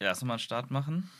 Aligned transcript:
Ja, 0.00 0.06
erst 0.06 0.24
mal 0.24 0.34
einen 0.34 0.38
Start 0.38 0.70
machen. 0.70 1.10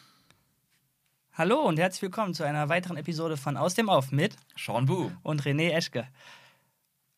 Hallo 1.33 1.61
und 1.63 1.81
herzlich 1.81 2.03
willkommen 2.03 2.33
zu 2.33 2.45
einer 2.45 2.69
weiteren 2.69 2.97
Episode 2.97 3.37
von 3.37 3.57
Aus 3.57 3.75
dem 3.75 3.89
Off 3.89 4.12
mit 4.12 4.37
Sean 4.57 4.86
Bu. 4.86 5.11
und 5.25 5.43
René 5.43 5.70
Eschke. 5.73 6.07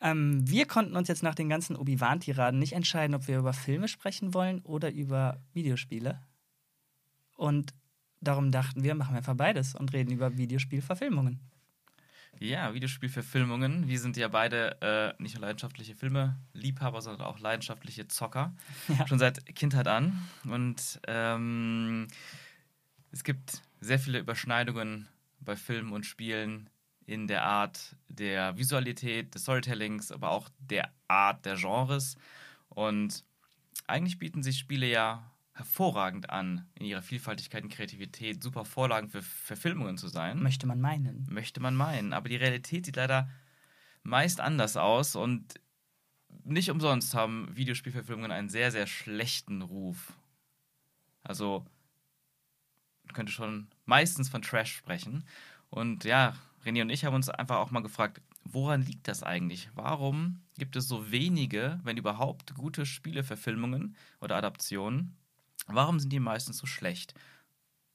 Ähm, 0.01 0.41
wir 0.49 0.67
konnten 0.67 0.97
uns 0.97 1.09
jetzt 1.09 1.23
nach 1.23 1.35
den 1.35 1.51
ganzen 1.51 1.77
Obi-Wan-Tiraden 1.77 2.59
nicht 2.59 2.73
entscheiden, 2.73 3.15
ob 3.15 3.29
wir 3.29 3.39
über 3.39 3.53
Filme 3.53 3.89
sprechen 3.89 4.33
wollen 4.33 4.63
oder 4.63 4.91
über 4.91 5.43
Videospiele. 5.53 6.23
Und 7.37 7.75
darum 8.23 8.53
dachten 8.53 8.83
wir, 8.83 8.95
machen 8.95 9.13
wir 9.13 9.19
einfach 9.19 9.37
beides 9.37 9.75
und 9.75 9.93
reden 9.93 10.13
über 10.13 10.39
Videospielverfilmungen. 10.39 11.41
Ja, 12.43 12.73
Videospielverfilmungen. 12.73 13.87
Wir 13.87 14.01
sind 14.01 14.17
ja 14.17 14.27
beide 14.29 14.81
äh, 14.81 15.23
nicht 15.23 15.35
nur 15.35 15.43
leidenschaftliche 15.43 15.95
Filme-Liebhaber, 15.95 17.03
sondern 17.03 17.27
auch 17.27 17.39
leidenschaftliche 17.39 18.09
Zocker. 18.09 18.55
Ja. 18.89 19.07
Schon 19.07 19.19
seit 19.19 19.45
Kindheit 19.55 19.87
an. 19.87 20.27
Und 20.45 21.01
ähm, 21.07 22.09
es 23.13 23.25
gibt 23.25 23.61
sehr 23.81 23.99
viele 23.99 24.19
Überschneidungen 24.19 25.07
bei 25.41 25.55
Filmen 25.55 25.93
und 25.93 26.07
Spielen 26.07 26.71
in 27.05 27.27
der 27.27 27.45
Art 27.45 27.95
der 28.09 28.57
Visualität, 28.57 29.35
des 29.35 29.43
Storytellings, 29.43 30.11
aber 30.11 30.31
auch 30.31 30.49
der 30.61 30.91
Art 31.09 31.45
der 31.45 31.57
Genres. 31.57 32.17
Und 32.71 33.23
eigentlich 33.87 34.19
bieten 34.19 34.43
sich 34.43 34.59
Spiele 34.59 34.87
ja 34.87 35.31
hervorragend 35.53 36.31
an, 36.31 36.69
in 36.75 36.87
ihrer 36.87 37.03
Vielfaltigkeit 37.03 37.63
und 37.63 37.73
Kreativität 37.73 38.43
super 38.43 38.65
Vorlagen 38.65 39.09
für 39.09 39.23
Verfilmungen 39.23 39.99
zu 39.99 40.09
sein 40.09 40.43
Möchte 40.43 40.67
man 40.67 40.81
meinen. 40.81 41.27
möchte 41.31 41.61
man 41.61 41.75
meinen. 41.75 42.13
Aber 42.13 42.29
die 42.29 42.37
Realität 42.37 42.87
sieht 42.87 42.97
leider 42.97 43.29
meist 44.03 44.41
anders 44.41 44.77
aus 44.77 45.17
und 45.17 45.61
nicht 46.45 46.71
umsonst 46.71 47.15
haben 47.15 47.55
Videospielverfilmungen 47.57 48.31
einen 48.31 48.49
sehr, 48.49 48.71
sehr 48.71 48.87
schlechten 48.87 49.63
Ruf. 49.63 50.13
Also, 51.23 51.67
man 53.05 53.15
könnte 53.15 53.33
schon 53.33 53.69
meistens 53.85 54.29
von 54.29 54.43
Trash 54.43 54.75
sprechen. 54.75 55.25
Und 55.69 56.05
ja, 56.05 56.37
René 56.65 56.83
und 56.83 56.91
ich 56.91 57.05
haben 57.05 57.15
uns 57.15 57.29
einfach 57.29 57.57
auch 57.57 57.71
mal 57.71 57.83
gefragt, 57.83 58.23
woran 58.45 58.83
liegt 58.83 59.09
das 59.09 59.23
eigentlich? 59.23 59.69
Warum 59.75 60.43
gibt 60.59 60.77
es 60.77 60.89
so 60.89 61.11
wenige, 61.11 61.81
wenn 61.83 61.97
überhaupt, 61.97 62.55
gute 62.55 62.87
Spieleverfilmungen 62.87 63.97
oder 64.21 64.37
Adaptionen? 64.37 65.17
Warum 65.75 66.01
sind 66.01 66.13
die 66.13 66.21
meistens 66.21 66.59
so 66.59 66.67
schlecht? 66.67 67.15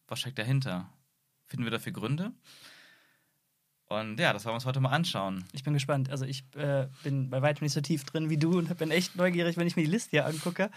Was 0.08 0.20
steckt 0.20 0.38
dahinter? 0.38 0.90
Finden 1.48 1.66
wir 1.66 1.72
dafür 1.72 1.92
Gründe? 1.92 2.32
Und 3.88 4.20
ja, 4.20 4.34
das 4.34 4.46
wollen 4.46 4.54
wir 4.54 4.56
uns 4.56 4.66
heute 4.66 4.80
mal 4.80 4.90
anschauen. 4.90 5.46
Ich 5.52 5.64
bin 5.64 5.74
gespannt. 5.74 6.10
Also 6.10 6.26
ich 6.26 6.44
äh, 6.56 6.88
bin 7.04 7.30
bei 7.30 7.42
weitem 7.42 7.66
nicht 7.66 7.74
so 7.74 7.82
tief 7.82 8.04
drin 8.04 8.30
wie 8.30 8.38
du 8.38 8.58
und 8.58 8.76
bin 8.78 8.90
echt 8.90 9.16
neugierig, 9.16 9.58
wenn 9.58 9.68
ich 9.68 9.76
mir 9.76 9.84
die 9.84 9.92
Liste 9.92 10.12
hier 10.12 10.26
angucke, 10.26 10.72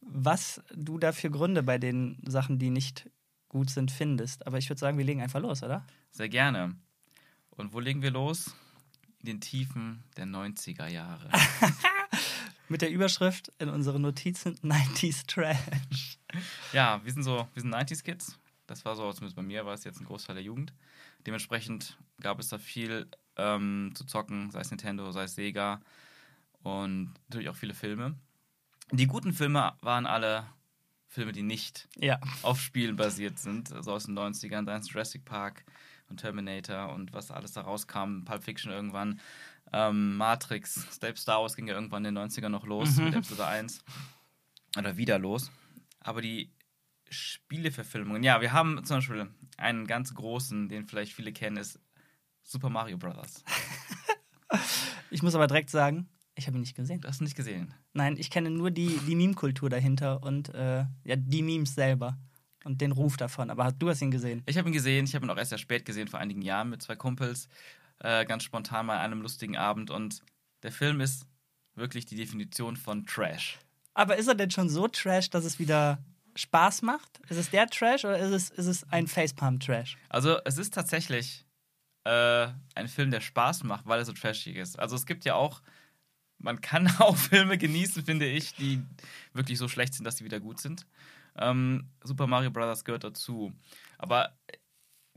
was 0.00 0.62
du 0.72 0.98
da 0.98 1.12
für 1.12 1.30
Gründe 1.30 1.62
bei 1.62 1.78
den 1.78 2.18
Sachen, 2.24 2.58
die 2.58 2.70
nicht 2.70 3.10
gut 3.48 3.68
sind, 3.70 3.90
findest. 3.90 4.46
Aber 4.46 4.58
ich 4.58 4.68
würde 4.68 4.78
sagen, 4.78 4.96
wir 4.96 5.04
legen 5.04 5.20
einfach 5.20 5.40
los, 5.40 5.62
oder? 5.62 5.84
Sehr 6.12 6.28
gerne. 6.28 6.76
Und 7.50 7.72
wo 7.72 7.80
legen 7.80 8.00
wir 8.00 8.12
los? 8.12 8.54
In 9.20 9.26
den 9.26 9.40
Tiefen 9.40 10.04
der 10.16 10.26
90er 10.26 10.88
Jahre. 10.88 11.30
Mit 12.68 12.80
der 12.80 12.90
Überschrift 12.90 13.52
in 13.58 13.68
unseren 13.68 14.02
Notizen 14.02 14.56
90s 14.60 15.26
Trash. 15.26 16.18
ja, 16.72 17.00
wir 17.04 17.12
sind 17.12 17.22
so, 17.22 17.48
wir 17.54 17.62
sind 17.62 17.74
90s 17.74 18.02
Kids. 18.02 18.38
Das 18.66 18.84
war 18.84 18.94
so, 18.96 19.12
zumindest 19.12 19.36
bei 19.36 19.42
mir 19.42 19.66
war 19.66 19.74
es 19.74 19.84
jetzt 19.84 20.00
ein 20.00 20.06
Großteil 20.06 20.34
der 20.36 20.44
Jugend. 20.44 20.72
Dementsprechend 21.26 21.98
gab 22.20 22.38
es 22.38 22.48
da 22.48 22.58
viel 22.58 23.06
ähm, 23.36 23.92
zu 23.94 24.04
zocken, 24.04 24.50
sei 24.50 24.60
es 24.60 24.70
Nintendo, 24.70 25.10
sei 25.12 25.24
es 25.24 25.34
Sega 25.34 25.80
und 26.62 27.12
natürlich 27.28 27.48
auch 27.48 27.56
viele 27.56 27.74
Filme. 27.74 28.14
Die 28.90 29.06
guten 29.06 29.32
Filme 29.32 29.72
waren 29.80 30.06
alle 30.06 30.46
Filme, 31.08 31.32
die 31.32 31.42
nicht 31.42 31.88
Ja. 31.96 32.18
auf 32.42 32.60
Spielen 32.60 32.96
basiert 32.96 33.38
sind, 33.38 33.72
also 33.72 33.92
aus 33.92 34.04
den 34.04 34.14
90ern, 34.18 34.64
dann 34.64 34.82
Jurassic 34.82 35.24
Park 35.24 35.64
und 36.08 36.18
Terminator 36.18 36.92
und 36.94 37.12
was 37.12 37.30
alles 37.30 37.52
da 37.52 37.62
rauskam, 37.62 38.24
Pulp 38.24 38.44
Fiction 38.44 38.70
irgendwann, 38.72 39.20
ähm, 39.72 40.16
Matrix, 40.16 40.86
selbst 41.00 41.22
Star 41.22 41.40
Wars 41.40 41.56
ging 41.56 41.66
ja 41.66 41.74
irgendwann 41.74 42.04
in 42.04 42.14
den 42.14 42.22
90ern 42.30 42.48
noch 42.50 42.64
los 42.66 42.96
Mhm. 42.96 43.04
mit 43.06 43.14
Episode 43.14 43.46
1 43.46 43.82
oder 44.78 44.96
wieder 44.96 45.18
los. 45.18 45.50
Aber 46.04 46.22
die 46.22 46.52
Spieleverfilmungen, 47.08 48.22
ja, 48.22 48.40
wir 48.40 48.52
haben 48.52 48.84
zum 48.84 48.98
Beispiel 48.98 49.28
einen 49.56 49.86
ganz 49.86 50.14
großen, 50.14 50.68
den 50.68 50.86
vielleicht 50.86 51.12
viele 51.12 51.32
kennen, 51.32 51.56
ist 51.56 51.78
Super 52.42 52.70
Mario 52.70 52.98
Bros. 52.98 53.44
Ich 55.12 55.22
muss 55.22 55.34
aber 55.34 55.46
direkt 55.46 55.68
sagen, 55.68 56.08
ich 56.34 56.46
habe 56.46 56.56
ihn 56.56 56.62
nicht 56.62 56.74
gesehen. 56.74 57.02
Du 57.02 57.08
hast 57.08 57.20
ihn 57.20 57.24
nicht 57.24 57.36
gesehen. 57.36 57.74
Nein, 57.92 58.16
ich 58.16 58.30
kenne 58.30 58.50
nur 58.50 58.70
die, 58.70 58.98
die 59.06 59.14
Meme-Kultur 59.14 59.68
dahinter 59.68 60.22
und 60.22 60.48
äh, 60.54 60.86
ja, 61.04 61.16
die 61.16 61.42
Memes 61.42 61.74
selber 61.74 62.18
und 62.64 62.80
den 62.80 62.92
Ruf 62.92 63.18
davon. 63.18 63.50
Aber 63.50 63.72
du 63.72 63.90
hast 63.90 64.00
ihn 64.00 64.10
gesehen. 64.10 64.42
Ich 64.46 64.56
habe 64.56 64.70
ihn 64.70 64.72
gesehen, 64.72 65.04
ich 65.04 65.14
habe 65.14 65.26
ihn 65.26 65.30
auch 65.30 65.36
erst 65.36 65.50
sehr 65.50 65.58
spät 65.58 65.84
gesehen, 65.84 66.08
vor 66.08 66.18
einigen 66.18 66.40
Jahren 66.40 66.70
mit 66.70 66.82
zwei 66.82 66.96
Kumpels, 66.96 67.48
äh, 67.98 68.24
ganz 68.24 68.44
spontan 68.44 68.86
mal 68.86 68.98
an 68.98 69.12
einem 69.12 69.20
lustigen 69.22 69.56
Abend. 69.56 69.90
Und 69.90 70.22
der 70.62 70.72
Film 70.72 71.00
ist 71.02 71.26
wirklich 71.74 72.06
die 72.06 72.16
Definition 72.16 72.76
von 72.76 73.04
Trash. 73.04 73.58
Aber 73.94 74.16
ist 74.16 74.26
er 74.28 74.34
denn 74.34 74.50
schon 74.50 74.68
so 74.68 74.88
trash, 74.88 75.30
dass 75.30 75.44
es 75.44 75.58
wieder 75.58 75.98
Spaß 76.34 76.82
macht? 76.82 77.20
Ist 77.28 77.36
es 77.36 77.50
der 77.50 77.66
Trash 77.66 78.04
oder 78.04 78.18
ist 78.18 78.30
es, 78.30 78.50
ist 78.50 78.66
es 78.66 78.84
ein 78.90 79.06
Facepalm-Trash? 79.06 79.96
Also 80.08 80.38
es 80.44 80.56
ist 80.56 80.72
tatsächlich 80.72 81.44
äh, 82.04 82.48
ein 82.74 82.88
Film, 82.88 83.10
der 83.10 83.20
Spaß 83.20 83.64
macht, 83.64 83.86
weil 83.86 83.98
er 83.98 84.04
so 84.04 84.12
trashig 84.12 84.56
ist. 84.56 84.78
Also 84.78 84.96
es 84.96 85.04
gibt 85.04 85.24
ja 85.26 85.34
auch, 85.34 85.60
man 86.38 86.60
kann 86.60 86.86
auch 87.00 87.16
Filme 87.16 87.58
genießen, 87.58 88.04
finde 88.04 88.26
ich, 88.26 88.54
die 88.54 88.82
wirklich 89.34 89.58
so 89.58 89.68
schlecht 89.68 89.94
sind, 89.94 90.04
dass 90.04 90.16
sie 90.16 90.24
wieder 90.24 90.40
gut 90.40 90.58
sind. 90.58 90.86
Ähm, 91.36 91.88
Super 92.02 92.26
Mario 92.26 92.50
Bros. 92.50 92.84
gehört 92.84 93.04
dazu. 93.04 93.52
Aber 93.98 94.36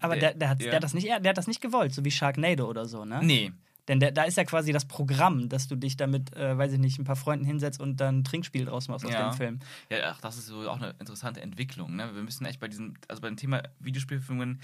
Aber 0.01 0.15
Der- 0.17 0.31
der, 0.31 0.39
der, 0.39 0.49
hat, 0.49 0.59
ja. 0.61 0.65
der, 0.67 0.75
hat 0.75 0.83
das 0.83 0.93
nicht, 0.93 1.07
der 1.07 1.15
hat 1.29 1.37
das 1.37 1.47
nicht 1.47 1.61
gewollt, 1.61 1.93
so 1.93 2.03
wie 2.05 2.11
Sharknado 2.11 2.69
oder 2.69 2.85
so, 2.85 3.05
ne? 3.05 3.19
nee, 3.23 3.51
Denn 3.88 4.00
der, 4.00 4.12
da 4.12 4.23
ist 4.23 4.35
ja 4.38 4.44
quasi 4.46 4.72
das 4.72 4.85
Programm, 4.85 5.47
dass 5.50 5.68
du 5.68 5.75
dich 5.75 5.96
damit, 5.96 6.35
äh, 6.35 6.57
weiß 6.57 6.73
ich 6.73 6.79
nicht, 6.79 6.97
ein 6.97 7.03
paar 7.03 7.16
Freunden 7.16 7.46
hinsetzt 7.46 7.79
und 7.79 7.97
dann 7.97 8.19
ein 8.19 8.23
Trinkspiel 8.23 8.66
draus 8.66 8.88
machst 8.88 9.06
aus 9.06 9.12
Ja. 9.13 9.29
dem 9.29 9.34
Film. 9.34 9.59
Ja, 9.90 9.97
ach, 10.12 10.22
das 10.22 10.38
ist 10.38 10.47
so 10.47 10.68
auch 10.69 10.78
eine 10.78 10.96
interessante 11.00 11.41
Entwicklung. 11.41 11.96
Ne? 11.96 12.13
Wir 12.16 12.23
müssen 12.23 12.46
echt 12.46 12.59
bei 12.59 12.68
diesem, 12.68 12.96
also 13.07 13.22
beim 13.22 13.38
Thema 13.38 13.62
Videospielfilmungen 13.79 14.62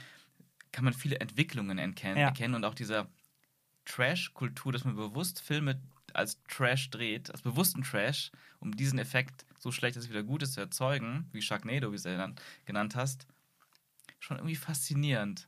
kann 0.72 0.84
man 0.86 0.94
viele 0.94 1.20
Entwicklungen 1.20 1.78
erkennen, 1.78 2.18
Ja. 2.18 2.28
erkennen 2.28 2.56
und 2.56 2.66
auch 2.66 2.74
dieser 2.74 3.08
Trash-Kultur, 3.86 4.72
dass 4.72 4.86
man 4.86 4.96
bewusst 4.96 5.42
Filme 5.42 5.80
als 6.14 6.40
Trash 6.50 6.90
dreht, 6.90 7.32
als 7.32 7.42
bewussten 7.42 7.84
Trash, 7.84 8.32
um 8.60 8.76
diesen 8.76 9.00
Effekt 9.00 9.46
so 9.60 9.72
schlecht, 9.72 9.96
dass 9.96 10.06
es 10.06 10.10
wieder 10.10 10.24
gut 10.24 10.44
ist, 10.44 10.54
zu 10.54 10.60
erzeugen, 10.60 11.30
wie 11.32 11.42
Sharknado, 11.42 11.88
wie 11.88 11.92
du 11.92 11.96
es 11.96 12.04
ja 12.04 12.18
dann 12.18 12.36
genannt 12.66 12.96
hast, 12.96 13.28
schon 14.20 14.38
irgendwie 14.38 14.56
faszinierend. 14.56 15.48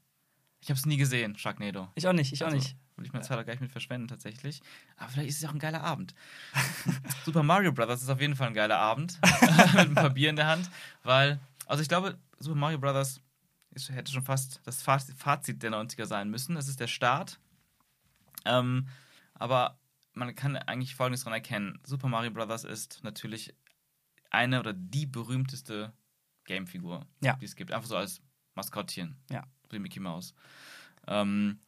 Ich 0.62 0.70
habe 0.70 0.78
es 0.78 0.86
nie 0.86 0.98
gesehen, 0.98 1.38
Sharknado. 1.38 1.90
Ich 1.96 2.08
auch 2.08 2.14
nicht, 2.14 2.32
ich 2.32 2.44
auch 2.44 2.48
Also, 2.48 2.58
nicht. 2.58 2.76
Will 3.04 3.08
ich 3.08 3.14
meine 3.14 3.26
Zeit 3.26 3.38
auch 3.38 3.46
gar 3.46 3.54
nicht 3.54 3.62
mit 3.62 3.72
verschwenden, 3.72 4.08
tatsächlich. 4.08 4.62
Aber 4.98 5.10
vielleicht 5.10 5.30
ist 5.30 5.36
es 5.38 5.42
ja 5.42 5.50
auch 5.50 5.54
ein 5.54 5.60
geiler 5.60 5.84
Abend. 5.84 6.16
Super 7.26 7.44
Mario 7.44 7.72
Brothers 7.72 8.02
ist 8.02 8.10
auf 8.10 8.22
jeden 8.22 8.36
Fall 8.36 8.48
ein 8.48 8.54
geiler 8.54 8.78
Abend. 8.80 9.20
mit 9.74 9.76
ein 9.90 9.94
paar 9.96 10.10
Bier 10.12 10.30
in 10.30 10.36
der 10.36 10.48
Hand. 10.48 10.70
Weil, 11.04 11.40
also 11.68 11.82
ich 11.82 11.90
glaube, 11.90 12.18
Super 12.40 12.56
Mario 12.58 12.78
Brothers 12.80 13.20
ist, 13.72 13.90
hätte 13.90 14.12
schon 14.12 14.24
fast 14.24 14.62
das 14.64 14.82
Faz- 14.82 15.14
Fazit 15.18 15.62
der 15.64 15.72
90er 15.72 16.06
sein 16.06 16.30
müssen. 16.30 16.56
Das 16.56 16.68
ist 16.68 16.80
der 16.80 16.88
Start. 16.88 17.40
Ähm, 18.46 18.88
aber 19.34 19.78
man 20.14 20.34
kann 20.36 20.56
eigentlich 20.56 20.96
Folgendes 20.96 21.22
daran 21.22 21.34
erkennen. 21.34 21.80
Super 21.86 22.08
Mario 22.08 22.32
Brothers 22.32 22.64
ist 22.64 23.04
natürlich 23.04 23.54
eine 24.30 24.60
oder 24.60 24.74
die 24.74 25.06
berühmteste 25.06 25.94
Gamefigur, 26.46 27.06
Ja. 27.22 27.34
die 27.36 27.46
es 27.46 27.56
gibt. 27.56 27.72
Einfach 27.72 27.88
so 27.88 27.96
als 27.98 28.22
Maskottchen. 28.56 29.16
Ja. 29.30 29.44
Wie 29.70 29.80
Mickey 29.80 30.00
Mouse. 30.00 30.34
Ähm, 31.08 31.60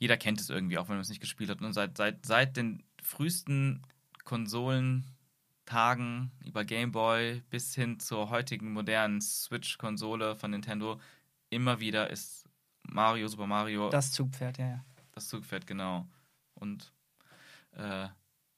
jeder 0.00 0.16
kennt 0.16 0.40
es 0.40 0.50
irgendwie, 0.50 0.78
auch 0.78 0.88
wenn 0.88 0.96
man 0.96 1.02
es 1.02 1.10
nicht 1.10 1.20
gespielt 1.20 1.50
hat. 1.50 1.60
Und 1.60 1.74
seit, 1.74 1.98
seit, 1.98 2.24
seit 2.24 2.56
den 2.56 2.82
frühesten 3.02 3.86
Konsolentagen 4.24 6.32
über 6.44 6.64
Game 6.64 6.90
Boy 6.90 7.42
bis 7.50 7.74
hin 7.74 8.00
zur 8.00 8.30
heutigen 8.30 8.72
modernen 8.72 9.20
Switch-Konsole 9.20 10.36
von 10.36 10.50
Nintendo 10.50 10.98
immer 11.50 11.80
wieder 11.80 12.08
ist 12.08 12.48
Mario, 12.82 13.28
Super 13.28 13.46
Mario 13.46 13.90
Das 13.90 14.12
Zugpferd, 14.12 14.56
ja, 14.56 14.68
ja. 14.68 14.84
das 15.12 15.28
Zugpferd, 15.28 15.66
genau. 15.66 16.08
Und 16.54 16.94
äh, 17.72 18.08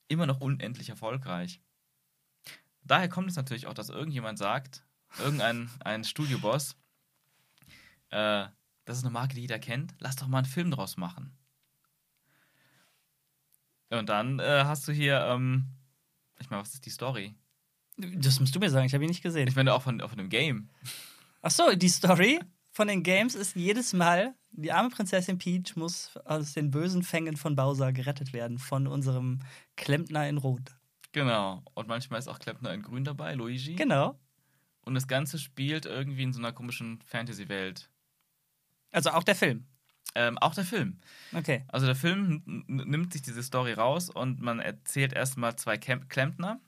immer 0.07 0.27
noch 0.27 0.41
unendlich 0.41 0.91
erfolgreich. 0.91 1.61
Daher 2.85 3.09
kommt 3.09 3.31
es 3.31 3.37
natürlich 3.37 3.67
auch, 3.67 3.75
dass 3.75 3.89
irgendjemand 3.89 4.39
sagt, 4.39 4.85
irgendein 5.19 5.69
ein 5.81 6.05
Studioboss, 6.05 6.77
äh, 8.11 8.47
das 8.85 8.99
ist 8.99 9.05
eine 9.05 9.13
Marke, 9.13 9.35
die 9.35 9.43
jeder 9.43 9.59
kennt, 9.59 9.95
lass 9.99 10.17
doch 10.17 10.27
mal 10.27 10.39
einen 10.39 10.47
Film 10.47 10.71
draus 10.71 10.97
machen. 10.97 11.37
Und 13.91 14.09
dann 14.09 14.39
äh, 14.39 14.63
hast 14.65 14.89
du 14.89 14.93
hier, 14.93 15.21
ähm, 15.29 15.67
ich 16.41 16.49
meine, 16.51 16.63
was 16.63 16.75
ist 16.75 16.87
die 16.87 16.91
Story? 16.91 17.35
Das 17.97 18.41
musst 18.41 18.55
du 18.55 18.59
mir 18.59 18.71
sagen, 18.71 18.87
ich 18.87 18.95
habe 18.95 19.05
ihn 19.05 19.11
nicht 19.11 19.23
gesehen. 19.23 19.49
Ich 19.49 19.57
meine, 19.57 19.75
auch 19.75 19.83
von, 19.83 20.01
auch 20.01 20.11
von 20.11 20.19
einem 20.19 20.31
Game. 20.31 20.71
Ach 21.43 21.51
so, 21.51 21.75
die 21.75 21.89
Story 21.89 22.41
von 22.71 22.89
den 22.89 23.03
Games 23.03 23.35
ist 23.35 23.55
jedes 23.55 23.93
Mal, 23.93 24.35
die 24.51 24.73
arme 24.73 24.89
Prinzessin 24.91 25.39
Peach 25.39 25.77
muss 25.77 26.17
aus 26.25 26.55
den 26.55 26.71
bösen 26.71 27.03
Fängen 27.03 27.37
von 27.37 27.55
Bowser 27.55 27.93
gerettet 27.93 28.33
werden, 28.33 28.59
von 28.59 28.87
unserem 28.87 29.41
Klempner 29.77 30.29
in 30.29 30.39
Rot. 30.39 30.75
Genau. 31.13 31.63
Und 31.75 31.89
manchmal 31.89 32.19
ist 32.19 32.29
auch 32.29 32.39
Klempner 32.39 32.73
in 32.73 32.83
Grün 32.83 33.05
dabei, 33.05 33.35
Luigi. 33.35 33.75
Genau. 33.75 34.19
Und 34.85 34.95
das 34.95 35.07
Ganze 35.07 35.39
spielt 35.39 35.85
irgendwie 35.87 36.23
in 36.23 36.33
so 36.33 36.39
einer 36.39 36.53
komischen 36.53 37.01
Fantasy-Welt. 37.03 37.91
Also 38.93 39.11
auch 39.11 39.25
der 39.25 39.35
Film. 39.35 39.67
Ähm, 40.15 40.39
auch 40.39 40.55
der 40.55 40.65
Film. 40.65 40.99
Okay. 41.33 41.65
Also 41.69 41.87
der 41.87 41.97
Film 41.97 42.43
nimmt 42.67 43.13
sich 43.13 43.23
diese 43.23 43.43
Story 43.43 43.73
raus 43.73 44.11
und 44.11 44.41
man 44.41 44.61
erzählt 44.61 45.15
erstmal 45.15 45.57
zwei 45.57 45.79
Camp 45.79 46.11
Klempner. 46.11 46.61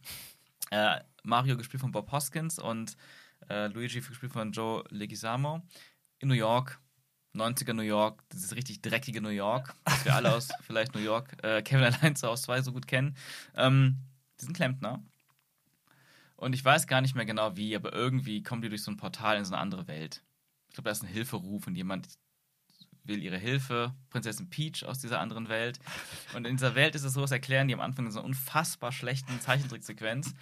Äh, 0.71 1.01
Mario 1.23 1.57
gespielt 1.57 1.81
von 1.81 1.93
Bob 1.93 2.11
Hoskins 2.11 2.59
und 2.59 2.97
äh, 3.51 3.67
Luigi 3.67 4.01
gespielt 4.01 4.33
von 4.33 4.53
Joe 4.53 4.83
Leguizamo 4.89 5.63
in 6.19 6.29
New 6.29 6.35
York. 6.35 6.81
90er 7.35 7.73
New 7.73 7.83
York, 7.83 8.23
dieses 8.33 8.55
richtig 8.55 8.81
dreckige 8.81 9.21
New 9.21 9.29
York, 9.29 9.75
das 9.85 10.05
wir 10.05 10.15
alle 10.15 10.33
aus 10.33 10.51
vielleicht 10.61 10.95
New 10.95 11.01
York, 11.01 11.37
äh, 11.43 11.63
Kevin 11.63 11.93
allein 11.93 12.15
zu 12.15 12.29
Haus 12.29 12.43
2 12.43 12.63
so 12.63 12.73
gut 12.73 12.87
kennen. 12.87 13.17
Ähm, 13.57 13.99
die 14.41 14.45
sind 14.45 14.57
Klempner. 14.57 15.03
Und 16.37 16.53
ich 16.53 16.65
weiß 16.65 16.87
gar 16.87 17.01
nicht 17.01 17.17
mehr 17.17 17.25
genau 17.25 17.57
wie, 17.57 17.75
aber 17.75 17.93
irgendwie 17.93 18.43
kommen 18.43 18.63
die 18.63 18.69
durch 18.69 18.83
so 18.83 18.91
ein 18.91 18.97
Portal 18.97 19.37
in 19.37 19.45
so 19.45 19.53
eine 19.53 19.63
andere 19.63 19.89
Welt. 19.89 20.23
Ich 20.75 20.77
glaube, 20.77 20.89
da 20.89 20.91
ist 20.91 21.05
ein 21.05 21.09
Hilferuf 21.09 21.69
und 21.69 21.77
jemand 21.77 22.09
will 23.05 23.23
ihre 23.23 23.39
Hilfe, 23.39 23.95
Prinzessin 24.11 24.51
Peach 24.51 24.85
aus 24.85 24.99
dieser 24.99 25.21
anderen 25.21 25.49
Welt. 25.49 25.79
Und 26.35 26.49
in 26.49 26.57
dieser 26.57 26.75
Welt 26.75 26.97
ist 26.97 27.05
es 27.05 27.13
so, 27.13 27.21
das 27.21 27.31
erklären 27.31 27.69
die 27.69 27.75
am 27.75 27.81
Anfang 27.81 28.07
in 28.07 28.11
so 28.11 28.19
einer 28.19 28.27
unfassbar 28.27 28.91
schlechten 28.91 29.41
Zeichentricksequenz, 29.41 30.35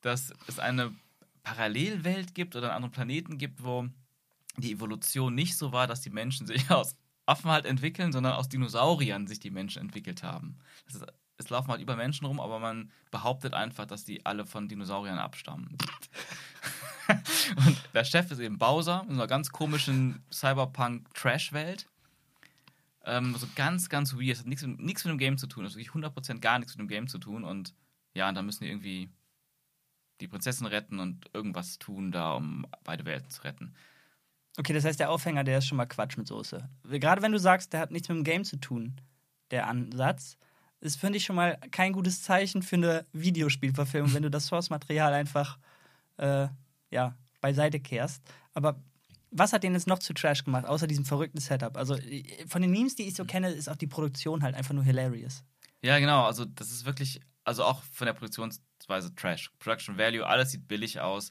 dass 0.00 0.32
es 0.46 0.58
eine 0.58 0.94
Parallelwelt 1.42 2.34
gibt 2.34 2.56
oder 2.56 2.68
einen 2.68 2.76
anderen 2.76 2.92
Planeten 2.92 3.36
gibt, 3.36 3.62
wo 3.62 3.86
die 4.56 4.72
Evolution 4.72 5.34
nicht 5.34 5.58
so 5.58 5.70
war, 5.70 5.86
dass 5.86 6.00
die 6.00 6.08
Menschen 6.08 6.46
sich 6.46 6.70
aus 6.70 6.96
Affen 7.26 7.50
halt 7.50 7.66
entwickeln, 7.66 8.10
sondern 8.10 8.32
aus 8.32 8.48
Dinosauriern 8.48 9.26
sich 9.26 9.38
die 9.38 9.50
Menschen 9.50 9.82
entwickelt 9.82 10.22
haben. 10.22 10.56
Ist, 10.86 11.04
es 11.36 11.50
laufen 11.50 11.70
halt 11.70 11.82
über 11.82 11.96
Menschen 11.96 12.24
rum, 12.24 12.40
aber 12.40 12.58
man 12.58 12.90
behauptet 13.10 13.52
einfach, 13.52 13.84
dass 13.84 14.06
die 14.06 14.24
alle 14.24 14.46
von 14.46 14.66
Dinosauriern 14.66 15.18
abstammen. 15.18 15.76
Und 17.56 17.76
der 17.94 18.04
Chef 18.04 18.30
ist 18.30 18.38
eben 18.38 18.58
Bowser 18.58 19.02
in 19.08 19.14
so 19.14 19.20
einer 19.20 19.26
ganz 19.26 19.50
komischen 19.50 20.22
Cyberpunk-Trash-Welt. 20.32 21.86
Ähm, 23.04 23.34
so 23.36 23.46
ganz, 23.56 23.88
ganz 23.88 24.14
weird. 24.14 24.30
Das 24.32 24.38
hat 24.40 24.46
nichts, 24.46 24.62
mit- 24.64 24.80
mit 24.80 25.04
dem 25.04 25.18
Game 25.18 25.38
zu 25.38 25.46
tun. 25.46 25.64
Das 25.64 25.72
hat 25.72 25.78
wirklich 25.78 25.92
100% 25.94 26.40
gar 26.40 26.58
nichts 26.58 26.74
mit 26.74 26.80
dem 26.80 26.88
Game 26.88 27.08
zu 27.08 27.18
tun. 27.18 27.44
Und 27.44 27.74
ja, 28.14 28.28
und 28.28 28.34
da 28.34 28.42
müssen 28.42 28.64
die 28.64 28.70
irgendwie 28.70 29.10
die 30.20 30.28
Prinzessin 30.28 30.66
retten 30.66 31.00
und 31.00 31.28
irgendwas 31.32 31.78
tun 31.78 32.12
da, 32.12 32.34
um 32.34 32.66
beide 32.84 33.04
Welten 33.04 33.28
zu 33.30 33.42
retten. 33.42 33.74
Okay, 34.58 34.72
das 34.72 34.84
heißt, 34.84 35.00
der 35.00 35.10
Aufhänger, 35.10 35.42
der 35.44 35.58
ist 35.58 35.66
schon 35.66 35.76
mal 35.78 35.86
Quatsch 35.86 36.16
mit 36.18 36.28
Soße. 36.28 36.68
Gerade 36.84 37.22
wenn 37.22 37.32
du 37.32 37.38
sagst, 37.38 37.72
der 37.72 37.80
hat 37.80 37.90
nichts 37.90 38.08
mit 38.08 38.18
dem 38.18 38.24
Game 38.24 38.44
zu 38.44 38.56
tun, 38.58 39.00
der 39.50 39.66
Ansatz, 39.66 40.36
ist, 40.80 40.96
finde 41.00 41.16
ich, 41.16 41.24
schon 41.24 41.36
mal 41.36 41.58
kein 41.70 41.92
gutes 41.92 42.22
Zeichen 42.22 42.62
für 42.62 42.76
eine 42.76 43.06
Videospielverfilmung, 43.12 44.12
wenn 44.14 44.22
du 44.24 44.30
das 44.30 44.46
Source-Material 44.46 45.12
einfach 45.14 45.58
äh, 46.18 46.48
ja, 46.90 47.16
beiseite 47.42 47.78
kehrst. 47.80 48.22
Aber 48.54 48.82
was 49.30 49.52
hat 49.52 49.62
den 49.62 49.74
jetzt 49.74 49.86
noch 49.86 49.98
zu 49.98 50.14
Trash 50.14 50.44
gemacht, 50.44 50.64
außer 50.64 50.86
diesem 50.86 51.04
verrückten 51.04 51.40
Setup? 51.40 51.76
Also 51.76 51.96
äh, 51.96 52.46
von 52.46 52.62
den 52.62 52.70
Memes, 52.70 52.94
die 52.94 53.06
ich 53.08 53.14
so 53.14 53.26
kenne, 53.26 53.50
ist 53.50 53.68
auch 53.68 53.76
die 53.76 53.86
Produktion 53.86 54.42
halt 54.42 54.54
einfach 54.54 54.74
nur 54.74 54.84
hilarious. 54.84 55.44
Ja, 55.82 55.98
genau. 55.98 56.24
Also, 56.24 56.44
das 56.44 56.70
ist 56.70 56.84
wirklich, 56.86 57.20
also 57.44 57.64
auch 57.64 57.82
von 57.82 58.06
der 58.06 58.14
Produktionsweise 58.14 59.14
Trash. 59.14 59.50
Production 59.58 59.98
Value, 59.98 60.26
alles 60.26 60.52
sieht 60.52 60.68
billig 60.68 61.00
aus. 61.00 61.30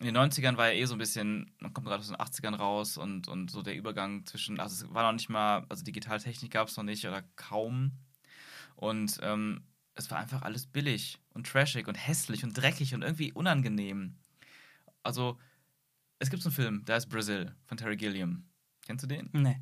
In 0.00 0.06
den 0.06 0.16
90ern 0.16 0.56
war 0.56 0.72
ja 0.72 0.80
eh 0.80 0.84
so 0.86 0.94
ein 0.94 0.98
bisschen, 0.98 1.54
man 1.60 1.72
kommt 1.72 1.86
gerade 1.86 2.00
aus 2.00 2.08
den 2.08 2.16
80ern 2.16 2.56
raus 2.56 2.96
und, 2.96 3.28
und 3.28 3.50
so 3.50 3.62
der 3.62 3.76
Übergang 3.76 4.26
zwischen, 4.26 4.58
also 4.58 4.86
es 4.86 4.92
war 4.92 5.04
noch 5.04 5.12
nicht 5.12 5.28
mal, 5.28 5.64
also 5.68 5.84
Digitaltechnik 5.84 6.50
gab 6.50 6.66
es 6.66 6.76
noch 6.76 6.82
nicht 6.82 7.06
oder 7.06 7.22
kaum. 7.36 7.92
Und 8.74 9.20
ähm, 9.22 9.62
es 9.94 10.10
war 10.10 10.18
einfach 10.18 10.42
alles 10.42 10.66
billig 10.66 11.20
und 11.32 11.46
trashig 11.46 11.86
und 11.86 11.94
hässlich 11.94 12.42
und 12.42 12.54
dreckig 12.54 12.94
und 12.94 13.02
irgendwie 13.02 13.32
unangenehm. 13.32 14.16
Also, 15.04 15.38
es 16.18 16.30
gibt 16.30 16.42
so 16.42 16.48
einen 16.48 16.54
Film, 16.56 16.84
der 16.86 16.96
heißt 16.96 17.08
Brazil 17.08 17.54
von 17.66 17.76
Terry 17.76 17.96
Gilliam. 17.96 18.48
Kennst 18.86 19.04
du 19.04 19.06
den? 19.06 19.30
Nee. 19.32 19.60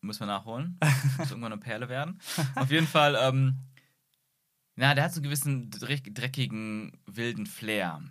Müssen 0.00 0.20
wir 0.20 0.26
nachholen. 0.26 0.78
Muss 1.18 1.30
irgendwann 1.30 1.52
eine 1.52 1.60
Perle 1.60 1.88
werden. 1.88 2.20
Auf 2.56 2.70
jeden 2.70 2.86
Fall, 2.86 3.16
ähm, 3.18 3.58
na, 4.76 4.94
der 4.94 5.04
hat 5.04 5.12
so 5.12 5.18
einen 5.18 5.24
gewissen 5.24 5.70
dreck- 5.70 6.12
dreckigen, 6.12 6.92
wilden 7.06 7.46
Flair. 7.46 8.02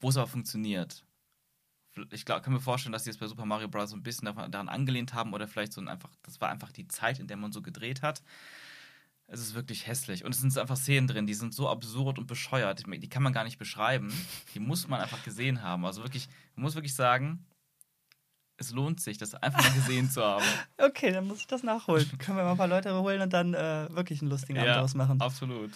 Wo 0.00 0.08
es 0.08 0.16
aber 0.16 0.26
funktioniert. 0.26 1.04
Ich 2.10 2.24
glaub, 2.24 2.42
kann 2.42 2.54
mir 2.54 2.60
vorstellen, 2.60 2.92
dass 2.94 3.04
die 3.04 3.10
es 3.10 3.18
bei 3.18 3.26
Super 3.26 3.44
Mario 3.44 3.68
Bros. 3.68 3.90
so 3.90 3.96
ein 3.96 4.02
bisschen 4.02 4.24
daran 4.24 4.68
angelehnt 4.70 5.12
haben 5.12 5.34
oder 5.34 5.46
vielleicht 5.46 5.74
so 5.74 5.80
ein 5.80 5.88
einfach, 5.88 6.10
das 6.22 6.40
war 6.40 6.48
einfach 6.48 6.72
die 6.72 6.88
Zeit, 6.88 7.18
in 7.20 7.26
der 7.28 7.36
man 7.36 7.52
so 7.52 7.60
gedreht 7.60 8.00
hat. 8.02 8.22
Es 9.32 9.40
ist 9.40 9.54
wirklich 9.54 9.86
hässlich. 9.86 10.26
Und 10.26 10.34
es 10.34 10.42
sind 10.42 10.56
einfach 10.58 10.76
Szenen 10.76 11.08
drin, 11.08 11.26
die 11.26 11.32
sind 11.32 11.54
so 11.54 11.66
absurd 11.66 12.18
und 12.18 12.26
bescheuert. 12.26 12.84
Die 12.86 13.08
kann 13.08 13.22
man 13.22 13.32
gar 13.32 13.44
nicht 13.44 13.58
beschreiben. 13.58 14.12
Die 14.52 14.60
muss 14.60 14.88
man 14.88 15.00
einfach 15.00 15.24
gesehen 15.24 15.62
haben. 15.62 15.86
Also 15.86 16.02
wirklich, 16.02 16.28
man 16.54 16.64
muss 16.64 16.74
wirklich 16.74 16.94
sagen, 16.94 17.46
es 18.58 18.72
lohnt 18.72 19.00
sich, 19.00 19.16
das 19.16 19.34
einfach 19.34 19.62
mal 19.62 19.72
gesehen 19.72 20.10
zu 20.10 20.22
haben. 20.22 20.44
Okay, 20.76 21.12
dann 21.12 21.26
muss 21.26 21.38
ich 21.38 21.46
das 21.46 21.62
nachholen. 21.62 22.06
Können 22.18 22.36
wir 22.36 22.44
mal 22.44 22.50
ein 22.50 22.56
paar 22.58 22.68
Leute 22.68 22.94
holen 22.94 23.22
und 23.22 23.32
dann 23.32 23.54
äh, 23.54 23.88
wirklich 23.90 24.20
einen 24.20 24.30
lustigen 24.30 24.58
Abend 24.58 24.76
draus 24.76 24.94
machen. 24.94 25.18
Absolut. 25.22 25.70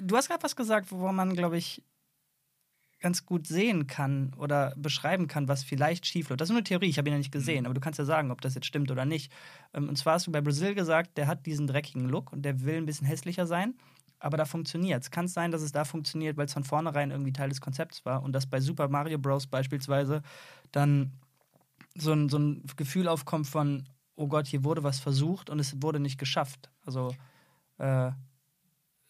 Du 0.00 0.16
hast 0.16 0.28
gerade 0.28 0.42
was 0.42 0.56
gesagt, 0.56 0.90
wo 0.90 1.12
man, 1.12 1.36
glaube 1.36 1.56
ich, 1.56 1.80
ganz 3.04 3.26
gut 3.26 3.46
sehen 3.46 3.86
kann 3.86 4.32
oder 4.38 4.72
beschreiben 4.78 5.28
kann, 5.28 5.46
was 5.46 5.62
vielleicht 5.62 6.06
schief 6.06 6.30
läuft. 6.30 6.40
Das 6.40 6.46
ist 6.48 6.52
nur 6.52 6.60
eine 6.60 6.64
Theorie, 6.64 6.88
ich 6.88 6.96
habe 6.96 7.10
ihn 7.10 7.12
ja 7.12 7.18
nicht 7.18 7.32
gesehen, 7.32 7.66
aber 7.66 7.74
du 7.74 7.80
kannst 7.82 7.98
ja 7.98 8.06
sagen, 8.06 8.30
ob 8.30 8.40
das 8.40 8.54
jetzt 8.54 8.64
stimmt 8.64 8.90
oder 8.90 9.04
nicht. 9.04 9.30
Ähm, 9.74 9.90
Und 9.90 9.98
zwar 9.98 10.14
hast 10.14 10.26
du 10.26 10.32
bei 10.32 10.40
Brazil 10.40 10.74
gesagt, 10.74 11.18
der 11.18 11.26
hat 11.26 11.44
diesen 11.44 11.66
dreckigen 11.66 12.08
Look 12.08 12.32
und 12.32 12.40
der 12.46 12.62
will 12.62 12.76
ein 12.78 12.86
bisschen 12.86 13.06
hässlicher 13.06 13.46
sein, 13.46 13.74
aber 14.20 14.38
da 14.38 14.46
funktioniert 14.46 15.02
es. 15.02 15.10
Kann 15.10 15.26
es 15.26 15.34
sein, 15.34 15.50
dass 15.50 15.60
es 15.60 15.70
da 15.70 15.84
funktioniert, 15.84 16.38
weil 16.38 16.46
es 16.46 16.54
von 16.54 16.64
vornherein 16.64 17.10
irgendwie 17.10 17.34
Teil 17.34 17.50
des 17.50 17.60
Konzepts 17.60 18.06
war 18.06 18.22
und 18.22 18.32
dass 18.32 18.46
bei 18.46 18.58
Super 18.58 18.88
Mario 18.88 19.18
Bros. 19.18 19.46
beispielsweise 19.48 20.22
dann 20.72 21.12
so 21.94 22.10
ein, 22.12 22.30
so 22.30 22.38
ein 22.38 22.62
Gefühl 22.76 23.06
aufkommt 23.06 23.46
von, 23.46 23.84
oh 24.16 24.28
Gott, 24.28 24.46
hier 24.46 24.64
wurde 24.64 24.82
was 24.82 24.98
versucht 24.98 25.50
und 25.50 25.58
es 25.58 25.82
wurde 25.82 26.00
nicht 26.00 26.16
geschafft. 26.18 26.70
Also 26.86 27.14
äh, 27.76 28.12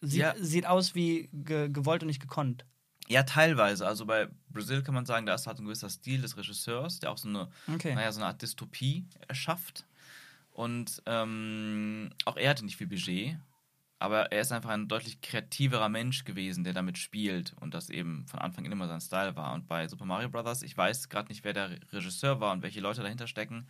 sieht, 0.01 0.19
Ja. 0.19 0.33
sieht 0.37 0.65
aus 0.65 0.95
wie 0.95 1.29
ge 1.31 1.69
gewollt 1.69 2.03
und 2.03 2.07
nicht 2.07 2.21
gekonnt. 2.21 2.65
Ja, 3.07 3.23
teilweise. 3.23 3.85
Also 3.85 4.05
bei 4.05 4.29
Brazil 4.49 4.81
kann 4.81 4.95
man 4.95 5.05
sagen, 5.05 5.25
da 5.25 5.35
ist 5.35 5.45
halt 5.47 5.59
ein 5.59 5.65
gewisser 5.65 5.89
Stil 5.89 6.21
des 6.21 6.37
Regisseurs, 6.37 6.99
der 6.99 7.11
auch 7.11 7.17
so 7.17 7.29
eine, 7.29 7.49
Okay. 7.69 7.93
naja, 7.93 8.11
so 8.11 8.19
eine 8.19 8.27
Art 8.27 8.41
Dystopie 8.41 9.05
erschafft. 9.27 9.85
Und 10.51 11.01
ähm, 11.05 12.11
auch 12.25 12.37
er 12.37 12.49
hatte 12.51 12.65
nicht 12.65 12.77
viel 12.77 12.87
Budget, 12.87 13.37
aber 13.99 14.31
er 14.31 14.41
ist 14.41 14.51
einfach 14.51 14.71
ein 14.71 14.87
deutlich 14.87 15.21
kreativerer 15.21 15.89
Mensch 15.89 16.25
gewesen, 16.25 16.63
der 16.63 16.73
damit 16.73 16.97
spielt 16.97 17.53
und 17.59 17.73
das 17.73 17.89
eben 17.89 18.25
von 18.27 18.39
Anfang 18.39 18.65
an 18.65 18.71
immer 18.71 18.87
sein 18.87 19.01
Style 19.01 19.35
war. 19.35 19.53
Und 19.53 19.67
bei 19.67 19.87
Super 19.87 20.05
Mario 20.05 20.29
Bros., 20.29 20.63
ich 20.63 20.77
weiß 20.77 21.09
gerade 21.09 21.29
nicht, 21.29 21.43
wer 21.43 21.53
der 21.53 21.79
Regisseur 21.91 22.39
war 22.39 22.53
und 22.53 22.63
welche 22.63 22.81
Leute 22.81 23.03
dahinter 23.03 23.27
stecken, 23.27 23.67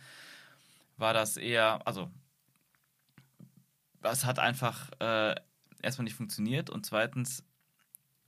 war 0.96 1.12
das 1.14 1.36
eher, 1.36 1.86
also 1.86 2.10
es 4.02 4.24
hat 4.24 4.38
einfach 4.38 4.90
äh, 5.00 5.34
erstmal 5.82 6.04
nicht 6.04 6.14
funktioniert 6.14 6.70
und 6.70 6.86
zweitens 6.86 7.44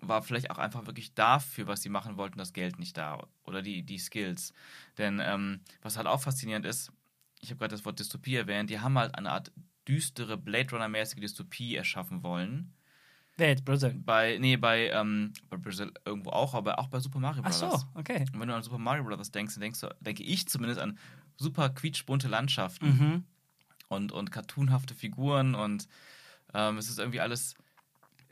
war 0.01 0.23
vielleicht 0.23 0.51
auch 0.51 0.59
einfach 0.59 0.87
wirklich 0.87 1.15
dafür, 1.15 1.67
was 1.67 1.83
sie 1.83 1.89
machen 1.89 2.17
wollten, 2.17 2.39
das 2.39 2.53
Geld 2.53 2.79
nicht 2.79 2.97
da 2.97 3.27
oder 3.45 3.63
die, 3.63 3.83
die 3.83 3.99
Skills. 3.99 4.53
Denn 4.97 5.21
ähm, 5.23 5.61
was 5.83 5.97
halt 5.97 6.07
auch 6.07 6.21
faszinierend 6.21 6.65
ist, 6.67 6.93
ich 7.41 7.51
habe 7.51 7.59
gerade 7.59 7.75
das 7.75 7.85
Wort 7.85 7.99
Dystopie 7.99 8.37
erwähnt, 8.37 8.71
die 8.71 8.81
haben 8.81 8.99
halt 8.99 9.15
eine 9.15 9.31
Art 9.31 9.53
düstere 9.87 10.37
Blade 10.37 10.71
Runner-mäßige 10.71 11.21
Dystopie 11.21 11.75
erschaffen 11.77 12.23
wollen. 12.23 12.75
Wer 13.37 13.49
jetzt 13.51 13.65
Brazil? 13.65 13.95
Bei, 14.05 14.37
nee, 14.39 14.57
bei, 14.57 14.91
ähm, 14.91 15.33
bei 15.49 15.57
Brazil 15.57 15.93
irgendwo 16.05 16.31
auch, 16.31 16.55
aber 16.55 16.79
auch 16.81 16.89
bei 16.89 16.99
Super 16.99 17.21
Mario 17.21 17.43
Ach 17.45 17.51
Bros. 17.59 17.81
so, 17.81 17.87
okay. 17.95 18.25
Und 18.33 18.41
wenn 18.41 18.49
du 18.49 18.55
an 18.55 18.63
Super 18.65 18.79
Mario 18.79 19.05
Bros. 19.05 19.31
denkst, 19.31 19.55
dann 19.55 19.61
denkst 19.61 19.81
du, 19.81 19.95
denke 20.01 20.25
ich 20.25 20.49
zumindest 20.49 20.81
an 20.81 20.99
super 21.37 21.71
quietschbunte 21.71 22.27
Landschaften 22.27 22.89
Mhm. 22.89 23.25
und, 23.89 24.11
und 24.13 24.33
cartoonhafte 24.33 24.95
Figuren 24.95 25.55
und 25.55 25.87
ähm, 26.53 26.79
es 26.79 26.89
ist 26.89 26.99
irgendwie 26.99 27.21
alles 27.21 27.55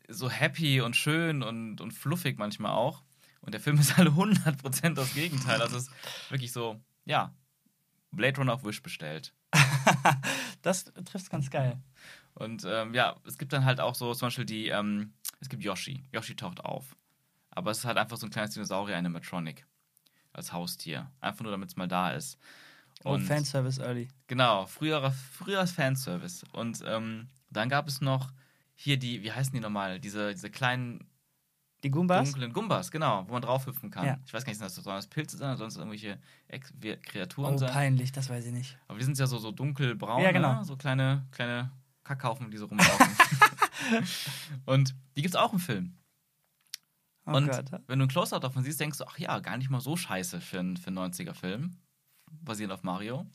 so 0.08 0.30
happy 0.30 0.80
und 0.80 0.96
schön 0.96 1.42
und, 1.42 1.80
und 1.80 1.92
fluffig 1.92 2.38
manchmal 2.38 2.72
auch. 2.72 3.02
Und 3.40 3.52
der 3.52 3.60
Film 3.60 3.78
ist 3.80 3.96
halt 3.96 4.08
100% 4.08 4.94
das 4.94 5.14
Gegenteil. 5.14 5.60
Also 5.62 5.76
es 5.76 5.84
ist 5.88 6.30
wirklich 6.30 6.52
so, 6.52 6.80
ja, 7.04 7.34
Blade 8.10 8.36
Runner 8.38 8.54
auf 8.54 8.64
Wish 8.64 8.82
bestellt. 8.82 9.32
Das 10.62 10.84
trifft 10.84 11.30
ganz 11.30 11.48
geil. 11.48 11.80
Und 12.34 12.64
ähm, 12.66 12.92
ja, 12.92 13.14
es 13.24 13.38
gibt 13.38 13.52
dann 13.52 13.64
halt 13.64 13.78
auch 13.80 13.94
so 13.94 14.12
zum 14.14 14.26
Beispiel 14.26 14.44
die, 14.44 14.66
ähm, 14.68 15.12
es 15.40 15.48
gibt 15.48 15.62
Yoshi. 15.62 16.02
Yoshi 16.12 16.34
taucht 16.34 16.64
auf. 16.64 16.96
Aber 17.50 17.70
es 17.70 17.78
ist 17.78 17.84
halt 17.84 17.98
einfach 17.98 18.16
so 18.16 18.26
ein 18.26 18.30
kleines 18.30 18.54
Dinosaurier, 18.54 18.96
Animatronic. 18.96 19.64
Als 20.32 20.52
Haustier. 20.52 21.10
Einfach 21.20 21.42
nur, 21.44 21.52
damit 21.52 21.68
es 21.70 21.76
mal 21.76 21.86
da 21.86 22.10
ist. 22.10 22.36
Oh, 23.04 23.12
Und- 23.12 23.22
Fanservice 23.22 23.80
early. 23.80 24.08
Genau, 24.26 24.66
früherer, 24.66 25.12
früherer 25.12 25.66
Fanservice. 25.68 26.44
Und 26.52 26.82
ähm, 26.84 27.28
dann 27.50 27.68
gab 27.68 27.86
es 27.86 28.00
noch 28.00 28.32
hier 28.76 28.98
die, 28.98 29.22
wie 29.22 29.32
heißen 29.32 29.52
die 29.52 29.60
nochmal? 29.60 29.98
Diese, 29.98 30.32
diese 30.32 30.50
kleinen 30.50 31.08
Die 31.82 31.90
Goombas? 31.90 32.30
dunklen 32.30 32.52
Gumbas, 32.52 32.90
genau, 32.90 33.26
wo 33.28 33.32
man 33.32 33.42
draufhüpfen 33.42 33.90
kann. 33.90 34.04
Ja. 34.06 34.18
Ich 34.26 34.32
weiß 34.32 34.44
gar 34.44 34.52
nicht, 34.52 34.60
sollen 34.60 34.96
das 34.96 35.06
Pilze 35.08 35.36
sein 35.36 35.48
oder 35.48 35.56
sonst 35.58 35.76
irgendwelche 35.76 36.20
Ex 36.48 36.72
wir- 36.78 36.96
Kreaturen 37.00 37.54
Oh, 37.54 37.58
sein. 37.58 37.70
peinlich, 37.72 38.12
das 38.12 38.28
weiß 38.28 38.46
ich 38.46 38.52
nicht. 38.52 38.78
Aber 38.88 38.98
die 38.98 39.04
sind 39.04 39.18
ja 39.18 39.26
so, 39.26 39.38
so 39.38 39.50
dunkelbraun, 39.50 40.22
Ja, 40.22 40.30
genau. 40.32 40.58
ne? 40.58 40.64
so 40.64 40.76
kleine, 40.76 41.26
kleine 41.32 41.70
Kackhaufen, 42.04 42.50
die 42.50 42.56
so 42.58 42.66
rumlaufen. 42.66 43.06
Und 44.66 44.94
die 45.16 45.22
gibt 45.22 45.34
es 45.34 45.40
auch 45.40 45.52
im 45.52 45.58
Film. 45.58 45.96
Oh 47.28 47.32
und 47.32 47.48
Gott. 47.50 47.64
wenn 47.88 47.98
du 47.98 48.04
ein 48.04 48.08
Close-Up 48.08 48.40
davon 48.40 48.62
siehst, 48.62 48.78
denkst 48.78 48.98
du, 48.98 49.04
ach 49.04 49.18
ja, 49.18 49.40
gar 49.40 49.56
nicht 49.56 49.68
mal 49.68 49.80
so 49.80 49.96
scheiße 49.96 50.40
für 50.40 50.60
einen, 50.60 50.76
für 50.76 50.88
einen 50.88 50.98
90er-Film, 50.98 51.76
basierend 52.30 52.72
auf 52.72 52.84
Mario. 52.84 53.26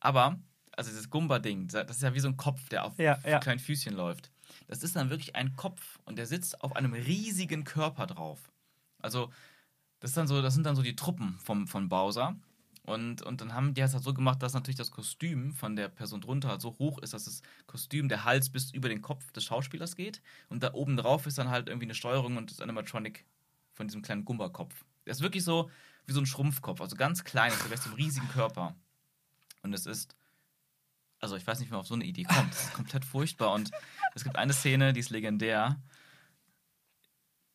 Aber, 0.00 0.38
also 0.72 0.88
dieses 0.90 1.10
Gumba-Ding, 1.10 1.68
das 1.68 1.90
ist 1.90 2.02
ja 2.02 2.14
wie 2.14 2.20
so 2.20 2.28
ein 2.28 2.38
Kopf, 2.38 2.66
der 2.70 2.84
auf 2.86 2.98
Ja, 2.98 3.18
ja. 3.26 3.40
kleinen 3.40 3.58
Füßchen 3.60 3.94
läuft. 3.94 4.30
Das 4.66 4.82
ist 4.82 4.96
dann 4.96 5.10
wirklich 5.10 5.36
ein 5.36 5.56
Kopf 5.56 5.98
und 6.04 6.16
der 6.16 6.26
sitzt 6.26 6.60
auf 6.62 6.74
einem 6.76 6.94
riesigen 6.94 7.64
Körper 7.64 8.06
drauf. 8.06 8.52
Also, 8.98 9.30
das, 10.00 10.10
ist 10.10 10.16
dann 10.16 10.26
so, 10.26 10.42
das 10.42 10.54
sind 10.54 10.64
dann 10.64 10.76
so 10.76 10.82
die 10.82 10.96
Truppen 10.96 11.38
vom, 11.38 11.66
von 11.66 11.88
Bowser. 11.88 12.36
Und, 12.86 13.22
und 13.22 13.40
dann 13.40 13.54
haben 13.54 13.72
die 13.72 13.80
es 13.80 13.94
halt 13.94 14.04
so 14.04 14.12
gemacht, 14.12 14.42
dass 14.42 14.52
natürlich 14.52 14.76
das 14.76 14.90
Kostüm 14.90 15.52
von 15.52 15.74
der 15.74 15.88
Person 15.88 16.20
drunter 16.20 16.48
halt 16.50 16.60
so 16.60 16.76
hoch 16.78 16.98
ist, 16.98 17.14
dass 17.14 17.24
das 17.24 17.40
Kostüm, 17.66 18.10
der 18.10 18.24
Hals 18.24 18.50
bis 18.50 18.72
über 18.72 18.90
den 18.90 19.00
Kopf 19.00 19.32
des 19.32 19.44
Schauspielers 19.44 19.96
geht. 19.96 20.20
Und 20.50 20.62
da 20.62 20.74
oben 20.74 20.98
drauf 20.98 21.26
ist 21.26 21.38
dann 21.38 21.48
halt 21.48 21.68
irgendwie 21.68 21.86
eine 21.86 21.94
Steuerung 21.94 22.36
und 22.36 22.50
das 22.50 22.60
Animatronic 22.60 23.24
von 23.72 23.88
diesem 23.88 24.02
kleinen 24.02 24.26
Gumba-Kopf. 24.26 24.84
Der 25.06 25.12
ist 25.12 25.22
wirklich 25.22 25.44
so 25.44 25.70
wie 26.06 26.12
so 26.12 26.20
ein 26.20 26.26
Schrumpfkopf, 26.26 26.82
also 26.82 26.96
ganz 26.96 27.24
klein, 27.24 27.50
ist 27.52 27.66
gleich 27.66 27.80
zum 27.80 27.94
riesigen 27.94 28.28
Körper. 28.28 28.74
Und 29.62 29.72
es 29.72 29.86
ist, 29.86 30.14
also 31.24 31.36
ich 31.36 31.46
weiß 31.46 31.58
nicht, 31.58 31.70
wie 31.70 31.72
man 31.72 31.80
auf 31.80 31.86
so 31.86 31.94
eine 31.94 32.04
Idee 32.04 32.24
kommt. 32.24 32.52
Das 32.52 32.66
ist 32.66 32.74
komplett 32.74 33.04
furchtbar. 33.04 33.52
Und 33.52 33.70
es 34.14 34.24
gibt 34.24 34.36
eine 34.36 34.52
Szene, 34.52 34.92
die 34.92 35.00
ist 35.00 35.10
legendär. 35.10 35.80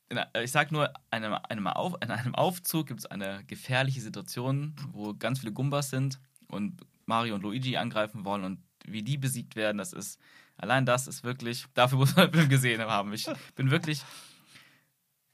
In, 0.09 0.17
äh, 0.17 0.43
ich 0.43 0.51
sag 0.51 0.71
nur, 0.71 0.91
einem, 1.11 1.33
einem 1.47 1.67
Auf, 1.67 1.93
in 2.01 2.09
einem 2.09 2.33
Aufzug 2.33 2.87
gibt 2.87 3.01
es 3.01 3.05
eine 3.05 3.45
gefährliche 3.45 4.01
Situation, 4.01 4.75
wo 4.91 5.13
ganz 5.13 5.39
viele 5.39 5.53
Gumbas 5.53 5.91
sind 5.91 6.19
und 6.47 6.81
Mario 7.05 7.35
und 7.35 7.43
Luigi 7.43 7.77
angreifen 7.77 8.25
wollen 8.25 8.43
und 8.43 8.63
wie 8.85 9.03
die 9.03 9.17
besiegt 9.17 9.55
werden, 9.55 9.77
das 9.77 9.93
ist, 9.93 10.19
allein 10.57 10.85
das 10.85 11.07
ist 11.07 11.23
wirklich, 11.23 11.65
dafür 11.75 11.99
muss 11.99 12.15
man 12.15 12.31
den 12.31 12.33
Film 12.33 12.49
gesehen 12.49 12.81
haben. 12.81 13.13
Ich 13.13 13.27
bin 13.53 13.69
wirklich, 13.69 14.01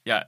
ja, 0.04 0.25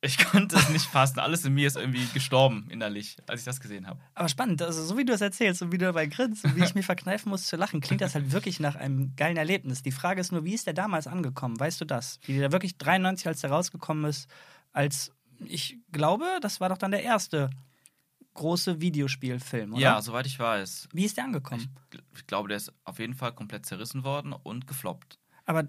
ich 0.00 0.18
konnte 0.18 0.56
es 0.56 0.68
nicht 0.68 0.86
fassen. 0.86 1.18
Alles 1.18 1.44
in 1.44 1.54
mir 1.54 1.66
ist 1.66 1.76
irgendwie 1.76 2.06
gestorben 2.14 2.68
innerlich, 2.70 3.16
als 3.26 3.40
ich 3.40 3.44
das 3.44 3.60
gesehen 3.60 3.86
habe. 3.86 4.00
Aber 4.14 4.28
spannend, 4.28 4.62
also 4.62 4.84
so 4.84 4.96
wie 4.96 5.04
du 5.04 5.12
es 5.12 5.20
erzählst 5.20 5.60
und 5.62 5.72
wie 5.72 5.78
du 5.78 5.86
dabei 5.86 6.06
grinst 6.06 6.44
und 6.44 6.54
wie 6.56 6.62
ich 6.62 6.74
mir 6.74 6.82
verkneifen 6.82 7.30
muss 7.30 7.46
zu 7.46 7.56
lachen, 7.56 7.80
klingt 7.80 8.00
das 8.00 8.14
halt 8.14 8.30
wirklich 8.30 8.60
nach 8.60 8.76
einem 8.76 9.16
geilen 9.16 9.36
Erlebnis. 9.36 9.82
Die 9.82 9.90
Frage 9.90 10.20
ist 10.20 10.30
nur, 10.30 10.44
wie 10.44 10.54
ist 10.54 10.66
der 10.66 10.74
damals 10.74 11.08
angekommen? 11.08 11.58
Weißt 11.58 11.80
du 11.80 11.84
das? 11.84 12.20
Wie 12.26 12.38
der 12.38 12.52
wirklich 12.52 12.78
93, 12.78 13.26
als 13.26 13.40
der 13.40 13.50
rausgekommen 13.50 14.04
ist, 14.04 14.28
als 14.72 15.12
ich 15.44 15.78
glaube, 15.90 16.26
das 16.42 16.60
war 16.60 16.68
doch 16.68 16.78
dann 16.78 16.90
der 16.92 17.02
erste 17.02 17.50
große 18.34 18.80
Videospielfilm, 18.80 19.72
oder? 19.72 19.82
Ja, 19.82 20.00
soweit 20.00 20.26
ich 20.26 20.38
weiß. 20.38 20.88
Wie 20.92 21.04
ist 21.04 21.16
der 21.16 21.24
angekommen? 21.24 21.76
Ich, 21.92 22.00
ich 22.18 22.26
glaube, 22.26 22.48
der 22.48 22.56
ist 22.56 22.72
auf 22.84 23.00
jeden 23.00 23.14
Fall 23.14 23.32
komplett 23.32 23.66
zerrissen 23.66 24.04
worden 24.04 24.32
und 24.32 24.68
gefloppt. 24.68 25.18
Aber 25.44 25.66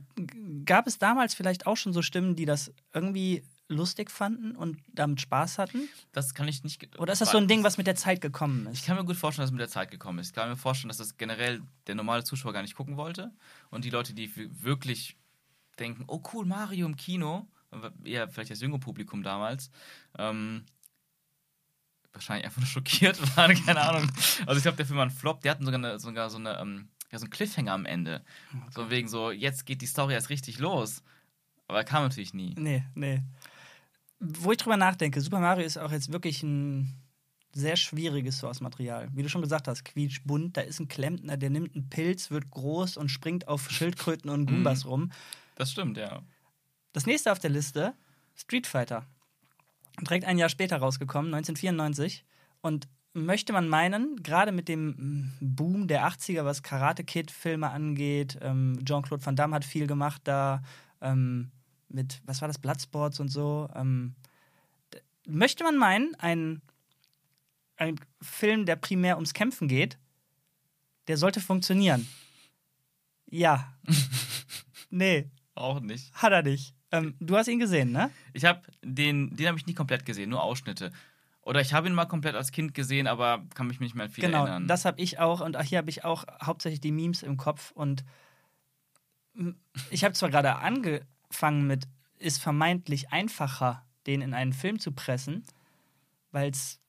gab 0.66 0.88
es 0.88 1.00
damals 1.00 1.34
vielleicht 1.34 1.66
auch 1.66 1.78
schon 1.78 1.94
so 1.94 2.02
Stimmen, 2.02 2.36
die 2.36 2.46
das 2.46 2.72
irgendwie 2.94 3.44
lustig 3.70 4.12
fanden 4.12 4.56
und 4.56 4.78
damit 4.92 5.22
Spaß 5.22 5.58
hatten? 5.60 5.88
Das 6.12 6.34
kann 6.34 6.48
ich 6.48 6.64
nicht. 6.64 7.00
Oder 7.00 7.14
ist 7.14 7.22
das 7.22 7.32
so 7.32 7.38
ein 7.38 7.48
Ding, 7.48 7.64
was 7.64 7.78
mit 7.78 7.88
der 7.88 7.96
Zeit 7.96 8.20
gekommen 8.20 8.68
Ich 8.72 8.80
ist? 8.80 8.86
kann 8.86 8.98
mir 8.98 9.06
gut 9.06 9.16
vorstellen, 9.16 9.44
dass 9.44 9.50
es 9.50 9.54
mit 9.54 9.62
der 9.62 9.70
Zeit 9.70 9.92
gekommen 9.92 10.20
ist. 10.20 10.28
Ich 10.30 10.34
kann 10.34 10.50
mir 10.50 10.58
vorstellen, 10.58 10.90
dass 10.90 10.98
das 10.98 11.18
generell 11.18 11.62
der 11.88 11.96
normale 11.96 12.24
Zuschauer 12.24 12.52
gar 12.52 12.64
nicht 12.64 12.76
gucken 12.76 12.98
wollte. 12.98 13.32
Und 13.70 13.86
die 13.86 13.90
Leute, 13.92 14.14
die 14.14 14.32
wirklich 14.36 15.16
denken, 15.80 16.04
oh 16.08 16.22
cool, 16.34 16.46
Mario 16.46 16.86
im 16.86 16.98
Kino, 16.98 17.48
eher 18.04 18.28
vielleicht 18.28 18.52
das 18.52 18.60
junge 18.62 18.80
Publikum 18.80 19.22
damals, 19.24 19.70
ähm, 20.18 20.66
wahrscheinlich 22.12 22.46
einfach 22.46 22.60
nur 22.62 22.68
schockiert 22.68 23.20
waren, 23.38 23.54
keine 23.66 23.82
Ahnung. 23.82 24.12
Also 24.46 24.58
ich 24.58 24.64
glaube, 24.64 24.78
der 24.78 24.86
Film 24.86 24.98
war 24.98 25.06
ein 25.06 25.12
Flop. 25.12 25.42
Der 25.42 25.52
hatten 25.52 25.64
sogar, 25.66 25.78
eine, 25.78 26.00
sogar 26.00 26.30
so, 26.30 26.38
eine, 26.38 26.58
ähm, 26.60 26.90
ja, 27.12 27.20
so 27.20 27.26
einen 27.26 27.30
Cliffhanger 27.32 27.72
am 27.74 27.86
Ende. 27.86 28.24
So 28.72 28.90
wegen 28.90 29.08
so, 29.08 29.32
jetzt 29.32 29.66
geht 29.66 29.82
die 29.82 29.86
Story 29.86 30.14
erst 30.14 30.30
richtig 30.30 30.60
los. 30.60 31.04
Aber 31.68 31.78
er 31.78 31.84
kam 31.84 32.02
natürlich 32.02 32.34
nie. 32.34 32.56
Nee, 32.58 32.84
nee. 32.96 33.22
Wo 34.20 34.52
ich 34.52 34.58
drüber 34.58 34.78
nachdenke, 34.78 35.22
Super 35.22 35.40
Mario 35.40 35.66
ist 35.66 35.78
auch 35.78 35.92
jetzt 35.92 36.12
wirklich 36.12 36.44
ein 36.44 36.94
sehr 37.54 37.76
schwieriges 37.76 38.40
Source-Material. 38.40 39.10
Wie 39.14 39.24
du 39.24 39.30
schon 39.30 39.42
gesagt 39.42 39.68
hast, 39.68 39.84
quietschbunt, 39.86 40.56
da 40.58 40.62
ist 40.62 40.80
ein 40.80 40.88
Klempner, 40.88 41.38
der 41.38 41.50
nimmt 41.50 41.76
einen 41.76 41.90
Pilz, 41.90 42.30
wird 42.30 42.52
groß 42.52 42.98
und 42.98 43.10
springt 43.10 43.48
auf 43.48 43.70
Schildkröten 43.72 44.30
und 44.30 44.46
Goombas 44.46 44.86
rum. 44.86 45.12
Das 45.56 45.72
stimmt, 45.72 45.98
ja. 45.98 46.22
Das 46.94 47.06
nächste 47.06 47.32
auf 47.32 47.40
der 47.40 47.50
Liste, 47.50 47.94
Street 48.36 48.68
Fighter. 48.68 49.06
Direkt 50.02 50.26
ein 50.26 50.38
Jahr 50.38 50.50
später 50.50 50.78
rausgekommen, 50.78 51.34
1994. 51.34 52.24
Und 52.62 52.88
möchte 53.14 53.54
man 53.54 53.68
meinen, 53.68 54.22
gerade 54.24 54.52
mit 54.52 54.68
dem 54.68 54.90
mm, 54.90 55.38
Boom 55.42 55.88
der 55.88 56.08
80er, 56.08 56.46
was 56.46 56.64
Karate 56.64 57.04
Kid-Filme 57.04 57.70
angeht, 57.70 58.38
ähm, 58.42 58.80
Jean-Claude 58.86 59.26
Van 59.26 59.36
Damme 59.36 59.56
hat 59.56 59.66
viel 59.66 59.88
gemacht 59.88 60.22
da, 60.26 60.62
ähm, 61.02 61.52
mit, 61.90 62.22
was 62.26 62.42
war 62.42 62.48
das, 62.48 62.60
Bloodsports 62.60 63.20
und 63.20 63.30
so. 63.30 63.70
Ähm, 63.76 64.16
möchte 65.28 65.64
man 65.64 65.78
meinen, 65.78 66.16
ein, 66.16 66.62
ein 67.78 68.00
Film, 68.22 68.66
der 68.66 68.76
primär 68.76 69.16
ums 69.16 69.34
Kämpfen 69.34 69.68
geht, 69.68 69.98
der 71.08 71.18
sollte 71.18 71.42
funktionieren. 71.42 72.08
Ja. 73.30 73.74
nee, 74.90 75.30
Auch 75.56 75.80
nicht. 75.80 76.14
hat 76.14 76.32
er 76.32 76.44
nicht. 76.44 76.76
Ähm, 76.92 77.16
du 77.20 77.38
hast 77.38 77.48
ihn 77.48 77.60
gesehen, 77.60 77.92
ne? 77.92 78.10
Ich 78.34 78.46
habe 78.46 78.62
den, 78.84 79.36
den 79.36 79.48
habe 79.48 79.58
ich 79.58 79.68
nie 79.68 79.76
komplett 79.76 80.06
gesehen, 80.06 80.30
nur 80.30 80.42
Ausschnitte. 80.42 80.92
Oder 81.42 81.62
ich 81.62 81.74
habe 81.74 81.88
ihn 81.88 81.94
mal 81.94 82.06
komplett 82.06 82.36
als 82.36 82.52
Kind 82.52 82.74
gesehen, 82.74 83.08
aber 83.08 83.46
kann 83.54 83.68
mich 83.68 83.80
nicht 83.80 83.96
mehr 83.96 84.06
an 84.06 84.12
viel 84.12 84.24
genau, 84.24 84.44
erinnern. 84.44 84.68
das 84.68 84.86
habe 84.86 85.02
ich 85.02 85.20
auch 85.20 85.42
und 85.42 85.60
hier 85.64 85.80
habe 85.80 85.90
ich 85.90 86.04
auch 86.04 86.26
hauptsächlich 86.44 86.82
die 86.82 86.92
Memes 86.92 87.24
im 87.24 87.38
Kopf 87.38 87.72
und 87.72 88.04
ich 89.90 90.04
habe 90.04 90.14
zwar 90.14 90.30
gerade 90.30 90.58
angefangen 91.30 91.68
mit, 91.68 91.88
ist 92.18 92.42
vermeintlich 92.42 93.12
einfacher, 93.12 93.86
den 94.08 94.22
in 94.22 94.34
einen 94.34 94.54
Film 94.54 94.80
zu 94.80 94.92
pressen, 94.92 95.44
weil 96.32 96.50
es, 96.50 96.80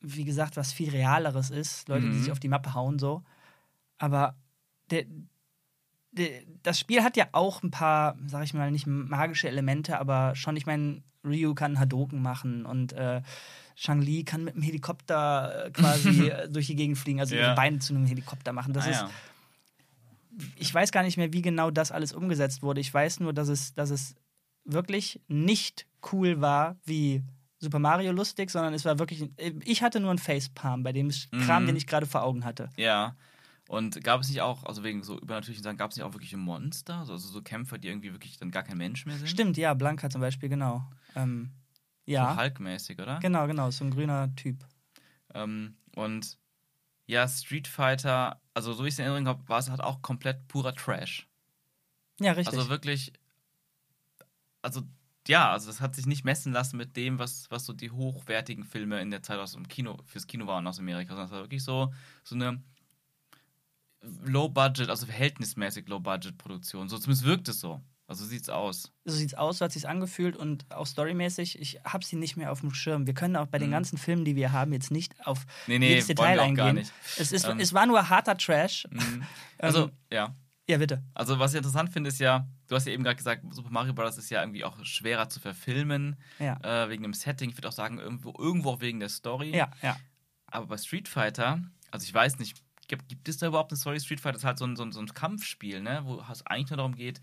wie 0.00 0.24
gesagt, 0.24 0.56
was 0.56 0.72
viel 0.72 0.90
Realeres 0.90 1.50
ist, 1.50 1.88
Leute, 1.88 2.06
die 2.06 2.12
Mhm. 2.16 2.18
sich 2.22 2.32
auf 2.32 2.40
die 2.40 2.48
Mappe 2.48 2.74
hauen, 2.74 2.98
so. 2.98 3.22
Aber 3.98 4.34
der, 4.90 5.04
der, 6.12 6.42
das 6.62 6.78
Spiel 6.80 7.02
hat 7.04 7.16
ja 7.16 7.28
auch 7.32 7.62
ein 7.62 7.70
paar, 7.70 8.16
sag 8.26 8.44
ich 8.44 8.54
mal, 8.54 8.70
nicht 8.70 8.86
magische 8.86 9.48
Elemente, 9.48 9.98
aber 9.98 10.34
schon, 10.34 10.56
ich 10.56 10.66
meine, 10.66 11.02
Ryu 11.24 11.54
kann 11.54 11.78
Hadoken 11.78 12.20
machen 12.20 12.66
und 12.66 12.92
äh, 12.94 13.22
Shang-Li 13.76 14.24
kann 14.24 14.44
mit 14.44 14.54
dem 14.56 14.62
Helikopter 14.62 15.66
äh, 15.66 15.70
quasi 15.70 16.32
durch 16.50 16.66
die 16.66 16.74
Gegend 16.76 16.98
fliegen, 16.98 17.20
also 17.20 17.36
Ja. 17.36 17.42
ihre 17.46 17.54
Beine 17.54 17.78
zu 17.78 17.94
einem 17.94 18.06
Helikopter 18.06 18.52
machen. 18.52 18.72
Das 18.72 18.86
ah, 18.86 18.90
ist, 18.90 19.00
ja. 19.02 19.10
Ich 20.56 20.72
weiß 20.72 20.92
gar 20.92 21.02
nicht 21.02 21.16
mehr, 21.16 21.32
wie 21.32 21.42
genau 21.42 21.70
das 21.70 21.92
alles 21.92 22.12
umgesetzt 22.12 22.62
wurde. 22.62 22.80
Ich 22.80 22.92
weiß 22.92 23.20
nur, 23.20 23.32
dass 23.32 23.48
es, 23.48 23.74
dass 23.74 23.90
es 23.90 24.14
wirklich 24.64 25.20
nicht 25.28 25.86
cool 26.12 26.40
war 26.40 26.76
wie 26.84 27.22
Super 27.58 27.78
Mario 27.78 28.12
lustig, 28.12 28.50
sondern 28.50 28.74
es 28.74 28.84
war 28.84 28.98
wirklich. 28.98 29.30
Ich 29.64 29.82
hatte 29.82 30.00
nur 30.00 30.10
einen 30.10 30.18
Facepalm 30.18 30.82
bei 30.82 30.92
dem 30.92 31.10
Kram, 31.44 31.62
Mhm. 31.62 31.66
den 31.68 31.76
ich 31.76 31.86
gerade 31.86 32.06
vor 32.06 32.22
Augen 32.22 32.44
hatte. 32.44 32.68
ja. 32.76 33.16
Und 33.68 34.02
gab 34.04 34.20
es 34.20 34.28
nicht 34.28 34.42
auch, 34.42 34.64
also 34.64 34.82
wegen 34.84 35.02
so 35.02 35.18
übernatürlichen 35.18 35.62
Sachen, 35.62 35.76
gab 35.78 35.92
es 35.92 35.96
nicht 35.96 36.04
auch 36.04 36.12
wirklich 36.12 36.34
Monster? 36.36 36.96
Also 36.98 37.16
so 37.16 37.40
Kämpfer, 37.40 37.78
die 37.78 37.88
irgendwie 37.88 38.12
wirklich 38.12 38.36
dann 38.36 38.50
gar 38.50 38.64
kein 38.64 38.76
Mensch 38.76 39.06
mehr 39.06 39.16
sind? 39.16 39.28
Stimmt, 39.28 39.56
ja, 39.56 39.72
Blanca 39.72 40.10
zum 40.10 40.20
Beispiel, 40.20 40.48
genau. 40.50 40.84
Ähm, 41.14 41.52
So 42.04 42.12
ja, 42.12 42.36
Hulk-mäßig, 42.36 43.00
oder? 43.00 43.18
genau, 43.20 43.46
genau, 43.46 43.70
so 43.70 43.84
ein 43.84 43.90
grüner 43.92 44.34
Typ. 44.34 44.66
Ähm, 45.32 45.76
und 45.94 46.36
ja, 47.06 47.26
Street 47.28 47.68
Fighter, 47.68 48.40
also 48.54 48.72
so 48.72 48.84
wie 48.84 48.88
ich 48.88 48.94
es 48.94 48.98
in 48.98 49.04
Erinnerung 49.04 49.28
habe, 49.28 49.48
war 49.48 49.58
es 49.58 49.70
halt 49.70 49.80
auch 49.80 50.02
komplett 50.02 50.48
purer 50.48 50.74
Trash. 50.74 51.28
Ja, 52.20 52.32
richtig. 52.32 52.56
Also 52.56 52.70
wirklich, 52.70 53.12
also 54.62 54.82
ja, 55.28 55.52
also 55.52 55.68
das 55.68 55.80
hat 55.80 55.94
sich 55.94 56.06
nicht 56.06 56.24
messen 56.24 56.52
lassen 56.52 56.76
mit 56.76 56.96
dem, 56.96 57.18
was, 57.18 57.50
was 57.50 57.64
so 57.64 57.72
die 57.72 57.90
hochwertigen 57.90 58.64
Filme 58.64 59.00
in 59.00 59.10
der 59.10 59.22
Zeit 59.22 59.38
aus 59.38 59.52
dem 59.52 59.68
Kino, 59.68 59.98
fürs 60.04 60.26
Kino 60.26 60.46
waren 60.46 60.66
aus 60.66 60.78
Amerika, 60.78 61.10
sondern 61.10 61.26
es 61.26 61.32
war 61.32 61.40
wirklich 61.42 61.62
so, 61.62 61.92
so 62.24 62.34
eine 62.34 62.62
Low-Budget, 64.02 64.88
also 64.88 65.06
verhältnismäßig 65.06 65.88
Low-Budget-Produktion. 65.88 66.88
So 66.88 66.98
zumindest 66.98 67.24
wirkt 67.24 67.48
es 67.48 67.60
so. 67.60 67.80
Also 68.12 68.24
sieht's 68.26 68.48
aus. 68.50 68.92
so 69.04 69.14
sieht's 69.16 69.34
aus, 69.34 69.58
so 69.58 69.64
hat 69.64 69.72
sich's 69.72 69.84
angefühlt 69.86 70.36
und 70.36 70.70
auch 70.70 70.86
storymäßig, 70.86 71.58
ich 71.60 71.80
habe 71.84 72.04
sie 72.04 72.16
nicht 72.16 72.36
mehr 72.36 72.52
auf 72.52 72.60
dem 72.60 72.74
Schirm. 72.74 73.06
Wir 73.06 73.14
können 73.14 73.36
auch 73.36 73.46
bei 73.46 73.58
den 73.58 73.68
Mhm. 73.68 73.72
ganzen 73.72 73.96
Filmen, 73.98 74.24
die 74.24 74.36
wir 74.36 74.52
haben, 74.52 74.72
jetzt 74.72 74.90
nicht 74.90 75.14
auf 75.26 75.46
Nee, 75.66 75.78
nee, 75.78 75.88
jedes 75.88 76.08
Detail 76.08 76.34
wir 76.36 76.42
auch 76.42 76.46
eingehen. 76.46 76.56
gar 76.64 76.72
nicht. 76.74 76.92
Es, 77.16 77.32
ist, 77.32 77.44
Ähm. 77.48 77.58
es 77.58 77.72
war 77.72 77.86
nur 77.86 78.08
harter 78.08 78.36
Trash. 78.36 78.86
Mhm. 78.90 79.24
Also, 79.58 79.84
Ähm, 79.84 79.90
ja. 80.12 80.34
Ja, 80.68 80.78
bitte. 80.78 81.02
Also, 81.14 81.38
was 81.38 81.52
ich 81.52 81.56
interessant 81.58 81.90
finde, 81.90 82.08
ist 82.08 82.20
ja, 82.20 82.46
du 82.68 82.76
hast 82.76 82.86
ja 82.86 82.92
eben 82.92 83.02
gerade 83.02 83.16
gesagt, 83.16 83.42
Super 83.52 83.70
Mario 83.70 83.92
Bros. 83.94 84.16
ist 84.18 84.30
ja 84.30 84.40
irgendwie 84.42 84.64
auch 84.64 84.76
schwerer 84.84 85.28
zu 85.28 85.40
verfilmen, 85.40 86.16
Ja. 86.38 86.58
äh, 86.84 86.88
wegen 86.88 87.02
dem 87.02 87.14
Setting. 87.14 87.50
Ich 87.50 87.56
würde 87.56 87.68
auch 87.68 87.72
sagen, 87.72 87.98
irgendwo, 87.98 88.32
irgendwo 88.38 88.70
auch 88.70 88.80
wegen 88.80 89.00
der 89.00 89.08
Story. 89.08 89.54
Ja, 89.56 89.70
ja. 89.82 89.96
Aber 90.46 90.66
bei 90.66 90.76
Street 90.76 91.08
Fighter, 91.08 91.60
also 91.90 92.04
ich 92.04 92.12
weiß 92.14 92.38
nicht, 92.38 92.62
gibt, 92.88 93.08
gibt 93.08 93.28
es 93.28 93.38
da 93.38 93.46
überhaupt 93.48 93.72
eine 93.72 93.78
Story? 93.78 93.98
Street 94.00 94.20
Fighter 94.20 94.36
ist 94.38 94.44
halt 94.44 94.58
so 94.58 94.64
ein, 94.66 94.76
so 94.76 94.82
ein, 94.84 94.92
so 94.92 95.00
ein 95.00 95.06
Kampfspiel, 95.06 95.80
ne? 95.80 96.02
wo 96.04 96.22
es 96.30 96.44
eigentlich 96.46 96.70
nur 96.70 96.76
darum 96.76 96.94
geht, 96.94 97.20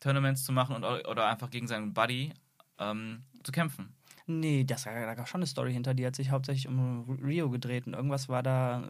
Tournaments 0.00 0.44
zu 0.44 0.52
machen 0.52 0.76
und, 0.76 0.84
oder 0.84 1.28
einfach 1.28 1.50
gegen 1.50 1.66
seinen 1.68 1.92
Buddy 1.94 2.32
ähm, 2.78 3.22
zu 3.42 3.52
kämpfen. 3.52 3.94
Nee, 4.30 4.64
das, 4.64 4.84
da 4.84 5.14
gab 5.14 5.26
schon 5.26 5.38
eine 5.40 5.46
Story 5.46 5.72
hinter, 5.72 5.94
die 5.94 6.04
hat 6.04 6.14
sich 6.14 6.30
hauptsächlich 6.30 6.68
um 6.68 7.18
Rio 7.24 7.48
gedreht 7.48 7.86
und 7.86 7.94
irgendwas 7.94 8.28
war 8.28 8.42
da, 8.42 8.86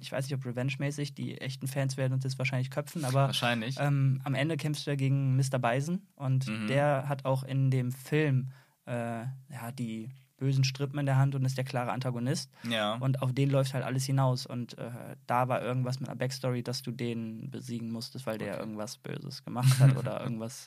ich 0.00 0.12
weiß 0.12 0.26
nicht, 0.28 0.34
ob 0.34 0.44
Revenge-mäßig, 0.44 1.14
die 1.14 1.40
echten 1.40 1.66
Fans 1.66 1.96
werden 1.96 2.12
uns 2.12 2.24
jetzt 2.24 2.38
wahrscheinlich 2.38 2.70
köpfen, 2.70 3.06
aber 3.06 3.20
Wahrscheinlich. 3.28 3.76
ähm, 3.80 4.20
am 4.24 4.34
Ende 4.34 4.58
kämpfst 4.58 4.86
du 4.86 4.90
ja 4.90 4.96
gegen 4.96 5.34
Mr. 5.36 5.58
Bison 5.58 6.02
und 6.14 6.46
Mhm. 6.46 6.66
der 6.66 7.08
hat 7.08 7.24
auch 7.24 7.42
in 7.42 7.70
dem 7.70 7.90
Film 7.90 8.50
äh, 8.84 9.22
ja, 9.48 9.72
die 9.72 10.10
bösen 10.42 10.64
Strippen 10.64 10.98
in 10.98 11.06
der 11.06 11.16
Hand 11.16 11.36
und 11.36 11.44
ist 11.44 11.56
der 11.56 11.64
klare 11.64 11.92
Antagonist. 11.92 12.50
ja. 12.68 12.94
Und 12.96 13.22
auf 13.22 13.32
den 13.32 13.48
läuft 13.48 13.74
halt 13.74 13.84
alles 13.84 14.04
hinaus. 14.04 14.44
Und 14.44 14.76
äh, 14.76 14.90
da 15.28 15.46
war 15.46 15.62
irgendwas 15.62 16.00
mit 16.00 16.08
einer 16.08 16.18
Backstory, 16.18 16.64
dass 16.64 16.82
du 16.82 16.90
den 16.90 17.48
besiegen 17.48 17.92
musstest, 17.92 18.26
weil 18.26 18.38
der 18.38 18.58
irgendwas 18.58 18.96
Böses 18.96 19.44
gemacht 19.44 19.78
hat 19.78 19.96
oder 19.96 20.20
irgendwas 20.24 20.66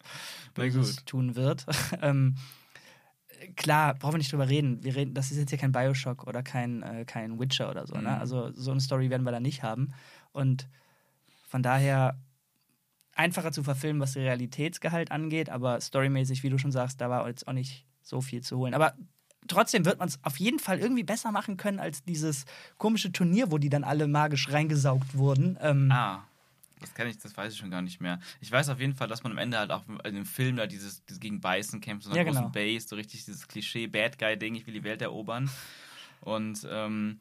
Böses 0.54 1.04
tun 1.04 1.36
wird. 1.36 1.66
ähm, 2.02 2.38
klar, 3.58 3.96
brauchen 3.96 4.14
wir 4.14 4.20
nicht 4.20 4.32
drüber 4.32 4.48
reden. 4.48 4.82
Wir 4.82 4.96
reden. 4.96 5.14
Das 5.14 5.30
ist 5.30 5.38
jetzt 5.38 5.50
hier 5.50 5.60
kein 5.60 5.74
Bioshock 5.74 6.26
oder 6.26 6.42
kein, 6.42 6.82
äh, 6.82 7.04
kein 7.04 7.38
Witcher 7.38 7.70
oder 7.70 7.86
so. 7.86 7.96
Ne? 7.96 8.02
Mhm. 8.02 8.08
Also 8.08 8.54
so 8.54 8.72
eine 8.72 8.80
Story 8.80 9.10
werden 9.10 9.24
wir 9.24 9.32
da 9.32 9.42
nicht 9.42 9.62
haben. 9.62 9.90
Und 10.32 10.70
von 11.50 11.62
daher 11.64 12.18
einfacher 13.14 13.52
zu 13.52 13.62
verfilmen, 13.62 14.02
was 14.02 14.14
den 14.14 14.24
Realitätsgehalt 14.24 15.12
angeht, 15.12 15.50
aber 15.50 15.82
storymäßig, 15.82 16.44
wie 16.44 16.50
du 16.50 16.58
schon 16.58 16.72
sagst, 16.72 17.02
da 17.02 17.10
war 17.10 17.28
jetzt 17.28 17.46
auch 17.48 17.54
nicht 17.54 17.86
so 18.06 18.22
viel 18.22 18.42
zu 18.42 18.58
holen. 18.58 18.74
Aber 18.74 18.94
trotzdem 19.48 19.86
wird 19.86 20.00
man 20.00 20.08
es 20.08 20.20
auf 20.24 20.38
jeden 20.38 20.60
Fall 20.60 20.80
irgendwie 20.80 21.04
besser 21.04 21.32
machen 21.32 21.58
können 21.58 21.80
als 21.80 22.04
dieses 22.04 22.46
komische 22.78 23.12
Turnier, 23.12 23.52
wo 23.52 23.58
die 23.58 23.70
dann 23.70 23.84
alle 23.84 24.08
magisch 24.08 24.50
reingesaugt 24.52 25.18
wurden. 25.18 25.58
Ähm, 25.62 25.90
Ah, 25.92 26.24
das 26.80 26.94
kann 26.94 27.08
ich, 27.08 27.18
das 27.18 27.36
weiß 27.36 27.54
ich 27.54 27.60
schon 27.60 27.72
gar 27.72 27.82
nicht 27.82 28.02
mehr. 28.02 28.20
Ich 28.42 28.52
weiß 28.52 28.70
auf 28.70 28.80
jeden 28.80 28.94
Fall, 28.96 29.08
dass 29.08 29.24
man 29.24 29.32
am 29.32 29.38
Ende 29.38 29.58
halt 29.58 29.72
auch 29.72 29.84
in 30.04 30.16
dem 30.16 30.26
Film 30.26 30.58
da 30.58 30.68
dieses, 30.68 31.04
dieses 31.06 31.20
gegen 31.20 31.40
Beißen 31.42 31.82
kämpft, 31.82 32.04
so 32.06 32.12
einer 32.12 32.18
Ja, 32.18 32.24
großen 32.24 32.42
genau. 32.42 32.52
Base, 32.52 32.88
so 32.88 32.96
richtig 32.96 33.24
dieses 33.26 33.48
Klischee 33.48 33.88
Bad 33.88 34.20
Guy 34.20 34.38
Ding, 34.38 34.56
ich 34.56 34.68
will 34.68 34.74
die 34.74 34.84
Welt 34.84 35.02
erobern. 35.02 35.50
Und 36.22 36.68
ähm, 36.70 37.20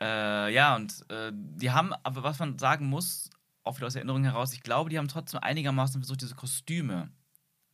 äh, 0.00 0.52
ja, 0.52 0.76
und 0.76 1.04
äh, 1.10 1.32
die 1.32 1.70
haben, 1.70 1.92
aber 2.02 2.22
was 2.22 2.38
man 2.38 2.58
sagen 2.58 2.86
muss, 2.86 3.30
auch 3.62 3.76
wieder 3.76 3.86
aus 3.86 3.94
Erinnerung 3.96 4.24
heraus, 4.24 4.52
ich 4.52 4.62
glaube, 4.62 4.90
die 4.90 4.98
haben 4.98 5.08
trotzdem 5.08 5.40
einigermaßen 5.40 6.00
versucht, 6.00 6.20
diese 6.20 6.34
Kostüme 6.34 7.10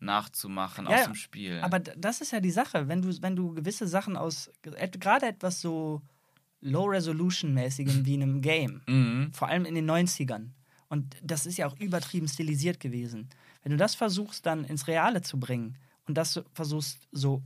nachzumachen 0.03 0.87
Ja, 0.87 0.99
aus 0.99 1.05
dem 1.05 1.15
Spiel. 1.15 1.61
Aber 1.63 1.79
das 1.79 2.21
ist 2.21 2.33
ja 2.33 2.41
die 2.41 2.51
Sache, 2.51 2.89
wenn 2.89 3.03
du, 3.03 3.23
wenn 3.23 3.37
du 3.37 3.55
gewisse 3.55 3.87
Sachen 3.87 4.17
aus, 4.17 4.51
gerade 4.63 5.27
etwas 5.27 5.61
so 5.61 6.03
Low-Resolution-mäßigem 6.61 8.05
wie 8.05 8.15
einem 8.15 8.41
Game, 8.41 8.83
mhm. 8.87 9.33
vor 9.33 9.49
allem 9.49 9.65
in 9.65 9.75
den 9.75 9.91
90ern, 9.91 10.51
und 10.89 11.17
das 11.23 11.47
ist 11.47 11.57
ja 11.57 11.67
auch 11.67 11.79
übertrieben 11.79 12.29
stilisiert 12.29 12.79
gewesen, 12.79 13.31
wenn 13.63 13.73
du 13.73 13.79
das 13.79 13.95
versuchst 13.95 14.45
dann 14.45 14.65
ins 14.65 14.89
Reale 14.89 15.23
zu 15.23 15.41
bringen 15.41 15.79
und 16.07 16.19
das 16.19 16.43
versuchst 16.53 17.09
so 17.13 17.43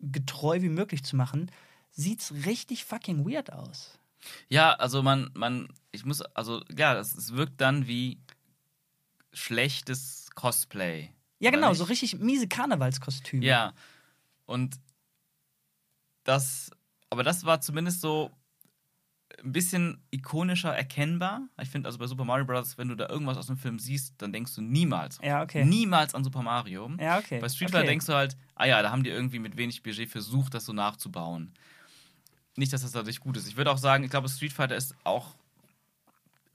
getreu 0.00 0.62
wie 0.62 0.68
möglich 0.70 1.04
zu 1.04 1.14
machen, 1.14 1.50
sieht's 1.90 2.32
richtig 2.46 2.84
fucking 2.84 3.28
weird 3.28 3.52
aus. 3.52 3.98
Ja, 4.48 4.72
also 4.72 5.02
man, 5.02 5.30
man, 5.34 5.68
ich 5.92 6.04
muss, 6.04 6.20
also 6.20 6.62
ja, 6.76 6.98
es 6.98 7.34
wirkt 7.34 7.60
dann 7.60 7.86
wie 7.86 8.18
schlechtes 9.32 10.28
Cosplay. 10.34 11.10
Ja, 11.40 11.50
genau, 11.50 11.72
so 11.74 11.84
richtig 11.84 12.18
miese 12.18 12.46
Karnevalskostüme. 12.46 13.44
Ja. 13.44 13.72
Und 14.46 14.78
das, 16.24 16.70
aber 17.08 17.22
das 17.22 17.44
war 17.44 17.60
zumindest 17.60 18.02
so 18.02 18.30
ein 19.42 19.52
bisschen 19.52 20.02
ikonischer 20.10 20.74
erkennbar. 20.74 21.42
Ich 21.60 21.70
finde, 21.70 21.88
also 21.88 21.98
bei 21.98 22.06
Super 22.06 22.24
Mario 22.24 22.44
Bros., 22.44 22.76
wenn 22.76 22.88
du 22.88 22.94
da 22.94 23.08
irgendwas 23.08 23.38
aus 23.38 23.46
dem 23.46 23.56
Film 23.56 23.78
siehst, 23.78 24.14
dann 24.18 24.32
denkst 24.32 24.54
du 24.54 24.60
niemals, 24.60 25.18
Ja, 25.22 25.42
okay. 25.42 25.64
niemals 25.64 26.14
an 26.14 26.24
Super 26.24 26.42
Mario. 26.42 26.90
Ja, 26.98 27.18
okay. 27.18 27.40
Bei 27.40 27.48
Street 27.48 27.68
okay. 27.68 27.78
Fighter 27.78 27.86
denkst 27.86 28.06
du 28.06 28.14
halt, 28.14 28.36
ah 28.54 28.66
ja, 28.66 28.82
da 28.82 28.90
haben 28.90 29.02
die 29.02 29.10
irgendwie 29.10 29.38
mit 29.38 29.56
wenig 29.56 29.82
Budget 29.82 30.10
versucht, 30.10 30.52
das 30.54 30.66
so 30.66 30.72
nachzubauen. 30.72 31.54
Nicht, 32.56 32.72
dass 32.72 32.82
das 32.82 32.92
dadurch 32.92 33.20
gut 33.20 33.36
ist. 33.36 33.48
Ich 33.48 33.56
würde 33.56 33.70
auch 33.70 33.78
sagen, 33.78 34.04
ich 34.04 34.10
glaube, 34.10 34.28
Street 34.28 34.52
Fighter 34.52 34.76
ist 34.76 34.94
auch. 35.04 35.34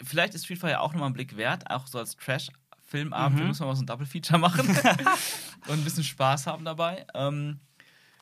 Vielleicht 0.03 0.35
ist 0.35 0.45
Street 0.45 0.59
Fighter 0.59 0.81
auch 0.81 0.91
nochmal 0.91 1.07
einen 1.07 1.15
Blick 1.15 1.37
wert, 1.37 1.71
auch 1.71 1.87
so 1.87 1.97
als 1.97 2.15
Trash-Filmabend. 2.17 2.64
Wir 2.91 3.05
Mhm. 3.05 3.47
müssen 3.47 3.65
mal 3.65 3.75
so 3.75 3.83
ein 3.83 3.87
Double-Feature 3.87 4.39
machen 4.39 4.67
und 5.67 5.73
ein 5.79 5.83
bisschen 5.83 6.03
Spaß 6.03 6.47
haben 6.47 6.65
dabei. 6.65 7.05
Ähm, 7.13 7.59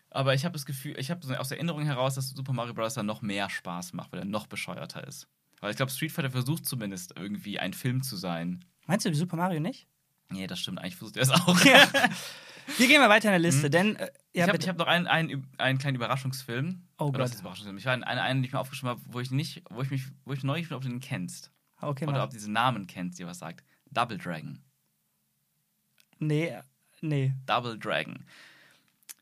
aber 0.09 0.33
ich 0.33 0.45
habe 0.45 0.53
das 0.53 0.65
Gefühl, 0.65 0.97
ich 0.99 1.09
habe 1.11 1.25
so 1.25 1.33
aus 1.35 1.51
Erinnerung 1.51 1.83
heraus, 1.83 2.15
dass 2.15 2.29
Super 2.29 2.53
Mario 2.53 2.73
Bros. 2.73 2.93
dann 2.93 3.05
noch 3.05 3.21
mehr 3.21 3.49
Spaß 3.49 3.93
macht, 3.93 4.11
weil 4.11 4.19
er 4.19 4.25
noch 4.25 4.47
bescheuerter 4.47 5.05
ist. 5.07 5.27
Weil 5.59 5.71
ich 5.71 5.77
glaube, 5.77 5.91
Street 5.91 6.11
Fighter 6.11 6.29
versucht 6.29 6.65
zumindest 6.65 7.13
irgendwie 7.17 7.59
ein 7.59 7.73
Film 7.73 8.03
zu 8.03 8.15
sein. 8.15 8.63
Meinst 8.85 9.05
du 9.05 9.09
die 9.09 9.15
Super 9.17 9.37
Mario 9.37 9.59
nicht? 9.59 9.87
Nee, 10.29 10.45
das 10.47 10.59
stimmt, 10.59 10.79
eigentlich 10.79 10.95
versucht 10.95 11.17
er 11.17 11.23
es 11.23 11.29
auch. 11.31 11.57
Wir 12.77 12.87
gehen 12.87 13.01
mal 13.01 13.09
weiter 13.09 13.27
in 13.27 13.31
der 13.33 13.39
Liste, 13.39 13.69
denn 13.69 13.95
äh, 13.97 14.09
ja, 14.33 14.47
Mhm. 14.47 14.53
ich 14.59 14.67
habe 14.67 14.67
hab 14.69 14.77
noch 14.77 14.87
einen, 14.87 15.05
einen, 15.07 15.47
einen 15.57 15.77
kleinen 15.79 15.95
Überraschungsfilm. 15.95 16.87
Oh 16.97 17.05
Oder 17.05 17.11
Gott. 17.11 17.21
was 17.21 17.31
ist 17.33 17.41
Überraschungsfilm? 17.41 17.77
Ich 17.77 17.85
war 17.85 17.93
einen, 17.93 18.03
einen, 18.03 18.19
einen, 18.21 18.39
den 18.41 18.45
ich 18.45 18.53
mir 18.53 18.59
aufgeschrieben 18.59 18.89
habe, 18.91 19.01
wo 19.05 19.19
ich 19.19 19.31
nicht, 19.31 19.63
wo 19.69 19.81
ich 19.81 19.89
mich, 19.91 20.03
wo 20.25 20.31
ich 20.33 20.43
neugierig 20.43 20.69
bin, 20.69 20.77
ob 20.77 20.83
du 20.83 20.89
den 20.89 20.99
kennst. 21.01 21.51
okay, 21.81 22.05
Oder 22.05 22.13
mal. 22.19 22.23
ob 22.23 22.29
du 22.29 22.37
diesen 22.37 22.53
Namen 22.53 22.87
kennst, 22.87 23.19
dir 23.19 23.27
was 23.27 23.39
sagt. 23.39 23.63
Double 23.93 24.17
Dragon. 24.17 24.59
Nee, 26.19 26.57
nee. 27.01 27.33
Double 27.45 27.77
Dragon. 27.77 28.25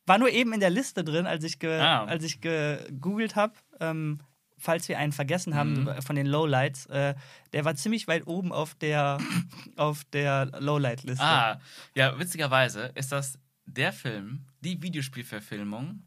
War 0.06 0.18
nur 0.18 0.30
eben 0.30 0.54
in 0.54 0.60
der 0.60 0.70
Liste 0.70 1.04
drin, 1.04 1.26
als 1.26 1.44
ich, 1.44 1.60
ge 1.60 1.80
Ah. 1.80 2.06
als 2.06 2.24
ich 2.24 2.42
gegoogelt 2.42 3.36
habe. 3.36 3.54
Ähm, 3.80 4.20
falls 4.58 4.88
wir 4.90 4.98
einen 5.00 5.12
vergessen 5.12 5.56
haben 5.56 5.84
Mhm. 5.86 6.02
von 6.02 6.16
den 6.16 6.28
Lowlights, 6.28 6.86
äh, 6.88 7.16
der 7.54 7.66
war 7.66 7.76
ziemlich 7.76 8.08
weit 8.08 8.28
oben 8.28 8.52
auf 8.52 8.76
der, 8.76 9.18
auf 9.76 10.04
der 10.06 10.46
Lowlight-Liste. 10.60 11.24
Ah, 11.24 11.60
ja, 11.96 12.18
witzigerweise 12.20 12.92
ist 12.96 13.12
das 13.12 13.40
der 13.66 13.94
Film, 13.94 14.46
die 14.60 14.82
Videospielverfilmung, 14.82 16.04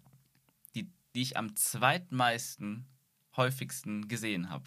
die, 0.75 0.89
die 1.15 1.23
ich 1.23 1.37
am 1.37 1.57
zweitmeisten, 1.57 2.87
häufigsten 3.37 4.07
gesehen 4.07 4.51
habe. 4.51 4.65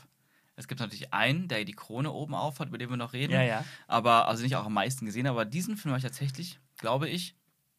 Es 0.57 0.67
gibt 0.67 0.81
natürlich 0.81 1.13
einen, 1.13 1.47
der 1.47 1.63
die 1.63 1.71
Krone 1.73 2.11
oben 2.11 2.33
auf 2.35 2.59
hat, 2.59 2.67
über 2.67 2.77
den 2.77 2.89
wir 2.89 2.97
noch 2.97 3.13
reden. 3.13 3.31
Ja, 3.31 3.41
ja. 3.43 3.63
Aber, 3.87 4.27
also 4.27 4.43
nicht 4.43 4.55
auch 4.57 4.65
am 4.65 4.73
meisten 4.73 5.05
gesehen, 5.05 5.27
aber 5.27 5.45
diesen 5.45 5.77
Film 5.77 5.91
habe 5.93 5.99
ich 5.99 6.03
tatsächlich, 6.03 6.59
glaube 6.77 7.07
ich, 7.07 7.35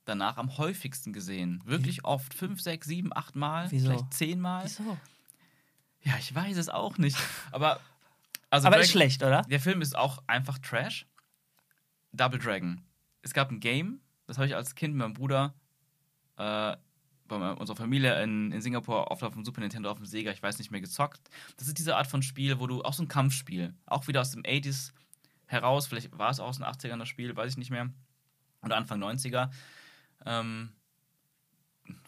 danach 0.07 0.39
am 0.39 0.57
häufigsten 0.57 1.13
gesehen. 1.13 1.61
Wirklich 1.67 2.05
oft. 2.07 2.33
Fünf, 2.33 2.63
sechs, 2.63 2.87
sieben, 2.87 3.15
acht 3.15 3.37
Mal, 3.37 3.71
Wieso? 3.71 3.91
vielleicht 3.91 4.15
zehnmal. 4.15 4.65
Wieso? 4.65 4.97
Ja, 6.03 6.15
ich 6.19 6.35
weiß 6.35 6.57
es 6.57 6.69
auch 6.71 6.97
nicht. 6.99 7.19
Aber, 7.51 7.81
also 8.49 8.69
Aber 8.69 8.77
Dragon- 8.77 8.85
ist 8.85 8.91
schlecht, 8.93 9.23
oder? 9.23 9.43
Der 9.43 9.61
Film 9.61 9.83
ist 9.83 9.95
auch 9.97 10.23
einfach 10.27 10.59
Trash. 10.59 11.05
Double 12.13 12.39
Dragon. 12.39 12.81
Es 13.23 13.35
gab 13.35 13.51
ein 13.51 13.61
Game, 13.61 14.01
das 14.27 14.39
habe 14.39 14.47
ich 14.47 14.55
als 14.55 14.75
Kind 14.77 14.95
mit 14.95 15.03
meinem 15.03 15.15
Bruder 15.15 15.53
äh, 16.39 16.77
bei 17.29 17.53
unserer 17.53 17.77
Familie 17.77 18.23
in, 18.23 18.53
in 18.53 18.61
Singapur 18.61 19.11
oft 19.11 19.23
auf 19.23 19.35
dem 19.35 19.45
Super 19.45 19.61
Nintendo, 19.61 19.91
auf 19.91 19.99
dem 19.99 20.07
Sega, 20.07 20.31
ich 20.31 20.43
weiß 20.43 20.59
nicht 20.59 20.71
mehr, 20.71 20.81
gezockt. 20.81 21.21
Das 21.57 21.69
ist 21.69 21.79
diese 21.79 21.97
Art 21.97 22.07
von 22.07 22.23
Spiel, 22.23 22.59
wo 22.59 22.67
du 22.67 22.83
auch 22.83 22.93
so 22.95 23.03
ein 23.03 23.09
Kampfspiel, 23.09 23.75
auch 23.87 24.09
wieder 24.09 24.21
aus 24.21 24.31
dem 24.31 24.43
80s 24.43 24.93
heraus, 25.47 25.87
vielleicht 25.87 26.17
war 26.19 26.31
es 26.31 26.41
auch 26.41 26.49
aus 26.49 26.59
den 26.59 26.67
80ern 26.67 26.99
das 26.99 27.09
Spiel, 27.09 27.35
weiß 27.35 27.53
ich 27.53 27.59
nicht 27.59 27.71
mehr, 27.71 27.91
oder 28.63 28.77
Anfang 28.77 29.03
90er. 29.03 29.51
Ähm, 30.27 30.71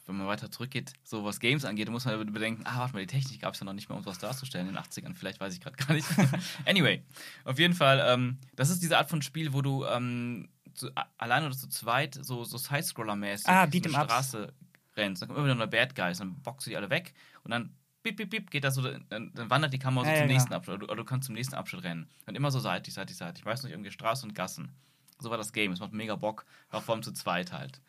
wenn 0.06 0.16
man 0.16 0.26
weiter 0.26 0.50
zurückgeht, 0.50 0.92
so 1.04 1.24
was 1.24 1.40
Games 1.40 1.64
angeht, 1.64 1.88
muss 1.88 2.04
man 2.04 2.32
bedenken, 2.32 2.64
ah, 2.66 2.80
warte 2.80 2.94
mal, 2.94 3.00
die 3.00 3.06
Technik 3.06 3.40
gab 3.40 3.54
es 3.54 3.60
ja 3.60 3.64
noch 3.64 3.72
nicht 3.72 3.88
mehr, 3.88 3.96
um 3.96 4.04
was 4.04 4.18
darzustellen 4.18 4.68
in 4.68 4.74
den 4.74 4.82
80ern, 4.82 5.14
vielleicht 5.14 5.40
weiß 5.40 5.54
ich 5.54 5.60
gerade 5.60 5.76
gar 5.76 5.94
nicht. 5.94 6.06
anyway, 6.66 7.02
auf 7.44 7.58
jeden 7.58 7.74
Fall, 7.74 8.02
ähm, 8.06 8.38
das 8.56 8.70
ist 8.70 8.82
diese 8.82 8.98
Art 8.98 9.08
von 9.08 9.22
Spiel, 9.22 9.52
wo 9.52 9.62
du 9.62 9.84
ähm, 9.86 10.48
zu, 10.74 10.90
allein 11.16 11.44
oder 11.44 11.56
zu 11.56 11.68
zweit 11.68 12.18
so, 12.20 12.44
so 12.44 12.56
Sidescroller-mäßig 12.56 13.46
Ah, 13.48 13.64
Beat'em-ups. 13.64 14.04
Straße 14.04 14.52
rennst. 15.00 15.22
Dann 15.22 15.28
kommen 15.28 15.38
immer 15.38 15.46
wieder 15.46 15.54
neue 15.56 15.68
Bad 15.68 15.94
Guys, 15.94 16.18
dann 16.18 16.40
boxst 16.42 16.66
du 16.66 16.70
die 16.70 16.76
alle 16.76 16.90
weg 16.90 17.14
und 17.42 17.50
dann 17.50 17.74
bip, 18.02 18.16
bip, 18.16 18.30
bip, 18.30 18.50
geht 18.50 18.64
das 18.64 18.74
so, 18.74 18.82
dann, 18.82 19.32
dann 19.34 19.50
wandert 19.50 19.72
die 19.72 19.78
Kamera 19.78 20.04
so 20.04 20.10
Ja, 20.10 20.16
zum 20.16 20.26
ja, 20.28 20.32
nächsten 20.32 20.48
genau. 20.48 20.58
Abschnitt 20.58 20.76
oder 20.82 20.86
du, 20.86 20.94
du 20.94 21.04
kannst 21.04 21.26
zum 21.26 21.34
nächsten 21.34 21.54
Abschnitt 21.54 21.84
rennen. 21.84 22.08
Und 22.26 22.34
immer 22.34 22.50
so 22.50 22.60
seitlich, 22.60 22.94
seitlich, 22.94 23.16
seitlich. 23.16 23.42
Ich 23.42 23.46
weiß 23.46 23.62
nicht, 23.62 23.72
irgendwie 23.72 23.90
Straße 23.90 24.24
und 24.24 24.34
Gassen. 24.34 24.72
So 25.18 25.30
war 25.30 25.36
das 25.36 25.52
Game. 25.52 25.72
Es 25.72 25.80
macht 25.80 25.92
mega 25.92 26.16
Bock, 26.16 26.46
auch 26.70 26.82
vor 26.82 26.94
allem 26.94 27.02
zu 27.02 27.12
zweit 27.12 27.52
halt. 27.52 27.80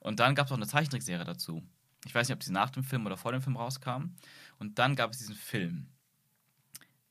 Und 0.00 0.18
dann 0.18 0.34
gab 0.34 0.46
es 0.46 0.52
auch 0.52 0.56
eine 0.56 0.66
Zeichentrickserie 0.66 1.24
dazu. 1.24 1.62
Ich 2.04 2.14
weiß 2.14 2.28
nicht, 2.28 2.34
ob 2.34 2.40
die 2.40 2.50
nach 2.50 2.70
dem 2.70 2.82
Film 2.82 3.06
oder 3.06 3.16
vor 3.16 3.32
dem 3.32 3.42
Film 3.42 3.56
rauskam. 3.56 4.14
Und 4.58 4.78
dann 4.78 4.96
gab 4.96 5.12
es 5.12 5.18
diesen 5.18 5.34
Film. 5.34 5.88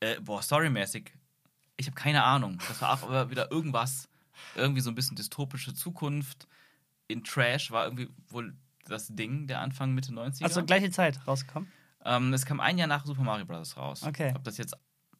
Äh, 0.00 0.20
boah, 0.20 0.42
storymäßig, 0.42 1.12
ich 1.76 1.86
habe 1.86 1.94
keine 1.94 2.24
Ahnung. 2.24 2.58
Das 2.68 2.82
war 2.82 2.92
auch 2.92 3.02
aber 3.04 3.30
wieder 3.30 3.50
irgendwas, 3.50 4.08
irgendwie 4.54 4.80
so 4.80 4.90
ein 4.90 4.94
bisschen 4.94 5.16
dystopische 5.16 5.74
Zukunft. 5.74 6.46
In 7.08 7.24
Trash 7.24 7.70
war 7.70 7.84
irgendwie 7.84 8.08
wohl 8.28 8.54
das 8.86 9.08
Ding 9.08 9.46
der 9.46 9.60
Anfang, 9.60 9.92
Mitte 9.94 10.12
90er. 10.12 10.44
Also 10.44 10.64
gleiche 10.64 10.90
Zeit 10.90 11.26
rausgekommen. 11.26 11.70
Ähm, 12.04 12.32
es 12.32 12.46
kam 12.46 12.60
ein 12.60 12.78
Jahr 12.78 12.88
nach 12.88 13.04
Super 13.04 13.22
Mario 13.22 13.46
Bros. 13.46 13.76
raus. 13.76 14.02
Okay. 14.02 14.32
Ob 14.34 14.44
das 14.44 14.56
jetzt 14.56 14.76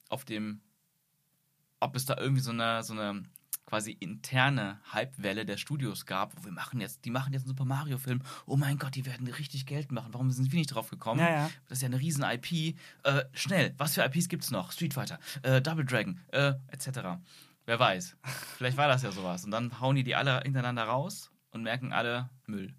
auf 0.09 0.25
dem, 0.25 0.61
ob 1.79 1.95
es 1.95 2.07
da 2.07 2.17
irgendwie 2.17 2.41
so 2.41 2.51
eine, 2.51 2.83
so 2.83 2.95
eine 2.95 3.25
quasi 3.67 3.93
interne 3.93 4.81
Hypewelle 4.93 5.47
der 5.47 5.57
Studios 5.57 6.05
gab, 6.05 6.37
wo 6.37 6.45
wir 6.45 6.53
machen 6.53 6.81
jetzt, 6.81 7.05
die 7.05 7.11
machen 7.11 7.33
jetzt 7.33 7.43
einen 7.43 7.51
Super 7.51 7.65
Mario 7.65 7.99
Film. 7.99 8.21
Oh 8.45 8.57
mein 8.57 8.79
Gott, 8.79 8.97
die 8.97 9.07
werden 9.07 9.29
richtig 9.29 9.65
Geld 9.65 9.93
machen. 9.93 10.13
Warum 10.13 10.31
sind 10.33 10.51
wir 10.51 10.59
nicht 10.59 10.75
drauf 10.75 10.91
gekommen? 10.91 11.21
Ja, 11.21 11.31
ja. 11.31 11.51
Das 11.69 11.79
ist 11.79 11.83
ja 11.83 11.87
eine 11.87 12.01
riesen 12.01 12.25
IP. 12.25 12.77
Äh, 13.05 13.25
schnell, 13.33 13.75
was 13.79 13.95
für 13.95 14.05
IPs 14.05 14.29
gibt's 14.29 14.51
noch? 14.51 14.73
Street 14.73 14.93
Fighter, 14.93 15.21
äh, 15.43 15.63
Double 15.63 15.85
Dragon, 15.85 16.19
äh, 16.33 16.55
etc. 16.69 17.21
Wer 17.65 17.79
weiß. 17.79 18.17
Vielleicht 18.57 18.77
war 18.77 18.89
das 18.89 19.03
ja 19.03 19.13
sowas. 19.13 19.45
Und 19.45 19.53
dann 19.53 19.81
hauen 19.81 19.95
die 19.95 20.03
die 20.03 20.17
alle 20.17 20.41
hintereinander 20.41 20.85
raus 20.85 21.31
und 21.53 21.63
merken 21.63 21.93
alle 21.93 22.29
Müll. 22.47 22.75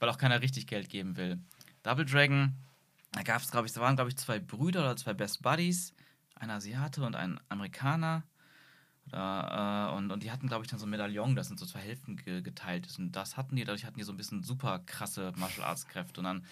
Weil 0.00 0.08
auch 0.08 0.18
keiner 0.18 0.40
richtig 0.40 0.66
Geld 0.66 0.88
geben 0.88 1.16
will. 1.16 1.38
Double 1.84 2.04
Dragon, 2.04 2.56
da 3.12 3.22
gab 3.22 3.40
es, 3.42 3.50
glaube 3.50 3.66
ich, 3.66 3.72
da 3.72 3.80
waren, 3.80 3.94
glaube 3.94 4.10
ich, 4.10 4.16
zwei 4.16 4.38
Brüder 4.40 4.80
oder 4.80 4.96
zwei 4.96 5.14
Best 5.14 5.42
Buddies, 5.42 5.94
ein 6.34 6.50
Asiate 6.50 7.04
und 7.04 7.14
ein 7.14 7.38
Amerikaner. 7.48 8.24
Oder, 9.08 9.90
äh, 9.90 9.96
und, 9.96 10.10
und 10.10 10.22
die 10.22 10.30
hatten, 10.30 10.48
glaube 10.48 10.64
ich, 10.64 10.70
dann 10.70 10.78
so 10.78 10.86
ein 10.86 10.90
Medaillon, 10.90 11.36
das 11.36 11.50
in 11.50 11.58
so 11.58 11.66
zwei 11.66 11.80
Hälften 11.80 12.16
ge 12.16 12.42
geteilt 12.42 12.86
ist. 12.86 12.98
Und 12.98 13.12
das 13.12 13.36
hatten 13.36 13.56
die, 13.56 13.64
dadurch 13.64 13.84
hatten 13.84 13.98
die 13.98 14.04
so 14.04 14.12
ein 14.12 14.16
bisschen 14.16 14.42
super 14.42 14.80
krasse 14.80 15.32
Martial 15.36 15.66
Arts 15.66 15.86
Kräfte. 15.86 16.20
Und 16.20 16.24
dann 16.24 16.44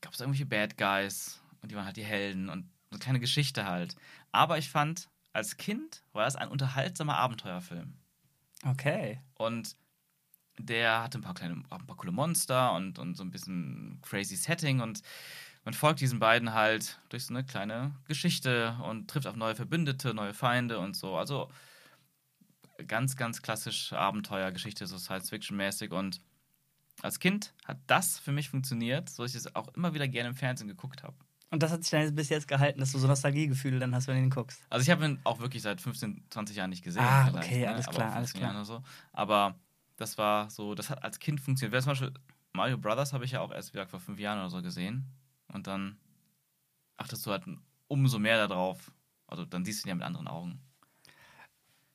gab 0.00 0.12
es 0.12 0.20
irgendwelche 0.20 0.46
Bad 0.46 0.76
Guys 0.76 1.40
und 1.62 1.70
die 1.70 1.76
waren 1.76 1.86
halt 1.86 1.96
die 1.96 2.04
Helden 2.04 2.48
und 2.48 2.66
eine 2.90 2.98
kleine 2.98 3.20
Geschichte 3.20 3.66
halt. 3.66 3.96
Aber 4.32 4.58
ich 4.58 4.68
fand, 4.68 5.08
als 5.32 5.56
Kind 5.56 6.02
war 6.12 6.24
das 6.24 6.36
ein 6.36 6.48
unterhaltsamer 6.48 7.16
Abenteuerfilm. 7.16 7.94
Okay. 8.64 9.20
Und 9.34 9.76
der 10.66 11.02
hatte 11.02 11.18
ein 11.18 11.22
paar 11.22 11.34
kleine, 11.34 11.54
ein 11.54 11.86
paar 11.86 11.96
coole 11.96 12.12
Monster 12.12 12.72
und, 12.72 12.98
und 12.98 13.16
so 13.16 13.22
ein 13.22 13.30
bisschen 13.30 13.98
crazy 14.02 14.36
Setting 14.36 14.80
und 14.80 15.02
man 15.64 15.74
folgt 15.74 16.00
diesen 16.00 16.18
beiden 16.18 16.54
halt 16.54 16.98
durch 17.10 17.26
so 17.26 17.34
eine 17.34 17.44
kleine 17.44 17.94
Geschichte 18.08 18.76
und 18.82 19.10
trifft 19.10 19.26
auf 19.26 19.36
neue 19.36 19.54
Verbündete, 19.54 20.14
neue 20.14 20.32
Feinde 20.32 20.78
und 20.78 20.96
so. 20.96 21.16
Also 21.16 21.50
ganz, 22.86 23.16
ganz 23.16 23.42
klassisch 23.42 23.92
Abenteuergeschichte, 23.92 24.86
so 24.86 24.96
Science-Fiction-mäßig 24.98 25.92
und 25.92 26.20
als 27.02 27.18
Kind 27.18 27.54
hat 27.64 27.78
das 27.86 28.18
für 28.18 28.32
mich 28.32 28.50
funktioniert, 28.50 29.08
so 29.08 29.22
dass 29.22 29.32
ich 29.32 29.38
es 29.38 29.54
auch 29.54 29.68
immer 29.74 29.94
wieder 29.94 30.08
gerne 30.08 30.30
im 30.30 30.34
Fernsehen 30.34 30.68
geguckt 30.68 31.02
habe. 31.02 31.14
Und 31.50 31.62
das 31.62 31.72
hat 31.72 31.82
sich 31.82 31.90
dann 31.90 32.14
bis 32.14 32.28
jetzt 32.28 32.46
gehalten, 32.46 32.78
dass 32.78 32.92
du 32.92 32.98
so 32.98 33.08
Nostalgiegefühle 33.08 33.80
dann 33.80 33.94
hast, 33.94 34.06
wenn 34.06 34.16
du 34.16 34.22
ihn 34.22 34.30
guckst. 34.30 34.62
Also 34.70 34.84
ich 34.84 34.90
habe 34.90 35.04
ihn 35.04 35.18
auch 35.24 35.40
wirklich 35.40 35.62
seit 35.62 35.80
15, 35.80 36.24
20 36.30 36.56
Jahren 36.56 36.70
nicht 36.70 36.84
gesehen. 36.84 37.02
Ah, 37.02 37.28
okay, 37.34 37.62
ne? 37.62 37.68
alles 37.70 37.86
klar, 37.86 38.12
15 38.12 38.16
alles 38.16 38.32
klar. 38.34 38.64
So. 38.64 38.82
Aber 39.12 39.56
das 40.00 40.16
war 40.18 40.48
so, 40.50 40.74
das 40.74 40.88
hat 40.90 41.02
als 41.04 41.18
Kind 41.18 41.40
funktioniert. 41.40 41.72
Wer 41.72 41.80
zum 41.82 41.90
Beispiel 41.90 42.12
Mario 42.52 42.78
Brothers 42.78 43.12
habe 43.12 43.24
ich 43.24 43.32
ja 43.32 43.40
auch 43.40 43.52
erst 43.52 43.74
wieder 43.74 43.86
vor 43.86 44.00
fünf 44.00 44.18
Jahren 44.18 44.38
oder 44.38 44.50
so 44.50 44.62
gesehen. 44.62 45.06
Und 45.48 45.66
dann 45.66 45.98
achtest 46.96 47.24
du 47.26 47.30
halt 47.30 47.44
umso 47.88 48.18
mehr 48.18 48.46
darauf. 48.48 48.90
Also 49.26 49.44
dann 49.44 49.64
siehst 49.64 49.84
du 49.84 49.86
ihn 49.86 49.90
ja 49.90 49.94
mit 49.96 50.04
anderen 50.04 50.26
Augen. 50.28 50.60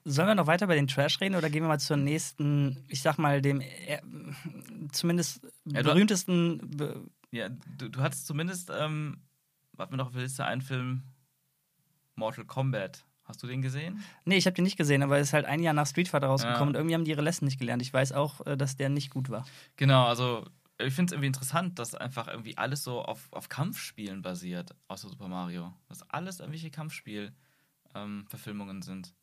Sollen 0.04 0.28
wir 0.28 0.36
noch 0.36 0.46
weiter 0.48 0.66
über 0.66 0.76
den 0.76 0.88
Trash 0.88 1.20
reden 1.20 1.36
oder 1.36 1.50
gehen 1.50 1.64
wir 1.64 1.68
mal 1.68 1.80
zur 1.80 1.98
nächsten, 1.98 2.86
ich 2.90 3.02
sag 3.02 3.18
mal, 3.18 3.42
dem 3.42 3.60
äh, 3.60 4.00
zumindest 4.92 5.42
Ja, 5.66 5.82
du- 5.82 5.90
berühmtesten. 5.90 6.60
Be 6.78 7.04
Ja, 7.32 7.50
du, 7.50 7.90
du 7.90 8.02
hattest 8.02 8.28
zumindest, 8.28 8.70
ähm, 8.78 9.24
was 9.74 9.90
mir 9.90 9.98
noch 9.98 10.08
auf 10.08 10.14
der 10.14 10.22
Liste 10.22 10.46
einen 10.46 10.62
Film, 10.62 11.04
Mortal 12.16 12.46
Kombat. 12.46 13.04
Hast 13.26 13.44
du 13.44 13.48
den 13.48 13.62
gesehen? 13.62 14.02
nee, 14.24 14.38
ich 14.38 14.46
habe 14.46 14.54
den 14.54 14.64
nicht 14.64 14.78
gesehen, 14.78 15.04
aber 15.04 15.16
er 15.18 15.22
ist 15.22 15.34
halt 15.34 15.46
ein 15.46 15.62
Jahr 15.64 15.74
nach 15.74 15.88
Street 15.88 16.08
Fighter 16.08 16.28
rausgekommen 16.28 16.60
Ja. 16.60 16.66
und 16.68 16.76
irgendwie 16.76 16.94
haben 16.96 17.04
die 17.06 17.12
ihre 17.12 17.22
Lesson 17.24 17.46
nicht 17.48 17.60
gelernt. 17.60 17.82
Ich 17.82 17.92
weiß 17.94 18.12
auch, 18.14 18.46
äh, 18.46 18.56
dass 18.56 18.78
der 18.78 18.88
nicht 18.90 19.10
gut 19.10 19.30
war. 19.30 19.46
Genau, 19.78 20.06
also 20.06 20.46
ich 20.78 20.94
finde 20.94 21.10
es 21.10 21.14
irgendwie 21.14 21.28
interessant, 21.28 21.80
dass 21.80 21.96
einfach 21.96 22.28
irgendwie 22.28 22.56
alles 22.58 22.84
so 22.84 23.02
auf, 23.02 23.28
auf 23.32 23.50
Kampfspielen 23.50 24.22
basiert, 24.22 24.76
außer 24.90 25.10
Super 25.10 25.28
Mario. 25.28 25.74
Dass 25.88 26.08
alles 26.10 26.40
irgendwelche 26.40 26.70
Kampfspiel-Verfilmungen 26.70 28.82
sind. 28.82 29.14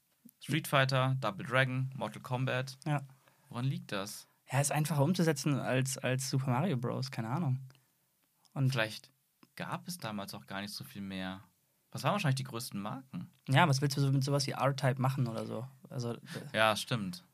Street 0.40 0.66
Fighter, 0.68 1.16
Double 1.20 1.46
Dragon, 1.46 1.90
Mortal 1.96 2.22
Kombat. 2.22 2.78
Ja. 2.86 3.02
Woran 3.48 3.64
liegt 3.66 3.92
das? 3.92 4.26
Ja, 4.50 4.60
ist 4.60 4.72
einfacher 4.72 5.02
umzusetzen 5.04 5.54
als, 5.58 5.98
als 5.98 6.30
Super 6.30 6.50
Mario 6.50 6.76
Bros., 6.76 7.10
keine 7.10 7.28
Ahnung. 7.28 7.58
Und 8.54 8.70
Vielleicht 8.72 9.10
gab 9.56 9.86
es 9.88 9.98
damals 9.98 10.34
auch 10.34 10.46
gar 10.46 10.60
nicht 10.60 10.72
so 10.74 10.84
viel 10.84 11.02
mehr. 11.02 11.40
Was 11.92 12.02
waren 12.04 12.12
wahrscheinlich 12.12 12.36
die 12.36 12.44
größten 12.44 12.80
Marken? 12.80 13.30
ja, 13.48 13.68
was 13.68 13.80
willst 13.82 13.96
du 13.96 14.00
so 14.00 14.10
mit 14.10 14.24
sowas 14.24 14.46
wie 14.46 14.52
R-Type 14.52 15.00
machen 15.00 15.26
oder 15.26 15.46
so? 15.46 15.66
Also, 15.90 16.12
äh, 16.14 16.18
Ja, 16.54 16.74
stimmt. 16.74 17.24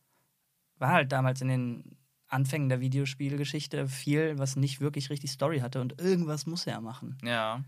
war 0.78 0.90
halt 0.92 1.12
damals 1.12 1.40
in 1.40 1.48
den 1.48 1.96
Anfängen 2.28 2.68
der 2.68 2.80
Videospielgeschichte 2.80 3.88
viel, 3.88 4.38
was 4.38 4.56
nicht 4.56 4.80
wirklich 4.80 5.10
richtig 5.10 5.30
Story 5.30 5.60
hatte 5.60 5.80
und 5.80 6.00
irgendwas 6.00 6.46
muss 6.46 6.66
er 6.66 6.80
machen. 6.80 7.18
Ja, 7.22 7.62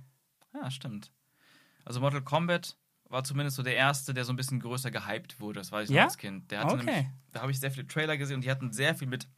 ja, 0.55 0.71
stimmt. 0.71 1.11
Also 1.85 2.01
Mortal 2.01 2.23
Kombat 2.23 2.77
war 3.09 3.25
zumindest 3.25 3.57
so 3.57 3.63
der 3.63 3.75
erste, 3.77 4.13
der 4.15 4.25
so 4.25 4.33
ein 4.33 4.37
bisschen 4.37 4.61
größer 4.61 4.91
gehypt 4.91 5.41
wurde. 5.41 5.61
Das 5.61 5.73
weiß 5.73 5.85
ich 5.85 5.91
noch 5.91 5.97
Ja? 5.97 6.05
als 6.05 6.19
Kind. 6.19 6.51
Der 6.51 6.61
hatte 6.61 6.75
Okay. 6.75 6.85
nämlich, 6.85 7.07
da 7.33 7.41
habe 7.43 7.51
ich 7.53 7.59
sehr 7.61 7.71
viele 7.71 7.87
Trailer 7.87 8.17
gesehen 8.17 8.37
und 8.37 8.45
die 8.45 8.51
hatten 8.51 8.73
sehr 8.73 8.95
viel 8.95 9.09
mit 9.09 9.29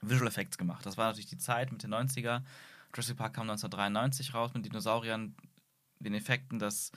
Visual 0.00 0.28
Effects 0.28 0.58
gemacht. 0.58 0.84
Das 0.86 0.96
war 0.96 1.06
natürlich 1.06 1.26
die 1.26 1.38
Zeit 1.38 1.72
mit 1.72 1.82
den 1.82 1.90
90er. 1.90 2.42
Jurassic 2.94 3.16
Park 3.16 3.34
kam 3.34 3.46
1993 3.48 4.32
raus 4.34 4.52
mit 4.54 4.64
Dinosauriern, 4.64 5.34
den 5.98 6.14
Effekten. 6.14 6.58
Das 6.58 6.92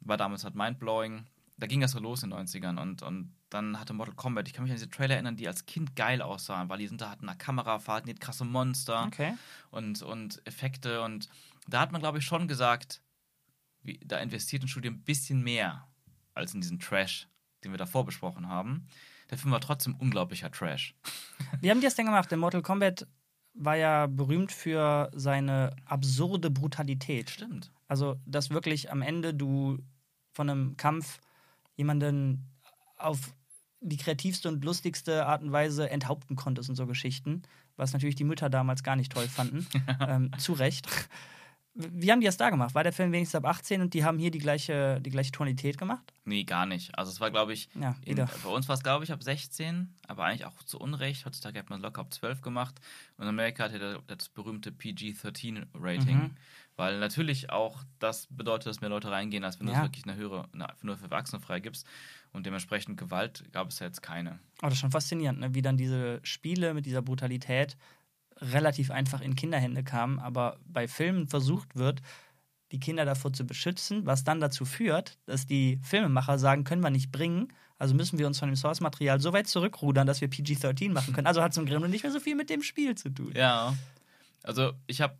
war 0.00 0.16
damals 0.16 0.44
halt 0.44 0.54
mindblowing. 0.54 1.26
Da 1.58 1.66
ging 1.66 1.80
das 1.80 1.92
so 1.92 2.00
los 2.00 2.22
in 2.22 2.30
den 2.30 2.38
90ern 2.38 2.78
und, 2.80 3.02
und 3.02 3.34
dann 3.48 3.80
hatte 3.80 3.94
Mortal 3.94 4.14
Kombat, 4.14 4.46
ich 4.46 4.52
kann 4.52 4.64
mich 4.64 4.72
an 4.72 4.76
diese 4.76 4.90
Trailer 4.90 5.14
erinnern, 5.14 5.36
die 5.36 5.48
als 5.48 5.64
Kind 5.64 5.96
geil 5.96 6.20
aussahen, 6.20 6.68
weil 6.68 6.78
die 6.78 6.88
sind 6.88 7.00
da 7.00 7.08
hatten 7.08 7.28
eine 7.28 7.38
Kamerafahrt, 7.38 8.06
die 8.06 8.10
hatten 8.10 8.20
krasse 8.20 8.44
Monster 8.44 9.04
Okay. 9.06 9.34
und, 9.70 10.02
und 10.02 10.46
Effekte. 10.46 11.00
Und 11.02 11.30
da 11.66 11.80
hat 11.80 11.92
man, 11.92 12.02
glaube 12.02 12.18
ich, 12.18 12.24
schon 12.26 12.46
gesagt, 12.46 13.00
wie, 13.82 13.98
da 14.04 14.18
investiert 14.18 14.62
ein 14.64 14.68
Studio 14.68 14.90
ein 14.90 15.02
bisschen 15.02 15.42
mehr 15.42 15.88
als 16.34 16.52
in 16.52 16.60
diesen 16.60 16.78
Trash, 16.78 17.26
den 17.64 17.70
wir 17.70 17.78
davor 17.78 18.04
besprochen 18.04 18.48
haben. 18.48 18.86
Der 19.30 19.38
Film 19.38 19.52
war 19.52 19.60
trotzdem 19.60 19.94
unglaublicher 19.96 20.50
Trash. 20.50 20.94
Wie 21.60 21.70
haben 21.70 21.80
die 21.80 21.86
das 21.86 21.94
denn 21.94 22.06
gemacht? 22.06 22.30
Der 22.30 22.38
Mortal 22.38 22.62
Kombat 22.62 23.06
war 23.54 23.76
ja 23.76 24.06
berühmt 24.06 24.52
für 24.52 25.10
seine 25.14 25.74
absurde 25.86 26.50
Brutalität. 26.50 27.30
Stimmt. 27.30 27.72
Also, 27.88 28.16
dass 28.26 28.50
wirklich 28.50 28.90
am 28.90 29.02
Ende 29.02 29.34
du 29.34 29.78
von 30.32 30.50
einem 30.50 30.76
Kampf 30.76 31.20
jemanden 31.76 32.50
auf 32.96 33.34
die 33.80 33.96
kreativste 33.96 34.48
und 34.48 34.64
lustigste 34.64 35.26
Art 35.26 35.42
und 35.42 35.52
Weise 35.52 35.88
enthaupten 35.90 36.36
konntest 36.36 36.68
und 36.68 36.76
so 36.76 36.86
Geschichten, 36.86 37.42
was 37.76 37.92
natürlich 37.92 38.16
die 38.16 38.24
Mütter 38.24 38.50
damals 38.50 38.82
gar 38.82 38.96
nicht 38.96 39.12
toll 39.12 39.28
fanden. 39.28 39.66
ähm, 40.00 40.30
zu 40.38 40.52
Recht. 40.52 40.88
Wie 41.78 42.10
haben 42.10 42.20
die 42.20 42.26
das 42.26 42.38
da 42.38 42.48
gemacht? 42.48 42.74
War 42.74 42.84
der 42.84 42.92
Film 42.92 43.12
wenigstens 43.12 43.34
ab 43.34 43.44
18 43.44 43.82
und 43.82 43.92
die 43.92 44.02
haben 44.02 44.18
hier 44.18 44.30
die 44.30 44.38
gleiche, 44.38 44.98
die 45.02 45.10
gleiche 45.10 45.30
Tonalität 45.30 45.76
gemacht? 45.76 46.10
Nee, 46.24 46.44
gar 46.44 46.64
nicht. 46.64 46.98
Also 46.98 47.10
es 47.10 47.20
war, 47.20 47.30
glaube 47.30 47.52
ich, 47.52 47.68
Ja, 47.78 47.94
in, 48.02 48.16
bei 48.16 48.48
uns 48.48 48.66
war 48.66 48.76
es, 48.76 48.82
glaube 48.82 49.04
ich, 49.04 49.12
ab 49.12 49.22
16, 49.22 49.94
aber 50.08 50.24
eigentlich 50.24 50.46
auch 50.46 50.62
zu 50.62 50.80
Unrecht. 50.80 51.26
Heutzutage 51.26 51.58
hat 51.58 51.68
man 51.68 51.82
locker 51.82 52.00
ab 52.00 52.14
12 52.14 52.40
gemacht. 52.40 52.80
Und 53.18 53.24
in 53.24 53.28
Amerika 53.28 53.64
hatte 53.64 53.78
der 53.78 54.00
das 54.06 54.30
berühmte 54.30 54.72
PG-13-Rating. 54.72 56.16
Mhm. 56.16 56.36
Weil 56.76 56.98
natürlich 56.98 57.50
auch 57.50 57.82
das 57.98 58.26
bedeutet, 58.30 58.66
dass 58.66 58.80
mehr 58.80 58.90
Leute 58.90 59.10
reingehen, 59.10 59.44
als 59.44 59.58
wenn 59.58 59.66
du 59.66 59.72
Ja. 59.72 59.78
es 59.78 59.84
wirklich 59.84 60.04
eine 60.04 60.14
höhere, 60.16 60.48
eine, 60.52 60.68
nur 60.82 60.96
für 60.96 61.04
Erwachsene 61.04 61.40
freigibst. 61.40 61.86
Und 62.32 62.44
dementsprechend 62.44 62.98
Gewalt 62.98 63.44
gab 63.52 63.70
es 63.70 63.78
ja 63.78 63.86
jetzt 63.86 64.02
keine. 64.02 64.38
Oh, 64.58 64.66
das 64.66 64.74
ist 64.74 64.80
schon 64.80 64.90
faszinierend, 64.90 65.40
ne? 65.40 65.54
wie 65.54 65.62
dann 65.62 65.78
diese 65.78 66.20
Spiele 66.22 66.74
mit 66.74 66.84
dieser 66.84 67.00
Brutalität 67.00 67.76
relativ 68.38 68.90
einfach 68.90 69.22
in 69.22 69.34
Kinderhände 69.34 69.82
kamen, 69.82 70.18
aber 70.18 70.58
bei 70.66 70.86
Filmen 70.86 71.26
versucht 71.26 71.76
wird, 71.76 72.02
die 72.72 72.80
Kinder 72.80 73.06
davor 73.06 73.32
zu 73.32 73.46
beschützen, 73.46 74.04
was 74.04 74.24
dann 74.24 74.40
dazu 74.40 74.66
führt, 74.66 75.18
dass 75.24 75.46
die 75.46 75.78
Filmemacher 75.82 76.38
sagen, 76.38 76.64
können 76.64 76.82
wir 76.82 76.90
nicht 76.90 77.10
bringen, 77.12 77.48
also 77.78 77.94
müssen 77.94 78.18
wir 78.18 78.26
uns 78.26 78.38
von 78.38 78.48
dem 78.48 78.56
Source-Material 78.56 79.20
so 79.20 79.32
weit 79.32 79.46
zurückrudern, 79.46 80.06
dass 80.06 80.20
wir 80.20 80.28
PG-13 80.28 80.92
machen 80.92 81.14
können. 81.14 81.26
Also 81.26 81.42
hat 81.42 81.52
es 81.52 81.58
im 81.58 81.66
Grunde 81.66 81.88
nicht 81.88 82.02
mehr 82.02 82.12
so 82.12 82.20
viel 82.20 82.34
mit 82.34 82.50
dem 82.50 82.62
Spiel 82.62 82.94
zu 82.94 83.08
tun. 83.10 83.32
Ja. 83.34 83.74
Also 84.42 84.72
ich 84.86 85.00
habe 85.00 85.14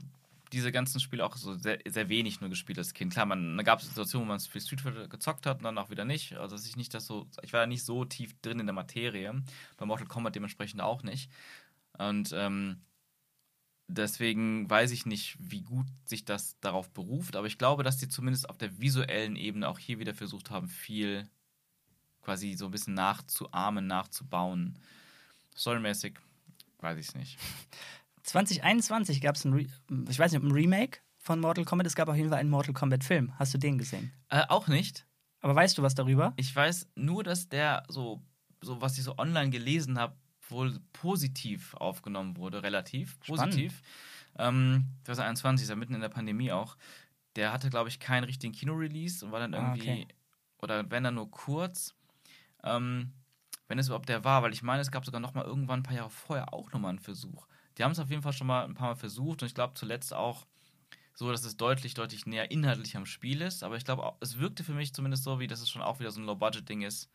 diese 0.52 0.72
ganzen 0.72 1.00
Spiele 1.00 1.24
auch 1.24 1.37
so 1.37 1.54
sehr, 1.54 1.78
sehr 1.87 2.09
wenig 2.09 2.40
nur 2.40 2.50
gespielt 2.50 2.78
als 2.78 2.94
Kind. 2.94 3.12
Klar, 3.12 3.26
man, 3.26 3.56
da 3.56 3.62
gab 3.62 3.80
es 3.80 3.88
Situationen, 3.88 4.26
wo 4.26 4.32
man 4.32 4.40
viel 4.40 4.61
Street 4.61 4.80
Fighter 4.80 5.09
gezockt 5.09 5.46
hat 5.46 5.59
und 5.59 5.64
dann 5.64 5.78
auch 5.78 5.90
wieder 5.90 6.04
nicht. 6.04 6.35
Also 6.37 6.56
dass 6.56 6.66
ich 6.66 6.76
nicht 6.76 6.94
das 6.94 7.06
so, 7.06 7.26
ich 7.42 7.52
war 7.52 7.61
ja 7.61 7.66
nicht 7.66 7.85
so 7.85 8.04
tief 8.04 8.35
drin 8.40 8.61
in 8.61 8.66
der 8.66 8.74
Materie. 8.74 9.42
Bei 9.76 9.87
Mortal 9.87 10.06
Kombat 10.06 10.35
dementsprechend 10.35 10.80
auch 10.80 11.02
nicht. 11.02 11.30
Und 11.98 12.32
ähm, 12.32 12.80
deswegen 13.88 14.68
weiß 14.68 14.90
ich 14.90 15.06
nicht, 15.06 15.37
wie 15.38 15.62
gut 15.62 15.87
sich 16.04 16.24
das 16.24 16.59
darauf 16.61 16.90
beruft. 16.90 17.37
Aber 17.37 17.46
ich 17.46 17.59
glaube, 17.59 17.82
dass 17.82 17.98
die 17.98 18.09
zumindest 18.09 18.48
auf 18.48 18.59
der 18.59 18.78
visuellen 18.78 19.37
Ebene 19.37 19.68
auch 19.68 19.78
hier 19.78 19.98
wieder 19.98 20.14
versucht 20.14 20.50
haben, 20.50 20.68
viel 20.68 21.28
quasi 22.22 22.54
so 22.54 22.66
ein 22.66 22.72
bisschen 22.72 22.94
nachzuahmen, 22.94 23.87
nachzubauen. 23.87 24.78
Storymäßig 25.56 26.18
weiß 26.80 26.98
ich 26.98 27.09
es 27.09 27.14
nicht. 27.14 27.38
2021 28.26 29.20
gab 29.20 29.36
es 29.36 29.44
ein, 29.44 29.52
Re 29.54 29.66
ich 30.08 30.18
weiß 30.18 30.32
nicht, 30.32 30.42
ein 30.42 30.50
Remake 30.52 30.98
von 31.18 31.40
Mortal 31.40 31.64
Kombat. 31.64 31.86
Es 31.86 31.94
gab 31.94 32.08
auf 32.08 32.16
jeden 32.16 32.28
Fall 32.28 32.38
einen 32.38 32.50
Mortal 32.50 32.74
Kombat-Film. 32.74 33.32
Hast 33.38 33.54
du 33.54 33.58
den 33.58 33.78
gesehen? 33.78 34.12
Äh, 34.28 34.44
auch 34.48 34.68
nicht. 34.68 35.06
Aber 35.40 35.54
weißt 35.54 35.78
du 35.78 35.82
was 35.82 35.94
darüber? 35.94 36.32
Ich 36.36 36.54
weiß 36.54 36.88
nur, 36.96 37.22
dass 37.24 37.48
der 37.48 37.84
so, 37.88 38.22
so 38.60 38.80
was 38.80 38.98
ich 38.98 39.04
so 39.04 39.16
online 39.18 39.50
gelesen 39.50 39.98
habe, 39.98 40.16
wohl 40.48 40.78
positiv 40.92 41.74
aufgenommen 41.74 42.36
wurde, 42.36 42.62
relativ 42.62 43.18
positiv. 43.20 43.80
Ähm, 44.38 44.86
2021 45.04 45.64
ist 45.64 45.70
ja 45.70 45.76
mitten 45.76 45.94
in 45.94 46.00
der 46.00 46.08
Pandemie 46.08 46.52
auch. 46.52 46.76
Der 47.36 47.52
hatte, 47.52 47.70
glaube 47.70 47.88
ich, 47.88 47.98
keinen 48.00 48.24
richtigen 48.24 48.52
Kinorelease 48.52 49.24
und 49.24 49.32
war 49.32 49.40
dann 49.40 49.54
Ah, 49.54 49.74
irgendwie, 49.74 49.90
okay. 49.90 50.08
oder 50.62 50.88
wenn 50.90 51.04
dann 51.04 51.14
nur 51.14 51.30
kurz. 51.30 51.94
Ähm, 52.62 53.12
wenn 53.68 53.78
es 53.78 53.88
überhaupt 53.88 54.08
der 54.08 54.22
war, 54.24 54.42
weil 54.42 54.52
ich 54.52 54.62
meine, 54.62 54.80
es 54.80 54.92
gab 54.92 55.04
sogar 55.04 55.20
noch 55.20 55.34
mal 55.34 55.44
irgendwann 55.44 55.80
ein 55.80 55.82
paar 55.82 55.96
Jahre 55.96 56.10
vorher 56.10 56.52
auch 56.54 56.70
noch 56.70 56.78
mal 56.78 56.90
einen 56.90 57.00
Versuch. 57.00 57.46
Die 57.76 57.84
haben 57.84 57.92
es 57.92 57.98
auf 57.98 58.10
jeden 58.10 58.22
Fall 58.22 58.32
schon 58.32 58.46
mal 58.46 58.64
ein 58.64 58.74
paar 58.74 58.88
Mal 58.88 58.96
versucht 58.96 59.42
und 59.42 59.48
ich 59.48 59.54
glaube 59.54 59.74
zuletzt 59.74 60.14
auch 60.14 60.46
so, 61.14 61.30
dass 61.30 61.44
es 61.44 61.56
deutlich, 61.56 61.94
deutlich 61.94 62.26
näher 62.26 62.50
inhaltlich 62.50 62.96
am 62.96 63.06
Spiel 63.06 63.40
ist. 63.40 63.62
Aber 63.62 63.76
ich 63.76 63.84
glaube, 63.84 64.14
es 64.20 64.38
wirkte 64.38 64.64
für 64.64 64.74
mich 64.74 64.92
zumindest 64.92 65.24
so, 65.24 65.40
wie 65.40 65.46
dass 65.46 65.62
es 65.62 65.70
schon 65.70 65.82
auch 65.82 65.98
wieder 65.98 66.10
so 66.10 66.20
ein 66.20 66.26
Low-Budget-Ding 66.26 66.82
ist. 66.82 67.10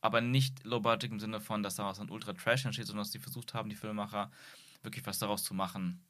Aber 0.00 0.20
nicht 0.20 0.64
Low-Budget 0.64 1.10
im 1.10 1.20
Sinne 1.20 1.40
von, 1.40 1.62
dass 1.62 1.76
daraus 1.76 2.00
ein 2.00 2.10
Ultra-Trash 2.10 2.64
entsteht, 2.64 2.86
sondern 2.86 3.04
dass 3.04 3.10
die 3.10 3.18
versucht 3.18 3.52
haben, 3.52 3.68
die 3.68 3.76
Filmemacher, 3.76 4.30
wirklich 4.82 5.04
was 5.06 5.18
daraus 5.18 5.44
zu 5.44 5.54
machen. 5.54 6.02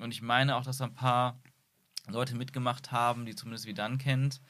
Und 0.00 0.10
ich 0.10 0.22
meine 0.22 0.56
auch, 0.56 0.64
dass 0.64 0.78
da 0.78 0.84
ein 0.84 0.94
paar 0.94 1.40
Leute 2.08 2.34
mitgemacht 2.34 2.90
haben, 2.90 3.24
die 3.24 3.34
zumindest 3.34 3.66
wie 3.66 3.74
dann 3.74 3.98
kennt. 3.98 4.40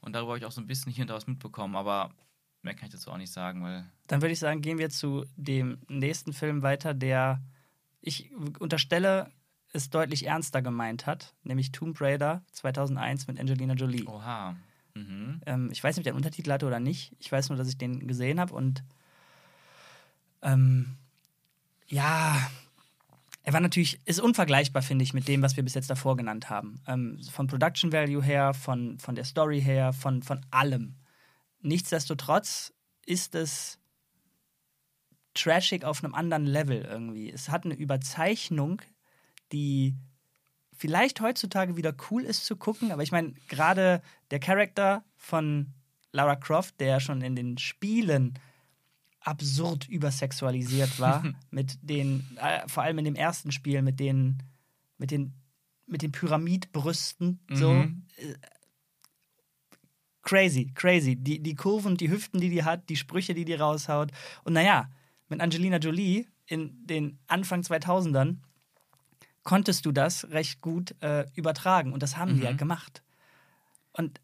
Und 0.00 0.12
darüber 0.12 0.32
habe 0.32 0.38
ich 0.38 0.44
auch 0.44 0.52
so 0.52 0.60
ein 0.60 0.66
bisschen 0.66 0.92
hier 0.92 1.02
und 1.02 1.08
da 1.08 1.14
was 1.14 1.26
mitbekommen, 1.26 1.76
aber 1.76 2.12
mehr 2.62 2.74
kann 2.74 2.86
ich 2.86 2.92
dazu 2.92 3.10
auch 3.10 3.18
nicht 3.18 3.32
sagen, 3.32 3.62
weil. 3.62 3.84
Dann 4.06 4.22
würde 4.22 4.32
ich 4.32 4.38
sagen, 4.38 4.62
gehen 4.62 4.78
wir 4.78 4.90
zu 4.90 5.24
dem 5.36 5.78
nächsten 5.88 6.32
Film 6.32 6.62
weiter, 6.62 6.94
der 6.94 7.42
ich 8.00 8.30
unterstelle, 8.58 9.30
es 9.72 9.90
deutlich 9.90 10.26
ernster 10.26 10.62
gemeint 10.62 11.06
hat, 11.06 11.34
nämlich 11.42 11.72
Tomb 11.72 12.00
Raider 12.00 12.42
2001 12.52 13.26
mit 13.26 13.38
Angelina 13.38 13.74
Jolie. 13.74 14.06
Oha. 14.06 14.56
Mhm. 14.94 15.40
Ähm, 15.44 15.68
ich 15.70 15.82
weiß 15.82 15.96
nicht, 15.96 16.00
ob 16.00 16.04
der 16.04 16.12
einen 16.12 16.18
Untertitel 16.18 16.52
hatte 16.52 16.66
oder 16.66 16.80
nicht. 16.80 17.14
Ich 17.18 17.30
weiß 17.30 17.48
nur, 17.48 17.58
dass 17.58 17.68
ich 17.68 17.76
den 17.76 18.06
gesehen 18.06 18.40
habe 18.40 18.54
und 18.54 18.82
ähm, 20.42 20.96
ja, 21.88 22.50
er 23.42 23.52
war 23.52 23.60
natürlich, 23.60 24.00
ist 24.06 24.20
unvergleichbar, 24.20 24.82
finde 24.82 25.04
ich, 25.04 25.14
mit 25.14 25.28
dem, 25.28 25.42
was 25.42 25.56
wir 25.56 25.62
bis 25.62 25.74
jetzt 25.74 25.90
davor 25.90 26.16
genannt 26.16 26.50
haben. 26.50 26.80
Ähm, 26.86 27.20
von 27.30 27.46
Production 27.46 27.92
Value 27.92 28.22
her, 28.22 28.54
von, 28.54 28.98
von 28.98 29.14
der 29.14 29.24
Story 29.24 29.60
her, 29.60 29.92
von, 29.92 30.22
von 30.22 30.40
allem. 30.50 30.94
Nichtsdestotrotz 31.66 32.72
ist 33.04 33.34
es 33.34 33.80
trashig 35.34 35.84
auf 35.84 36.02
einem 36.02 36.14
anderen 36.14 36.46
Level 36.46 36.80
irgendwie. 36.82 37.30
Es 37.30 37.48
hat 37.48 37.64
eine 37.64 37.74
Überzeichnung, 37.74 38.80
die 39.52 39.96
vielleicht 40.72 41.20
heutzutage 41.20 41.76
wieder 41.76 41.92
cool 42.10 42.22
ist 42.22 42.46
zu 42.46 42.54
gucken, 42.54 42.92
aber 42.92 43.02
ich 43.02 43.10
meine, 43.10 43.34
gerade 43.48 44.00
der 44.30 44.38
Charakter 44.38 45.04
von 45.16 45.74
Lara 46.12 46.36
Croft, 46.36 46.80
der 46.80 47.00
schon 47.00 47.20
in 47.20 47.34
den 47.34 47.58
Spielen 47.58 48.38
absurd 49.20 49.88
übersexualisiert 49.88 51.00
war, 51.00 51.24
mit 51.50 51.78
den, 51.82 52.36
äh, 52.40 52.68
vor 52.68 52.84
allem 52.84 52.98
in 52.98 53.06
dem 53.06 53.16
ersten 53.16 53.50
Spiel, 53.50 53.82
mit 53.82 53.98
den, 53.98 54.40
mit 54.98 55.10
den, 55.10 55.34
mit 55.86 56.02
den 56.02 56.12
Pyramidbrüsten, 56.12 57.40
mhm. 57.48 57.56
so. 57.56 57.86
Crazy, 60.26 60.72
crazy. 60.74 61.14
Die, 61.14 61.40
die 61.40 61.54
Kurven, 61.54 61.96
die 61.96 62.10
Hüften, 62.10 62.40
die 62.40 62.50
die 62.50 62.64
hat, 62.64 62.88
die 62.88 62.96
Sprüche, 62.96 63.32
die 63.32 63.44
die 63.44 63.54
raushaut. 63.54 64.10
Und 64.42 64.54
naja, 64.54 64.90
mit 65.28 65.40
Angelina 65.40 65.76
Jolie 65.76 66.26
in 66.46 66.84
den 66.84 67.20
Anfang 67.28 67.60
2000ern 67.60 68.38
konntest 69.44 69.86
du 69.86 69.92
das 69.92 70.28
recht 70.30 70.60
gut 70.60 71.00
äh, 71.00 71.26
übertragen. 71.34 71.92
Und 71.92 72.02
das 72.02 72.16
haben 72.16 72.32
mhm. 72.32 72.36
die 72.38 72.42
ja 72.42 72.52
gemacht. 72.52 73.04
Und 73.92 74.20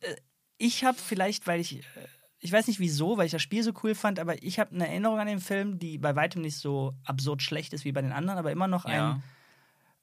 äh, 0.00 0.16
ich 0.58 0.84
habe 0.84 0.98
vielleicht, 0.98 1.46
weil 1.46 1.60
ich, 1.60 1.78
äh, 1.78 2.08
ich 2.40 2.52
weiß 2.52 2.66
nicht 2.66 2.78
wieso, 2.78 3.16
weil 3.16 3.24
ich 3.24 3.32
das 3.32 3.40
Spiel 3.40 3.62
so 3.62 3.72
cool 3.82 3.94
fand, 3.94 4.18
aber 4.18 4.42
ich 4.42 4.60
habe 4.60 4.74
eine 4.74 4.86
Erinnerung 4.86 5.18
an 5.18 5.28
den 5.28 5.40
Film, 5.40 5.78
die 5.78 5.96
bei 5.96 6.14
weitem 6.14 6.42
nicht 6.42 6.58
so 6.58 6.94
absurd 7.04 7.40
schlecht 7.40 7.72
ist 7.72 7.86
wie 7.86 7.92
bei 7.92 8.02
den 8.02 8.12
anderen, 8.12 8.38
aber 8.38 8.52
immer 8.52 8.68
noch 8.68 8.86
ja. 8.86 9.12
ein 9.12 9.22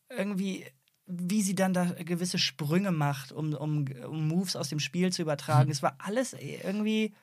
irgendwie 0.09 0.65
wie 1.07 1.41
sie 1.41 1.55
dann 1.55 1.73
da 1.73 1.85
gewisse 1.85 2.39
Sprünge 2.39 2.91
macht, 2.91 3.31
um, 3.31 3.53
um, 3.53 3.85
um 4.07 4.27
Moves 4.27 4.55
aus 4.55 4.69
dem 4.69 4.79
Spiel 4.79 5.11
zu 5.11 5.21
übertragen. 5.21 5.67
Mhm. 5.67 5.71
Es 5.71 5.83
war 5.83 5.95
alles 5.99 6.33
irgendwie 6.33 7.13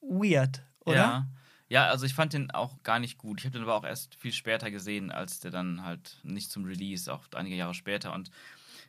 weird, 0.00 0.62
oder? 0.80 0.96
Ja. 0.96 1.28
Ja, 1.68 1.86
also 1.86 2.06
ich 2.06 2.14
fand 2.14 2.32
den 2.32 2.52
auch 2.52 2.82
gar 2.84 3.00
nicht 3.00 3.18
gut. 3.18 3.40
Ich 3.40 3.44
habe 3.44 3.58
den 3.58 3.62
aber 3.62 3.74
auch 3.74 3.84
erst 3.84 4.14
viel 4.14 4.32
später 4.32 4.70
gesehen, 4.70 5.10
als 5.10 5.40
der 5.40 5.50
dann 5.50 5.82
halt 5.82 6.20
nicht 6.22 6.50
zum 6.52 6.64
Release, 6.64 7.12
auch 7.12 7.24
einige 7.34 7.56
Jahre 7.56 7.74
später. 7.74 8.12
Und 8.12 8.30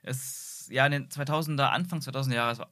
es, 0.04 0.68
ja, 0.70 0.86
in 0.86 0.92
den 0.92 1.10
2000er, 1.10 1.70
Anfang 1.70 2.00
2000er 2.02 2.34
Jahre, 2.36 2.50
also 2.50 2.66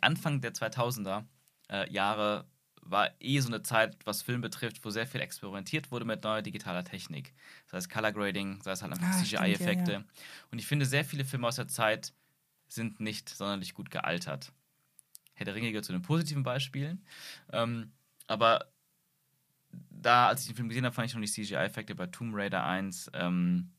Anfang 0.00 0.40
der 0.40 0.54
2000er 0.54 1.24
äh, 1.68 1.92
Jahre 1.92 2.46
war 2.82 3.10
eh 3.20 3.40
so 3.40 3.48
eine 3.48 3.62
Zeit, 3.62 3.96
was 4.04 4.22
Film 4.22 4.40
betrifft, 4.40 4.84
wo 4.84 4.90
sehr 4.90 5.06
viel 5.06 5.20
experimentiert 5.20 5.90
wurde 5.90 6.04
mit 6.04 6.24
neuer 6.24 6.42
digitaler 6.42 6.84
Technik. 6.84 7.34
Sei 7.66 7.78
es 7.78 7.88
Color 7.88 8.12
Grading, 8.12 8.62
sei 8.62 8.72
es 8.72 8.82
halt 8.82 8.92
einfach 8.92 9.08
ah, 9.08 9.22
CGI-Effekte. 9.22 9.92
Ja, 9.92 9.98
ja. 9.98 10.04
Und 10.50 10.58
ich 10.58 10.66
finde, 10.66 10.86
sehr 10.86 11.04
viele 11.04 11.24
Filme 11.24 11.46
aus 11.46 11.56
der 11.56 11.68
Zeit 11.68 12.12
sind 12.68 13.00
nicht 13.00 13.28
sonderlich 13.28 13.74
gut 13.74 13.90
gealtert. 13.90 14.52
Herr 15.34 15.44
der 15.44 15.54
Ringe 15.54 15.70
gehört 15.70 15.84
zu 15.84 15.92
den 15.92 16.02
positiven 16.02 16.42
Beispielen. 16.42 17.04
Ähm, 17.52 17.92
aber 18.26 18.66
da, 19.90 20.28
als 20.28 20.42
ich 20.42 20.48
den 20.48 20.56
Film 20.56 20.68
gesehen 20.68 20.84
habe, 20.84 20.94
fand 20.94 21.06
ich 21.06 21.12
schon 21.12 21.22
die 21.22 21.28
CGI-Effekte 21.28 21.94
bei 21.94 22.06
Tomb 22.06 22.34
Raider 22.34 22.64
1 22.64 23.10
ähm, 23.14 23.72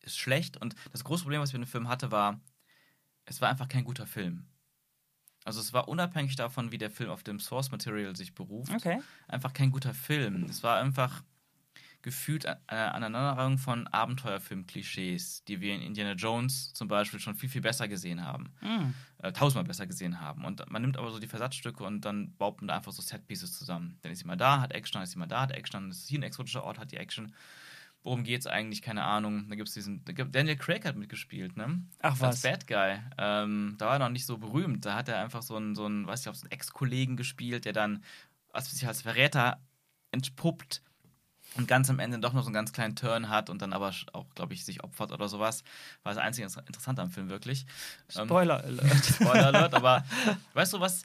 ist 0.00 0.18
schlecht. 0.18 0.56
Und 0.56 0.74
das 0.92 1.04
große 1.04 1.22
Problem, 1.22 1.40
was 1.40 1.50
ich 1.50 1.58
mit 1.58 1.66
dem 1.66 1.70
Film 1.70 1.88
hatte, 1.88 2.10
war, 2.10 2.40
es 3.24 3.40
war 3.40 3.48
einfach 3.48 3.68
kein 3.68 3.84
guter 3.84 4.06
Film. 4.06 4.46
Also 5.46 5.60
es 5.60 5.72
war 5.72 5.86
unabhängig 5.86 6.34
davon, 6.34 6.72
wie 6.72 6.78
der 6.78 6.90
Film 6.90 7.08
auf 7.08 7.22
dem 7.22 7.38
Source 7.38 7.70
Material 7.70 8.16
sich 8.16 8.34
beruft. 8.34 8.72
Okay. 8.74 9.00
Einfach 9.28 9.52
kein 9.52 9.70
guter 9.70 9.94
Film. 9.94 10.44
Es 10.50 10.64
war 10.64 10.78
einfach 10.78 11.22
gefühlt 12.02 12.46
eine 12.46 12.94
Aneinanderreihung 12.94 13.56
von 13.56 13.86
Abenteuerfilm-Klischees, 13.86 15.44
die 15.44 15.60
wir 15.60 15.74
in 15.74 15.82
Indiana 15.82 16.12
Jones 16.12 16.72
zum 16.72 16.88
Beispiel 16.88 17.20
schon 17.20 17.36
viel, 17.36 17.48
viel 17.48 17.60
besser 17.60 17.86
gesehen 17.86 18.24
haben. 18.24 18.52
Mm. 18.60 18.94
Äh, 19.18 19.32
tausendmal 19.32 19.64
besser 19.64 19.86
gesehen 19.86 20.20
haben. 20.20 20.44
Und 20.44 20.68
man 20.70 20.82
nimmt 20.82 20.96
aber 20.96 21.10
so 21.10 21.20
die 21.20 21.26
Versatzstücke 21.28 21.84
und 21.84 22.04
dann 22.04 22.34
baut 22.36 22.60
man 22.60 22.68
da 22.68 22.76
einfach 22.76 22.92
so 22.92 23.02
Setpieces 23.02 23.56
zusammen. 23.56 23.98
Dann 24.02 24.12
ist 24.12 24.22
jemand 24.22 24.40
da, 24.40 24.60
hat 24.60 24.72
Action, 24.72 24.94
dann 24.94 25.04
ist 25.04 25.14
jemand 25.14 25.30
da, 25.32 25.42
hat 25.42 25.52
Action, 25.52 25.80
dann 25.80 25.90
ist 25.90 26.08
hier 26.08 26.18
ein 26.18 26.24
exotischer 26.24 26.64
Ort, 26.64 26.78
hat 26.78 26.90
die 26.90 26.96
Action. 26.96 27.34
Worum 28.06 28.22
geht's 28.22 28.46
eigentlich? 28.46 28.82
Keine 28.82 29.02
Ahnung. 29.02 29.48
Da 29.48 29.56
gibt 29.56 29.66
es 29.66 29.74
diesen. 29.74 30.04
Daniel 30.04 30.56
Craig 30.56 30.84
hat 30.84 30.94
mitgespielt, 30.94 31.56
ne? 31.56 31.82
Ach 31.98 32.14
was. 32.20 32.36
Als 32.36 32.42
Bad 32.42 32.66
Guy. 32.68 33.00
Ähm, 33.18 33.74
da 33.78 33.86
war 33.86 33.94
er 33.94 33.98
noch 33.98 34.10
nicht 34.10 34.26
so 34.26 34.38
berühmt. 34.38 34.84
Da 34.84 34.94
hat 34.94 35.08
er 35.08 35.18
einfach 35.18 35.42
so 35.42 35.56
einen, 35.56 35.74
so 35.74 35.86
einen 35.86 36.06
weiß 36.06 36.20
ich, 36.20 36.32
so 36.32 36.42
einen 36.44 36.52
Ex-Kollegen 36.52 37.16
gespielt, 37.16 37.64
der 37.64 37.72
dann, 37.72 38.04
was 38.52 38.70
sich 38.70 38.86
als 38.86 39.02
Verräter 39.02 39.60
entpuppt 40.12 40.82
und 41.56 41.66
ganz 41.66 41.90
am 41.90 41.98
Ende 41.98 42.20
doch 42.20 42.32
noch 42.32 42.42
so 42.42 42.46
einen 42.46 42.54
ganz 42.54 42.72
kleinen 42.72 42.94
Turn 42.94 43.28
hat 43.28 43.50
und 43.50 43.60
dann 43.60 43.72
aber 43.72 43.92
auch, 44.12 44.32
glaube 44.36 44.54
ich, 44.54 44.64
sich 44.64 44.84
opfert 44.84 45.10
oder 45.10 45.28
sowas. 45.28 45.64
War 46.04 46.14
das 46.14 46.22
einzige 46.22 46.46
Interessante 46.46 47.02
am 47.02 47.10
Film 47.10 47.28
wirklich. 47.28 47.66
Ähm, 48.14 48.26
Spoiler 48.26 48.62
Alert. 48.62 49.04
Spoiler 49.04 49.46
Alert, 49.46 49.74
aber 49.74 50.04
weißt 50.54 50.74
du, 50.74 50.78
was, 50.78 51.02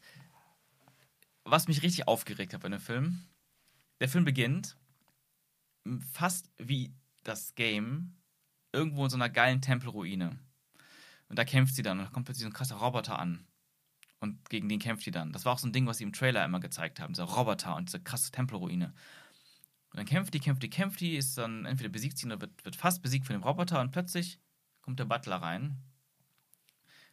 was 1.46 1.68
mich 1.68 1.82
richtig 1.82 2.08
aufgeregt 2.08 2.54
hat 2.54 2.62
bei 2.62 2.70
dem 2.70 2.80
Film? 2.80 3.24
Der 4.02 4.08
Film 4.08 4.24
beginnt 4.24 4.78
fast 6.14 6.50
wie 6.58 6.94
das 7.24 7.56
Game 7.56 8.16
irgendwo 8.72 9.04
in 9.04 9.10
so 9.10 9.18
einer 9.18 9.30
geilen 9.30 9.62
Tempelruine. 9.62 10.40
Und 11.30 11.40
da 11.40 11.46
kämpft 11.46 11.76
sie 11.76 11.82
dann 11.82 12.00
und 12.00 12.06
da 12.06 12.12
kommt 12.12 12.26
plötzlich 12.26 12.44
so 12.44 12.50
ein 12.50 12.54
krasser 12.54 12.76
Roboter 12.76 13.20
an. 13.20 13.46
Und 14.20 14.50
gegen 14.50 14.70
den 14.70 14.80
kämpft 14.80 15.04
sie 15.04 15.12
dann. 15.12 15.32
Das 15.32 15.46
war 15.46 15.54
auch 15.54 15.60
so 15.60 15.68
ein 15.68 15.74
Ding, 15.74 15.88
was 15.88 15.98
sie 15.98 16.04
im 16.04 16.14
Trailer 16.14 16.46
immer 16.46 16.60
gezeigt 16.60 17.00
haben, 17.00 17.14
dieser 17.14 17.24
Roboter 17.24 17.76
und 17.76 17.90
diese 17.90 18.00
krasse 18.00 18.32
Tempelruine. 18.32 18.94
Und 19.92 19.98
dann 19.98 20.06
kämpft 20.06 20.34
die, 20.34 20.40
kämpft 20.40 20.62
die, 20.64 20.70
kämpft 20.70 21.00
die, 21.00 21.16
ist 21.16 21.38
dann 21.38 21.66
entweder 21.66 21.90
besiegt 21.90 22.18
sie 22.18 22.28
oder 22.28 22.40
wird, 22.40 22.64
wird 22.64 22.76
fast 22.76 23.02
besiegt 23.02 23.26
von 23.26 23.34
dem 23.34 23.44
Roboter 23.44 23.82
und 23.82 23.92
plötzlich 23.92 24.40
kommt 24.82 25.00
der 25.00 25.06
Butler 25.06 25.38
rein. 25.38 25.78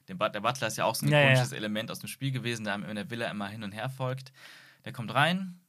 Der, 0.07 0.17
der 0.17 0.41
Butler 0.41 0.69
ist 0.69 0.77
ja 0.77 0.85
auch 0.85 0.95
so 0.95 1.07
ein 1.07 1.13
ja, 1.13 1.23
ikonisches 1.23 1.51
ja. 1.51 1.57
Element 1.57 1.91
aus 1.91 1.99
dem 1.99 2.09
Spiel 2.09 2.31
gewesen, 2.31 2.65
der 2.65 2.75
in 2.75 2.95
der 2.95 3.11
Villa 3.11 3.31
immer 3.31 3.49
hin 3.49 3.63
und 3.63 3.73
her 3.73 3.89
folgt. 3.89 4.33
Der 4.85 4.93
kommt 4.93 5.13
rein 5.13 5.61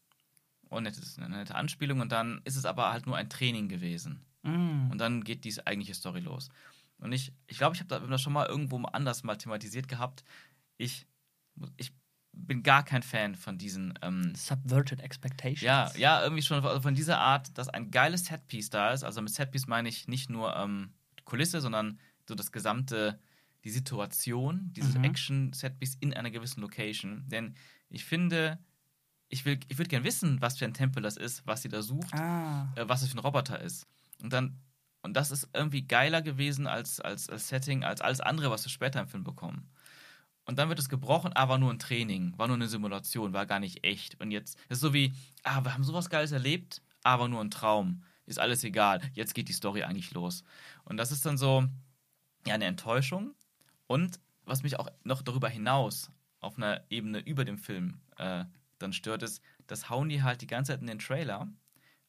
und 0.70 0.86
das 0.86 0.98
ist 0.98 1.20
eine 1.20 1.38
nette 1.38 1.56
Anspielung 1.56 2.00
und 2.00 2.12
dann 2.12 2.42
ist 2.46 2.56
es 2.56 2.66
aber 2.66 2.92
halt 2.92 3.06
nur 3.06 3.18
ein 3.18 3.30
Training 3.30 3.68
gewesen. 3.68 4.26
Mm. 4.44 4.92
Und 4.92 4.98
dann 5.00 5.24
geht 5.24 5.44
diese 5.44 5.68
eigentliche 5.68 5.96
Story 5.96 6.22
los. 6.22 6.50
Und 7.00 7.12
ich 7.12 7.26
glaube, 7.26 7.42
ich, 7.48 7.58
glaub, 7.58 7.74
ich 7.76 7.82
habe 7.82 8.08
das 8.08 8.22
schon 8.22 8.34
mal 8.34 8.48
irgendwo 8.48 8.78
anders 8.84 9.24
mal 9.24 9.36
thematisiert 9.36 9.88
gehabt. 9.88 10.24
Ich, 10.78 11.08
ich 11.78 11.92
bin 12.34 12.64
gar 12.64 12.84
kein 12.84 13.04
Fan 13.04 13.36
von 13.36 13.58
diesen. 13.58 13.98
Ähm, 14.02 14.34
Subverted 14.36 15.02
Expectations. 15.02 15.62
Ja, 15.62 15.92
ja, 15.98 16.22
irgendwie 16.24 16.42
schon 16.42 16.64
also 16.64 16.82
von 16.82 16.96
dieser 16.96 17.20
Art, 17.20 17.58
dass 17.58 17.70
ein 17.70 17.92
geiles 17.92 18.26
Setpiece 18.26 18.70
da 18.70 18.92
ist. 18.92 19.04
Also 19.04 19.22
mit 19.22 19.34
Setpiece 19.34 19.68
meine 19.68 19.90
ich 19.90 20.08
nicht 20.08 20.30
nur 20.30 20.56
ähm, 20.56 20.94
Kulisse, 21.26 21.62
sondern 21.62 22.00
so 22.28 22.36
das 22.36 22.52
gesamte, 22.52 23.20
die 23.64 23.70
Situation, 23.70 24.72
dieses 24.74 24.96
mhm. 24.96 25.06
Action-Setpiece 25.06 25.98
in 26.00 26.14
einer 26.14 26.32
gewissen 26.32 26.62
Location. 26.62 27.24
Denn 27.28 27.56
ich 27.90 28.06
finde, 28.06 28.60
ich, 29.30 29.46
will, 29.46 29.60
ich 29.68 29.78
würde 29.78 29.90
gerne 29.90 30.06
wissen, 30.06 30.42
was 30.42 30.58
für 30.58 30.66
ein 30.66 30.74
Tempel 30.74 31.02
das 31.02 31.16
ist, 31.16 31.46
was 31.46 31.62
sie 31.62 31.70
da 31.70 31.82
sucht, 31.82 32.14
ah. 32.14 32.68
äh, 32.76 32.88
was 32.88 33.02
es 33.02 33.10
für 33.10 33.18
ein 33.18 33.20
Roboter 33.20 33.60
ist. 33.60 33.88
Und 34.22 34.34
dann. 34.34 34.60
Und 35.02 35.14
das 35.14 35.32
ist 35.32 35.48
irgendwie 35.54 35.84
geiler 35.84 36.22
gewesen 36.22 36.68
als, 36.68 37.00
als, 37.00 37.30
als 37.30 37.48
Setting, 37.48 37.86
als 37.86 38.02
alles 38.02 38.20
andere, 38.20 38.52
was 38.52 38.66
wir 38.66 38.70
später 38.70 39.00
im 39.00 39.08
Film 39.08 39.24
bekommen. 39.24 39.72
Und 40.44 40.60
dann 40.60 40.68
wird 40.68 40.78
es 40.78 40.90
gebrochen, 40.90 41.32
aber 41.32 41.58
nur 41.58 41.72
ein 41.72 41.80
Training, 41.80 42.34
war 42.38 42.48
nur 42.48 42.58
eine 42.58 42.68
Simulation, 42.68 43.32
war 43.32 43.46
gar 43.46 43.62
nicht 43.62 43.86
echt. 43.86 44.20
Und 44.20 44.32
jetzt 44.32 44.58
ist 44.68 44.82
so 44.82 44.94
wie, 44.94 45.14
ah, 45.44 45.64
wir 45.64 45.74
haben 45.74 45.86
sowas 45.86 46.10
Geiles 46.10 46.34
erlebt, 46.34 46.82
aber 47.02 47.30
nur 47.30 47.40
ein 47.40 47.50
Traum. 47.50 48.04
Ist 48.26 48.40
alles 48.40 48.64
egal. 48.66 49.00
Jetzt 49.14 49.36
geht 49.36 49.48
die 49.48 49.54
Story 49.54 49.84
eigentlich 49.84 50.12
los. 50.12 50.44
Und 50.84 50.98
das 50.98 51.14
ist 51.14 51.26
dann 51.26 51.38
so, 51.38 51.66
ja, 52.46 52.56
eine 52.56 52.66
Enttäuschung. 52.66 53.36
Und 53.88 54.20
was 54.44 54.64
mich 54.64 54.78
auch 54.78 54.90
noch 55.04 55.22
darüber 55.22 55.48
hinaus 55.48 56.12
auf 56.42 56.58
einer 56.58 56.84
Ebene 56.90 57.20
über 57.20 57.46
dem 57.46 57.58
Film 57.58 58.02
äh, 58.18 58.44
dann 58.80 58.94
stört, 58.94 59.24
ist, 59.24 59.42
das 59.68 59.90
hauen 59.90 60.10
die 60.10 60.24
halt 60.24 60.42
die 60.42 60.48
ganze 60.48 60.72
Zeit 60.72 60.82
in 60.82 60.88
den 60.88 61.00
Trailer. 61.00 61.48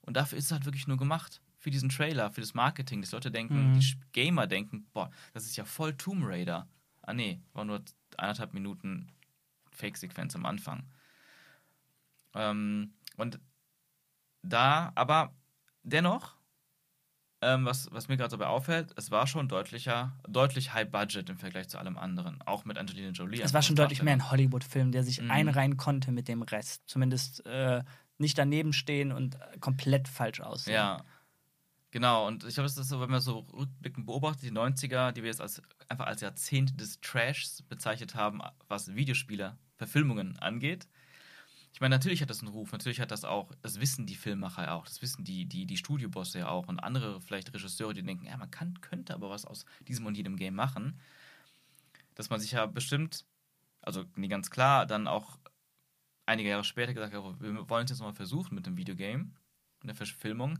Und 0.01 0.17
dafür 0.17 0.39
ist 0.39 0.47
es 0.47 0.53
halt 0.53 0.65
wirklich 0.65 0.87
nur 0.87 0.97
gemacht. 0.97 1.43
Für 1.59 1.71
diesen 1.71 1.91
Trailer, 1.91 2.31
für 2.31 2.41
das 2.41 2.55
Marketing. 2.55 3.03
Dass 3.03 3.13
Leute 3.13 3.31
denken, 3.31 3.73
mhm. 3.73 3.79
die 3.79 3.95
Gamer 4.13 4.47
denken, 4.47 4.87
boah, 4.93 5.11
das 5.35 5.45
ist 5.45 5.57
ja 5.57 5.65
voll 5.65 5.95
Tomb 5.97 6.25
Raider. 6.25 6.67
Ah 7.03 7.13
nee, 7.13 7.41
war 7.53 7.65
nur 7.65 7.83
anderthalb 8.17 8.55
Minuten 8.55 9.13
Fake-Sequenz 9.73 10.35
am 10.35 10.47
Anfang. 10.47 10.85
Ähm, 12.35 12.95
und 13.17 13.41
da, 14.43 14.93
aber 14.95 15.35
dennoch 15.83 16.37
ähm, 17.43 17.65
was, 17.65 17.89
was 17.91 18.09
mir 18.09 18.17
gerade 18.17 18.31
dabei 18.31 18.47
auffällt, 18.49 18.93
es 18.97 19.11
war 19.11 19.27
schon 19.27 19.49
deutlicher, 19.49 20.13
deutlich 20.29 20.75
High 20.75 20.91
Budget 20.91 21.29
im 21.31 21.39
Vergleich 21.39 21.69
zu 21.69 21.79
allem 21.79 21.97
anderen. 21.97 22.43
Auch 22.43 22.65
mit 22.65 22.77
Angelina 22.77 23.11
Jolie. 23.11 23.41
Es 23.41 23.55
war 23.55 23.63
schon 23.63 23.77
deutlich 23.77 24.03
mehr 24.03 24.13
ein 24.15 24.31
Hollywood-Film, 24.31 24.93
der 24.93 25.03
sich 25.05 25.21
Mhm. 25.21 25.31
einreihen 25.31 25.77
konnte 25.77 26.13
mit 26.13 26.29
dem 26.29 26.43
Rest. 26.43 26.83
Zumindest 26.87 27.45
äh, 27.47 27.83
nicht 28.19 28.37
daneben 28.37 28.73
stehen 28.75 29.11
und 29.13 29.39
komplett 29.61 30.07
falsch 30.09 30.41
aussehen. 30.41 30.75
Ja. 30.75 31.05
Genau, 31.93 32.27
und 32.29 32.45
ich 32.45 32.55
glaube, 32.55 32.67
es 32.69 32.77
ist 32.77 32.89
so, 32.89 33.01
wenn 33.01 33.11
man 33.11 33.21
so 33.21 33.39
rückblickend 33.53 34.07
beobachtet, 34.07 34.43
die 34.45 34.53
90er, 34.53 35.11
die 35.11 35.23
wir 35.23 35.31
jetzt 35.31 35.41
als, 35.41 35.61
einfach 35.89 36.07
als 36.07 36.21
Jahrzehnt 36.21 36.81
des 36.81 37.01
Trashs 37.01 37.63
bezeichnet 37.63 38.15
haben, 38.15 38.41
was 38.69 38.95
Videospieler, 38.95 39.59
Verfilmungen 39.77 40.39
angeht. 40.39 40.87
Ich 41.73 41.81
meine, 41.81 41.95
natürlich 41.95 42.21
hat 42.21 42.31
das 42.31 42.41
einen 42.41 42.49
Ruf, 42.49 42.73
natürlich 42.73 43.01
hat 43.01 43.11
das 43.13 43.25
auch, 43.25 43.53
das 43.63 43.81
wissen 43.81 44.05
die 44.07 44.17
Filmmacher 44.17 44.65
ja 44.65 44.75
auch, 44.75 44.85
das 44.87 45.03
wissen 45.03 45.25
die, 45.25 45.47
die, 45.47 45.67
die 45.67 45.77
Studiobosse 45.77 46.41
ja 46.41 46.49
auch 46.49 46.67
und 46.69 46.81
andere 46.81 47.21
vielleicht 47.21 47.55
Regisseure, 47.55 47.95
die 47.95 48.03
denken, 48.03 48.27
ja, 48.27 48.37
man 48.37 48.51
kann, 48.51 48.81
könnte 48.81 49.15
aber 49.15 49.31
was 49.31 49.45
aus 49.45 49.65
diesem 49.87 50.05
und 50.07 50.17
jedem 50.17 50.37
Game 50.37 50.55
machen. 50.55 50.99
Dass 52.17 52.29
man 52.29 52.41
sich 52.41 52.53
ja 52.53 52.67
bestimmt, 52.67 53.25
also 53.83 54.05
nie 54.17 54.29
ganz 54.29 54.51
klar, 54.51 54.85
dann 54.85 55.07
auch 55.07 55.39
einige 56.27 56.49
Jahre 56.51 56.65
später 56.65 56.93
gesagt 56.93 57.15
hat, 57.15 57.41
wir 57.41 57.69
wollen 57.71 57.85
es 57.85 57.91
jetzt 57.91 57.99
nochmal 58.01 58.15
versuchen 58.15 58.55
mit 58.55 58.67
dem 58.67 58.77
Videogame, 58.77 59.31
in 59.83 59.87
der 59.87 59.95
Verfilmung. 59.95 60.59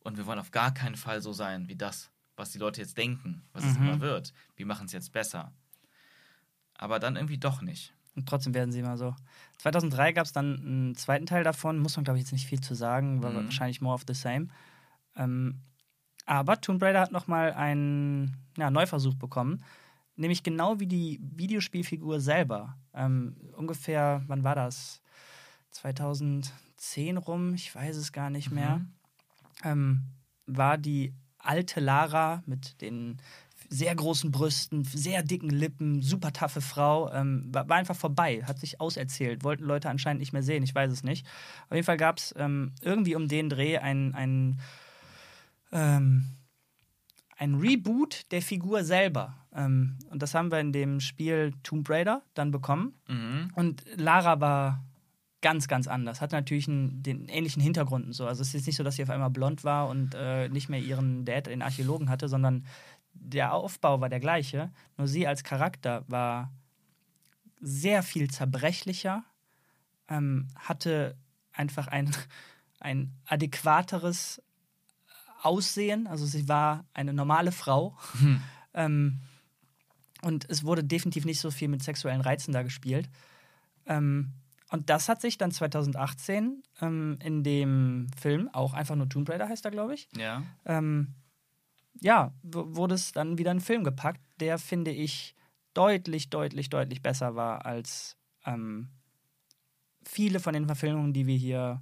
Und 0.00 0.16
wir 0.16 0.26
wollen 0.26 0.38
auf 0.38 0.50
gar 0.50 0.72
keinen 0.74 0.96
Fall 0.96 1.22
so 1.22 1.32
sein 1.32 1.68
wie 1.68 1.76
das, 1.76 2.10
was 2.36 2.50
die 2.50 2.58
Leute 2.58 2.80
jetzt 2.80 2.98
denken, 2.98 3.42
was 3.52 3.64
es 3.64 3.78
Mhm. 3.78 3.84
immer 3.86 4.00
wird. 4.00 4.32
Wir 4.56 4.66
machen 4.66 4.86
es 4.86 4.92
jetzt 4.92 5.12
besser. 5.12 5.52
Aber 6.74 6.98
dann 6.98 7.16
irgendwie 7.16 7.38
doch 7.38 7.62
nicht. 7.62 7.94
Und 8.14 8.28
trotzdem 8.28 8.52
werden 8.54 8.72
sie 8.72 8.80
immer 8.80 8.96
so. 8.98 9.14
2003 9.58 10.12
gab 10.12 10.26
es 10.26 10.32
dann 10.32 10.58
einen 10.60 10.94
zweiten 10.96 11.26
Teil 11.26 11.44
davon, 11.44 11.78
muss 11.78 11.96
man 11.96 12.04
glaube 12.04 12.18
ich 12.18 12.24
jetzt 12.24 12.32
nicht 12.32 12.46
viel 12.46 12.60
zu 12.60 12.74
sagen, 12.74 13.22
war 13.22 13.30
Mhm. 13.30 13.44
wahrscheinlich 13.44 13.80
more 13.80 13.94
of 13.94 14.04
the 14.06 14.14
same. 14.14 14.48
Ähm, 15.16 15.60
aber 16.26 16.60
Tomb 16.60 16.82
Raider 16.82 17.00
hat 17.00 17.12
nochmal 17.12 17.52
einen 17.54 18.36
ja, 18.56 18.70
Neuversuch 18.70 19.14
bekommen, 19.14 19.64
nämlich 20.16 20.42
genau 20.42 20.78
wie 20.78 20.86
die 20.86 21.20
Videospielfigur 21.22 22.20
selber. 22.20 22.76
Ähm, 22.94 23.36
ungefähr, 23.56 24.22
wann 24.26 24.44
war 24.44 24.54
das? 24.54 25.00
2010 25.70 27.16
rum, 27.16 27.54
ich 27.54 27.74
weiß 27.74 27.96
es 27.96 28.12
gar 28.12 28.30
nicht 28.30 28.50
mehr. 28.50 28.78
Mhm. 28.78 28.92
Ähm, 29.64 30.02
war 30.46 30.78
die 30.78 31.14
alte 31.38 31.80
Lara 31.80 32.42
mit 32.46 32.80
den 32.80 33.18
sehr 33.72 33.94
großen 33.94 34.30
Brüsten, 34.30 34.84
sehr 34.84 35.22
dicken 35.22 35.48
Lippen, 35.48 36.02
super 36.02 36.32
taffe 36.32 36.60
Frau, 36.60 37.10
ähm, 37.12 37.48
war, 37.52 37.70
einfach 37.70 37.96
vorbei, 37.96 38.42
hat 38.44 38.58
sich 38.58 38.80
auserzählt, 38.80 39.44
wollten 39.44 39.64
Leute 39.64 39.88
anscheinend 39.88 40.20
nicht 40.20 40.34
mehr 40.34 40.42
sehen, 40.42 40.62
ich 40.62 40.74
weiß 40.74 40.92
es 40.92 41.02
nicht. 41.02 41.26
Auf 41.68 41.74
jeden 41.74 41.86
Fall 41.86 41.96
gab 41.96 42.18
es 42.18 42.34
ähm, 42.36 42.72
irgendwie 42.82 43.14
um 43.14 43.28
den 43.28 43.48
Dreh 43.48 43.78
ein, 43.78 44.14
ein, 44.14 44.60
ähm, 45.72 46.26
ein 47.38 47.54
Reboot 47.54 48.30
der 48.30 48.42
Figur 48.42 48.84
selber. 48.84 49.34
Ähm, 49.54 49.98
und 50.10 50.22
das 50.22 50.34
haben 50.34 50.52
wir 50.52 50.60
in 50.60 50.72
dem 50.72 51.00
Spiel 51.00 51.54
Tomb 51.62 51.88
Raider 51.88 52.22
dann 52.34 52.50
bekommen. 52.50 52.92
Mhm. 53.08 53.52
Und 53.54 53.84
Lara 53.96 54.40
war 54.40 54.84
ganz, 55.42 55.68
ganz 55.68 55.88
anders. 55.88 56.20
Hat 56.20 56.32
natürlich 56.32 56.68
einen, 56.68 57.02
den 57.02 57.28
ähnlichen 57.28 57.60
Hintergrund 57.62 58.06
und 58.06 58.12
so. 58.12 58.26
Also 58.26 58.42
es 58.42 58.54
ist 58.54 58.66
nicht 58.66 58.76
so, 58.76 58.84
dass 58.84 58.96
sie 58.96 59.02
auf 59.02 59.10
einmal 59.10 59.30
blond 59.30 59.64
war 59.64 59.88
und 59.88 60.14
äh, 60.14 60.48
nicht 60.48 60.68
mehr 60.68 60.80
ihren 60.80 61.24
Dad, 61.24 61.48
den 61.48 61.62
Archäologen 61.62 62.08
hatte, 62.08 62.28
sondern 62.28 62.64
der 63.14 63.52
Aufbau 63.54 64.00
war 64.00 64.08
der 64.08 64.20
gleiche. 64.20 64.70
Nur 64.96 65.06
sie 65.08 65.26
als 65.26 65.44
Charakter 65.44 66.04
war 66.08 66.52
sehr 67.60 68.02
viel 68.02 68.30
zerbrechlicher, 68.30 69.24
ähm, 70.08 70.48
hatte 70.56 71.16
einfach 71.52 71.86
ein, 71.88 72.10
ein 72.80 73.12
adäquateres 73.26 74.42
Aussehen. 75.42 76.06
Also 76.06 76.26
sie 76.26 76.48
war 76.48 76.84
eine 76.94 77.12
normale 77.12 77.52
Frau. 77.52 77.96
Ähm, 78.74 79.18
und 80.22 80.48
es 80.48 80.64
wurde 80.64 80.82
definitiv 80.82 81.26
nicht 81.26 81.38
so 81.40 81.50
viel 81.50 81.68
mit 81.68 81.82
sexuellen 81.82 82.22
Reizen 82.22 82.52
da 82.52 82.62
gespielt. 82.62 83.06
Ähm, 83.84 84.32
und 84.70 84.88
das 84.88 85.10
hat 85.10 85.20
sich 85.20 85.36
dann 85.36 85.50
2018 85.50 86.62
ähm, 86.80 87.18
in 87.22 87.44
dem 87.44 88.06
Film, 88.18 88.48
auch 88.54 88.72
einfach 88.72 88.96
nur 88.96 89.10
Tomb 89.10 89.28
Raider 89.28 89.46
heißt 89.46 89.62
er, 89.66 89.70
glaube 89.72 89.92
ich, 89.92 90.08
Ja. 90.16 90.42
ähm, 90.64 91.08
ja, 92.00 92.32
wurde 92.42 92.94
es 92.94 93.12
dann 93.12 93.38
wieder 93.38 93.50
in 93.50 93.58
einen 93.58 93.64
Film 93.64 93.84
gepackt, 93.84 94.20
der, 94.40 94.58
finde 94.58 94.90
ich, 94.90 95.34
deutlich, 95.74 96.30
deutlich, 96.30 96.68
deutlich 96.68 97.02
besser 97.02 97.34
war 97.34 97.64
als 97.66 98.16
ähm, 98.44 98.88
viele 100.04 100.40
von 100.40 100.54
den 100.54 100.66
Verfilmungen, 100.66 101.12
die 101.12 101.26
wir 101.26 101.36
hier 101.36 101.80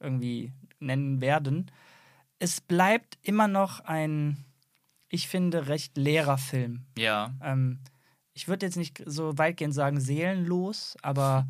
irgendwie 0.00 0.52
nennen 0.80 1.20
werden. 1.20 1.70
Es 2.38 2.60
bleibt 2.60 3.18
immer 3.22 3.48
noch 3.48 3.80
ein, 3.80 4.44
ich 5.08 5.28
finde, 5.28 5.68
recht 5.68 5.96
leerer 5.96 6.38
Film. 6.38 6.84
Ja. 6.98 7.32
Ähm, 7.42 7.80
ich 8.34 8.48
würde 8.48 8.66
jetzt 8.66 8.76
nicht 8.76 9.02
so 9.06 9.38
weitgehend 9.38 9.74
sagen 9.74 10.00
seelenlos, 10.00 10.96
aber 11.02 11.48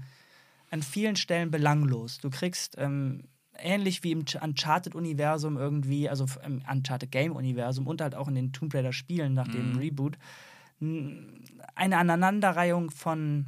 an 0.70 0.82
vielen 0.82 1.16
Stellen 1.16 1.50
belanglos. 1.50 2.18
Du 2.18 2.30
kriegst 2.30 2.76
ähm, 2.78 3.24
ähnlich 3.58 4.02
wie 4.02 4.12
im 4.12 4.24
Ch- 4.24 4.42
Uncharted-Universum 4.42 5.56
irgendwie, 5.56 6.08
also 6.08 6.26
im 6.44 6.62
Uncharted-Game-Universum 6.70 7.86
und 7.86 8.00
halt 8.00 8.14
auch 8.14 8.28
in 8.28 8.34
den 8.34 8.52
Tomb 8.52 8.74
Raider-Spielen 8.74 9.32
nach 9.34 9.48
dem 9.48 9.72
Mhm. 9.72 9.76
Reboot, 9.78 10.18
eine 11.74 11.96
Aneinanderreihung 11.98 12.90
von 12.90 13.46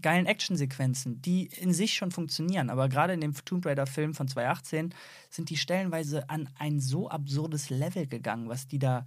geilen 0.00 0.26
Actionsequenzen, 0.26 1.20
die 1.22 1.46
in 1.46 1.72
sich 1.72 1.94
schon 1.94 2.10
funktionieren. 2.12 2.70
Aber 2.70 2.88
gerade 2.88 3.14
in 3.14 3.20
dem 3.20 3.34
Tomb 3.34 3.66
Raider-Film 3.66 4.14
von 4.14 4.28
2018 4.28 4.94
sind 5.28 5.50
die 5.50 5.56
stellenweise 5.56 6.28
an 6.30 6.48
ein 6.58 6.78
so 6.80 7.08
absurdes 7.08 7.70
Level 7.70 8.06
gegangen, 8.06 8.48
was 8.48 8.68
die 8.68 8.78
da, 8.78 9.06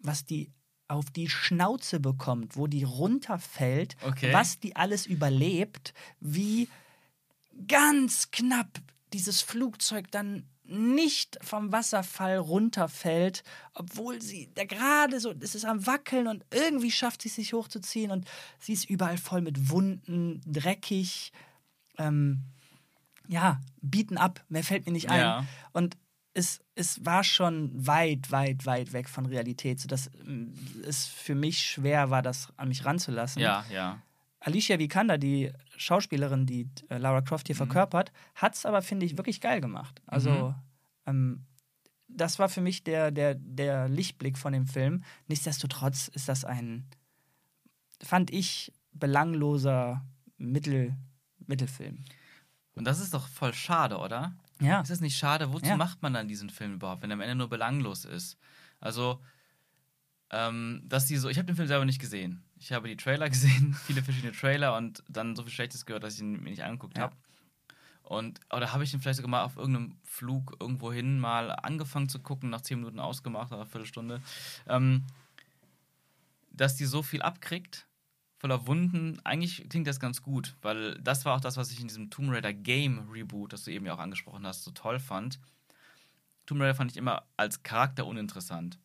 was 0.00 0.24
die 0.24 0.52
auf 0.88 1.10
die 1.10 1.28
Schnauze 1.28 1.98
bekommt, 1.98 2.56
wo 2.56 2.66
die 2.66 2.84
runterfällt, 2.84 3.96
Okay. 4.02 4.32
was 4.32 4.60
die 4.60 4.76
alles 4.76 5.06
überlebt, 5.06 5.94
wie 6.20 6.68
ganz 7.66 8.30
knapp 8.30 8.68
dieses 9.12 9.42
Flugzeug 9.42 10.10
dann 10.10 10.48
nicht 10.68 11.38
vom 11.42 11.70
Wasserfall 11.70 12.38
runterfällt, 12.38 13.44
obwohl 13.74 14.20
sie 14.20 14.50
da 14.54 14.64
gerade 14.64 15.20
so, 15.20 15.32
es 15.40 15.54
ist 15.54 15.64
am 15.64 15.86
Wackeln 15.86 16.26
und 16.26 16.44
irgendwie 16.52 16.90
schafft 16.90 17.22
sie 17.22 17.28
es 17.28 17.36
sich 17.36 17.52
hochzuziehen 17.52 18.10
und 18.10 18.28
sie 18.58 18.72
ist 18.72 18.90
überall 18.90 19.18
voll 19.18 19.42
mit 19.42 19.70
Wunden, 19.70 20.40
dreckig, 20.44 21.32
ähm, 21.98 22.42
ja, 23.28 23.60
bieten 23.80 24.18
ab, 24.18 24.44
mehr 24.48 24.64
fällt 24.64 24.86
mir 24.86 24.92
nicht 24.92 25.10
ein. 25.10 25.20
Ja. 25.20 25.46
Und 25.72 25.96
es, 26.34 26.60
es 26.74 27.04
war 27.04 27.24
schon 27.24 27.70
weit, 27.74 28.30
weit, 28.30 28.66
weit 28.66 28.92
weg 28.92 29.08
von 29.08 29.26
Realität, 29.26 29.80
sodass 29.80 30.10
ähm, 30.26 30.52
es 30.86 31.06
für 31.06 31.34
mich 31.34 31.62
schwer 31.62 32.10
war, 32.10 32.22
das 32.22 32.52
an 32.56 32.68
mich 32.68 32.84
ranzulassen. 32.84 33.40
Ja, 33.40 33.64
ja. 33.70 34.02
Alicia 34.46 34.78
Vikander, 34.78 35.18
die 35.18 35.52
Schauspielerin, 35.76 36.46
die 36.46 36.68
äh, 36.88 36.98
Lara 36.98 37.20
Croft 37.20 37.48
hier 37.48 37.56
verkörpert, 37.56 38.12
hat 38.36 38.54
es 38.54 38.64
aber, 38.64 38.80
finde 38.80 39.04
ich, 39.04 39.16
wirklich 39.16 39.40
geil 39.40 39.60
gemacht. 39.60 40.00
Also, 40.06 40.54
ähm, 41.04 41.44
das 42.06 42.38
war 42.38 42.48
für 42.48 42.60
mich 42.60 42.84
der, 42.84 43.10
der, 43.10 43.34
der 43.34 43.88
Lichtblick 43.88 44.38
von 44.38 44.52
dem 44.52 44.66
Film. 44.68 45.02
Nichtsdestotrotz 45.26 46.06
ist 46.06 46.28
das 46.28 46.44
ein, 46.44 46.86
fand 48.00 48.30
ich, 48.30 48.72
belangloser 48.92 50.06
Mittel, 50.38 50.96
Mittelfilm. 51.46 52.04
Und 52.76 52.84
das 52.84 53.00
ist 53.00 53.14
doch 53.14 53.26
voll 53.26 53.52
schade, 53.52 53.98
oder? 53.98 54.36
Ja. 54.60 54.80
Ist 54.80 54.92
das 54.92 55.00
nicht 55.00 55.16
schade? 55.18 55.52
Wozu 55.52 55.66
Ja. 55.70 55.76
macht 55.76 56.02
man 56.02 56.14
dann 56.14 56.28
diesen 56.28 56.50
Film 56.50 56.74
überhaupt, 56.74 57.02
wenn 57.02 57.10
er 57.10 57.14
am 57.14 57.20
Ende 57.20 57.34
nur 57.34 57.48
belanglos 57.48 58.04
ist? 58.04 58.38
Also, 58.78 59.20
ähm, 60.30 60.82
dass 60.84 61.06
die 61.06 61.16
so, 61.16 61.28
ich 61.28 61.36
habe 61.38 61.46
den 61.46 61.56
Film 61.56 61.66
selber 61.66 61.84
nicht 61.84 62.00
gesehen. 62.00 62.44
Ich 62.58 62.72
habe 62.72 62.88
die 62.88 62.96
Trailer 62.96 63.28
gesehen, 63.30 63.74
viele 63.74 64.02
verschiedene 64.02 64.32
Trailer 64.32 64.76
und 64.76 65.02
dann 65.08 65.36
so 65.36 65.42
viel 65.42 65.52
Schlechtes 65.52 65.86
gehört, 65.86 66.04
dass 66.04 66.14
ich 66.14 66.20
ihn 66.20 66.42
mir 66.42 66.50
nicht 66.50 66.62
angeguckt 66.64 66.96
Ja. 66.96 67.04
habe. 67.04 67.16
Und, 68.02 68.38
oder 68.52 68.72
habe 68.72 68.84
ich 68.84 68.94
ihn 68.94 69.00
vielleicht 69.00 69.16
sogar 69.16 69.30
mal 69.30 69.42
auf 69.42 69.56
irgendeinem 69.56 69.98
Flug 70.04 70.56
irgendwo 70.60 70.92
hin 70.92 71.18
mal 71.18 71.50
angefangen 71.50 72.08
zu 72.08 72.20
gucken, 72.20 72.50
nach 72.50 72.60
zehn 72.60 72.78
Minuten 72.78 73.00
ausgemacht, 73.00 73.50
nach 73.50 73.58
einer 73.58 73.66
Viertelstunde. 73.66 74.22
Ähm, 74.68 75.04
dass 76.52 76.76
die 76.76 76.84
so 76.84 77.02
viel 77.02 77.20
abkriegt, 77.20 77.86
voller 78.38 78.66
Wunden, 78.66 79.20
eigentlich 79.24 79.68
klingt 79.68 79.88
das 79.88 79.98
ganz 79.98 80.22
gut, 80.22 80.56
weil 80.62 80.94
das 81.00 81.24
war 81.24 81.34
auch 81.36 81.40
das, 81.40 81.56
was 81.56 81.70
ich 81.72 81.80
in 81.80 81.88
diesem 81.88 82.08
Tomb 82.10 82.30
Raider 82.30 82.52
Game 82.54 83.10
Reboot, 83.10 83.52
das 83.52 83.64
du 83.64 83.72
eben 83.72 83.86
ja 83.86 83.94
auch 83.94 83.98
angesprochen 83.98 84.46
hast, 84.46 84.62
so 84.62 84.70
toll 84.70 85.00
fand. 85.00 85.40
Tomb 86.46 86.60
Raider 86.60 86.76
fand 86.76 86.92
ich 86.92 86.96
immer 86.96 87.24
als 87.36 87.64
Charakter 87.64 88.06
uninteressant. 88.06 88.78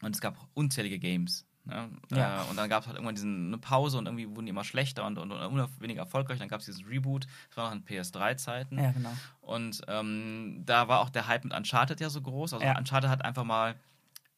Und 0.00 0.14
es 0.14 0.20
gab 0.22 0.48
unzählige 0.54 0.98
Games. 0.98 1.44
Ne? 1.68 1.88
Ja. 2.10 2.42
Äh, 2.42 2.50
und 2.50 2.56
dann 2.56 2.68
gab 2.68 2.82
es 2.82 2.86
halt 2.86 2.96
irgendwann 2.96 3.14
diesen, 3.14 3.48
eine 3.48 3.58
Pause 3.58 3.98
und 3.98 4.06
irgendwie 4.06 4.28
wurden 4.28 4.46
die 4.46 4.50
immer 4.50 4.64
schlechter 4.64 5.04
und, 5.04 5.18
und, 5.18 5.30
und 5.30 5.40
immer 5.40 5.68
weniger 5.78 6.00
erfolgreich. 6.00 6.38
Dann 6.38 6.48
gab 6.48 6.60
es 6.60 6.66
dieses 6.66 6.86
Reboot, 6.88 7.26
das 7.48 7.56
war 7.56 7.66
noch 7.68 7.76
in 7.76 7.84
PS3-Zeiten. 7.84 8.78
Ja, 8.78 8.92
genau. 8.92 9.12
Und 9.40 9.82
ähm, 9.86 10.62
da 10.64 10.88
war 10.88 11.00
auch 11.00 11.10
der 11.10 11.28
Hype 11.28 11.44
mit 11.44 11.54
Uncharted 11.54 12.00
ja 12.00 12.10
so 12.10 12.20
groß. 12.22 12.54
Also 12.54 12.64
Ja. 12.64 12.76
Uncharted 12.78 13.10
hat 13.10 13.24
einfach 13.24 13.44
mal 13.44 13.76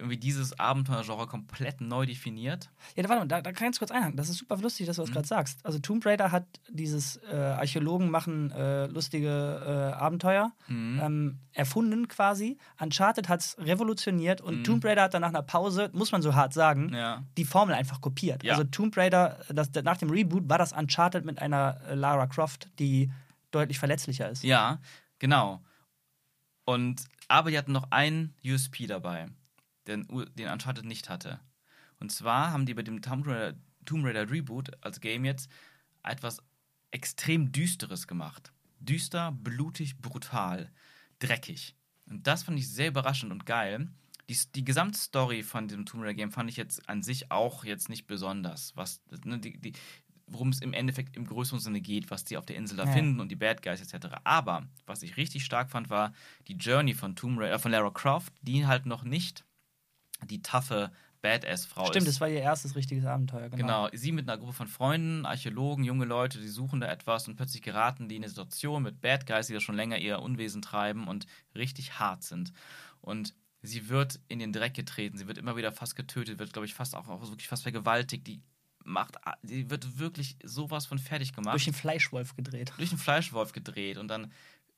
irgendwie 0.00 0.16
dieses 0.16 0.58
Abenteuergenre 0.58 1.26
komplett 1.26 1.80
neu 1.80 2.06
definiert. 2.06 2.70
Ja, 2.96 3.08
warte 3.08 3.20
mal, 3.22 3.28
da, 3.28 3.40
da 3.40 3.52
kann 3.52 3.54
ich 3.54 3.60
ganz 3.66 3.78
kurz 3.78 3.90
einhaken. 3.90 4.16
Das 4.16 4.28
ist 4.28 4.38
super 4.38 4.56
lustig, 4.56 4.86
dass 4.86 4.96
du 4.96 5.02
das 5.02 5.10
Mhm. 5.10 5.14
gerade 5.14 5.28
sagst. 5.28 5.64
Also 5.64 5.78
Tomb 5.78 6.04
Raider 6.04 6.32
hat 6.32 6.46
dieses 6.68 7.16
äh, 7.30 7.34
Archäologen 7.36 8.10
machen 8.10 8.50
äh, 8.50 8.86
lustige 8.86 9.28
äh, 9.28 9.96
Abenteuer 9.96 10.52
Mhm. 10.68 11.00
ähm, 11.02 11.38
erfunden 11.52 12.08
quasi. 12.08 12.58
Uncharted 12.80 13.28
hat 13.28 13.40
es 13.40 13.56
revolutioniert 13.58 14.40
und 14.40 14.58
Mhm. 14.60 14.64
Tomb 14.64 14.84
Raider 14.84 15.02
hat 15.02 15.14
dann 15.14 15.22
nach 15.22 15.28
einer 15.28 15.42
Pause, 15.42 15.90
muss 15.92 16.12
man 16.12 16.22
so 16.22 16.34
hart 16.34 16.52
sagen, 16.54 16.92
Ja. 16.94 17.22
die 17.36 17.44
Formel 17.44 17.74
einfach 17.74 18.00
kopiert. 18.00 18.42
Ja. 18.42 18.52
Also 18.52 18.64
Tomb 18.64 18.96
Raider, 18.96 19.38
das, 19.48 19.70
nach 19.84 19.96
dem 19.98 20.10
Reboot 20.10 20.48
war 20.48 20.58
das 20.58 20.72
Uncharted 20.72 21.24
mit 21.24 21.40
einer 21.40 21.80
äh, 21.88 21.94
Lara 21.94 22.26
Croft, 22.26 22.68
die 22.78 23.10
deutlich 23.50 23.78
verletzlicher 23.78 24.28
ist. 24.30 24.42
Ja, 24.44 24.78
genau. 25.18 25.60
Und 26.64 27.02
aber 27.28 27.50
die 27.50 27.58
hatten 27.58 27.72
noch 27.72 27.90
einen 27.90 28.34
USP 28.44 28.86
dabei, 28.86 29.28
den, 29.86 30.06
den 30.34 30.48
Uncharted 30.48 30.84
nicht 30.84 31.08
hatte. 31.08 31.40
Und 31.98 32.10
zwar 32.12 32.50
haben 32.52 32.66
die 32.66 32.74
bei 32.74 32.82
dem 32.82 33.02
Tomb 33.02 33.26
Raider, 33.26 33.58
Tomb 33.84 34.04
Raider 34.04 34.30
Reboot 34.30 34.70
als 34.84 35.00
Game 35.00 35.24
jetzt 35.24 35.50
etwas 36.02 36.42
extrem 36.90 37.52
Düsteres 37.52 38.06
gemacht. 38.06 38.52
Düster, 38.80 39.32
blutig, 39.32 39.98
brutal, 39.98 40.70
dreckig. 41.18 41.74
Und 42.08 42.26
das 42.26 42.42
fand 42.42 42.58
ich 42.58 42.68
sehr 42.68 42.88
überraschend 42.88 43.32
und 43.32 43.46
geil. 43.46 43.88
Die, 44.28 44.38
die 44.54 44.64
gesamte 44.64 44.98
Story 44.98 45.42
von 45.42 45.68
dem 45.68 45.84
Tomb 45.86 46.02
Raider 46.02 46.14
Game 46.14 46.32
fand 46.32 46.48
ich 46.50 46.56
jetzt 46.56 46.88
an 46.88 47.02
sich 47.02 47.30
auch 47.30 47.64
jetzt 47.64 47.88
nicht 47.88 48.06
besonders. 48.06 48.72
Was, 48.76 49.02
ne, 49.24 49.38
die, 49.38 49.58
die, 49.58 49.72
worum 50.26 50.48
es 50.50 50.60
im 50.60 50.72
Endeffekt 50.72 51.16
im 51.16 51.26
größeren 51.26 51.60
Sinne 51.60 51.80
geht, 51.80 52.10
was 52.10 52.24
die 52.24 52.36
auf 52.36 52.46
der 52.46 52.56
Insel 52.56 52.76
da 52.76 52.84
Ja. 52.84 52.92
finden 52.92 53.20
und 53.20 53.28
die 53.28 53.36
Bad 53.36 53.62
Guys 53.62 53.80
etc. 53.80 54.06
Aber 54.24 54.66
was 54.86 55.02
ich 55.02 55.16
richtig 55.16 55.44
stark 55.44 55.70
fand, 55.70 55.90
war 55.90 56.12
die 56.48 56.54
Journey 56.54 56.94
von 56.94 57.16
Tomb 57.16 57.38
Raider, 57.38 57.54
äh, 57.54 57.58
von 57.58 57.72
Lara 57.72 57.90
Croft, 57.90 58.32
die 58.40 58.66
halt 58.66 58.86
noch 58.86 59.02
nicht 59.02 59.44
die 60.26 60.42
taffe 60.42 60.90
Badass-Frau 61.22 61.86
Stimmt, 61.86 62.06
ist. 62.06 62.14
das 62.14 62.20
war 62.20 62.28
ihr 62.28 62.40
erstes 62.40 62.74
richtiges 62.76 63.04
Abenteuer, 63.04 63.50
genau. 63.50 63.56
Genau, 63.56 63.88
sie 63.92 64.12
mit 64.12 64.28
einer 64.28 64.38
Gruppe 64.38 64.54
von 64.54 64.68
Freunden, 64.68 65.26
Archäologen, 65.26 65.84
junge 65.84 66.06
Leute, 66.06 66.40
die 66.40 66.48
suchen 66.48 66.80
da 66.80 66.88
etwas 66.88 67.28
und 67.28 67.36
plötzlich 67.36 67.62
geraten 67.62 68.08
die 68.08 68.16
in 68.16 68.22
eine 68.22 68.28
Situation 68.28 68.82
mit 68.82 69.00
Bad 69.00 69.26
Guys, 69.26 69.46
die 69.46 69.54
da 69.54 69.60
schon 69.60 69.76
länger 69.76 69.98
ihr 69.98 70.20
Unwesen 70.20 70.62
treiben 70.62 71.08
und 71.08 71.26
richtig 71.54 71.98
hart 71.98 72.22
sind. 72.22 72.52
Und 73.00 73.34
sie 73.62 73.88
wird 73.88 74.20
in 74.28 74.38
den 74.38 74.52
Dreck 74.52 74.74
getreten, 74.74 75.18
sie 75.18 75.26
wird 75.26 75.38
immer 75.38 75.56
wieder 75.56 75.72
fast 75.72 75.96
getötet, 75.96 76.38
wird, 76.38 76.52
glaube 76.52 76.66
ich, 76.66 76.74
fast 76.74 76.94
auch, 76.94 77.08
auch 77.08 77.20
wirklich 77.28 77.48
fast 77.48 77.62
vergewaltigt. 77.62 78.26
Die 78.26 78.40
macht, 78.84 79.16
sie 79.42 79.68
wird 79.68 79.98
wirklich 79.98 80.38
sowas 80.42 80.86
von 80.86 80.98
fertig 80.98 81.34
gemacht 81.34 81.52
Durch 81.52 81.64
den 81.64 81.74
Fleischwolf 81.74 82.34
gedreht. 82.34 82.72
durch 82.78 82.88
den 82.88 82.98
Fleischwolf 82.98 83.52
gedreht 83.52 83.98
und 83.98 84.08
dann 84.08 84.32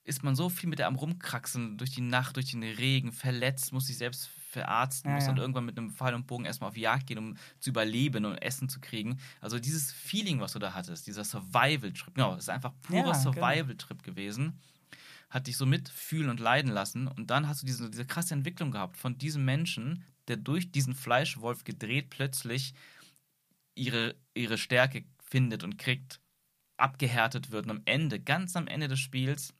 ist 0.05 0.25
man 0.25 0.35
so 0.35 0.49
viel 0.49 0.69
mit 0.69 0.81
der 0.81 0.89
am 0.89 0.97
rumkraxeln, 0.97 1.79
durch 1.79 1.93
die 1.93 2.01
Nacht, 2.01 2.35
durch 2.35 2.51
den 2.51 2.65
Regen, 2.65 3.13
verletzt, 3.13 3.73
muss 3.73 3.87
sich 3.87 3.97
selbst 3.97 4.29
verarzten, 4.53 5.11
Ja, 5.11 5.15
muss 5.15 5.27
ja. 5.27 5.37
irgendwann 5.37 5.65
mit 5.65 5.79
einem 5.79 5.91
Pfeil 5.91 6.15
und 6.15 6.27
Bogen 6.27 6.45
erstmal 6.45 6.71
auf 6.71 6.77
Jagd 6.77 7.07
gehen, 7.07 7.19
um 7.19 7.37
zu 7.59 7.71
überleben 7.71 8.25
und 8.25 8.37
Essen 8.37 8.69
zu 8.69 8.81
kriegen. 8.81 9.19
Also 9.41 9.59
dieses 9.59 9.93
Feeling, 9.93 10.41
was 10.41 10.53
du 10.53 10.59
da 10.59 10.75
hattest, 10.75 11.07
dieser 11.07 11.25
Survival-Trip, 11.25 12.15
genau, 12.15 12.37
ist 12.37 12.51
einfach 12.51 12.73
purer 12.83 12.99
Ja, 12.99 13.03
genau. 13.13 13.33
Survival-Trip 13.33 14.03
gewesen, 14.03 14.61
hat 15.31 15.47
dich 15.47 15.57
so 15.57 15.65
mitfühlen 15.67 16.29
und 16.29 16.41
leiden 16.41 16.71
lassen 16.71 17.09
und 17.09 17.31
dann 17.31 17.49
hast 17.49 17.63
du 17.63 17.67
diese, 17.67 17.91
diese 17.91 18.05
krasse 18.05 18.35
Entwicklung 18.35 18.71
gehabt 18.71 18.97
von 18.99 19.17
diesem 19.17 19.45
Menschen, 19.45 20.05
der 20.29 20.37
durch 20.37 20.71
diesen 20.71 20.95
Fleischwolf 20.95 21.65
gedreht 21.65 22.11
plötzlich 22.11 22.75
ihre, 23.75 24.15
ihre 24.35 24.59
Stärke 24.59 25.05
findet 25.25 25.65
und 25.65 25.79
kriegt, 25.79 26.21
abgehärtet 26.77 27.51
wird. 27.51 27.65
Und 27.67 27.71
am 27.71 27.83
Ende, 27.87 28.21
ganz 28.21 28.55
am 28.57 28.67
Ende 28.67 28.89
des 28.89 29.01
Spiels, 29.01 29.55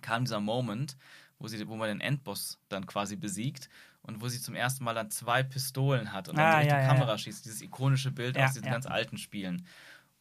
kam 0.00 0.24
dieser 0.24 0.40
Moment, 0.40 0.96
wo, 1.38 1.46
sie, 1.48 1.66
wo 1.68 1.76
man 1.76 1.88
den 1.88 2.00
Endboss 2.00 2.58
dann 2.68 2.86
quasi 2.86 3.16
besiegt 3.16 3.68
und 4.04 4.20
wo 4.20 4.28
sie 4.28 4.40
zum 4.40 4.54
ersten 4.54 4.84
Mal 4.84 4.94
dann 4.94 5.10
zwei 5.10 5.42
Pistolen 5.42 6.12
hat 6.12 6.28
und 6.28 6.38
dann 6.38 6.46
Ah, 6.46 6.58
Richtung 6.58 6.78
ja, 6.78 6.82
ja, 6.82 6.88
Kamera 6.88 7.10
ja. 7.12 7.18
schießt. 7.18 7.44
Dieses 7.44 7.60
ikonische 7.60 8.10
Bild 8.12 8.38
aus 8.38 8.52
diesen 8.52 8.70
ganz 8.70 8.86
alten 8.86 9.18
Spielen. 9.18 9.66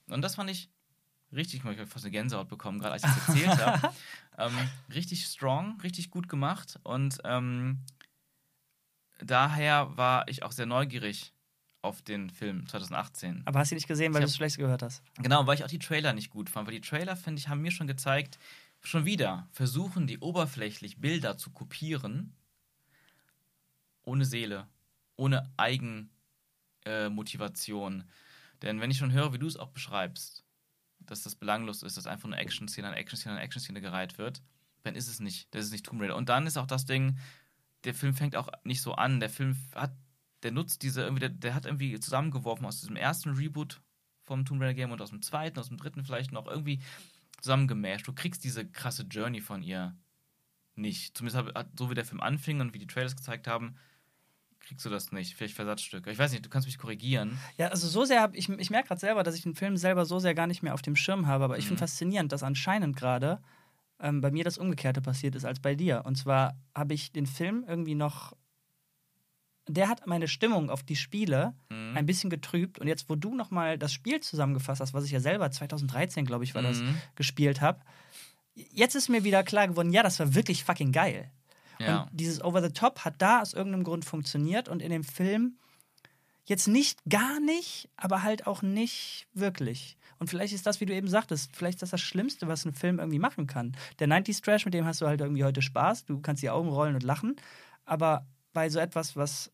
Und 0.09 0.21
das 0.21 0.35
fand 0.35 0.49
ich 0.49 0.69
richtig, 1.31 1.61
ich 1.61 1.65
habe 1.65 1.87
fast 1.87 2.05
eine 2.05 2.11
Gänsehaut 2.11 2.47
bekommen, 2.49 2.79
gerade 2.79 2.93
als 2.93 3.03
ich 3.03 3.09
das 3.13 3.27
erzählt 3.29 3.65
habe. 3.65 3.93
Ähm, 4.35 4.51
richtig 4.91 5.27
strong, 5.27 5.79
richtig 5.81 6.09
gut 6.09 6.27
gemacht 6.27 6.79
und 6.81 7.19
ähm, 7.23 7.81
daher 9.19 9.95
war 9.97 10.27
ich 10.27 10.41
auch 10.41 10.51
sehr 10.51 10.65
neugierig 10.65 11.33
auf 11.83 12.01
den 12.01 12.29
Film 12.31 12.65
2018. 12.67 13.43
Aber 13.45 13.59
hast 13.59 13.69
du 13.69 13.75
ihn 13.75 13.77
nicht 13.77 13.87
gesehen, 13.87 14.13
weil 14.13 14.21
du 14.21 14.27
es 14.27 14.35
schlecht 14.35 14.57
gehört 14.57 14.81
hast? 14.81 15.03
Genau, 15.19 15.45
weil 15.45 15.55
ich 15.55 15.63
auch 15.63 15.67
die 15.69 15.77
Trailer 15.77 16.13
nicht 16.13 16.29
gut 16.29 16.49
fand, 16.49 16.65
weil 16.67 16.73
die 16.73 16.81
Trailer, 16.81 17.15
finde 17.15 17.39
ich, 17.39 17.47
haben 17.49 17.61
mir 17.61 17.71
schon 17.71 17.87
gezeigt, 17.87 18.39
schon 18.81 19.05
wieder 19.05 19.47
versuchen 19.51 20.07
die 20.07 20.17
oberflächlich 20.19 20.99
Bilder 20.99 21.37
zu 21.37 21.51
kopieren, 21.51 22.33
ohne 24.03 24.25
Seele, 24.25 24.67
ohne 25.15 25.51
Eigenmotivation. 25.57 28.01
Äh. 28.01 28.03
Denn 28.61 28.79
wenn 28.79 28.91
ich 28.91 28.97
schon 28.97 29.11
höre, 29.11 29.33
wie 29.33 29.39
du 29.39 29.47
es 29.47 29.57
auch 29.57 29.71
beschreibst, 29.71 30.45
dass 30.99 31.23
das 31.23 31.35
belanglos 31.35 31.83
ist, 31.83 31.97
dass 31.97 32.07
einfach 32.07 32.27
eine 32.27 32.37
Action-Szene 32.37 32.87
an 32.87 32.93
Action-Szene 32.93 33.35
an 33.35 33.41
Action-Szene 33.41 33.81
gereiht 33.81 34.17
wird, 34.17 34.41
dann 34.83 34.95
ist 34.95 35.07
es 35.07 35.19
nicht. 35.19 35.53
Das 35.53 35.65
ist 35.65 35.71
nicht 35.71 35.85
Tomb 35.85 36.01
Raider. 36.01 36.15
Und 36.15 36.29
dann 36.29 36.47
ist 36.47 36.57
auch 36.57 36.67
das 36.67 36.85
Ding, 36.85 37.17
der 37.83 37.93
Film 37.93 38.13
fängt 38.13 38.35
auch 38.35 38.49
nicht 38.63 38.81
so 38.81 38.93
an. 38.93 39.19
Der 39.19 39.29
Film 39.29 39.57
hat, 39.75 39.93
der 40.43 40.51
nutzt 40.51 40.81
diese 40.81 41.01
irgendwie, 41.01 41.21
der, 41.21 41.29
der 41.29 41.55
hat 41.55 41.65
irgendwie 41.65 41.99
zusammengeworfen 41.99 42.65
aus 42.65 42.79
diesem 42.79 42.95
ersten 42.95 43.31
Reboot 43.31 43.81
vom 44.23 44.45
Tomb 44.45 44.61
Raider 44.61 44.73
Game 44.73 44.91
und 44.91 45.01
aus 45.01 45.09
dem 45.09 45.21
zweiten, 45.21 45.59
aus 45.59 45.67
dem 45.67 45.77
dritten 45.77 46.03
vielleicht 46.03 46.31
noch 46.31 46.47
irgendwie 46.47 46.81
zusammengemasht. 47.41 48.07
Du 48.07 48.13
kriegst 48.13 48.43
diese 48.43 48.69
krasse 48.69 49.03
Journey 49.03 49.41
von 49.41 49.61
ihr 49.61 49.97
nicht. 50.75 51.17
Zumindest 51.17 51.55
hat, 51.55 51.67
so 51.77 51.89
wie 51.89 51.95
der 51.95 52.05
Film 52.05 52.21
anfing 52.21 52.61
und 52.61 52.73
wie 52.73 52.79
die 52.79 52.87
Trailers 52.87 53.15
gezeigt 53.15 53.47
haben, 53.47 53.75
kriegst 54.63 54.85
du 54.85 54.89
das 54.89 55.11
nicht. 55.11 55.35
Vielleicht 55.35 55.55
Versatzstücke. 55.55 56.09
Ich 56.11 56.17
weiß 56.17 56.31
nicht, 56.31 56.45
du 56.45 56.49
kannst 56.49 56.67
mich 56.67 56.77
korrigieren. 56.77 57.37
Ja, 57.57 57.67
also 57.67 57.87
so 57.87 58.05
sehr 58.05 58.21
habe 58.21 58.35
ich, 58.37 58.49
ich 58.49 58.69
merke 58.69 58.87
gerade 58.89 58.99
selber, 59.01 59.23
dass 59.23 59.35
ich 59.35 59.43
den 59.43 59.55
Film 59.55 59.77
selber 59.77 60.05
so 60.05 60.19
sehr 60.19 60.33
gar 60.33 60.47
nicht 60.47 60.63
mehr 60.63 60.73
auf 60.73 60.81
dem 60.81 60.95
Schirm 60.95 61.27
habe, 61.27 61.43
aber 61.43 61.57
ich 61.57 61.65
Mhm. 61.65 61.69
finde 61.69 61.79
faszinierend, 61.81 62.31
dass 62.31 62.43
anscheinend 62.43 62.95
gerade 62.95 63.41
ähm, 63.99 64.21
bei 64.21 64.31
mir 64.31 64.43
das 64.43 64.57
Umgekehrte 64.57 65.01
passiert 65.01 65.35
ist 65.35 65.45
als 65.45 65.59
bei 65.59 65.75
dir. 65.75 66.03
Und 66.05 66.17
zwar 66.17 66.57
habe 66.75 66.93
ich 66.93 67.11
den 67.11 67.25
Film 67.27 67.63
irgendwie 67.67 67.95
noch. 67.95 68.33
Der 69.69 69.87
hat 69.87 70.05
meine 70.07 70.27
Stimmung 70.27 70.69
auf 70.69 70.83
die 70.83 70.95
Spiele 70.97 71.53
Mhm. 71.69 71.95
ein 71.95 72.05
bisschen 72.05 72.29
getrübt. 72.29 72.79
Und 72.79 72.87
jetzt, 72.87 73.09
wo 73.09 73.15
du 73.15 73.33
nochmal 73.35 73.77
das 73.77 73.93
Spiel 73.93 74.19
zusammengefasst 74.19 74.81
hast, 74.81 74.93
was 74.93 75.05
ich 75.05 75.11
ja 75.11 75.19
selber 75.21 75.51
2013, 75.51 76.25
glaube 76.25 76.43
ich, 76.43 76.53
war 76.55 76.61
das, 76.61 76.81
Mhm. 76.81 76.97
gespielt 77.15 77.61
habe, 77.61 77.79
jetzt 78.55 78.95
ist 78.95 79.07
mir 79.09 79.23
wieder 79.23 79.43
klar 79.43 79.67
geworden, 79.67 79.91
ja, 79.93 80.03
das 80.03 80.19
war 80.19 80.35
wirklich 80.35 80.63
fucking 80.63 80.91
geil. 80.91 81.31
Ja. 81.79 82.03
Und 82.03 82.09
dieses 82.19 82.43
Over 82.43 82.61
the 82.61 82.71
Top 82.71 82.99
hat 83.05 83.15
da 83.17 83.41
aus 83.41 83.53
irgendeinem 83.53 83.83
Grund 83.83 84.05
funktioniert 84.05 84.69
und 84.69 84.81
in 84.81 84.91
dem 84.91 85.03
Film 85.03 85.57
jetzt 86.45 86.67
nicht 86.67 86.99
gar 87.09 87.39
nicht, 87.39 87.89
aber 87.95 88.21
halt 88.23 88.47
auch 88.47 88.61
nicht 88.61 89.27
wirklich. 89.33 89.97
Und 90.19 90.29
vielleicht 90.29 90.53
ist 90.53 90.65
das, 90.65 90.79
wie 90.81 90.85
du 90.85 90.93
eben 90.93 91.07
sagtest, 91.07 91.55
vielleicht 91.55 91.75
ist 91.77 91.81
das 91.83 91.89
das 91.91 92.01
Schlimmste, 92.01 92.47
was 92.47 92.65
ein 92.65 92.73
Film 92.73 92.99
irgendwie 92.99 93.19
machen 93.19 93.47
kann. 93.47 93.75
Der 93.99 94.07
90s 94.07 94.41
Trash, 94.43 94.65
mit 94.65 94.73
dem 94.73 94.85
hast 94.85 95.01
du 95.01 95.07
halt 95.07 95.21
irgendwie 95.21 95.43
heute 95.43 95.61
Spaß, 95.61 96.05
du 96.05 96.19
kannst 96.21 96.43
die 96.43 96.49
Augen 96.49 96.69
rollen 96.69 96.95
und 96.95 97.03
lachen, 97.03 97.35
aber 97.85 98.25
bei 98.53 98.69
so 98.69 98.79
etwas, 98.79 99.15
was 99.15 99.51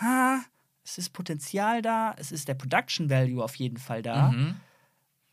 ha, 0.00 0.40
es 0.84 0.98
ist 0.98 1.10
Potenzial 1.12 1.82
da, 1.82 2.14
es 2.16 2.32
ist 2.32 2.48
der 2.48 2.54
Production 2.54 3.10
Value 3.10 3.42
auf 3.42 3.54
jeden 3.56 3.76
Fall 3.76 4.02
da, 4.02 4.30
Mhm. 4.32 4.56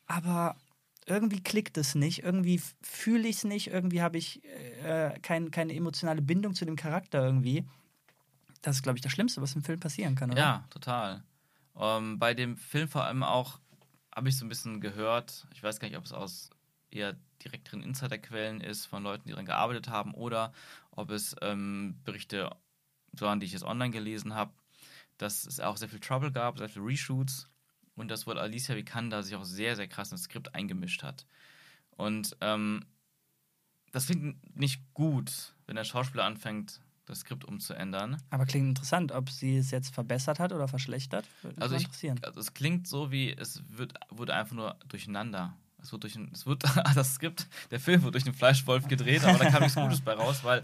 aber 0.08 0.56
irgendwie 1.10 1.42
klickt 1.42 1.78
es 1.78 1.96
nicht, 1.96 2.24
irgendwie 2.24 2.62
fühle 2.82 3.28
ich 3.28 3.38
es 3.38 3.44
nicht, 3.44 3.68
irgendwie 3.68 4.02
habe 4.02 4.18
ich 4.18 4.44
äh, 4.84 5.20
kein, 5.22 5.52
keine 5.52 5.74
emotionale 5.74 6.22
Bindung 6.22 6.54
zu 6.54 6.66
dem 6.66 6.76
Charakter 6.76 7.26
irgendwie. 7.26 7.66
Das 8.62 8.78
ist, 8.78 8.84
glaube 8.84 8.98
ich, 8.98 9.02
das 9.02 9.12
Schlimmste, 9.12 9.42
was 9.42 9.56
im 9.56 9.64
Film 9.64 9.80
passieren 9.80 10.16
kann, 10.16 10.32
oder? 10.32 10.40
Ja, 10.40 10.66
total. 10.70 11.24
Ähm, 11.78 12.20
bei 12.20 12.34
dem 12.34 12.58
Film 12.58 12.88
vor 12.88 13.06
allem 13.06 13.24
auch 13.24 13.60
habe 14.16 14.30
ich 14.30 14.38
so 14.38 14.46
ein 14.46 14.50
bisschen 14.50 14.82
gehört, 14.82 15.48
ich 15.54 15.64
weiß 15.64 15.80
gar 15.80 15.88
nicht, 15.88 15.98
ob 15.98 16.06
es 16.06 16.12
aus 16.12 16.50
eher 16.92 17.16
direkteren 17.44 17.82
Insiderquellen 17.82 18.62
ist, 18.62 18.86
von 18.86 19.04
Leuten, 19.04 19.24
die 19.26 19.32
daran 19.32 19.46
gearbeitet 19.46 19.88
haben, 19.88 20.14
oder 20.14 20.54
ob 20.92 21.10
es 21.12 21.36
ähm, 21.42 22.00
Berichte 22.04 22.56
waren, 23.14 23.40
die 23.40 23.46
ich 23.46 23.54
jetzt 23.54 23.64
online 23.64 23.92
gelesen 23.92 24.36
habe, 24.36 24.52
dass 25.18 25.46
es 25.46 25.60
auch 25.60 25.78
sehr 25.78 25.90
viel 25.90 26.00
Trouble 26.00 26.32
gab, 26.32 26.58
sehr 26.58 26.70
viele 26.70 26.86
Reshoots 26.86 27.49
und 28.00 28.10
dass 28.10 28.26
wohl 28.28 28.38
Alicia 28.40 28.76
Vikander 28.76 29.24
sich 29.24 29.36
auch 29.36 29.44
sehr, 29.44 29.76
sehr 29.76 29.88
krass 29.88 30.12
ins 30.12 30.24
Skript 30.24 30.56
eingemischt 30.56 31.04
hat. 31.04 31.26
Und 31.92 32.36
ähm, 32.42 32.86
das 33.92 34.06
klingt 34.08 34.58
nicht 34.58 34.82
gut, 34.94 35.54
wenn 35.66 35.76
der 35.76 35.84
Schauspieler 35.84 36.24
anfängt, 36.26 36.80
das 37.06 37.22
Skript 37.22 37.44
umzuändern. 37.44 38.22
Aber 38.30 38.46
klingt 38.46 38.68
interessant, 38.70 39.12
ob 39.12 39.32
sie 39.32 39.58
es 39.58 39.72
jetzt 39.72 39.94
verbessert 39.94 40.40
hat 40.40 40.54
oder 40.54 40.68
verschlechtert. 40.68 41.26
Würde 41.42 41.56
mich 41.56 41.62
Also 41.64 41.74
mal 41.74 41.78
ich, 41.80 41.86
interessieren. 41.86 42.20
also 42.24 42.40
es 42.40 42.54
klingt 42.54 42.88
so 42.88 43.12
wie, 43.12 43.32
es 43.34 43.64
wird, 43.68 43.94
wurde 44.10 44.36
einfach 44.36 44.56
nur 44.56 44.76
durcheinander. 44.88 45.56
Es 45.82 45.92
wird 45.92 46.04
durch 46.04 46.16
ein, 46.16 46.30
es 46.34 46.46
wird, 46.46 46.64
das 46.96 47.16
Skript, 47.16 47.48
der 47.72 47.80
Film 47.80 48.04
wird 48.04 48.14
durch 48.14 48.26
den 48.26 48.34
Fleischwolf 48.36 48.88
gedreht, 48.88 49.24
aber 49.24 49.40
da 49.40 49.50
kam 49.50 49.64
nichts 49.64 49.76
Gutes 49.76 50.02
bei 50.02 50.14
raus, 50.14 50.44
weil, 50.44 50.64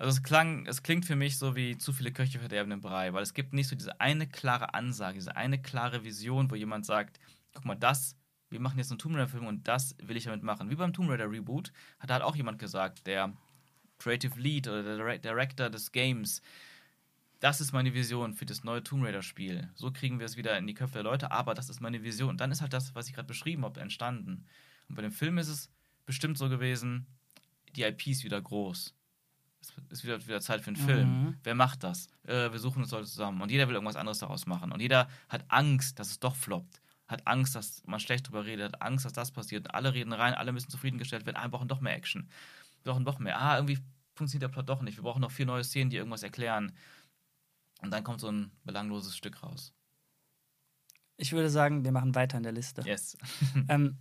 also 0.00 0.16
es 0.16 0.22
klang, 0.22 0.64
es 0.64 0.82
klingt 0.82 1.04
für 1.04 1.14
mich 1.14 1.36
so 1.36 1.56
wie 1.56 1.76
zu 1.76 1.92
viele 1.92 2.10
Köche 2.10 2.38
verderben 2.38 2.70
den 2.70 2.80
Brei, 2.80 3.12
weil 3.12 3.22
es 3.22 3.34
gibt 3.34 3.52
nicht 3.52 3.68
so 3.68 3.76
diese 3.76 4.00
eine 4.00 4.26
klare 4.26 4.72
Ansage, 4.72 5.18
diese 5.18 5.36
eine 5.36 5.60
klare 5.60 6.04
Vision, 6.04 6.50
wo 6.50 6.54
jemand 6.54 6.86
sagt, 6.86 7.20
guck 7.52 7.66
mal, 7.66 7.74
das, 7.74 8.16
wir 8.48 8.60
machen 8.60 8.78
jetzt 8.78 8.90
einen 8.90 8.98
Tomb 8.98 9.14
Raider-Film 9.16 9.46
und 9.46 9.68
das 9.68 9.94
will 10.02 10.16
ich 10.16 10.24
damit 10.24 10.42
machen. 10.42 10.70
Wie 10.70 10.74
beim 10.74 10.94
Tomb 10.94 11.10
Raider 11.10 11.30
Reboot 11.30 11.70
hat 11.98 12.10
halt 12.10 12.22
auch 12.22 12.34
jemand 12.34 12.58
gesagt, 12.58 13.06
der 13.06 13.36
Creative 13.98 14.40
Lead 14.40 14.68
oder 14.68 14.82
der 14.82 14.96
Direct- 14.96 15.24
Director 15.26 15.68
des 15.68 15.92
Games, 15.92 16.40
das 17.40 17.60
ist 17.60 17.72
meine 17.72 17.92
Vision 17.92 18.32
für 18.32 18.46
das 18.46 18.64
neue 18.64 18.82
Tomb 18.82 19.04
Raider-Spiel. 19.04 19.68
So 19.74 19.92
kriegen 19.92 20.18
wir 20.18 20.24
es 20.24 20.38
wieder 20.38 20.56
in 20.56 20.66
die 20.66 20.72
Köpfe 20.72 20.94
der 20.94 21.02
Leute, 21.02 21.30
aber 21.30 21.52
das 21.52 21.68
ist 21.68 21.82
meine 21.82 22.02
Vision. 22.02 22.30
Und 22.30 22.40
dann 22.40 22.52
ist 22.52 22.62
halt 22.62 22.72
das, 22.72 22.94
was 22.94 23.08
ich 23.08 23.12
gerade 23.12 23.28
beschrieben 23.28 23.66
habe, 23.66 23.78
entstanden. 23.80 24.46
Und 24.88 24.94
bei 24.94 25.02
dem 25.02 25.12
Film 25.12 25.36
ist 25.36 25.48
es 25.48 25.70
bestimmt 26.06 26.38
so 26.38 26.48
gewesen, 26.48 27.06
die 27.76 27.82
IP 27.82 28.06
ist 28.06 28.24
wieder 28.24 28.40
groß. 28.40 28.94
Es 29.60 29.70
ist 29.90 30.04
wieder, 30.04 30.26
wieder 30.26 30.40
Zeit 30.40 30.62
für 30.62 30.68
einen 30.68 30.76
Film. 30.76 31.08
Mhm. 31.08 31.38
Wer 31.42 31.54
macht 31.54 31.82
das? 31.84 32.08
Äh, 32.24 32.50
wir 32.50 32.58
suchen 32.58 32.82
uns 32.82 32.90
Leute 32.90 33.06
zusammen. 33.06 33.40
Und 33.40 33.50
jeder 33.50 33.68
will 33.68 33.74
irgendwas 33.74 33.96
anderes 33.96 34.18
daraus 34.18 34.46
machen. 34.46 34.72
Und 34.72 34.80
jeder 34.80 35.08
hat 35.28 35.44
Angst, 35.48 35.98
dass 35.98 36.10
es 36.10 36.20
doch 36.20 36.34
floppt. 36.34 36.80
Hat 37.08 37.26
Angst, 37.26 37.56
dass 37.56 37.82
man 37.86 38.00
schlecht 38.00 38.28
drüber 38.28 38.46
redet. 38.46 38.72
Hat 38.72 38.82
Angst, 38.82 39.04
dass 39.04 39.12
das 39.12 39.32
passiert. 39.32 39.66
Und 39.66 39.74
alle 39.74 39.92
reden 39.92 40.12
rein, 40.12 40.34
alle 40.34 40.52
müssen 40.52 40.70
zufriedengestellt 40.70 41.26
werden. 41.26 41.36
Ah, 41.36 41.42
wir 41.42 41.50
brauchen 41.50 41.68
doch 41.68 41.80
mehr 41.80 41.94
Action. 41.94 42.28
Wir 42.82 42.92
brauchen 42.92 43.04
doch 43.04 43.18
mehr. 43.18 43.38
Ah, 43.38 43.56
irgendwie 43.56 43.78
funktioniert 44.14 44.48
der 44.48 44.54
Plot 44.54 44.68
doch 44.68 44.82
nicht. 44.82 44.96
Wir 44.96 45.02
brauchen 45.02 45.20
noch 45.20 45.30
vier 45.30 45.46
neue 45.46 45.64
Szenen, 45.64 45.90
die 45.90 45.96
irgendwas 45.96 46.22
erklären. 46.22 46.72
Und 47.82 47.90
dann 47.90 48.04
kommt 48.04 48.20
so 48.20 48.30
ein 48.30 48.52
belangloses 48.64 49.16
Stück 49.16 49.42
raus. 49.42 49.72
Ich 51.16 51.32
würde 51.32 51.50
sagen, 51.50 51.84
wir 51.84 51.92
machen 51.92 52.14
weiter 52.14 52.38
in 52.38 52.42
der 52.42 52.52
Liste. 52.52 52.82
Yes. 52.82 53.16
Ähm, 53.68 53.98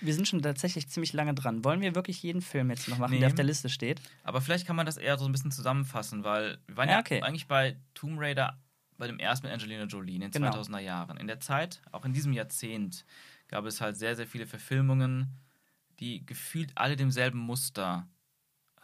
wir 0.00 0.14
sind 0.14 0.28
schon 0.28 0.42
tatsächlich 0.42 0.88
ziemlich 0.88 1.12
lange 1.12 1.34
dran. 1.34 1.64
Wollen 1.64 1.80
wir 1.80 1.94
wirklich 1.94 2.22
jeden 2.22 2.42
Film 2.42 2.70
jetzt 2.70 2.88
noch 2.88 2.98
machen, 2.98 3.12
Nee. 3.12 3.20
der 3.20 3.28
auf 3.28 3.34
der 3.34 3.44
Liste 3.44 3.68
steht? 3.68 4.00
Aber 4.22 4.40
vielleicht 4.40 4.66
kann 4.66 4.76
man 4.76 4.86
das 4.86 4.96
eher 4.96 5.16
so 5.18 5.24
ein 5.26 5.32
bisschen 5.32 5.50
zusammenfassen, 5.50 6.24
weil 6.24 6.58
wir 6.66 6.76
waren 6.76 6.88
ja, 6.88 6.94
Ja, 6.96 7.00
okay. 7.00 7.22
eigentlich 7.22 7.46
bei 7.48 7.76
Tomb 7.94 8.18
Raider, 8.20 8.58
bei 8.98 9.06
dem 9.06 9.18
ersten 9.18 9.46
mit 9.46 9.52
Angelina 9.54 9.84
Jolie 9.84 10.14
in 10.16 10.20
den 10.20 10.30
Genau. 10.30 10.50
2000er 10.50 10.78
Jahren. 10.80 11.16
In 11.16 11.26
der 11.26 11.40
Zeit, 11.40 11.80
auch 11.90 12.04
in 12.04 12.12
diesem 12.12 12.32
Jahrzehnt, 12.32 13.04
gab 13.48 13.64
es 13.64 13.80
halt 13.80 13.96
sehr, 13.96 14.14
sehr 14.16 14.26
viele 14.26 14.46
Verfilmungen, 14.46 15.28
die 16.00 16.24
gefühlt 16.26 16.72
alle 16.76 16.96
demselben 16.96 17.38
Muster 17.38 18.08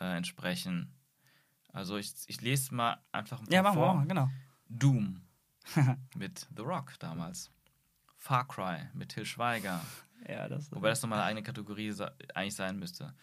äh, 0.01 0.16
entsprechen. 0.16 0.95
Also 1.72 1.97
ich, 1.99 2.12
ich 2.26 2.41
lese 2.41 2.74
mal 2.74 2.99
einfach 3.12 3.41
ein 3.41 3.45
paar 3.47 3.55
Ja, 3.55 3.62
machen 3.62 3.74
vor. 3.74 3.95
machen 3.95 4.09
genau. 4.09 4.30
Doom 4.68 5.20
mit 6.16 6.47
The 6.57 6.62
Rock 6.62 6.95
damals. 6.99 7.51
Far 8.16 8.49
Cry 8.49 8.86
mit 8.95 9.11
Till 9.11 9.24
Schweiger. 9.26 9.80
Ja, 10.27 10.49
das 10.49 10.71
Wobei 10.73 10.89
das 10.89 11.03
nochmal 11.03 11.19
eine 11.21 11.29
eigene 11.29 11.43
Kategorie 11.43 11.95
eigentlich 12.35 12.55
sein 12.55 12.79
müsste. 12.79 13.14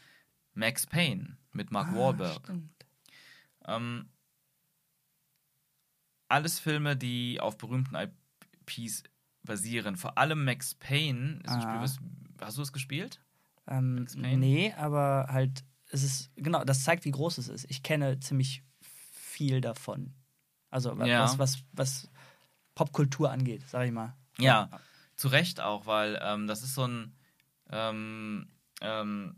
Max 0.54 0.86
Payne 0.88 1.38
mit 1.52 1.72
Mark 1.72 1.90
Ah, 1.92 1.96
Wahlberg. 1.96 2.52
Ähm, 3.68 4.10
alles 6.28 6.60
Filme, 6.60 6.96
die 6.98 7.40
auf 7.40 7.58
berühmten 7.58 7.96
IPs 7.96 9.04
basieren. 9.44 9.96
Vor 9.96 10.18
allem 10.18 10.44
Max 10.44 10.74
Payne. 10.76 11.40
Ist 11.44 11.52
ein 11.52 11.62
Spiel, 11.62 11.74
Ah. 11.76 11.82
was, 11.82 11.98
hast 12.42 12.58
du 12.58 12.62
es 12.62 12.74
gespielt? 12.74 13.20
Ähm, 13.68 13.96
Max 13.96 14.16
Payne? 14.16 14.38
nee, 14.38 14.74
aber 14.74 15.28
halt, 15.30 15.64
es 15.92 16.04
ist, 16.04 16.32
genau, 16.36 16.64
das 16.64 16.84
zeigt, 16.84 17.06
wie 17.06 17.12
groß 17.12 17.38
es 17.38 17.48
ist. 17.48 17.66
Ich 17.70 17.84
kenne 17.84 18.20
ziemlich 18.20 18.64
viel 18.82 19.62
davon. 19.62 20.14
Also 20.72 20.98
wa- 20.98 21.06
Ja. 21.06 21.24
was, 21.24 21.38
was, 21.40 21.64
was 21.74 22.10
Popkultur 22.74 23.32
angeht, 23.32 23.64
sag 23.68 23.86
ich 23.86 23.92
mal. 23.92 24.16
Ja, 24.38 24.70
zu 25.16 25.28
Recht 25.28 25.62
auch, 25.62 25.86
weil 25.86 26.20
ähm, 26.22 26.48
das 26.48 26.64
ist 26.64 26.76
so 26.76 26.88
ein 26.88 27.14
ähm, 27.72 28.48
ähm, 28.82 29.36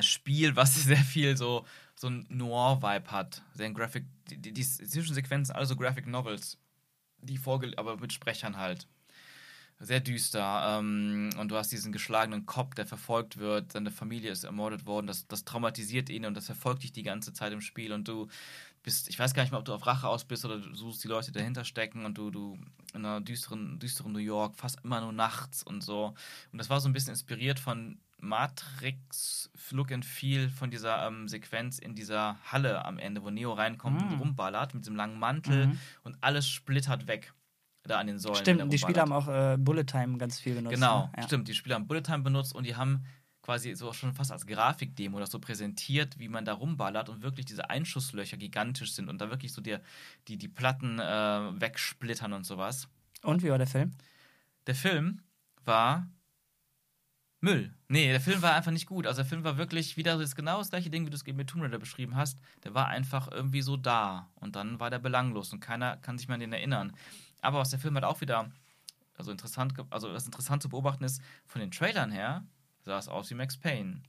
Spiel, 0.00 0.56
was 0.56 0.74
sehr 0.84 0.96
viel 0.96 1.36
so, 1.36 1.66
so 1.94 2.08
ein 2.08 2.26
Noir-Vibe 2.28 3.10
hat. 3.10 3.42
Sehr 3.54 3.66
ein 3.66 3.74
Graphic, 3.74 4.04
die, 4.30 4.38
die, 4.38 4.52
die 4.52 4.64
Zwischensequenzen, 4.64 5.54
alle 5.54 5.66
so 5.66 5.76
Graphic 5.76 6.06
Novels, 6.06 6.58
die 7.18 7.38
vorge 7.38 7.72
aber 7.76 7.96
mit 7.96 8.12
Sprechern 8.12 8.56
halt. 8.56 8.88
Sehr 9.80 10.00
düster. 10.00 10.78
Ähm, 10.78 11.30
und 11.38 11.48
du 11.48 11.56
hast 11.56 11.72
diesen 11.72 11.92
geschlagenen 11.92 12.46
Cop, 12.46 12.74
der 12.74 12.86
verfolgt 12.86 13.38
wird, 13.38 13.72
seine 13.72 13.90
Familie 13.90 14.30
ist 14.30 14.44
ermordet 14.44 14.86
worden, 14.86 15.06
das, 15.06 15.26
das 15.26 15.44
traumatisiert 15.44 16.08
ihn 16.10 16.24
und 16.26 16.34
das 16.34 16.46
verfolgt 16.46 16.84
dich 16.84 16.92
die 16.92 17.02
ganze 17.02 17.32
Zeit 17.32 17.52
im 17.52 17.60
Spiel 17.60 17.92
und 17.92 18.06
du 18.06 18.28
bist, 18.84 19.08
ich 19.08 19.18
weiß 19.18 19.34
gar 19.34 19.42
nicht 19.42 19.50
mehr, 19.50 19.58
ob 19.58 19.64
du 19.64 19.74
auf 19.74 19.84
Rache 19.86 20.06
aus 20.06 20.24
bist 20.24 20.44
oder 20.44 20.58
du 20.60 20.74
suchst 20.74 21.02
die 21.02 21.08
Leute, 21.08 21.32
die 21.32 21.38
dahinter 21.38 21.64
stecken 21.64 22.04
und 22.04 22.16
du, 22.16 22.30
du 22.30 22.56
in 22.92 23.04
einer 23.04 23.20
düsteren, 23.20 23.80
düsteren 23.80 24.12
New 24.12 24.18
York, 24.20 24.54
fast 24.56 24.78
immer 24.84 25.00
nur 25.00 25.12
nachts 25.12 25.62
und 25.64 25.82
so. 25.82 26.14
Und 26.52 26.58
das 26.58 26.70
war 26.70 26.80
so 26.80 26.88
ein 26.88 26.92
bisschen 26.92 27.10
inspiriert 27.14 27.58
von 27.58 27.98
Matrix 28.20 29.50
Look 29.70 29.90
and 29.92 30.04
Feel 30.04 30.48
von 30.48 30.70
dieser 30.70 31.06
ähm, 31.06 31.28
Sequenz 31.28 31.78
in 31.78 31.94
dieser 31.94 32.36
Halle 32.50 32.84
am 32.84 32.98
Ende, 32.98 33.22
wo 33.22 33.30
Neo 33.30 33.52
reinkommt 33.52 34.00
Mm. 34.02 34.12
und 34.12 34.20
rumballert 34.20 34.74
mit 34.74 34.84
diesem 34.84 34.96
langen 34.96 35.18
Mantel 35.18 35.66
Mhm. 35.68 35.78
und 36.04 36.16
alles 36.20 36.48
splittert 36.48 37.06
weg. 37.06 37.32
Da 37.86 37.98
an 37.98 38.06
den 38.06 38.18
Säulen. 38.18 38.36
Stimmt, 38.36 38.72
die 38.72 38.78
Spieler 38.78 39.02
haben 39.02 39.12
auch 39.12 39.28
äh, 39.28 39.56
Bullet 39.58 39.84
Time 39.84 40.16
ganz 40.16 40.40
viel 40.40 40.54
genutzt. 40.54 40.74
Genau, 40.74 41.06
ne? 41.06 41.12
ja. 41.18 41.22
stimmt. 41.24 41.48
Die 41.48 41.54
Spieler 41.54 41.74
haben 41.74 41.86
Bullet 41.86 42.00
Time 42.00 42.20
benutzt 42.20 42.54
und 42.54 42.64
die 42.64 42.76
haben 42.76 43.04
quasi 43.44 43.74
so 43.74 43.92
schon 43.92 44.14
fast 44.14 44.32
als 44.32 44.46
Grafikdemo 44.46 45.20
das 45.20 45.30
so 45.30 45.38
präsentiert, 45.38 46.18
wie 46.18 46.28
man 46.28 46.46
da 46.46 46.54
rumballert 46.54 47.10
und 47.10 47.22
wirklich 47.22 47.44
diese 47.44 47.68
Einschusslöcher 47.68 48.38
gigantisch 48.38 48.92
sind 48.94 49.10
und 49.10 49.20
da 49.20 49.28
wirklich 49.28 49.52
so 49.52 49.60
die, 49.60 49.76
die, 50.28 50.38
die 50.38 50.48
Platten 50.48 50.98
äh, 50.98 51.60
wegsplittern 51.60 52.32
und 52.32 52.44
sowas. 52.44 52.88
Und 53.22 53.42
wie 53.42 53.50
war 53.50 53.58
der 53.58 53.66
Film? 53.66 53.92
Der 54.66 54.74
Film 54.74 55.20
war 55.66 56.08
Müll. 57.40 57.74
Nee, 57.88 58.10
der 58.10 58.22
Film 58.22 58.40
war 58.40 58.54
einfach 58.54 58.72
nicht 58.72 58.86
gut. 58.86 59.06
Also 59.06 59.18
der 59.18 59.28
Film 59.28 59.44
war 59.44 59.58
wirklich 59.58 59.98
wieder 59.98 60.16
das 60.16 60.34
genau 60.34 60.56
das 60.56 60.70
gleiche 60.70 60.88
Ding, 60.88 61.04
wie 61.04 61.10
du 61.10 61.16
es 61.16 61.26
eben 61.26 61.36
mit 61.36 61.50
Tomb 61.50 61.62
Raider 61.62 61.78
beschrieben 61.78 62.16
hast. 62.16 62.38
Der 62.64 62.72
war 62.72 62.88
einfach 62.88 63.30
irgendwie 63.30 63.60
so 63.60 63.76
da 63.76 64.30
und 64.36 64.56
dann 64.56 64.80
war 64.80 64.88
der 64.88 65.00
belanglos 65.00 65.52
und 65.52 65.60
keiner 65.60 65.98
kann 65.98 66.16
sich 66.16 66.28
mehr 66.28 66.36
an 66.36 66.40
den 66.40 66.54
erinnern. 66.54 66.96
Aber 67.42 67.58
was 67.58 67.68
der 67.68 67.78
Film 67.78 67.94
halt 67.94 68.06
auch 68.06 68.22
wieder 68.22 68.50
also 69.16 69.30
interessant, 69.30 69.74
also 69.90 70.12
das 70.12 70.24
interessant 70.26 70.62
zu 70.62 70.68
beobachten 70.68 71.04
ist, 71.04 71.22
von 71.46 71.60
den 71.60 71.70
Trailern 71.70 72.10
her 72.10 72.44
sah 72.84 72.98
es 72.98 73.08
aus 73.08 73.30
wie 73.30 73.34
Max 73.34 73.56
Payne. 73.56 74.02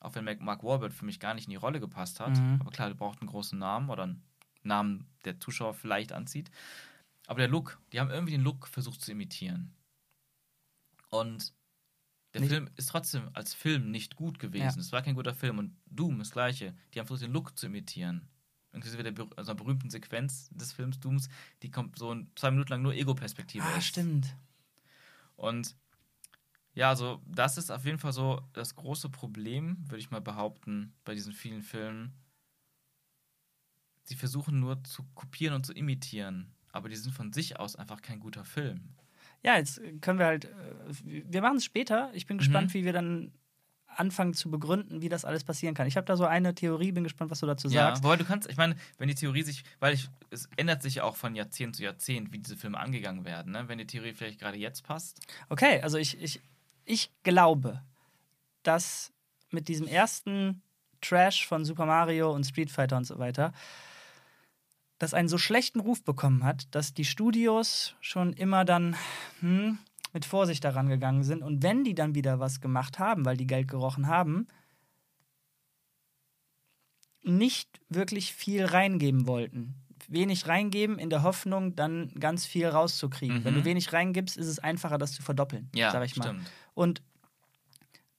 Auch 0.00 0.14
wenn 0.14 0.24
Mark 0.40 0.62
Wahlberg 0.64 0.92
für 0.92 1.04
mich 1.04 1.20
gar 1.20 1.34
nicht 1.34 1.44
in 1.44 1.50
die 1.50 1.56
Rolle 1.56 1.78
gepasst 1.80 2.20
hat. 2.20 2.36
Mhm. 2.38 2.56
Aber 2.60 2.70
klar, 2.70 2.88
du 2.88 2.94
brauchst 2.94 3.20
einen 3.20 3.28
großen 3.30 3.58
Namen 3.58 3.90
oder 3.90 4.04
einen 4.04 4.22
Namen, 4.62 5.06
der 5.24 5.38
Zuschauer 5.40 5.74
vielleicht 5.74 6.12
anzieht. 6.12 6.50
Aber 7.26 7.38
der 7.38 7.48
Look, 7.48 7.78
die 7.92 8.00
haben 8.00 8.10
irgendwie 8.10 8.32
den 8.32 8.40
Look 8.42 8.66
versucht 8.66 9.02
zu 9.02 9.12
imitieren. 9.12 9.74
Und 11.10 11.52
der 12.34 12.40
Nicht- 12.42 12.50
Film 12.50 12.70
ist 12.76 12.86
trotzdem 12.88 13.28
als 13.34 13.54
Film 13.54 13.90
nicht 13.90 14.16
gut 14.16 14.38
gewesen. 14.38 14.62
Ja. 14.78 14.80
Es 14.80 14.92
war 14.92 15.02
kein 15.02 15.14
guter 15.16 15.34
Film. 15.34 15.58
Und 15.58 15.76
Doom, 15.86 16.18
das 16.18 16.30
gleiche. 16.30 16.74
Die 16.94 16.98
haben 17.00 17.06
versucht, 17.06 17.26
den 17.26 17.32
Look 17.32 17.58
zu 17.58 17.66
imitieren. 17.66 18.28
Inklusive 18.72 19.02
der 19.02 19.12
also 19.36 19.50
einer 19.50 19.58
berühmten 19.58 19.90
Sequenz 19.90 20.48
des 20.50 20.72
Films 20.72 21.00
Dooms, 21.00 21.28
die 21.62 21.72
kommt 21.72 21.98
so 21.98 22.14
zwei 22.36 22.52
Minuten 22.52 22.70
lang 22.70 22.82
nur 22.82 22.94
Ego-Perspektive 22.94 23.64
Ah, 23.64 23.76
ist. 23.78 23.86
stimmt. 23.86 24.36
Und 25.34 25.74
ja, 26.80 26.88
also 26.88 27.20
das 27.26 27.58
ist 27.58 27.70
auf 27.70 27.84
jeden 27.84 27.98
Fall 27.98 28.14
so 28.14 28.40
das 28.54 28.74
große 28.74 29.10
Problem, 29.10 29.76
würde 29.86 29.98
ich 29.98 30.10
mal 30.10 30.22
behaupten, 30.22 30.94
bei 31.04 31.12
diesen 31.14 31.34
vielen 31.34 31.60
Filmen. 31.60 32.14
Sie 34.04 34.14
versuchen 34.16 34.58
nur 34.60 34.82
zu 34.84 35.04
kopieren 35.14 35.54
und 35.54 35.66
zu 35.66 35.74
imitieren, 35.74 36.54
aber 36.72 36.88
die 36.88 36.96
sind 36.96 37.12
von 37.12 37.34
sich 37.34 37.60
aus 37.60 37.76
einfach 37.76 38.00
kein 38.00 38.18
guter 38.18 38.46
Film. 38.46 38.80
Ja, 39.42 39.56
jetzt 39.58 39.78
können 40.00 40.18
wir 40.18 40.24
halt, 40.26 40.46
äh, 40.46 40.50
wir 41.02 41.42
machen 41.42 41.58
es 41.58 41.64
später. 41.66 42.10
Ich 42.14 42.26
bin 42.26 42.38
gespannt, 42.38 42.68
Mhm. 42.68 42.74
wie 42.74 42.84
wir 42.86 42.94
dann 42.94 43.32
anfangen 43.86 44.32
zu 44.32 44.50
begründen, 44.50 45.02
wie 45.02 45.08
das 45.10 45.24
alles 45.26 45.44
passieren 45.44 45.74
kann. 45.74 45.86
Ich 45.86 45.96
habe 45.98 46.06
da 46.06 46.16
so 46.16 46.24
eine 46.24 46.54
Theorie, 46.54 46.92
bin 46.92 47.04
gespannt, 47.04 47.30
was 47.30 47.40
du 47.40 47.46
dazu 47.46 47.68
Ja, 47.68 47.88
sagst. 47.88 48.04
wobei 48.04 48.16
du 48.16 48.24
kannst, 48.24 48.48
ich 48.48 48.56
meine, 48.56 48.76
wenn 48.96 49.08
die 49.08 49.14
Theorie 49.14 49.42
sich, 49.42 49.64
weil 49.80 49.92
ich, 49.94 50.08
es 50.30 50.48
ändert 50.56 50.80
sich 50.82 50.94
ja 50.96 51.02
auch 51.04 51.16
von 51.16 51.34
Jahrzehnt 51.34 51.76
zu 51.76 51.82
Jahrzehnt, 51.82 52.32
wie 52.32 52.38
diese 52.38 52.56
Filme 52.56 52.78
angegangen 52.78 53.24
werden, 53.26 53.52
ne? 53.52 53.64
Wenn 53.68 53.78
die 53.78 53.86
Theorie 53.86 54.14
vielleicht 54.14 54.40
gerade 54.40 54.56
jetzt 54.56 54.82
passt. 54.84 55.20
Okay, 55.50 55.80
also 55.82 55.98
ich, 55.98 56.20
ich, 56.22 56.40
ich 56.90 57.10
glaube, 57.22 57.82
dass 58.62 59.12
mit 59.50 59.68
diesem 59.68 59.86
ersten 59.86 60.62
Trash 61.00 61.46
von 61.46 61.64
Super 61.64 61.86
Mario 61.86 62.32
und 62.32 62.44
Street 62.44 62.70
Fighter 62.70 62.96
und 62.96 63.04
so 63.04 63.18
weiter, 63.18 63.52
das 64.98 65.14
einen 65.14 65.28
so 65.28 65.38
schlechten 65.38 65.80
Ruf 65.80 66.04
bekommen 66.04 66.44
hat, 66.44 66.74
dass 66.74 66.92
die 66.92 67.06
Studios 67.06 67.94
schon 68.00 68.32
immer 68.34 68.64
dann 68.64 68.96
hm, 69.40 69.78
mit 70.12 70.24
Vorsicht 70.24 70.62
daran 70.64 70.88
gegangen 70.88 71.24
sind. 71.24 71.42
Und 71.42 71.62
wenn 71.62 71.84
die 71.84 71.94
dann 71.94 72.14
wieder 72.14 72.38
was 72.38 72.60
gemacht 72.60 72.98
haben, 72.98 73.24
weil 73.24 73.36
die 73.36 73.46
Geld 73.46 73.68
gerochen 73.68 74.08
haben, 74.08 74.46
nicht 77.22 77.80
wirklich 77.88 78.32
viel 78.34 78.64
reingeben 78.64 79.26
wollten. 79.26 79.74
Wenig 80.08 80.48
reingeben 80.48 80.98
in 80.98 81.08
der 81.10 81.22
Hoffnung, 81.22 81.76
dann 81.76 82.12
ganz 82.18 82.44
viel 82.44 82.66
rauszukriegen. 82.66 83.38
Mhm. 83.40 83.44
Wenn 83.44 83.54
du 83.54 83.64
wenig 83.64 83.92
reingibst, 83.92 84.36
ist 84.36 84.48
es 84.48 84.58
einfacher, 84.58 84.98
das 84.98 85.12
zu 85.12 85.22
verdoppeln, 85.22 85.70
Ja, 85.74 85.92
sag 85.92 86.04
ich 86.04 86.16
mal. 86.16 86.24
stimmt. 86.24 86.50
Und 86.80 87.02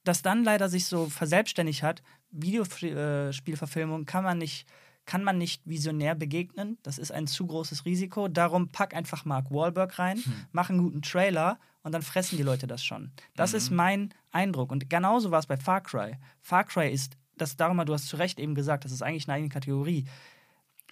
dass 0.04 0.22
dann 0.22 0.44
leider 0.44 0.70
sich 0.70 0.86
so 0.86 1.08
verselbstständigt 1.10 1.82
hat, 1.82 2.04
Videospielverfilmung 2.30 4.06
kann 4.06 4.24
man 4.24 4.38
nicht, 4.38 4.68
kann 5.06 5.24
man 5.24 5.40
nicht 5.40 5.64
visionär 5.66 6.14
begegnen. 6.14 6.78
Das 6.84 7.00
ist 7.00 7.12
ein 7.12 7.26
zu 7.26 7.48
großes 7.48 7.86
Risiko. 7.86 8.28
Darum 8.28 8.70
pack 8.70 8.94
einfach 8.96 9.26
Mark 9.26 9.50
Wahlberg 9.50 9.98
rein, 9.98 10.18
Hm. 10.18 10.34
mach 10.52 10.70
einen 10.70 10.84
guten 10.84 11.02
Trailer 11.02 11.60
und 11.82 11.92
dann 11.94 12.04
fressen 12.04 12.38
die 12.38 12.44
Leute 12.44 12.68
das 12.68 12.84
schon. 12.86 13.12
Das 13.36 13.52
Mhm. 13.54 13.58
ist 13.58 13.70
mein 13.72 14.14
Eindruck. 14.32 14.72
Und 14.72 14.92
genauso 14.92 15.32
war 15.32 15.40
es 15.40 15.48
bei 15.48 15.58
Far 15.58 15.82
Cry. 15.82 16.18
Far 16.42 16.64
Cry 16.66 16.92
ist, 16.92 17.18
das 17.38 17.58
darum, 17.58 17.84
du 17.84 17.94
hast 17.94 18.08
zu 18.08 18.18
Recht 18.18 18.40
eben 18.40 18.54
gesagt, 18.54 18.86
das 18.86 18.92
ist 18.92 19.02
eigentlich 19.02 19.28
eine 19.28 19.38
eigene 19.38 19.50
Kategorie. 19.50 20.06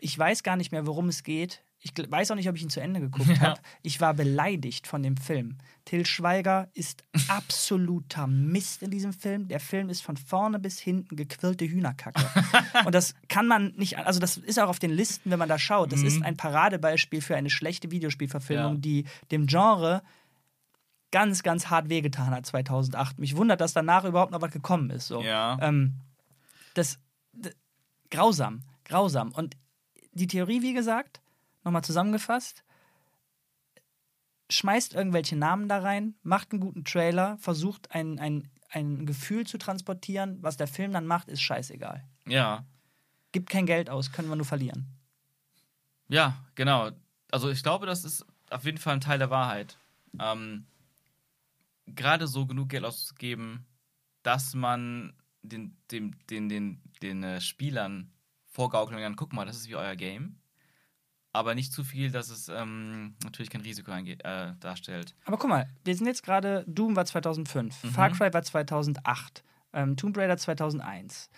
Ich 0.02 0.18
weiß 0.18 0.42
gar 0.42 0.56
nicht 0.56 0.72
mehr, 0.72 0.88
worum 0.88 1.08
es 1.10 1.24
geht 1.24 1.62
ich 1.82 1.94
weiß 1.96 2.32
auch 2.32 2.36
nicht, 2.36 2.50
ob 2.50 2.56
ich 2.56 2.62
ihn 2.64 2.70
zu 2.70 2.82
Ende 2.82 3.00
geguckt 3.10 3.30
Ja. 3.30 3.40
habe. 3.40 3.62
Ich 3.84 4.02
war 4.02 4.14
beleidigt 4.14 4.86
von 4.88 5.02
dem 5.02 5.16
Film. 5.18 5.58
Till 5.86 6.06
Schweiger 6.06 6.68
ist 6.74 7.04
absoluter 7.30 8.28
Mist 8.28 8.84
in 8.84 8.92
diesem 8.92 9.14
Film. 9.14 9.48
Der 9.48 9.60
Film 9.60 9.90
ist 9.90 10.02
von 10.02 10.18
vorne 10.18 10.60
bis 10.60 10.80
hinten 10.80 11.16
gequirlte 11.16 11.66
Hühnerkacke. 11.66 12.24
Und 12.86 12.94
das 12.94 13.16
kann 13.30 13.48
man 13.48 13.74
nicht, 13.76 13.98
also 13.98 14.20
das 14.20 14.38
ist 14.38 14.60
auch 14.60 14.68
auf 14.70 14.80
den 14.80 14.92
Listen, 14.92 15.32
wenn 15.32 15.40
man 15.40 15.50
da 15.50 15.58
schaut. 15.58 15.92
Das 15.92 16.02
ist 16.02 16.22
ein 16.22 16.36
Paradebeispiel 16.38 17.22
für 17.22 17.36
eine 17.36 17.50
schlechte 17.50 17.92
Videospielverfilmung, 17.92 18.74
Ja. 18.76 18.80
die 18.82 19.06
dem 19.32 19.48
Genre 19.48 20.04
ganz, 21.12 21.42
ganz 21.44 21.68
hart 21.72 21.90
wehgetan 21.90 22.30
hat 22.32 22.46
2008. 22.46 23.18
Mich 23.20 23.36
wundert, 23.36 23.62
dass 23.62 23.74
danach 23.74 24.04
überhaupt 24.04 24.32
noch 24.32 24.42
was 24.42 24.52
gekommen 24.52 24.90
ist. 24.92 25.08
So. 25.08 25.22
Ja. 25.24 25.58
Ähm, 25.62 25.96
das, 26.76 27.00
d- 27.34 27.52
grausam, 28.12 28.62
grausam. 28.86 29.32
Und 29.32 29.56
die 30.14 30.28
Theorie, 30.28 30.62
wie 30.62 30.74
gesagt, 30.74 31.20
nochmal 31.64 31.84
zusammengefasst, 31.84 32.64
schmeißt 34.50 34.94
irgendwelche 34.94 35.36
Namen 35.36 35.68
da 35.68 35.80
rein, 35.80 36.16
macht 36.24 36.52
einen 36.52 36.62
guten 36.62 36.84
Trailer, 36.84 37.38
versucht 37.38 37.92
ein, 37.92 38.20
ein, 38.20 38.50
ein 38.70 39.06
Gefühl 39.06 39.46
zu 39.46 39.58
transportieren. 39.58 40.42
Was 40.42 40.58
der 40.58 40.68
Film 40.68 40.92
dann 40.92 41.06
macht, 41.06 41.30
ist 41.30 41.42
scheißegal. 41.42 42.08
Ja. 42.28 42.66
Gibt 43.32 43.50
kein 43.50 43.66
Geld 43.66 43.90
aus, 43.90 44.12
können 44.12 44.30
wir 44.30 44.36
nur 44.36 44.46
verlieren. 44.46 44.88
Ja, 46.08 46.44
genau. 46.56 46.92
Also 47.32 47.50
ich 47.50 47.62
glaube, 47.62 47.86
das 47.86 48.04
ist 48.04 48.26
auf 48.50 48.66
jeden 48.66 48.80
Fall 48.80 48.96
ein 48.96 49.02
Teil 49.02 49.20
der 49.20 49.30
Wahrheit. 49.30 49.78
Ähm, 50.20 50.66
Gerade 51.86 52.28
so 52.28 52.46
genug 52.46 52.70
Geld 52.70 52.86
auszugeben, 52.86 53.66
dass 54.24 54.54
man 54.56 55.14
den, 55.42 55.78
dem, 55.92 56.16
den, 56.28 56.50
den, 56.50 56.82
den 57.02 57.24
äh, 57.24 57.42
Spielern 57.42 58.12
vorgaukeln 58.48 59.00
kann, 59.00 59.16
guck 59.16 59.34
mal, 59.34 59.46
das 59.46 59.58
ist 59.58 59.70
wie 59.70 59.76
euer 59.76 59.96
Game. 59.96 60.39
Aber 61.32 61.54
nicht 61.54 61.72
zu 61.72 61.84
viel, 61.84 62.10
dass 62.12 62.30
es 62.30 62.50
ähm, 62.50 63.16
natürlich 63.24 63.52
kein 63.52 63.62
Risiko 63.62 63.92
äh, 63.92 64.54
darstellt. 64.60 65.16
Aber 65.26 65.38
guck 65.38 65.50
mal, 65.50 65.70
wir 65.84 65.96
sind 65.96 66.08
jetzt 66.08 66.24
gerade, 66.24 66.66
Doom 66.68 66.96
war 66.96 67.06
2005, 67.06 67.84
Mhm. 67.84 67.90
Far 67.90 68.10
Cry 68.12 68.34
war 68.34 68.42
2008, 68.42 69.44
ähm, 69.74 69.96
Tomb 69.96 70.18
Raider 70.18 70.38
2001. 70.38 71.30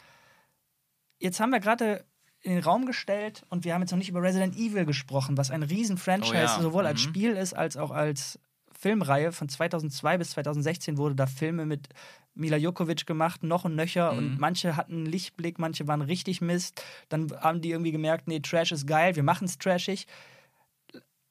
Jetzt 1.20 1.40
haben 1.40 1.52
wir 1.52 1.60
gerade 1.60 2.06
in 2.42 2.54
den 2.54 2.64
Raum 2.64 2.86
gestellt 2.86 3.46
und 3.50 3.66
wir 3.66 3.74
haben 3.74 3.82
jetzt 3.82 3.92
noch 3.92 3.98
nicht 3.98 4.10
über 4.10 4.22
Resident 4.22 4.56
Evil 4.56 4.86
gesprochen, 4.86 5.38
was 5.38 5.52
ein 5.52 5.62
riesen 5.62 5.98
Franchise 5.98 6.34
Oh 6.34 6.38
ja, 6.38 6.62
sowohl 6.62 6.88
als 6.88 7.06
mhm. 7.06 7.10
Spiel 7.10 7.32
ist 7.34 7.54
als 7.54 7.78
auch 7.78 7.92
als 7.92 8.40
Filmreihe. 8.72 9.32
Von 9.32 9.48
2002 9.48 10.18
bis 10.18 10.32
2016 10.32 10.98
wurde 10.98 11.16
da 11.16 11.28
Filme 11.28 11.66
mit 11.66 11.90
Mila 12.34 12.58
Jokovic 12.58 13.06
gemacht, 13.06 13.44
noch 13.44 13.66
und 13.66 13.76
nöcher. 13.76 14.12
Mhm. 14.12 14.18
Und 14.18 14.40
manche 14.40 14.76
hatten 14.76 14.94
einen 14.94 15.06
Lichtblick, 15.06 15.60
manche 15.60 15.88
waren 15.88 16.02
richtig 16.02 16.42
Mist. 16.42 16.84
Dann 17.10 17.32
haben 17.40 17.62
die 17.62 17.72
irgendwie 17.72 17.92
gemerkt, 17.92 18.28
nee, 18.28 18.40
Trash 18.40 18.72
ist 18.72 18.88
geil, 18.88 19.16
wir 19.16 19.24
machen 19.24 19.46
es 19.46 19.58
trashig. 19.58 20.08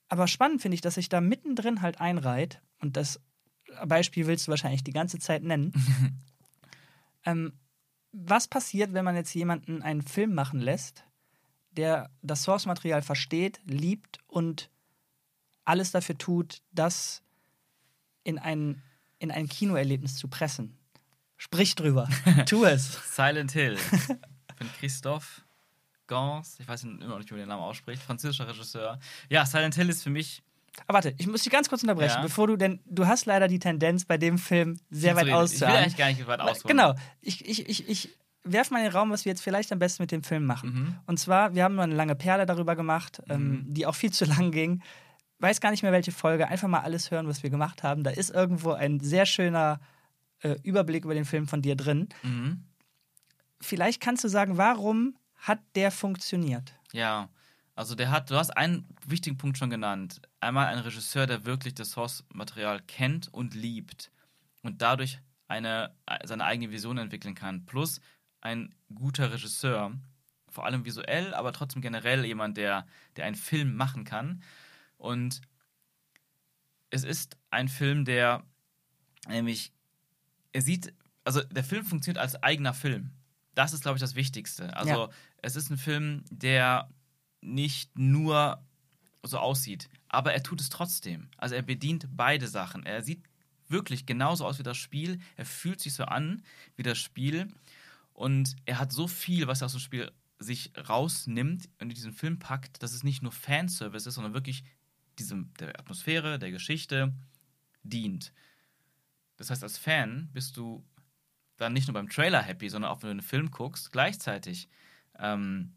Aber 0.08 0.26
spannend 0.26 0.60
finde 0.60 0.74
ich, 0.74 0.80
dass 0.80 0.94
sich 0.94 1.08
da 1.08 1.20
mittendrin 1.20 1.82
halt 1.82 2.00
einreiht. 2.00 2.60
Und 2.80 2.96
das 2.96 3.20
Beispiel 3.86 4.26
willst 4.26 4.46
du 4.46 4.50
wahrscheinlich 4.50 4.84
die 4.84 4.92
ganze 4.92 5.18
Zeit 5.18 5.42
nennen. 5.42 5.72
ähm, 7.24 7.52
was 8.12 8.48
passiert, 8.48 8.92
wenn 8.92 9.04
man 9.04 9.14
jetzt 9.14 9.34
jemanden 9.34 9.82
einen 9.82 10.02
Film 10.02 10.34
machen 10.34 10.60
lässt, 10.60 11.04
der 11.70 12.10
das 12.22 12.42
Source-Material 12.42 13.02
versteht, 13.02 13.60
liebt 13.64 14.18
und 14.26 14.70
alles 15.64 15.92
dafür 15.92 16.18
tut, 16.18 16.62
das 16.72 17.22
in 18.24 18.38
ein, 18.38 18.82
in 19.20 19.30
ein 19.30 19.48
Kinoerlebnis 19.48 20.16
zu 20.16 20.26
pressen? 20.26 20.79
Sprich 21.40 21.74
drüber. 21.74 22.06
tu 22.46 22.66
es. 22.66 23.00
Silent 23.16 23.52
Hill 23.52 23.78
von 24.58 24.68
Christophe 24.78 25.40
Gans, 26.06 26.58
ich 26.60 26.68
weiß 26.68 26.84
immer 26.84 27.06
noch 27.06 27.16
nicht, 27.18 27.30
wie 27.30 27.34
man 27.34 27.40
den 27.40 27.48
Namen 27.48 27.62
ausspricht, 27.62 28.02
französischer 28.02 28.46
Regisseur. 28.46 28.98
Ja, 29.30 29.46
Silent 29.46 29.74
Hill 29.74 29.88
ist 29.88 30.02
für 30.02 30.10
mich 30.10 30.42
Aber 30.86 30.96
warte, 30.96 31.14
ich 31.16 31.26
muss 31.26 31.42
dich 31.42 31.50
ganz 31.50 31.70
kurz 31.70 31.82
unterbrechen, 31.82 32.16
Ja. 32.16 32.22
bevor 32.22 32.46
du, 32.46 32.56
denn 32.56 32.80
du 32.84 33.06
hast 33.06 33.24
leider 33.24 33.48
die 33.48 33.58
Tendenz, 33.58 34.04
bei 34.04 34.18
dem 34.18 34.36
Film 34.36 34.78
sehr 34.90 35.16
weit 35.16 35.28
Ich 35.28 35.60
will 35.62 35.66
eigentlich 35.68 35.96
gar 35.96 36.08
nicht 36.08 36.26
weit 36.26 36.40
ausholen. 36.40 36.76
Genau. 36.76 36.94
Ich, 37.22 37.48
ich, 37.48 37.66
ich, 37.70 37.88
ich 37.88 38.10
werf 38.44 38.70
mal 38.70 38.80
in 38.80 38.84
den 38.84 38.92
Raum, 38.92 39.10
was 39.10 39.24
wir 39.24 39.32
jetzt 39.32 39.40
vielleicht 39.40 39.72
am 39.72 39.78
besten 39.78 40.02
mit 40.02 40.12
dem 40.12 40.22
Film 40.22 40.44
machen. 40.44 40.74
Mhm. 40.74 40.96
Und 41.06 41.18
zwar, 41.18 41.54
wir 41.54 41.64
haben 41.64 41.74
nur 41.74 41.84
eine 41.84 41.94
lange 41.94 42.16
Perle 42.16 42.44
darüber 42.44 42.76
gemacht, 42.76 43.22
ähm, 43.30 43.64
die 43.66 43.86
auch 43.86 43.94
viel 43.94 44.12
zu 44.12 44.26
lang 44.26 44.50
ging. 44.50 44.82
Weiß 45.38 45.62
gar 45.62 45.70
nicht 45.70 45.82
mehr, 45.82 45.92
welche 45.92 46.12
Folge. 46.12 46.48
Einfach 46.48 46.68
mal 46.68 46.80
alles 46.80 47.10
hören, 47.10 47.28
was 47.28 47.42
wir 47.42 47.48
gemacht 47.48 47.82
haben. 47.82 48.04
Da 48.04 48.10
ist 48.10 48.28
irgendwo 48.28 48.72
ein 48.72 49.00
sehr 49.00 49.24
schöner 49.24 49.80
äh, 50.42 50.56
Überblick 50.62 51.04
über 51.04 51.14
den 51.14 51.24
Film 51.24 51.46
von 51.48 51.62
dir 51.62 51.76
drin. 51.76 52.08
Mhm. 52.22 52.64
Vielleicht 53.60 54.00
kannst 54.00 54.24
du 54.24 54.28
sagen, 54.28 54.56
warum 54.56 55.16
hat 55.36 55.60
der 55.74 55.90
funktioniert? 55.90 56.72
Ja, 56.92 57.28
also 57.74 57.94
der 57.94 58.10
hat, 58.10 58.30
du 58.30 58.36
hast 58.36 58.50
einen 58.56 58.86
wichtigen 59.06 59.38
Punkt 59.38 59.58
schon 59.58 59.70
genannt. 59.70 60.20
Einmal 60.40 60.66
ein 60.66 60.78
Regisseur, 60.78 61.26
der 61.26 61.44
wirklich 61.44 61.74
das 61.74 61.92
Source-Material 61.92 62.80
kennt 62.86 63.32
und 63.32 63.54
liebt 63.54 64.10
und 64.62 64.82
dadurch 64.82 65.18
eine, 65.48 65.94
seine 66.24 66.44
eigene 66.44 66.70
Vision 66.70 66.98
entwickeln 66.98 67.34
kann. 67.34 67.66
Plus 67.66 68.00
ein 68.40 68.74
guter 68.94 69.32
Regisseur, 69.32 69.92
vor 70.48 70.64
allem 70.64 70.84
visuell, 70.84 71.34
aber 71.34 71.52
trotzdem 71.52 71.82
generell 71.82 72.24
jemand, 72.24 72.56
der, 72.56 72.86
der 73.16 73.24
einen 73.24 73.36
Film 73.36 73.76
machen 73.76 74.04
kann. 74.04 74.42
Und 74.96 75.40
es 76.90 77.04
ist 77.04 77.36
ein 77.50 77.68
Film, 77.68 78.04
der 78.04 78.44
nämlich, 79.28 79.72
er 80.52 80.62
sieht, 80.62 80.92
also 81.24 81.42
der 81.42 81.64
Film 81.64 81.84
funktioniert 81.84 82.20
als 82.20 82.42
eigener 82.42 82.74
Film. 82.74 83.10
Das 83.54 83.72
ist, 83.72 83.82
glaube 83.82 83.96
ich, 83.96 84.00
das 84.00 84.14
Wichtigste. 84.14 84.74
Also 84.76 84.90
Ja. 84.90 85.10
es 85.42 85.56
ist 85.56 85.70
ein 85.70 85.78
Film, 85.78 86.24
der 86.30 86.88
nicht 87.40 87.98
nur 87.98 88.64
so 89.22 89.38
aussieht, 89.38 89.88
aber 90.08 90.32
er 90.32 90.42
tut 90.42 90.60
es 90.60 90.68
trotzdem. 90.68 91.28
Also 91.36 91.54
er 91.54 91.62
bedient 91.62 92.06
beide 92.10 92.48
Sachen. 92.48 92.84
Er 92.86 93.02
sieht 93.02 93.22
wirklich 93.68 94.06
genauso 94.06 94.46
aus 94.46 94.58
wie 94.58 94.62
das 94.62 94.76
Spiel. 94.78 95.18
Er 95.36 95.44
fühlt 95.46 95.80
sich 95.80 95.94
so 95.94 96.04
an 96.04 96.42
wie 96.76 96.82
das 96.82 96.98
Spiel. 96.98 97.48
Und 98.12 98.56
er 98.66 98.78
hat 98.78 98.92
so 98.92 99.06
viel, 99.06 99.46
was 99.46 99.62
er 99.62 99.66
aus 99.66 99.72
dem 99.72 99.80
Spiel 99.80 100.10
sich 100.38 100.72
rausnimmt 100.88 101.66
und 101.80 101.88
in 101.90 101.94
diesen 101.94 102.12
Film 102.12 102.38
packt, 102.38 102.82
dass 102.82 102.92
es 102.92 103.02
nicht 103.04 103.22
nur 103.22 103.32
Fanservice 103.32 104.08
ist, 104.08 104.14
sondern 104.14 104.32
wirklich 104.34 104.64
diesem, 105.18 105.52
der 105.60 105.78
Atmosphäre, 105.78 106.38
der 106.38 106.50
Geschichte 106.50 107.12
dient. 107.82 108.32
Das 109.40 109.48
heißt, 109.48 109.62
als 109.62 109.78
Fan 109.78 110.28
bist 110.34 110.58
du 110.58 110.86
dann 111.56 111.72
nicht 111.72 111.88
nur 111.88 111.94
beim 111.94 112.10
Trailer 112.10 112.42
happy, 112.42 112.68
sondern 112.68 112.90
auch 112.90 113.02
wenn 113.02 113.06
du 113.06 113.12
einen 113.12 113.22
Film 113.22 113.50
guckst, 113.50 113.90
gleichzeitig 113.90 114.68
ähm, 115.18 115.72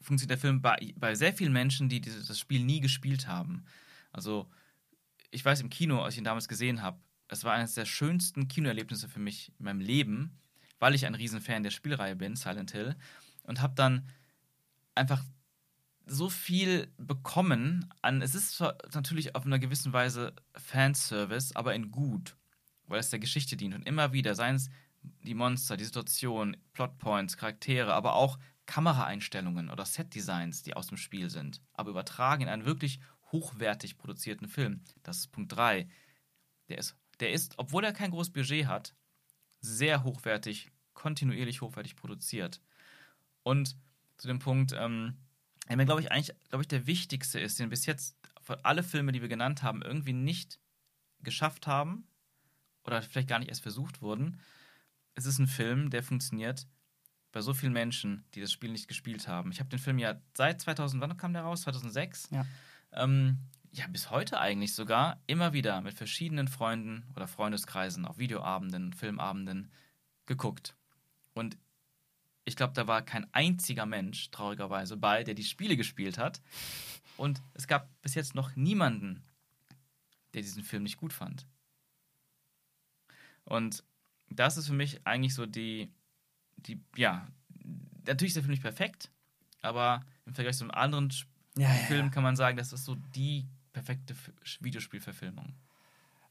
funktioniert 0.00 0.30
der 0.30 0.38
Film 0.38 0.62
bei, 0.62 0.94
bei 0.96 1.14
sehr 1.14 1.34
vielen 1.34 1.52
Menschen, 1.52 1.90
die 1.90 2.00
dieses, 2.00 2.28
das 2.28 2.38
Spiel 2.38 2.64
nie 2.64 2.80
gespielt 2.80 3.28
haben. 3.28 3.66
Also, 4.10 4.50
ich 5.30 5.44
weiß 5.44 5.60
im 5.60 5.68
Kino, 5.68 6.00
als 6.02 6.14
ich 6.14 6.18
ihn 6.18 6.24
damals 6.24 6.48
gesehen 6.48 6.80
habe, 6.80 6.98
es 7.28 7.44
war 7.44 7.52
eines 7.52 7.74
der 7.74 7.84
schönsten 7.84 8.48
Kinoerlebnisse 8.48 9.10
für 9.10 9.20
mich 9.20 9.52
in 9.58 9.66
meinem 9.66 9.80
Leben, 9.80 10.40
weil 10.78 10.94
ich 10.94 11.04
ein 11.04 11.14
Riesenfan 11.14 11.62
der 11.62 11.70
Spielreihe 11.70 12.16
bin, 12.16 12.36
Silent 12.36 12.70
Hill, 12.70 12.96
und 13.42 13.60
habe 13.60 13.74
dann 13.74 14.08
einfach 14.94 15.22
so 16.10 16.28
viel 16.28 16.92
bekommen 16.98 17.88
an, 18.02 18.20
es 18.20 18.34
ist 18.34 18.56
zwar 18.56 18.76
natürlich 18.92 19.36
auf 19.36 19.46
einer 19.46 19.60
gewissen 19.60 19.92
Weise 19.92 20.34
Fanservice, 20.56 21.54
aber 21.54 21.74
in 21.76 21.92
gut, 21.92 22.36
weil 22.88 22.98
es 22.98 23.10
der 23.10 23.20
Geschichte 23.20 23.56
dient 23.56 23.76
und 23.76 23.86
immer 23.86 24.12
wieder, 24.12 24.34
seien 24.34 24.56
es 24.56 24.70
die 25.02 25.34
Monster, 25.34 25.76
die 25.76 25.84
Situation, 25.84 26.56
Plotpoints, 26.72 27.36
Charaktere, 27.36 27.94
aber 27.94 28.14
auch 28.14 28.40
Kameraeinstellungen 28.66 29.70
oder 29.70 29.84
Setdesigns, 29.84 30.64
die 30.64 30.74
aus 30.74 30.88
dem 30.88 30.96
Spiel 30.96 31.30
sind, 31.30 31.62
aber 31.74 31.90
übertragen 31.90 32.42
in 32.42 32.48
einen 32.48 32.66
wirklich 32.66 32.98
hochwertig 33.30 33.96
produzierten 33.96 34.48
Film. 34.48 34.82
Das 35.04 35.18
ist 35.18 35.28
Punkt 35.28 35.54
3. 35.54 35.88
Der 36.68 36.78
ist, 36.78 36.96
der 37.20 37.32
ist, 37.32 37.54
obwohl 37.56 37.84
er 37.84 37.92
kein 37.92 38.10
großes 38.10 38.32
Budget 38.32 38.66
hat, 38.66 38.96
sehr 39.60 40.02
hochwertig, 40.02 40.72
kontinuierlich 40.92 41.60
hochwertig 41.60 41.94
produziert. 41.94 42.60
Und 43.44 43.76
zu 44.18 44.26
dem 44.26 44.40
Punkt, 44.40 44.72
ähm, 44.76 45.16
der 45.70 45.76
mir, 45.76 45.86
glaube 45.86 46.00
ich, 46.00 46.10
eigentlich, 46.10 46.36
glaube 46.48 46.64
ich, 46.64 46.68
der 46.68 46.86
wichtigste 46.86 47.38
ist, 47.38 47.58
den 47.60 47.70
bis 47.70 47.86
jetzt 47.86 48.16
alle 48.62 48.82
Filme, 48.82 49.12
die 49.12 49.22
wir 49.22 49.28
genannt 49.28 49.62
haben, 49.62 49.82
irgendwie 49.82 50.12
nicht 50.12 50.58
geschafft 51.20 51.68
haben 51.68 52.08
oder 52.84 53.02
vielleicht 53.02 53.28
gar 53.28 53.38
nicht 53.38 53.48
erst 53.48 53.62
versucht 53.62 54.02
wurden. 54.02 54.40
Es 55.14 55.26
ist 55.26 55.38
ein 55.38 55.46
Film, 55.46 55.90
der 55.90 56.02
funktioniert 56.02 56.66
bei 57.30 57.40
so 57.40 57.54
vielen 57.54 57.72
Menschen, 57.72 58.24
die 58.34 58.40
das 58.40 58.50
Spiel 58.50 58.72
nicht 58.72 58.88
gespielt 58.88 59.28
haben. 59.28 59.52
Ich 59.52 59.60
habe 59.60 59.70
den 59.70 59.78
Film 59.78 60.00
ja 60.00 60.20
seit 60.36 60.60
2000, 60.60 61.00
wann 61.00 61.16
kam 61.16 61.32
der 61.32 61.42
raus? 61.42 61.62
2006? 61.62 62.30
Ja. 62.30 62.44
Ähm, 62.92 63.38
ja, 63.70 63.86
bis 63.86 64.10
heute 64.10 64.40
eigentlich 64.40 64.74
sogar 64.74 65.22
immer 65.28 65.52
wieder 65.52 65.80
mit 65.80 65.94
verschiedenen 65.94 66.48
Freunden 66.48 67.06
oder 67.14 67.28
Freundeskreisen 67.28 68.04
auf 68.04 68.18
Videoabenden, 68.18 68.92
Filmabenden 68.92 69.70
geguckt. 70.26 70.74
Und 71.34 71.56
ich 72.44 72.56
glaube, 72.56 72.72
da 72.74 72.86
war 72.86 73.02
kein 73.02 73.32
einziger 73.32 73.86
Mensch, 73.86 74.30
traurigerweise, 74.30 74.96
bei, 74.96 75.24
der 75.24 75.34
die 75.34 75.44
Spiele 75.44 75.76
gespielt 75.76 76.18
hat. 76.18 76.40
Und 77.16 77.42
es 77.54 77.66
gab 77.66 77.88
bis 78.02 78.14
jetzt 78.14 78.34
noch 78.34 78.56
niemanden, 78.56 79.22
der 80.34 80.42
diesen 80.42 80.64
Film 80.64 80.82
nicht 80.84 80.96
gut 80.96 81.12
fand. 81.12 81.46
Und 83.44 83.84
das 84.30 84.56
ist 84.56 84.66
für 84.68 84.72
mich 84.72 85.04
eigentlich 85.06 85.34
so 85.34 85.44
die, 85.46 85.92
die 86.56 86.80
ja, 86.96 87.28
natürlich 88.06 88.30
ist 88.30 88.36
der 88.36 88.42
Film 88.42 88.52
nicht 88.52 88.62
perfekt, 88.62 89.10
aber 89.60 90.04
im 90.24 90.34
Vergleich 90.34 90.56
zu 90.56 90.68
anderen 90.70 91.10
Sp- 91.10 91.28
Ja, 91.58 91.68
Film 91.88 92.06
ja. 92.06 92.10
kann 92.10 92.22
man 92.22 92.36
sagen, 92.36 92.56
das 92.56 92.72
ist 92.72 92.84
so 92.84 92.94
die 92.94 93.46
perfekte 93.72 94.14
Videospielverfilmung. 94.60 95.54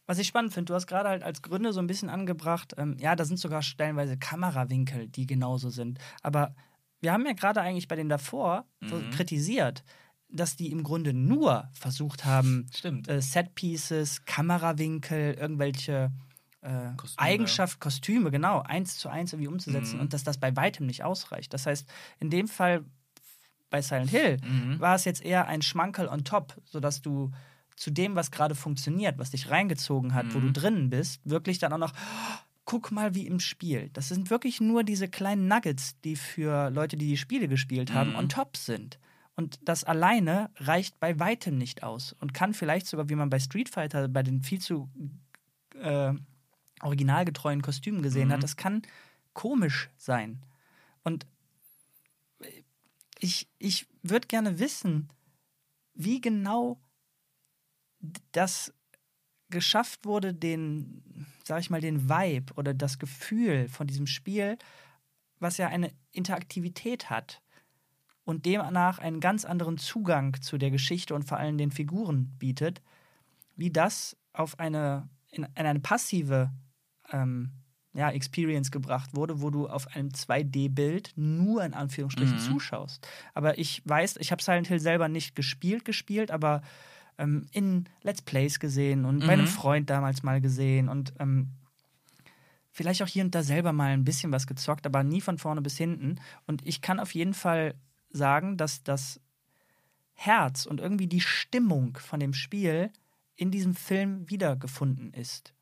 Was 0.09 0.17
ich 0.17 0.25
spannend 0.25 0.55
finde, 0.55 0.69
du 0.71 0.73
hast 0.73 0.87
gerade 0.87 1.07
halt 1.07 1.21
als 1.21 1.43
Gründe 1.43 1.71
so 1.71 1.79
ein 1.79 1.85
bisschen 1.85 2.09
angebracht, 2.09 2.73
ähm, 2.77 2.97
ja, 2.99 3.15
da 3.15 3.25
sind 3.25 3.37
sogar 3.37 3.61
stellenweise 3.61 4.17
Kamerawinkel, 4.17 5.07
die 5.07 5.27
genauso 5.27 5.69
sind. 5.69 5.99
Aber 6.23 6.55
wir 6.99 7.13
haben 7.13 7.27
ja 7.27 7.33
gerade 7.33 7.61
eigentlich 7.61 7.87
bei 7.87 7.95
den 7.95 8.09
davor 8.09 8.65
so 8.87 8.95
Mhm. 8.95 9.11
kritisiert, 9.11 9.83
dass 10.27 10.55
die 10.55 10.71
im 10.71 10.81
Grunde 10.81 11.13
nur 11.13 11.69
versucht 11.73 12.25
haben, 12.25 12.65
äh, 13.07 13.21
Setpieces, 13.21 14.25
Kamerawinkel, 14.25 15.35
irgendwelche 15.35 16.11
äh, 16.61 16.89
Kostüme. 16.97 17.27
Eigenschaft, 17.27 17.79
Kostüme, 17.79 18.31
genau, 18.31 18.61
eins 18.63 18.97
zu 18.97 19.09
eins 19.09 19.31
irgendwie 19.31 19.47
umzusetzen 19.47 19.97
Mhm. 19.97 20.01
und 20.01 20.13
dass 20.13 20.23
das 20.23 20.39
bei 20.39 20.55
weitem 20.55 20.87
nicht 20.87 21.03
ausreicht. 21.03 21.53
Das 21.53 21.67
heißt, 21.67 21.87
in 22.19 22.31
dem 22.31 22.47
Fall 22.47 22.83
bei 23.69 23.83
Silent 23.83 24.09
Hill 24.09 24.37
Mhm. 24.43 24.79
war 24.79 24.95
es 24.95 25.05
jetzt 25.05 25.23
eher 25.23 25.47
ein 25.47 25.61
Schmankerl 25.61 26.07
on 26.07 26.23
top, 26.23 26.59
sodass 26.65 27.03
du 27.03 27.29
zu 27.79 27.91
dem, 27.91 28.15
was 28.15 28.29
gerade 28.29 28.55
funktioniert, 28.55 29.17
was 29.17 29.31
dich 29.31 29.49
reingezogen 29.49 30.13
hat, 30.13 30.33
wo 30.33 30.39
du 30.39 30.47
Mhm. 30.47 30.53
drinnen 30.53 30.89
bist, 30.89 31.21
wirklich 31.23 31.59
dann 31.59 31.71
auch 31.71 31.77
noch, 31.77 31.93
guck 32.65 32.91
mal 32.91 33.15
wie 33.15 33.25
im 33.25 33.39
Spiel. 33.39 33.89
Das 33.93 34.09
sind 34.09 34.29
wirklich 34.29 34.59
nur 34.59 34.83
diese 34.83 35.07
kleinen 35.07 35.47
Nuggets, 35.47 35.99
die 36.01 36.15
für 36.17 36.69
Leute, 36.71 36.97
die 36.97 37.07
die 37.07 37.17
Spiele 37.17 37.47
gespielt 37.47 37.93
haben, 37.93 38.09
Mhm. 38.11 38.15
on 38.17 38.29
top 38.29 38.57
sind. 38.57 38.99
Und 39.35 39.59
das 39.63 39.85
alleine 39.85 40.49
reicht 40.57 40.99
bei 40.99 41.17
weitem 41.19 41.57
nicht 41.57 41.81
aus 41.83 42.13
und 42.19 42.33
kann 42.33 42.53
vielleicht 42.53 42.85
sogar, 42.87 43.07
wie 43.07 43.15
man 43.15 43.29
bei 43.29 43.39
Street 43.39 43.69
Fighter 43.69 44.09
bei 44.09 44.23
den 44.23 44.43
viel 44.43 44.59
zu 44.59 44.89
äh, 45.81 46.13
originalgetreuen 46.81 47.61
Kostümen 47.61 48.01
gesehen 48.01 48.27
Mhm. 48.27 48.33
hat, 48.33 48.43
das 48.43 48.57
kann 48.57 48.81
komisch 49.33 49.89
sein. 49.97 50.41
Und 51.03 51.25
ich, 53.19 53.47
ich 53.57 53.87
würde 54.03 54.27
gerne 54.27 54.59
wissen, 54.59 55.07
wie 55.93 56.19
genau 56.21 56.77
das 58.31 58.73
geschafft 59.49 60.05
wurde, 60.05 60.33
den, 60.33 61.25
sag 61.43 61.59
ich 61.59 61.69
mal, 61.69 61.81
den 61.81 62.09
Vibe 62.09 62.53
oder 62.55 62.73
das 62.73 62.99
Gefühl 62.99 63.67
von 63.67 63.87
diesem 63.87 64.07
Spiel, 64.07 64.57
was 65.39 65.57
ja 65.57 65.67
eine 65.67 65.91
Interaktivität 66.11 67.09
hat 67.09 67.41
und 68.25 68.45
demnach 68.45 68.99
einen 68.99 69.19
ganz 69.19 69.45
anderen 69.45 69.77
Zugang 69.77 70.39
zu 70.41 70.57
der 70.57 70.69
Geschichte 70.69 71.15
und 71.15 71.23
vor 71.23 71.37
allem 71.37 71.57
den 71.57 71.71
Figuren 71.71 72.27
bietet, 72.37 72.81
wie 73.55 73.71
das 73.71 74.15
auf 74.33 74.59
eine, 74.59 75.09
in, 75.31 75.43
in 75.43 75.65
eine 75.65 75.79
passive 75.79 76.51
ähm, 77.11 77.51
ja, 77.93 78.11
Experience 78.11 78.69
gebracht 78.69 79.15
wurde, 79.15 79.41
wo 79.41 79.49
du 79.49 79.67
auf 79.67 79.87
einem 79.95 80.09
2D-Bild 80.09 81.13
nur 81.15 81.63
in 81.63 81.73
Anführungsstrichen 81.73 82.37
Mhm. 82.37 82.41
zuschaust. 82.41 83.07
Aber 83.33 83.57
ich 83.57 83.81
weiß, 83.85 84.17
ich 84.17 84.31
habe 84.31 84.43
Silent 84.43 84.67
Hill 84.67 84.79
selber 84.79 85.09
nicht 85.09 85.35
gespielt, 85.35 85.85
gespielt, 85.85 86.29
aber 86.29 86.61
ähm, 87.19 87.45
in 87.51 87.85
Let's 88.01 88.21
Plays 88.23 88.59
gesehen 88.59 89.05
und 89.05 89.19
bei 89.19 89.33
einem 89.33 89.43
Mhm. 89.43 89.47
Freund 89.47 89.89
damals 89.89 90.23
mal 90.23 90.41
gesehen 90.41 90.89
und 90.89 91.13
ähm, 91.19 91.51
vielleicht 92.71 93.03
auch 93.03 93.07
hier 93.07 93.23
und 93.23 93.35
da 93.35 93.43
selber 93.43 93.73
mal 93.73 93.91
ein 93.91 94.05
bisschen 94.05 94.31
was 94.31 94.47
gezockt, 94.47 94.85
aber 94.85 95.03
nie 95.03 95.21
von 95.21 95.37
vorne 95.37 95.61
bis 95.61 95.77
hinten. 95.77 96.19
Und 96.47 96.65
ich 96.65 96.81
kann 96.81 96.99
auf 96.99 97.13
jeden 97.13 97.33
Fall 97.33 97.75
sagen, 98.09 98.57
dass 98.57 98.83
das 98.83 99.19
Herz 100.13 100.65
und 100.65 100.79
irgendwie 100.81 101.07
die 101.07 101.21
Stimmung 101.21 101.97
von 101.97 102.19
dem 102.19 102.33
Spiel 102.33 102.91
in 103.35 103.51
diesem 103.51 103.73
Film 103.75 104.29
wiedergefunden 104.29 105.13
ist. 105.13 105.53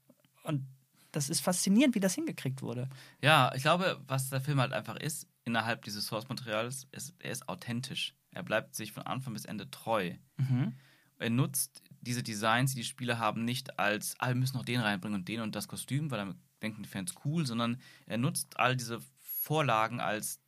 Und 0.44 0.66
das 1.12 1.30
ist 1.30 1.42
faszinierend, 1.42 1.96
wie 1.96 2.00
das 2.00 2.16
hingekriegt 2.16 2.62
wurde. 2.62 2.90
Ja, 3.22 3.52
ich 3.56 3.62
glaube, 3.62 4.00
was 4.08 4.30
der 4.30 4.42
Film 4.42 4.60
halt 4.60 4.74
einfach 4.74 4.96
ist, 4.98 5.28
innerhalb 5.46 5.84
dieses 5.84 6.08
Source-Materials, 6.08 6.88
ist, 6.92 7.14
er 7.20 7.32
ist 7.32 7.48
authentisch. 7.48 8.14
Er 8.32 8.44
bleibt 8.44 8.76
sich 8.76 8.92
von 8.92 9.04
Anfang 9.04 9.34
bis 9.34 9.46
Ende 9.46 9.70
treu. 9.72 10.14
Er 11.20 11.30
nutzt 11.30 11.82
diese 12.02 12.24
Designs, 12.24 12.72
die 12.72 12.82
die 12.82 12.86
Spieler 12.86 13.20
haben, 13.20 13.44
nicht 13.44 13.80
als, 13.80 14.16
ah, 14.20 14.28
wir 14.28 14.36
müssen 14.36 14.58
noch 14.58 14.66
den 14.66 14.80
reinbringen 14.80 15.20
und 15.20 15.28
den 15.28 15.42
und 15.42 15.56
das 15.56 15.68
Kostüm, 15.68 16.12
weil 16.12 16.20
damit 16.20 16.38
denken 16.62 16.84
die 16.84 16.90
Fans 16.90 17.14
cool, 17.26 17.46
sondern 17.46 17.80
er 18.06 18.18
nutzt 18.18 18.58
all 18.60 18.76
diese 18.76 19.02
Vorlagen 19.20 20.00
als 20.00 20.40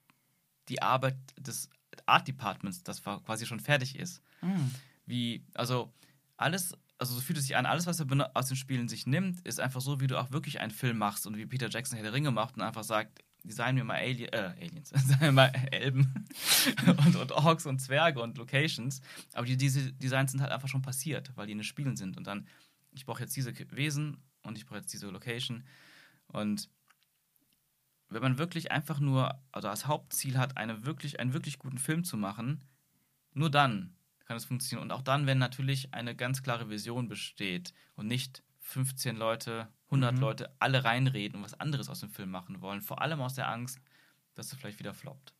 die 0.68 0.82
Arbeit 0.82 1.18
des 1.38 1.70
Art 2.06 2.28
Departments, 2.28 2.84
das 2.84 3.02
quasi 3.04 3.46
schon 3.46 3.60
fertig 3.60 3.98
ist. 3.98 4.22
Mhm. 4.42 4.72
Wie, 5.06 5.46
also 5.54 5.94
alles, 6.38 6.74
also 6.98 7.16
so 7.16 7.22
fühlt 7.22 7.40
es 7.40 7.46
sich 7.46 7.56
an, 7.56 7.66
alles, 7.66 7.88
was 7.88 8.00
er 8.00 8.32
aus 8.36 8.48
den 8.48 8.58
Spielen 8.58 8.88
sich 8.88 9.08
nimmt, 9.08 9.42
ist 9.42 9.60
einfach 9.60 9.82
so, 9.82 10.00
wie 10.00 10.08
du 10.08 10.20
auch 10.20 10.32
wirklich 10.32 10.60
einen 10.60 10.72
Film 10.72 10.98
machst 10.98 11.28
und 11.28 11.38
wie 11.38 11.46
Peter 11.46 11.70
Jackson 11.70 11.98
Herr 11.98 12.04
der 12.04 12.14
Ringe 12.14 12.32
macht 12.32 12.56
und 12.56 12.62
einfach 12.62 12.84
sagt, 12.84 13.20
design 13.44 13.76
mir 13.76 13.84
mal 13.84 13.98
Ali 13.98 14.26
äh, 14.26 14.54
Aliens, 14.60 14.90
design 14.96 15.20
mir 15.22 15.32
mal 15.32 15.52
Elben 15.72 16.26
und, 16.86 17.16
und 17.16 17.32
Orks 17.32 17.66
und 17.66 17.80
Zwerge 17.80 18.22
und 18.22 18.38
Locations. 18.38 19.02
Aber 19.34 19.46
die, 19.46 19.58
diese 19.58 19.92
Designs 19.94 20.32
sind 20.32 20.42
halt 20.42 20.52
einfach 20.52 20.68
schon 20.68 20.82
passiert, 20.82 21.32
weil 21.36 21.48
die 21.48 21.54
in 21.54 21.60
den 21.60 21.64
Spielen 21.64 21.96
sind. 21.96 22.18
Und 22.18 22.28
dann, 22.28 22.48
ich 22.92 23.06
brauche 23.06 23.22
jetzt 23.22 23.36
diese 23.36 23.54
Wesen 23.72 24.18
und 24.44 24.58
ich 24.58 24.66
brauche 24.66 24.80
jetzt 24.80 24.94
diese 24.94 25.10
Location. 25.10 25.64
Und 26.28 26.70
wenn 28.10 28.22
man 28.22 28.38
wirklich 28.38 28.72
einfach 28.72 29.00
nur, 29.00 29.40
also 29.52 29.68
als 29.68 29.88
Hauptziel 29.88 30.38
hat, 30.38 30.58
eine 30.58 30.86
wirklich, 30.86 31.20
einen 31.20 31.34
wirklich 31.34 31.60
guten 31.60 31.78
Film 31.78 32.04
zu 32.04 32.18
machen, 32.18 32.64
nur 33.34 33.50
dann 33.50 33.96
kann 34.26 34.38
es 34.38 34.46
funktionieren. 34.46 34.90
Und 34.90 34.92
auch 34.92 35.02
dann, 35.02 35.28
wenn 35.28 35.38
natürlich 35.38 35.94
eine 35.94 36.16
ganz 36.16 36.44
klare 36.44 36.70
Vision 36.70 37.08
besteht 37.08 37.74
und 37.96 38.08
nicht 38.08 38.44
15 38.60 39.16
Leute, 39.16 39.68
100 39.92 40.16
Mhm. 40.16 40.20
Leute 40.22 40.56
alle 40.60 40.84
reinreden 40.84 41.38
und 41.38 41.46
was 41.46 41.60
anderes 41.60 41.90
aus 41.90 42.00
dem 42.02 42.10
Film 42.10 42.30
machen 42.32 42.62
wollen. 42.62 42.82
Vor 42.82 43.02
allem 43.02 43.22
aus 43.22 43.34
der 43.34 43.50
Angst, 43.50 43.80
dass 44.36 44.52
es 44.52 44.60
vielleicht 44.60 44.80
wieder 44.80 44.94
floppt. 44.94 45.34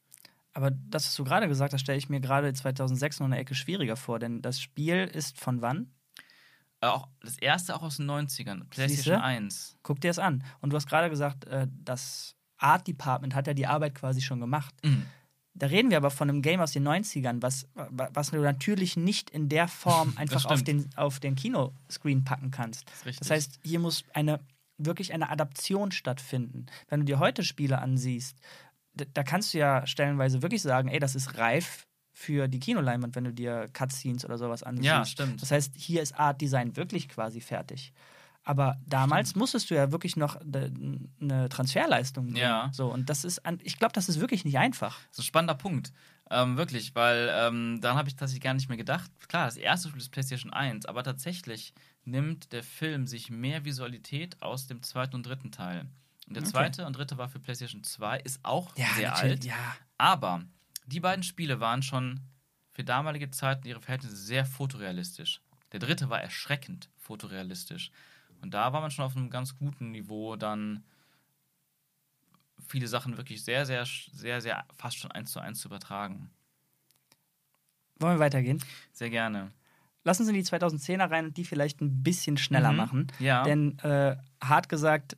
Aber 0.54 0.72
das, 0.72 1.06
was 1.06 1.16
du 1.16 1.24
gerade 1.24 1.48
gesagt 1.48 1.74
hast, 1.74 1.82
stelle 1.82 1.98
ich 1.98 2.10
mir 2.10 2.20
gerade 2.20 2.52
2006 2.52 3.20
noch 3.20 3.28
eine 3.28 3.38
Ecke 3.38 3.54
schwieriger 3.56 3.96
vor, 3.96 4.20
denn 4.20 4.42
das 4.42 4.60
Spiel 4.60 5.06
ist 5.06 5.40
von 5.40 5.62
wann? 5.62 5.94
Äh, 6.82 6.88
auch 6.88 7.08
das 7.22 7.38
erste 7.38 7.76
auch 7.76 7.84
aus 7.84 7.98
den 7.98 8.10
90ern, 8.10 8.64
PlayStation 8.70 8.88
Siehste? 9.16 9.22
1. 9.22 9.78
Guck 9.84 10.02
dir 10.02 10.10
das 10.10 10.20
an. 10.20 10.44
Und 10.62 10.72
du 10.72 10.76
hast 10.76 10.88
gerade 10.88 11.10
gesagt, 11.10 11.46
äh, 11.46 11.68
das 11.84 12.36
Art 12.58 12.88
Department 12.88 13.36
hat 13.36 13.48
ja 13.48 13.54
die 13.54 13.68
Arbeit 13.68 13.96
quasi 13.96 14.22
schon 14.22 14.40
gemacht. 14.40 14.74
Mhm. 14.84 15.06
Da 15.60 15.68
reden 15.68 15.92
wir 15.92 15.98
aber 15.98 16.10
von 16.10 16.30
einem 16.30 16.42
Game 16.42 16.62
aus 16.62 16.72
den 16.72 16.88
90ern, 16.88 17.42
was, 17.42 17.68
was 17.76 18.32
du 18.32 18.38
natürlich 18.38 18.98
nicht 18.98 19.30
in 19.30 19.50
der 19.50 19.68
Form 19.68 20.14
einfach 20.18 20.46
auf 20.46 20.64
den, 20.64 20.90
auf 20.96 21.20
den 21.20 21.36
Kinoscreen 21.36 22.24
packen 22.24 22.50
kannst. 22.50 22.86
Das. 23.06 23.18
Das 23.18 23.30
heißt, 23.30 23.60
hier 23.64 23.80
muss 23.80 24.04
eine 24.14 24.40
wirklich 24.80 25.14
eine 25.14 25.30
Adaption 25.30 25.92
stattfinden. 25.92 26.66
Wenn 26.88 27.02
du 27.02 27.06
dir 27.06 27.20
heute 27.20 27.44
Spiele 27.44 27.80
ansiehst, 27.80 28.38
da, 28.94 29.06
da 29.14 29.24
kannst 29.24 29.54
du 29.54 29.58
ja 29.58 29.86
stellenweise 29.86 30.42
wirklich 30.42 30.62
sagen, 30.62 30.88
ey, 30.88 31.00
das 31.00 31.16
ist 31.16 31.38
reif 31.38 31.86
für 32.14 32.48
die 32.48 32.60
Kinoleinwand, 32.60 33.16
wenn 33.16 33.26
du 33.26 33.34
dir 33.34 33.68
Cutscenes 33.74 34.26
oder 34.26 34.38
sowas 34.38 34.64
ansiehst. 34.64 34.86
Ja, 34.86 35.06
stimmt. 35.06 35.42
Das 35.42 35.52
heißt, 35.52 35.74
hier 35.76 36.02
ist 36.02 36.18
Art 36.18 36.42
Design 36.42 36.76
wirklich 36.76 37.10
quasi 37.10 37.42
fertig. 37.42 37.94
Aber 38.50 38.80
damals 38.88 39.36
musstest 39.36 39.70
du 39.70 39.76
ja 39.76 39.92
wirklich 39.92 40.16
noch 40.16 40.36
eine 40.42 41.50
Transferleistung 41.50 42.26
bringen. 42.26 42.38
Ja. 42.38 42.72
So, 42.74 42.92
und 42.92 43.08
das 43.08 43.24
ist, 43.24 43.44
ich 43.62 43.78
glaube, 43.78 43.94
das 43.94 44.10
ist 44.10 44.20
wirklich 44.20 44.44
nicht 44.44 44.58
einfach. 44.58 44.98
Das 45.10 45.12
ist 45.12 45.20
ein 45.20 45.28
spannender 45.28 45.54
Punkt. 45.54 45.94
Ähm, 46.32 46.58
wirklich, 46.58 46.96
weil 46.96 47.30
ähm, 47.32 47.80
daran 47.80 48.00
habe 48.00 48.10
ich 48.10 48.16
tatsächlich 48.16 48.42
gar 48.42 48.56
nicht 48.56 48.68
mehr 48.68 48.78
gedacht. 48.78 49.12
Klar, 49.28 49.46
das 49.46 49.56
erste 49.56 49.90
Spiel 49.90 50.02
ist 50.02 50.10
PlayStation 50.10 50.52
1, 50.52 50.88
aber 50.88 51.04
tatsächlich 51.04 51.76
nimmt 52.06 52.52
der 52.52 52.64
Film 52.64 53.06
sich 53.06 53.30
mehr 53.30 53.66
Visualität 53.66 54.42
aus 54.42 54.66
dem 54.66 54.82
zweiten 54.82 55.16
und 55.16 55.28
dritten 55.28 55.52
Teil. 55.52 55.82
Und 56.28 56.34
der 56.36 56.42
Okay. 56.42 56.52
zweite 56.52 56.88
und 56.88 56.98
dritte 56.98 57.20
war 57.20 57.30
für 57.30 57.40
PlayStation 57.40 57.84
2, 57.84 58.20
ist 58.22 58.40
auch 58.42 58.76
sehr 58.76 59.12
natürlich, 59.12 59.14
alt. 59.14 59.46
Ja. 59.46 59.76
Aber 60.00 60.42
die 60.88 61.00
beiden 61.00 61.22
Spiele 61.22 61.60
waren 61.60 61.84
schon 61.84 62.22
für 62.72 62.84
damalige 62.84 63.30
Zeiten 63.30 63.68
ihre 63.68 63.80
Verhältnisse 63.80 64.16
sehr 64.16 64.44
fotorealistisch. 64.44 65.40
Der 65.72 65.80
dritte 65.80 66.10
war 66.10 66.20
erschreckend 66.20 66.90
fotorealistisch. 66.98 67.92
Und 68.42 68.54
da 68.54 68.72
war 68.74 68.82
man 68.82 68.92
schon 68.92 69.06
auf 69.06 69.16
einem 69.16 69.30
ganz 69.30 69.58
guten 69.58 69.92
Niveau, 69.92 70.36
dann 70.36 70.84
viele 72.68 72.88
Sachen 72.88 73.18
wirklich 73.18 73.44
sehr, 73.44 73.66
sehr, 73.66 73.86
sehr, 73.86 74.42
sehr 74.42 74.66
fast 74.76 74.98
schon 74.98 75.12
eins 75.12 75.32
zu 75.32 75.40
eins 75.40 75.60
zu 75.60 75.68
übertragen. 75.68 76.30
Wollen 78.00 78.16
wir 78.16 78.20
weitergehen? 78.20 78.64
Sehr 78.94 79.10
gerne. 79.10 79.52
Lassen 80.06 80.26
Sie 80.26 80.32
die 80.34 80.44
2010er 80.44 81.10
rein 81.12 81.26
und 81.26 81.38
die 81.38 81.44
vielleicht 81.44 81.82
ein 81.82 82.02
bisschen 82.04 82.38
schneller 82.38 82.72
Mhm. 82.72 82.78
machen. 82.78 83.08
Ja. 83.20 83.44
Denn 83.44 83.78
äh, 83.80 84.16
hart 84.42 84.70
gesagt, 84.70 85.18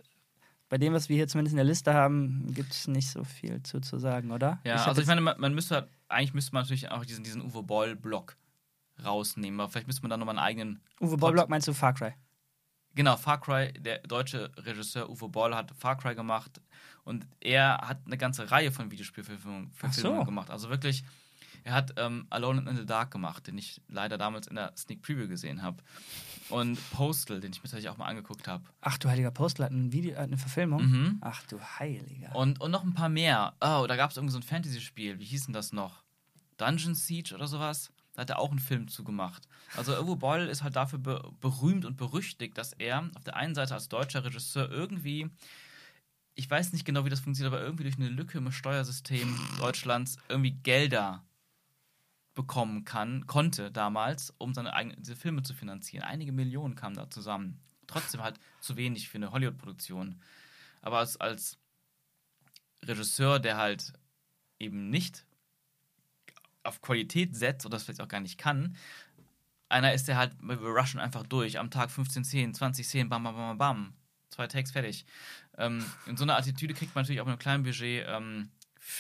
bei 0.70 0.78
dem, 0.78 0.94
was 0.94 1.10
wir 1.10 1.16
hier 1.18 1.28
zumindest 1.28 1.54
in 1.54 1.58
der 1.58 1.66
Liste 1.66 1.94
haben, 1.94 2.52
gibt 2.54 2.72
es 2.72 2.88
nicht 2.88 3.10
so 3.10 3.24
viel 3.24 3.62
zu, 3.62 3.82
zu 3.82 4.00
sagen, 4.00 4.32
oder? 4.32 4.60
Ja, 4.64 4.80
hab 4.80 4.88
also 4.88 5.02
ich 5.02 5.08
meine, 5.08 5.22
man, 5.22 5.40
man 5.40 5.54
müsste 5.54 5.76
halt- 5.76 5.90
eigentlich 6.08 6.34
müsste 6.34 6.54
man 6.54 6.64
natürlich 6.64 6.90
auch 6.90 7.06
diesen, 7.06 7.24
diesen 7.24 7.42
Uwe 7.42 7.62
Boll-Block 7.62 8.36
rausnehmen, 9.04 9.60
aber 9.60 9.70
vielleicht 9.70 9.88
müsste 9.88 10.02
man 10.02 10.10
da 10.10 10.18
nochmal 10.18 10.38
einen 10.38 10.46
eigenen. 10.46 10.82
Uwe 11.00 11.18
Bollblock 11.18 11.50
meinst 11.50 11.68
du 11.68 11.74
Far 11.74 11.94
Cry? 11.94 12.14
Genau, 12.96 13.16
Far 13.16 13.40
Cry, 13.40 13.72
der 13.74 14.00
deutsche 14.00 14.52
Regisseur 14.58 15.10
Uwe 15.10 15.30
Boll 15.30 15.56
hat 15.56 15.72
Far 15.78 15.98
Cry 15.98 16.14
gemacht 16.16 16.62
und 17.04 17.26
er 17.40 17.78
hat 17.78 18.00
eine 18.06 18.18
ganze 18.18 18.52
Reihe 18.52 18.72
von 18.72 18.92
Videospielverfilmungen 18.92 19.72
so. 19.92 20.24
Gemacht. 20.24 20.50
Also 20.50 20.70
wirklich, 20.70 21.04
er 21.64 21.74
hat 21.74 21.94
ähm, 21.98 22.28
Alone 22.30 22.70
in 22.70 22.76
the 22.76 22.86
Dark 22.86 23.12
gemacht, 23.12 23.48
den 23.48 23.58
ich 23.58 23.82
leider 23.88 24.18
damals 24.18 24.48
in 24.48 24.56
der 24.56 24.74
Sneak 24.76 25.02
Preview 25.02 25.28
gesehen 25.28 25.62
habe. 25.62 25.78
Und 26.50 26.78
Postal, 26.92 27.40
den 27.40 27.52
ich 27.52 27.60
mir 27.60 27.64
tatsächlich 27.64 27.90
auch 27.90 27.98
mal 27.98 28.08
angeguckt 28.08 28.48
habe. 28.48 28.64
Ach 28.82 28.98
du 28.98 29.10
heiliger 29.10 29.32
Postel 29.32 29.66
hat 29.66 29.72
ein 29.72 29.94
Video, 29.94 30.18
hat 30.18 30.24
eine 30.24 30.38
Verfilmung. 30.38 30.84
Mhm. 30.84 31.18
Ach 31.22 31.46
du 31.48 31.60
heiliger. 31.62 32.36
Und, 32.36 32.60
und 32.60 32.72
noch 32.72 32.84
ein 32.84 32.94
paar 32.94 33.10
mehr. 33.10 33.54
Oh, 33.62 33.86
da 33.88 33.96
gab 33.96 34.12
es 34.12 34.18
irgendwie 34.18 34.34
so 34.34 34.40
ein 34.40 34.44
Fantasy-Spiel. 34.44 35.20
Wie 35.20 35.26
hieß 35.26 35.46
denn 35.46 35.54
das 35.54 35.72
noch? 35.72 36.04
Dungeon 36.58 36.94
Siege 36.94 37.34
oder 37.34 37.48
sowas? 37.48 37.92
Hat 38.22 38.30
er 38.30 38.40
auch 38.40 38.52
einen 38.52 38.60
Film 38.60 38.88
zugemacht. 38.88 39.48
Also 39.76 40.00
Uwe 40.00 40.16
Boll 40.16 40.42
ist 40.48 40.62
halt 40.62 40.76
dafür 40.76 41.00
be 41.00 41.34
berühmt 41.42 41.86
und 41.86 41.98
berüchtigt, 41.98 42.56
dass 42.56 42.74
er 42.74 43.10
auf 43.16 43.24
der 43.24 43.36
einen 43.36 43.56
Seite 43.56 43.74
als 43.74 43.90
deutscher 43.90 44.24
Regisseur 44.24 44.70
irgendwie, 44.70 45.28
ich 46.36 46.48
weiß 46.48 46.72
nicht 46.72 46.86
genau, 46.86 47.04
wie 47.04 47.10
das 47.10 47.20
funktioniert, 47.20 47.52
aber 47.52 47.64
irgendwie 47.64 47.84
durch 47.84 47.98
eine 47.98 48.10
Lücke 48.10 48.38
im 48.38 48.52
Steuersystem 48.52 49.36
Deutschlands 49.58 50.18
irgendwie 50.30 50.52
Gelder 50.52 51.24
bekommen 52.36 52.86
kann, 52.86 53.26
konnte 53.26 53.72
damals, 53.72 54.34
um 54.38 54.54
seine 54.54 54.74
eigenen 54.74 55.02
diese 55.02 55.16
Filme 55.16 55.42
zu 55.42 55.56
finanzieren. 55.56 56.04
Einige 56.04 56.32
Millionen 56.32 56.76
kamen 56.76 56.96
da 56.96 57.10
zusammen. 57.10 57.60
Trotzdem 57.88 58.22
halt 58.22 58.40
zu 58.60 58.78
wenig 58.78 59.10
für 59.10 59.18
eine 59.18 59.32
Hollywood-Produktion. 59.32 60.22
Aber 60.84 61.00
als, 61.00 61.20
als 61.20 61.58
Regisseur, 62.84 63.40
der 63.40 63.58
halt 63.58 63.94
eben 64.60 64.92
nicht 64.92 65.26
auf 66.64 66.82
Qualität 66.82 67.36
setzt 67.36 67.66
oder 67.66 67.76
das 67.76 67.84
vielleicht 67.84 68.02
auch 68.02 68.08
gar 68.08 68.20
nicht 68.20 68.38
kann, 68.38 68.76
einer 69.72 69.94
ist, 69.94 70.08
der 70.08 70.18
halt, 70.18 70.36
wir 70.42 70.58
rushen 70.58 71.00
einfach 71.00 71.24
durch, 71.24 71.58
am 71.58 71.72
Tag 71.72 71.92
15 71.92 72.26
Szenen, 72.26 72.54
20 72.54 72.86
Szenen, 72.86 73.10
bam, 73.10 73.24
bam, 73.24 73.36
bam, 73.36 73.58
bam, 73.58 73.94
zwei 74.30 74.48
Takes 74.48 74.72
fertig. 74.72 75.06
Ähm, 75.58 75.84
in 76.06 76.18
so 76.18 76.24
einer 76.24 76.38
Attitüde 76.38 76.74
kriegt 76.74 76.94
man 76.94 77.04
natürlich 77.04 77.22
auch 77.22 77.26
mit 77.26 77.34
einem 77.34 77.40
kleinen 77.40 77.64
Budget 77.64 78.06
ähm, 78.08 78.52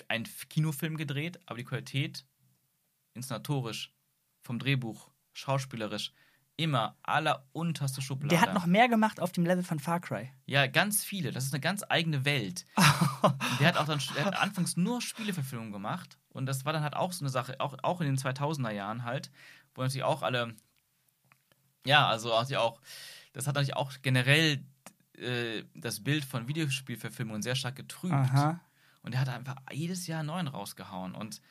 einen 0.08 0.28
Kinofilm 0.50 0.98
gedreht, 0.98 1.40
aber 1.46 1.58
die 1.58 1.66
Qualität 1.66 2.26
inszenatorisch, 3.14 3.94
vom 4.44 4.60
Drehbuch, 4.60 5.12
schauspielerisch, 5.34 6.14
immer 6.58 6.96
allerunterste 7.04 8.02
Schublade. 8.02 8.30
Der 8.30 8.42
hat 8.42 8.54
noch 8.54 8.66
mehr 8.66 8.88
gemacht 8.88 9.20
auf 9.20 9.32
dem 9.32 9.46
Level 9.46 9.64
von 9.64 9.80
Far 9.80 10.00
Cry. 10.00 10.30
Ja, 10.46 10.68
ganz 10.68 11.04
viele. 11.04 11.32
Das 11.32 11.46
ist 11.46 11.54
eine 11.54 11.62
ganz 11.62 11.84
eigene 11.88 12.26
Welt. 12.26 12.66
der 13.60 13.68
hat 13.68 13.78
auch 13.78 13.86
dann 13.86 14.00
hat 14.00 14.38
anfangs 14.38 14.78
nur 14.78 15.02
Spieleverfilmungen 15.02 15.72
gemacht. 15.72 16.18
Und 16.30 16.46
das 16.46 16.66
war 16.66 16.74
dann 16.74 16.84
halt 16.84 16.96
auch 16.96 17.14
so 17.14 17.24
eine 17.24 17.30
Sache, 17.30 17.60
auch, 17.60 17.76
auch 17.84 18.02
in 18.02 18.08
den 18.08 18.18
2000er 18.18 18.72
Jahren 18.72 19.04
halt, 19.04 19.32
wo 19.74 19.82
natürlich 19.82 20.04
auch 20.04 20.22
alle, 20.22 20.56
ja, 21.86 22.08
also 22.08 22.34
auch, 22.34 22.80
das 23.34 23.48
hat 23.48 23.56
natürlich 23.56 23.76
auch 23.76 23.92
generell 24.02 24.64
äh, 25.18 25.64
das 25.76 26.04
Bild 26.04 26.26
von 26.26 26.48
Videospielverfilmungen 26.48 27.42
sehr 27.42 27.56
stark 27.56 27.76
getrübt. 27.76 28.14
Aha. 28.14 28.60
Und 29.02 29.14
er 29.14 29.22
hat 29.22 29.30
einfach 29.30 29.56
jedes 29.72 30.08
Jahr 30.08 30.20
einen 30.20 30.28
neuen 30.28 30.48
rausgehauen. 30.48 31.16
Und 31.16 31.42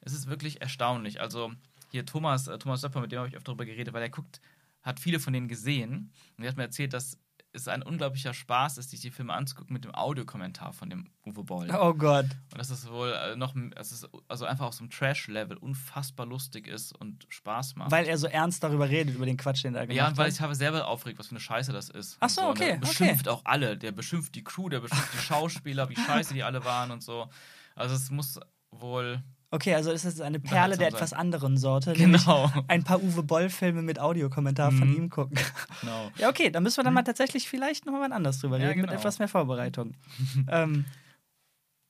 es 0.00 0.12
ist 0.12 0.26
wirklich 0.26 0.60
erstaunlich. 0.60 1.20
Also 1.20 1.52
hier 1.90 2.04
Thomas, 2.06 2.48
äh, 2.48 2.58
Thomas 2.58 2.80
Söpper, 2.80 3.00
mit 3.00 3.12
dem 3.12 3.18
habe 3.18 3.28
ich 3.28 3.36
öfter 3.36 3.52
darüber 3.52 3.64
geredet, 3.64 3.94
weil 3.94 4.02
er 4.02 4.10
guckt, 4.10 4.40
hat 4.82 5.00
viele 5.00 5.20
von 5.20 5.32
denen 5.32 5.48
gesehen. 5.48 6.12
Und 6.36 6.44
er 6.44 6.50
hat 6.50 6.56
mir 6.56 6.64
erzählt, 6.64 6.92
dass 6.92 7.18
es 7.56 7.68
ein 7.68 7.82
unglaublicher 7.82 8.34
Spaß 8.34 8.78
ist, 8.78 8.90
sich 8.90 9.00
die 9.00 9.10
Filme 9.10 9.32
anzugucken 9.32 9.72
mit 9.72 9.84
dem 9.84 9.94
Audiokommentar 9.94 10.72
von 10.72 10.90
dem 10.90 11.08
Uwe 11.24 11.42
Boll. 11.42 11.68
Oh 11.72 11.94
Gott. 11.94 12.26
Und 12.52 12.58
dass 12.58 12.70
es 12.70 12.88
wohl 12.90 13.12
äh, 13.12 13.34
noch, 13.36 13.54
es 13.76 13.92
ist 13.92 14.08
also 14.28 14.44
einfach 14.44 14.66
auf 14.66 14.74
so 14.74 14.80
einem 14.80 14.90
Trash-Level 14.90 15.56
unfassbar 15.56 16.26
lustig 16.26 16.68
ist 16.68 16.92
und 16.92 17.26
Spaß 17.28 17.76
macht. 17.76 17.90
Weil 17.90 18.06
er 18.06 18.18
so 18.18 18.26
ernst 18.26 18.62
darüber 18.62 18.88
redet, 18.88 19.14
über 19.14 19.26
den 19.26 19.36
Quatsch, 19.36 19.64
den 19.64 19.74
er 19.74 19.86
gemacht 19.86 19.96
ja, 19.96 20.08
und 20.08 20.16
weil 20.18 20.26
hat. 20.26 20.34
ich 20.34 20.40
habe 20.40 20.54
selber 20.54 20.86
aufregt, 20.86 21.18
was 21.18 21.28
für 21.28 21.32
eine 21.32 21.40
Scheiße 21.40 21.72
das 21.72 21.88
ist. 21.88 22.18
Ach 22.20 22.28
so, 22.28 22.42
und 22.42 22.50
okay, 22.50 22.72
Der 22.72 22.76
beschimpft 22.76 23.28
auch 23.28 23.40
alle. 23.44 23.76
Der 23.76 23.92
beschimpft 23.92 24.34
die 24.34 24.44
Crew, 24.44 24.68
der 24.68 24.80
beschimpft 24.80 25.14
die 25.14 25.18
Schauspieler, 25.18 25.88
wie 25.88 25.96
scheiße 25.96 26.34
die 26.34 26.42
alle 26.42 26.64
waren 26.64 26.90
und 26.90 27.02
so. 27.02 27.28
Also 27.74 27.94
es 27.94 28.10
muss 28.10 28.38
wohl. 28.70 29.22
Okay, 29.50 29.74
also 29.74 29.92
es 29.92 30.04
ist 30.04 30.20
eine 30.20 30.40
Perle 30.40 30.76
der 30.76 30.88
etwas 30.88 31.12
anderen 31.12 31.56
Sorte. 31.56 31.92
Genau. 31.96 32.50
Ein 32.68 32.82
paar 32.84 33.00
Uwe 33.02 33.22
Boll-Filme 33.22 33.80
mit 33.82 33.98
Audiokommentar 34.00 34.72
von 34.72 34.88
Mhm. 34.90 34.96
ihm 34.96 35.10
gucken. 35.10 35.38
Genau. 35.80 36.10
Ja, 36.18 36.28
okay, 36.28 36.50
dann 36.50 36.62
müssen 36.64 36.78
wir 36.78 36.84
dann 36.84 36.94
mal 36.94 37.02
tatsächlich 37.04 37.48
vielleicht 37.48 37.86
noch 37.86 37.92
mal 37.92 38.12
anders 38.12 38.40
drüber 38.40 38.58
Ja, 38.58 38.68
reden, 38.68 38.80
mit 38.80 38.90
genau. 38.90 38.98
etwas 39.00 39.18
mehr 39.20 39.28
Vorbereitung. 39.28 39.94
ähm, 40.50 40.84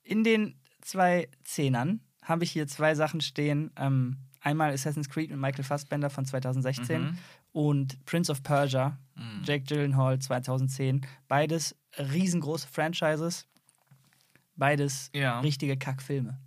in 0.03 0.23
den 0.23 0.61
zwei 0.83 1.29
Zehnern 1.45 2.01
habe 2.23 2.45
ich 2.45 2.51
hier 2.53 2.67
zwei 2.67 2.95
Sachen 2.95 3.21
stehen. 3.21 3.71
Ähm, 3.77 4.19
einmal 4.41 4.73
Assassin's 4.73 5.09
Creed 5.09 5.31
mit 5.31 5.39
Michael 5.41 5.65
Fassbender 5.65 6.11
von 6.11 6.25
2016 6.27 7.03
Mhm. 7.03 7.19
und 7.53 8.05
Prince 8.05 8.31
of 8.31 8.43
Persia, 8.43 8.99
Mhm. 9.15 9.43
Jake 9.45 9.65
Gyllenhaal 9.65 10.19
2010. 10.19 11.07
Beides 11.27 11.75
riesengroße 11.99 12.69
Franchises. 12.69 13.47
Beides 14.57 15.11
Ja. 15.15 15.41
richtige 15.41 15.77
Kackfilme. 15.77 16.39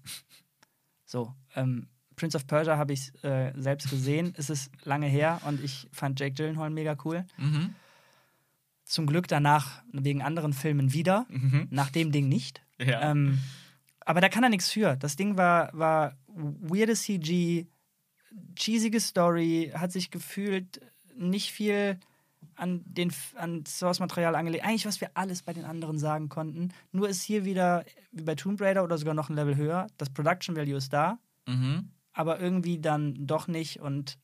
So, 1.10 1.34
ähm, 1.56 1.88
Prince 2.16 2.38
of 2.38 2.46
Persia 2.46 2.78
habe 2.78 2.94
ich 2.94 3.12
äh, 3.24 3.52
selbst 3.60 3.90
gesehen. 3.90 4.36
Es 4.38 4.52
ist 4.52 4.70
lange 4.84 5.08
her 5.08 5.42
und 5.48 5.64
ich 5.64 5.88
fand 5.92 6.20
Jake 6.20 6.36
Gyllenhaal 6.36 6.70
mega 6.70 6.96
cool. 7.04 7.26
Mhm. 7.38 7.74
Zum 8.86 9.08
Glück 9.08 9.28
danach 9.28 9.82
wegen 9.92 10.22
anderen 10.22 10.54
Filmen 10.54 10.94
wieder. 10.94 11.26
Mhm. 11.30 11.68
Nach 11.72 11.90
dem 11.90 12.12
Ding 12.12 12.30
nicht. 12.30 12.62
Ja. 12.78 13.10
Ähm, 13.10 13.40
aber 14.02 14.22
da 14.22 14.30
kann 14.30 14.44
er 14.44 14.50
nichts 14.50 14.72
für. 14.72 14.98
Das 14.98 15.16
Ding 15.16 15.36
war, 15.36 15.72
war 15.74 16.16
weirde 16.28 16.94
CG, 16.94 17.66
cheesige 18.56 19.00
Story, 19.00 19.72
hat 19.74 19.92
sich 19.92 20.12
gefühlt 20.12 20.80
nicht 21.16 21.52
viel 21.52 22.00
an 22.60 22.84
den 22.86 23.14
an 23.36 23.66
Source-Material 23.66 24.36
angelegt. 24.36 24.64
Eigentlich, 24.66 24.86
was 24.86 25.02
wir 25.02 25.12
alles 25.16 25.44
bei 25.44 25.54
den 25.54 25.66
anderen 25.66 25.98
sagen 26.00 26.30
konnten. 26.30 26.74
Nur 26.92 27.10
ist 27.10 27.24
hier 27.24 27.46
wieder, 27.46 27.86
wie 28.12 28.24
bei 28.24 28.36
Tomb 28.36 28.60
Raider 28.62 28.84
oder 28.84 28.98
sogar 28.98 29.14
noch 29.14 29.30
ein 29.30 29.36
Level 29.36 29.56
höher, 29.56 29.88
das 29.98 30.10
Production 30.10 30.56
Value 30.56 30.78
ist 30.78 30.94
da, 30.94 31.18
Mhm. 31.48 31.90
aber 32.14 32.40
irgendwie 32.40 32.80
dann 32.80 33.26
doch 33.28 33.48
nicht. 33.48 33.80
Und 33.80 34.18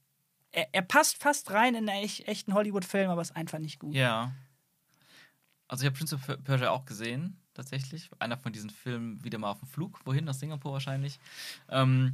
er, 0.52 0.68
er 0.74 0.82
passt 0.84 1.22
fast 1.22 1.52
rein 1.52 1.76
in 1.76 1.90
einen 1.90 2.04
echt, 2.04 2.28
echten 2.28 2.54
Hollywood-Film, 2.54 3.10
aber 3.10 3.22
ist 3.22 3.36
einfach 3.36 3.60
nicht 3.60 3.80
gut. 3.80 3.94
Ja. 3.96 4.32
Also 5.68 5.84
ich 5.84 5.88
habe 5.88 5.98
Prince 5.98 6.16
of 6.16 6.44
Persia 6.44 6.70
auch 6.70 6.86
gesehen, 6.86 7.42
tatsächlich. 7.56 8.10
Einer 8.20 8.38
von 8.38 8.54
diesen 8.54 8.70
Filmen 8.70 9.24
wieder 9.24 9.40
mal 9.40 9.50
auf 9.50 9.60
dem 9.60 9.68
Flug. 9.68 10.00
Wohin? 10.06 10.26
Nach 10.26 10.34
Singapur 10.36 10.74
wahrscheinlich. 10.74 11.20
Ähm, 11.70 12.14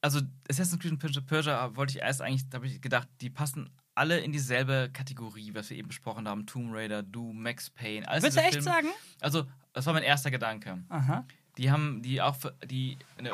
also 0.00 0.20
Assassin's 0.48 0.80
Creed 0.80 0.92
und 0.92 0.98
Prince 0.98 1.18
of 1.18 1.26
Persia 1.26 1.76
wollte 1.76 1.92
ich 1.96 2.02
erst 2.02 2.22
eigentlich, 2.22 2.48
da 2.48 2.56
habe 2.56 2.66
ich 2.66 2.80
gedacht, 2.80 3.08
die 3.20 3.28
passen 3.28 3.68
alle 3.94 4.20
in 4.20 4.32
dieselbe 4.32 4.90
Kategorie, 4.92 5.54
was 5.54 5.70
wir 5.70 5.76
eben 5.76 5.88
besprochen 5.88 6.28
haben. 6.28 6.46
Tomb 6.46 6.72
Raider, 6.72 7.02
Doom, 7.02 7.42
Max 7.42 7.70
Payne. 7.70 8.06
Alles 8.08 8.22
Willst 8.24 8.36
du 8.36 8.40
echt 8.42 8.52
Filme. 8.52 8.64
sagen? 8.64 8.88
Also, 9.20 9.46
das 9.72 9.86
war 9.86 9.92
mein 9.92 10.02
erster 10.02 10.30
Gedanke. 10.30 10.82
Aha. 10.88 11.26
Die 11.58 11.70
haben, 11.70 12.02
die 12.02 12.22
auch 12.22 12.36
für, 12.36 12.56
die 12.64 12.98
eine 13.18 13.32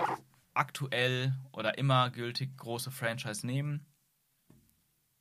aktuell 0.54 1.34
oder 1.52 1.78
immer 1.78 2.10
gültig 2.10 2.56
große 2.56 2.90
Franchise 2.90 3.46
nehmen 3.46 3.86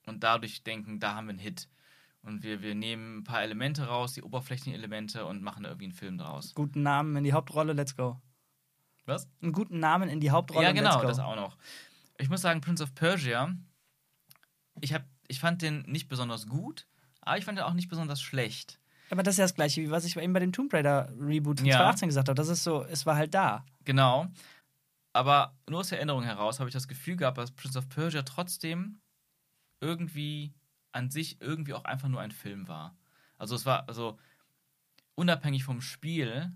und 0.06 0.24
dadurch 0.24 0.64
denken, 0.64 1.00
da 1.00 1.16
haben 1.16 1.28
wir 1.28 1.32
einen 1.32 1.40
Hit. 1.40 1.68
Und 2.22 2.42
wir, 2.42 2.62
wir 2.64 2.74
nehmen 2.74 3.18
ein 3.20 3.24
paar 3.24 3.44
Elemente 3.44 3.86
raus, 3.86 4.14
die 4.14 4.24
Oberflächenelemente 4.24 5.26
und 5.26 5.44
machen 5.44 5.62
da 5.64 5.70
irgendwie 5.70 5.86
einen 5.86 5.94
Film 5.94 6.18
draus. 6.18 6.56
Guten 6.56 6.82
Namen 6.82 7.16
in 7.18 7.24
die 7.24 7.34
Hauptrolle, 7.34 7.74
let's 7.74 7.96
go. 7.96 8.20
Was? 9.06 9.30
Einen 9.44 9.52
guten 9.52 9.78
Namen 9.80 10.10
in 10.10 10.20
die 10.20 10.32
Hauptrolle, 10.32 10.66
Ja, 10.66 10.72
genau, 10.72 10.90
let's 10.94 11.02
go. 11.02 11.08
das 11.08 11.20
auch 11.20 11.36
noch. 11.36 11.56
Ich 12.18 12.30
muss 12.30 12.42
sagen, 12.42 12.62
Prince 12.62 12.82
of 12.82 12.96
Persia, 12.96 13.54
ich, 14.82 14.92
hab, 14.94 15.04
ich 15.28 15.40
fand 15.40 15.62
den 15.62 15.82
nicht 15.84 16.08
besonders 16.08 16.48
gut, 16.48 16.88
aber 17.22 17.38
ich 17.38 17.46
fand 17.46 17.58
den 17.58 17.66
auch 17.66 17.74
nicht 17.74 17.90
besonders 17.90 18.22
schlecht. 18.22 18.80
Aber 19.10 19.22
das 19.24 19.36
ist 19.36 19.40
ja 19.40 19.46
das 19.46 19.54
gleiche, 19.56 19.82
wie 19.82 19.92
was 19.92 20.06
ich 20.06 20.18
eben 20.18 20.34
bei 20.34 20.40
dem 20.40 20.52
Tomb 20.52 20.74
Raider 20.74 21.10
Reboot 21.20 21.60
von 21.60 21.68
Ja. 21.68 21.78
2018 21.78 22.08
gesagt 22.10 22.28
habe. 22.30 22.36
Das 22.36 22.48
ist 22.48 22.64
so, 22.64 22.84
es 22.84 23.06
war 23.06 23.16
halt 23.16 23.34
da. 23.34 23.64
Genau. 23.84 24.28
Aber 25.14 25.56
nur 25.70 25.80
aus 25.82 25.90
der 25.90 26.00
Erinnerung 26.00 26.24
heraus 26.24 26.60
habe 26.60 26.70
ich 26.70 26.74
das 26.74 26.88
Gefühl 26.88 27.16
gehabt, 27.16 27.38
dass 27.38 27.52
Prince 27.52 27.78
of 27.78 27.88
Persia 27.88 28.24
trotzdem 28.24 29.00
irgendwie 29.80 30.54
an 30.92 31.10
sich 31.12 31.40
irgendwie 31.42 31.74
auch 31.74 31.86
einfach 31.86 32.08
nur 32.08 32.22
ein 32.22 32.32
Film 32.32 32.68
war. 32.68 32.96
Also 33.38 33.56
es 33.56 33.66
war, 33.66 33.88
also 33.88 34.18
unabhängig 35.16 35.64
vom 35.64 35.82
Spiel, 35.82 36.52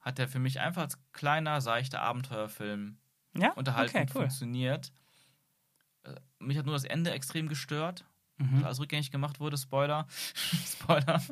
hat 0.00 0.18
der 0.18 0.28
für 0.28 0.38
mich 0.38 0.60
einfach 0.60 0.82
als 0.82 0.98
kleiner, 1.12 1.60
seichter 1.60 2.00
Abenteuerfilm 2.00 2.98
Ja? 3.36 3.52
unterhalten 3.52 3.96
okay, 3.96 4.06
cool. 4.14 4.22
funktioniert. 4.22 4.92
Äh, 6.06 6.14
Mich 6.38 6.56
hat 6.58 6.66
nur 6.66 6.74
das 6.74 6.84
Ende 6.84 7.10
extrem 7.10 7.48
gestört, 7.48 8.04
Mhm. 8.38 8.64
alles 8.64 8.78
rückgängig 8.80 9.10
gemacht 9.10 9.40
wurde, 9.40 9.56
Spoiler. 9.56 10.06
Spoiler. 10.66 11.22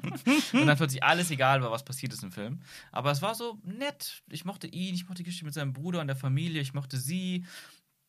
Und 0.54 0.66
dann 0.66 0.76
plötzlich 0.78 1.02
alles 1.02 1.30
egal 1.30 1.60
war, 1.62 1.70
was 1.70 1.84
passiert 1.84 2.14
ist 2.14 2.22
im 2.22 2.32
Film. 2.32 2.62
Aber 2.92 3.10
es 3.10 3.20
war 3.20 3.34
so 3.34 3.58
nett. 3.62 4.22
Ich 4.30 4.46
mochte 4.46 4.66
ihn, 4.68 4.94
ich 4.94 5.02
mochte 5.04 5.18
die 5.18 5.24
Geschichte 5.24 5.44
mit 5.44 5.52
seinem 5.52 5.74
Bruder 5.74 6.00
und 6.00 6.06
der 6.06 6.16
Familie, 6.16 6.62
ich 6.62 6.72
mochte 6.72 6.96
sie. 6.96 7.44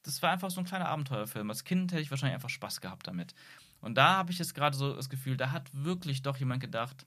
Das 0.04 0.22
war 0.22 0.32
einfach 0.32 0.50
so 0.50 0.62
ein 0.62 0.66
kleiner 0.66 0.88
Abenteuerfilm. 0.88 1.50
Als 1.50 1.66
Kind 1.66 1.92
hätte 1.92 2.02
ich 2.04 2.10
wahrscheinlich 2.10 2.36
einfach 2.36 2.50
Spaß 2.50 2.80
gehabt 2.80 3.08
damit. 3.08 3.34
Und 3.82 3.96
da 3.96 4.16
habe 4.16 4.32
ich 4.32 4.40
jetzt 4.40 4.56
gerade 4.56 4.78
so 4.78 4.94
das 4.96 5.10
Gefühl, 5.10 5.36
da 5.36 5.52
hat 5.52 5.70
wirklich 5.74 6.22
doch 6.22 6.38
jemand 6.38 6.62
gedacht, 6.62 7.06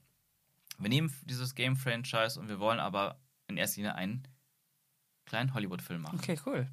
wir 0.77 0.89
nehmen 0.89 1.11
dieses 1.23 1.55
Game-Franchise 1.55 2.39
und 2.39 2.49
wir 2.49 2.59
wollen 2.59 2.79
aber 2.79 3.19
in 3.47 3.57
erster 3.57 3.77
Linie 3.77 3.95
einen 3.95 4.27
kleinen 5.25 5.53
Hollywood-Film 5.55 6.01
machen. 6.03 6.19
Okay, 6.19 6.39
cool. 6.45 6.67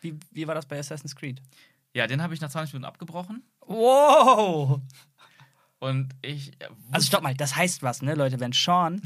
Wie, 0.00 0.18
wie 0.30 0.46
war 0.46 0.54
das 0.54 0.66
bei 0.66 0.78
Assassin's 0.78 1.14
Creed? 1.14 1.40
Ja, 1.94 2.06
den 2.06 2.22
habe 2.22 2.32
ich 2.34 2.40
nach 2.40 2.50
20 2.50 2.72
Minuten 2.74 2.88
abgebrochen. 2.88 3.42
Wow! 3.60 4.80
Und 5.78 6.14
ich. 6.22 6.52
Also 6.92 7.06
stopp 7.06 7.22
mal, 7.22 7.34
das 7.34 7.56
heißt 7.56 7.82
was, 7.82 8.02
ne, 8.02 8.14
Leute? 8.14 8.38
Wenn 8.40 8.52
Sean 8.52 9.02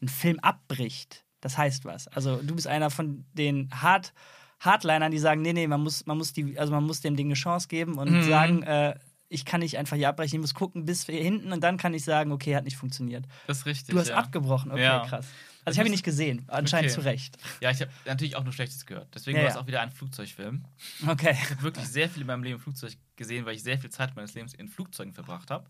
einen 0.00 0.08
Film 0.08 0.38
abbricht, 0.40 1.24
das 1.40 1.56
heißt 1.56 1.84
was. 1.84 2.06
Also 2.08 2.36
du 2.42 2.54
bist 2.54 2.66
einer 2.66 2.90
von 2.90 3.24
den 3.32 3.70
Hard 3.72 4.12
Hardlinern, 4.60 5.12
die 5.12 5.18
sagen, 5.18 5.40
nee, 5.40 5.52
nee, 5.52 5.68
man 5.68 5.80
muss, 5.80 6.04
man 6.06 6.18
muss 6.18 6.32
die, 6.32 6.58
also 6.58 6.72
man 6.72 6.84
muss 6.84 7.00
dem 7.00 7.14
Ding 7.16 7.28
eine 7.28 7.34
Chance 7.34 7.68
geben 7.68 7.96
und 7.96 8.10
Mhm. 8.10 8.22
sagen, 8.22 8.62
äh, 8.64 8.98
ich 9.28 9.44
kann 9.44 9.60
nicht 9.60 9.78
einfach 9.78 9.96
hier 9.96 10.08
abbrechen, 10.08 10.36
ich 10.36 10.40
muss 10.40 10.54
gucken 10.54 10.84
bis 10.84 11.06
hier 11.06 11.22
hinten 11.22 11.52
und 11.52 11.62
dann 11.62 11.76
kann 11.76 11.94
ich 11.94 12.02
sagen, 12.04 12.32
okay, 12.32 12.56
hat 12.56 12.64
nicht 12.64 12.76
funktioniert. 12.76 13.24
Das 13.46 13.58
ist 13.58 13.66
richtig. 13.66 13.94
Du 13.94 14.00
hast 14.00 14.08
ja. 14.08 14.16
abgebrochen, 14.16 14.72
okay, 14.72 14.82
Ja. 14.82 15.06
krass. 15.06 15.26
Also 15.68 15.76
ich 15.76 15.78
habe 15.80 15.88
ihn 15.88 15.92
nicht 15.92 16.04
gesehen, 16.04 16.44
anscheinend 16.48 16.90
Okay. 16.90 17.00
zu 17.00 17.04
Recht. 17.04 17.36
Ja, 17.60 17.70
ich 17.70 17.80
habe 17.80 17.90
natürlich 18.04 18.36
auch 18.36 18.44
nur 18.44 18.52
Schlechtes 18.52 18.84
gehört. 18.86 19.08
Deswegen 19.14 19.36
Ja, 19.38 19.44
war 19.44 19.48
es 19.50 19.54
ja. 19.56 19.60
auch 19.60 19.66
wieder 19.66 19.80
ein 19.80 19.90
Flugzeugfilm. 19.92 20.64
Okay. 21.06 21.36
Ich 21.42 21.50
habe 21.50 21.62
wirklich 21.62 21.86
sehr 21.88 22.08
viel 22.08 22.22
in 22.22 22.26
meinem 22.26 22.42
Leben 22.42 22.56
im 22.56 22.60
Flugzeug 22.62 22.96
gesehen, 23.16 23.44
weil 23.46 23.54
ich 23.54 23.62
sehr 23.62 23.78
viel 23.78 23.90
Zeit 23.90 24.14
meines 24.16 24.34
Lebens 24.34 24.54
in 24.54 24.68
Flugzeugen 24.68 25.12
verbracht 25.12 25.50
habe. 25.50 25.68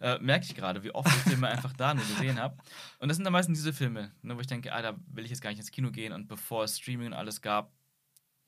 Äh, 0.00 0.18
merke 0.18 0.44
ich 0.44 0.54
gerade, 0.54 0.82
wie 0.84 0.90
oft 0.94 1.08
ich 1.08 1.22
Filme 1.22 1.48
einfach 1.48 1.72
da 1.72 1.94
nur 1.94 2.04
gesehen 2.06 2.38
habe. 2.38 2.56
Und 2.98 3.08
das 3.08 3.16
sind 3.16 3.24
dann 3.24 3.32
meistens 3.32 3.58
diese 3.58 3.72
Filme, 3.72 4.12
ne, 4.22 4.36
wo 4.36 4.40
ich 4.40 4.46
denke, 4.46 4.72
ah, 4.74 4.82
da 4.82 4.94
will 5.12 5.24
ich 5.24 5.30
jetzt 5.30 5.40
gar 5.40 5.50
nicht 5.50 5.58
ins 5.58 5.70
Kino 5.70 5.90
gehen. 5.90 6.12
Und 6.12 6.28
bevor 6.28 6.64
es 6.64 6.78
Streaming 6.78 7.08
und 7.08 7.12
alles 7.14 7.40
gab 7.40 7.72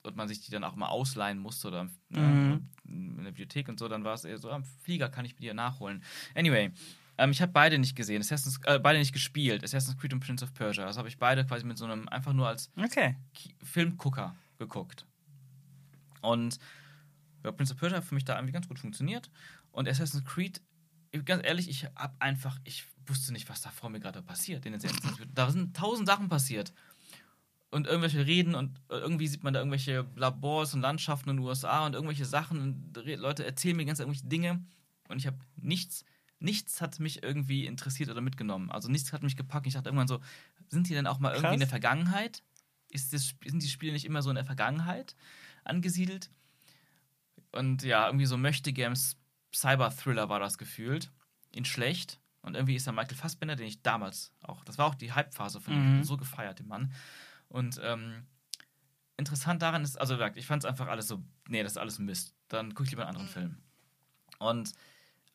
und 0.03 0.15
man 0.15 0.27
sich 0.27 0.41
die 0.41 0.51
dann 0.51 0.63
auch 0.63 0.75
mal 0.75 0.87
ausleihen 0.87 1.39
musste 1.39 1.67
oder 1.69 1.83
ne, 2.09 2.19
Mhm. 2.21 2.69
in 2.85 3.23
der 3.23 3.31
Bibliothek 3.31 3.67
und 3.67 3.79
so, 3.79 3.87
dann 3.87 4.03
war 4.03 4.13
es 4.13 4.25
eher 4.25 4.37
so, 4.37 4.49
am 4.51 4.63
Flieger 4.63 5.09
kann 5.09 5.25
ich 5.25 5.33
mir 5.33 5.41
die 5.41 5.53
nachholen. 5.53 6.03
Anyway, 6.35 6.71
ähm, 7.19 7.31
ich 7.31 7.41
habe 7.41 7.51
beide 7.51 7.77
nicht 7.77 7.95
gesehen, 7.95 8.21
Assassin's, 8.21 8.59
äh, 8.63 8.79
beide 8.79 8.97
nicht 8.97 9.11
gespielt, 9.11 9.63
Assassin's 9.63 9.97
Creed 9.97 10.13
und 10.13 10.21
Prince 10.21 10.43
of 10.43 10.53
Persia. 10.53 10.85
Das 10.85 10.97
habe 10.97 11.09
ich 11.09 11.17
beide 11.17 11.45
quasi 11.45 11.65
mit 11.65 11.77
so 11.77 11.83
einem, 11.83 12.07
einfach 12.07 12.31
nur 12.31 12.47
als 12.47 12.71
Okay. 12.77 13.17
Filmgucker 13.61 14.35
geguckt. 14.57 15.05
Und 16.21 16.59
ja, 17.43 17.51
Prince 17.51 17.73
of 17.73 17.79
Persia 17.79 17.97
hat 17.97 18.05
für 18.05 18.15
mich 18.15 18.23
da 18.23 18.35
irgendwie 18.35 18.53
ganz 18.53 18.69
gut 18.69 18.79
funktioniert. 18.79 19.29
Und 19.71 19.89
Assassin's 19.89 20.23
Creed, 20.23 20.61
ganz 21.25 21.45
ehrlich, 21.45 21.69
ich 21.69 21.85
hab 21.95 22.15
einfach, 22.21 22.57
ich 22.63 22.85
wusste 23.05 23.33
nicht, 23.33 23.49
was 23.49 23.61
da 23.61 23.69
vor 23.69 23.89
mir 23.89 23.99
gerade 23.99 24.21
passiert. 24.21 24.65
In 24.65 24.77
den. 24.79 24.91
Da 25.33 25.51
sind 25.51 25.75
tausend 25.75 26.07
Sachen 26.07 26.29
passiert. 26.29 26.73
Und 27.69 27.85
irgendwelche 27.85 28.25
Reden 28.25 28.55
und 28.55 28.81
irgendwie 28.89 29.27
sieht 29.27 29.43
man 29.43 29.53
da 29.53 29.59
irgendwelche 29.59 30.07
Labors 30.15 30.73
und 30.73 30.81
Landschaften 30.81 31.29
in 31.29 31.37
den 31.37 31.45
USA 31.45 31.85
und 31.85 31.93
irgendwelche 31.93 32.25
Sachen 32.25 32.59
und 32.59 32.97
Leute 33.05 33.45
erzählen 33.45 33.77
mir 33.77 33.85
ganz 33.85 33.99
irgendwelche 33.99 34.25
Dinge 34.25 34.65
und 35.07 35.17
ich 35.17 35.27
habe 35.27 35.37
nichts, 35.55 36.03
nichts 36.39 36.81
hat 36.81 36.99
mich 36.99 37.21
irgendwie 37.23 37.65
interessiert 37.65 38.09
oder 38.09 38.21
mitgenommen. 38.21 38.71
Also 38.71 38.89
nichts 38.89 39.11
hat 39.13 39.23
mich 39.23 39.35
gepackt. 39.35 39.67
Ich 39.67 39.73
dachte 39.73 39.89
irgendwann 39.89 40.07
so, 40.07 40.19
sind 40.69 40.87
die 40.89 40.93
denn 40.93 41.07
auch 41.07 41.19
mal 41.19 41.33
irgendwie 41.33 41.53
in 41.55 41.59
der. 41.59 41.69
Vergangenheit? 41.69 42.43
Ist 42.89 43.13
das, 43.13 43.35
sind 43.45 43.61
die 43.61 43.69
Spiele 43.69 43.93
nicht 43.93 44.05
immer 44.05 44.21
so 44.21 44.29
in 44.29 44.35
der 44.35 44.45
Vergangenheit 44.45 45.15
angesiedelt? 45.63 46.31
Und 47.51 47.83
ja, 47.83 48.05
irgendwie 48.07 48.25
so 48.25 48.37
möchte 48.37 48.73
Games 48.73 49.17
Cyber-Thriller 49.53 50.29
war 50.29 50.39
das 50.39 50.57
gefühlt. 50.57 51.11
In 51.51 51.65
schlecht. 51.65 52.19
Und 52.41 52.55
irgendwie 52.55 52.75
ist 52.75 52.87
da 52.87 52.91
Michael 52.91 53.17
Fassbender, 53.17 53.55
den 53.55 53.67
ich 53.67 53.81
damals 53.81 54.31
auch, 54.41 54.63
das 54.63 54.77
war 54.77 54.85
auch 54.85 54.95
die 54.95 55.11
Hype-Phase 55.11 55.59
von 55.59 55.73
ihm, 55.73 55.97
Mhm. 55.97 56.03
so 56.03 56.15
gefeiert, 56.15 56.59
den 56.59 56.67
Mann. 56.67 56.93
Und 57.49 57.79
ähm, 57.83 58.25
interessant 59.17 59.61
daran 59.61 59.83
ist, 59.83 59.99
also 59.99 60.19
ich 60.35 60.45
fand 60.45 60.63
es 60.63 60.69
einfach 60.69 60.87
alles 60.87 61.07
so, 61.07 61.21
nee, 61.47 61.63
das 61.63 61.73
ist 61.73 61.77
alles 61.77 61.99
Mist. 61.99 62.33
Dann 62.47 62.73
gucke 62.73 62.85
ich 62.85 62.91
lieber 62.91 63.05
einen 63.07 63.17
anderen 63.17 63.27
Film. 63.29 63.57
Und 64.37 64.71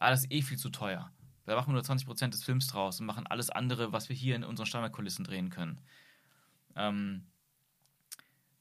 Ah, 0.00 0.10
das 0.10 0.20
ist 0.24 0.32
eh 0.32 0.42
viel 0.42 0.58
zu 0.58 0.70
teuer. 0.70 1.10
Da 1.44 1.56
machen 1.56 1.68
wir 1.68 1.74
nur 1.74 1.82
20% 1.82 2.34
des 2.34 2.44
Films 2.44 2.66
draus 2.66 3.00
und 3.00 3.06
machen 3.06 3.26
alles 3.26 3.50
andere, 3.50 3.92
was 3.92 4.08
wir 4.08 4.16
hier 4.16 4.36
in 4.36 4.44
unseren 4.44 4.66
Standardkulissen 4.66 5.24
drehen 5.24 5.50
können. 5.50 5.80
Ähm, 6.76 7.26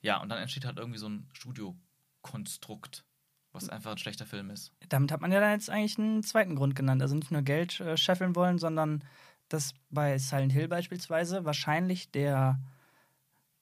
ja, 0.01 0.21
und 0.21 0.29
dann 0.29 0.39
entsteht 0.39 0.65
halt 0.65 0.77
irgendwie 0.77 0.99
so 0.99 1.09
ein 1.09 1.27
Studiokonstrukt, 1.33 3.03
was 3.51 3.69
einfach 3.69 3.91
ein 3.91 3.97
schlechter 3.97 4.25
Film 4.25 4.49
ist. 4.49 4.71
Damit 4.89 5.11
hat 5.11 5.21
man 5.21 5.31
ja 5.31 5.39
dann 5.39 5.51
jetzt 5.51 5.69
eigentlich 5.69 5.97
einen 5.99 6.23
zweiten 6.23 6.55
Grund 6.55 6.75
genannt. 6.75 7.01
Also 7.01 7.15
nicht 7.15 7.31
nur 7.31 7.41
Geld 7.41 7.79
äh, 7.81 7.97
scheffeln 7.97 8.35
wollen, 8.35 8.57
sondern 8.57 9.03
dass 9.49 9.73
bei 9.89 10.17
Silent 10.17 10.53
Hill 10.53 10.67
beispielsweise 10.67 11.45
wahrscheinlich 11.45 12.11
der 12.11 12.59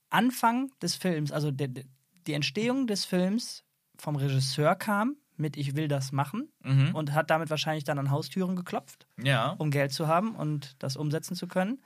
Anfang 0.09 0.71
des 0.81 0.95
Films, 0.95 1.31
also 1.31 1.51
der, 1.51 1.67
der- 1.67 1.85
die 2.27 2.33
Entstehung 2.33 2.87
des 2.87 3.05
Films 3.05 3.63
vom 3.97 4.15
Regisseur 4.15 4.75
kam 4.75 5.15
mit 5.37 5.57
Ich 5.57 5.75
will 5.75 5.87
das 5.87 6.11
machen 6.11 6.49
Mhm. 6.63 6.93
und 6.95 7.13
hat 7.13 7.29
damit 7.29 7.49
wahrscheinlich 7.49 7.83
dann 7.83 7.99
an 7.99 8.11
Haustüren 8.11 8.55
geklopft, 8.55 9.07
ja. 9.21 9.49
um 9.57 9.71
Geld 9.71 9.91
zu 9.91 10.07
haben 10.07 10.35
und 10.35 10.75
das 10.79 10.95
umsetzen 10.97 11.35
zu 11.35 11.47
können. 11.47 11.81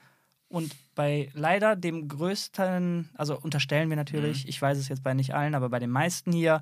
Und 0.47 0.75
bei 0.95 1.29
leider 1.33 1.75
dem 1.75 2.07
größten, 2.07 3.09
also 3.15 3.37
unterstellen 3.39 3.89
wir 3.89 3.95
natürlich, 3.97 4.43
Mhm. 4.45 4.49
ich 4.49 4.61
weiß 4.61 4.77
es 4.77 4.87
jetzt 4.87 5.03
bei 5.03 5.13
nicht 5.13 5.33
allen, 5.35 5.53
aber 5.55 5.69
bei 5.69 5.79
den 5.79 5.91
meisten 5.91 6.31
hier 6.31 6.61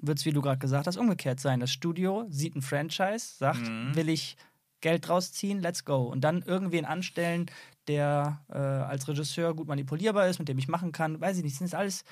wird 0.00 0.18
es, 0.18 0.24
wie 0.24 0.32
du 0.32 0.40
gerade 0.42 0.58
gesagt 0.58 0.86
hast, 0.86 0.96
umgekehrt 0.96 1.40
sein. 1.40 1.60
Das 1.60 1.70
Studio 1.70 2.26
sieht 2.30 2.54
ein 2.56 2.62
Franchise, 2.62 3.34
sagt, 3.38 3.60
Mhm. 3.68 3.94
will 3.94 4.08
ich 4.08 4.36
Geld 4.82 5.08
draus 5.08 5.32
ziehen, 5.32 5.60
let's 5.60 5.84
go. 5.84 6.02
Und 6.04 6.20
dann 6.22 6.42
irgendwen 6.42 6.84
anstellen, 6.84 7.46
der 7.88 8.42
äh, 8.50 8.56
als 8.58 9.08
Regisseur 9.08 9.54
gut 9.54 9.68
manipulierbar 9.68 10.28
ist, 10.28 10.38
mit 10.38 10.48
dem 10.48 10.58
ich 10.58 10.68
machen 10.68 10.92
kann. 10.92 11.20
Weiß 11.20 11.36
ich 11.38 11.44
nicht, 11.44 11.56
sind 11.56 11.66
das 11.72 11.78
alles 11.78 12.04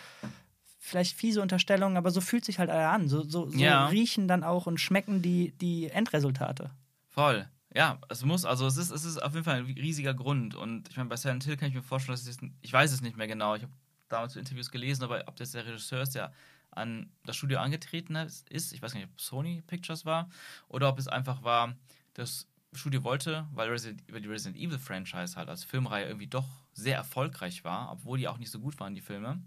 vielleicht 0.85 1.16
fiese 1.16 1.41
Unterstellungen, 1.41 1.97
aber 1.97 2.11
so 2.11 2.20
fühlt 2.20 2.45
sich 2.45 2.59
halt 2.59 2.68
alle 2.68 2.89
an. 2.89 3.09
So, 3.09 3.22
so, 3.22 3.49
so 3.49 3.59
Ja. 3.59 3.87
riechen 3.87 4.28
dann 4.28 4.45
auch 4.45 4.66
und 4.66 4.78
schmecken 4.78 5.22
die, 5.22 5.53
die 5.53 5.89
Endresultate. 5.89 6.70
Voll. 7.09 7.49
Ja, 7.74 7.99
es 8.11 8.22
muss, 8.22 8.45
also 8.45 8.66
es 8.66 8.76
ist, 8.76 8.91
es 8.91 9.05
ist 9.05 9.22
auf 9.22 9.32
jeden 9.32 9.45
Fall 9.45 9.61
ein 9.61 9.64
riesiger 9.64 10.12
Grund. 10.12 10.55
Und 10.55 10.89
ich 10.91 10.97
meine, 10.97 11.09
bei 11.09 11.16
Silent 11.16 11.43
Hill 11.45 11.57
kann 11.57 11.68
ich 11.68 11.74
mir 11.74 11.82
vorstellen, 11.82 12.16
dass 12.16 12.26
es, 12.26 12.37
ich 12.61 12.72
weiß 12.72 12.93
es 12.93 13.01
nicht 13.01 13.16
mehr 13.16 13.26
genau, 13.26 13.55
ich 13.55 13.62
habe 13.62 13.72
damals 14.11 14.37
Interviews 14.37 14.70
gelesen, 14.70 15.05
aber 15.05 15.24
ob 15.26 15.37
das 15.37 15.53
der 15.53 15.64
Regisseur 15.64 16.03
ist, 16.03 16.14
der 16.14 16.32
an 16.70 17.11
das 17.24 17.37
Studio 17.37 17.61
angetreten 17.61 18.14
ist, 18.16 18.51
ich 18.51 18.82
weiß 18.82 18.93
nicht, 18.95 19.07
ob 19.07 19.20
Sony 19.20 19.62
Pictures 19.66 20.05
war, 20.05 20.28
oder 20.68 20.89
ob 20.89 20.99
es 20.99 21.09
einfach 21.09 21.43
war, 21.43 21.74
das 22.12 22.47
Studio 22.74 23.05
wollte, 23.05 23.47
weil, 23.55 23.70
Resident, 23.70 24.03
weil 24.12 24.20
die 24.20 24.28
Resident 24.28 24.57
Evil 24.61 24.78
Franchise 24.78 25.37
halt 25.37 25.49
als 25.49 25.64
Filmreihe 25.64 26.07
irgendwie 26.07 26.26
doch 26.26 26.47
sehr 26.72 26.97
erfolgreich 26.97 27.64
war, 27.64 27.91
obwohl 27.93 28.18
die 28.18 28.28
auch 28.28 28.39
nicht 28.39 28.51
so 28.51 28.59
gut 28.61 28.78
waren, 28.80 28.95
die 28.95 29.01
Filme, 29.01 29.41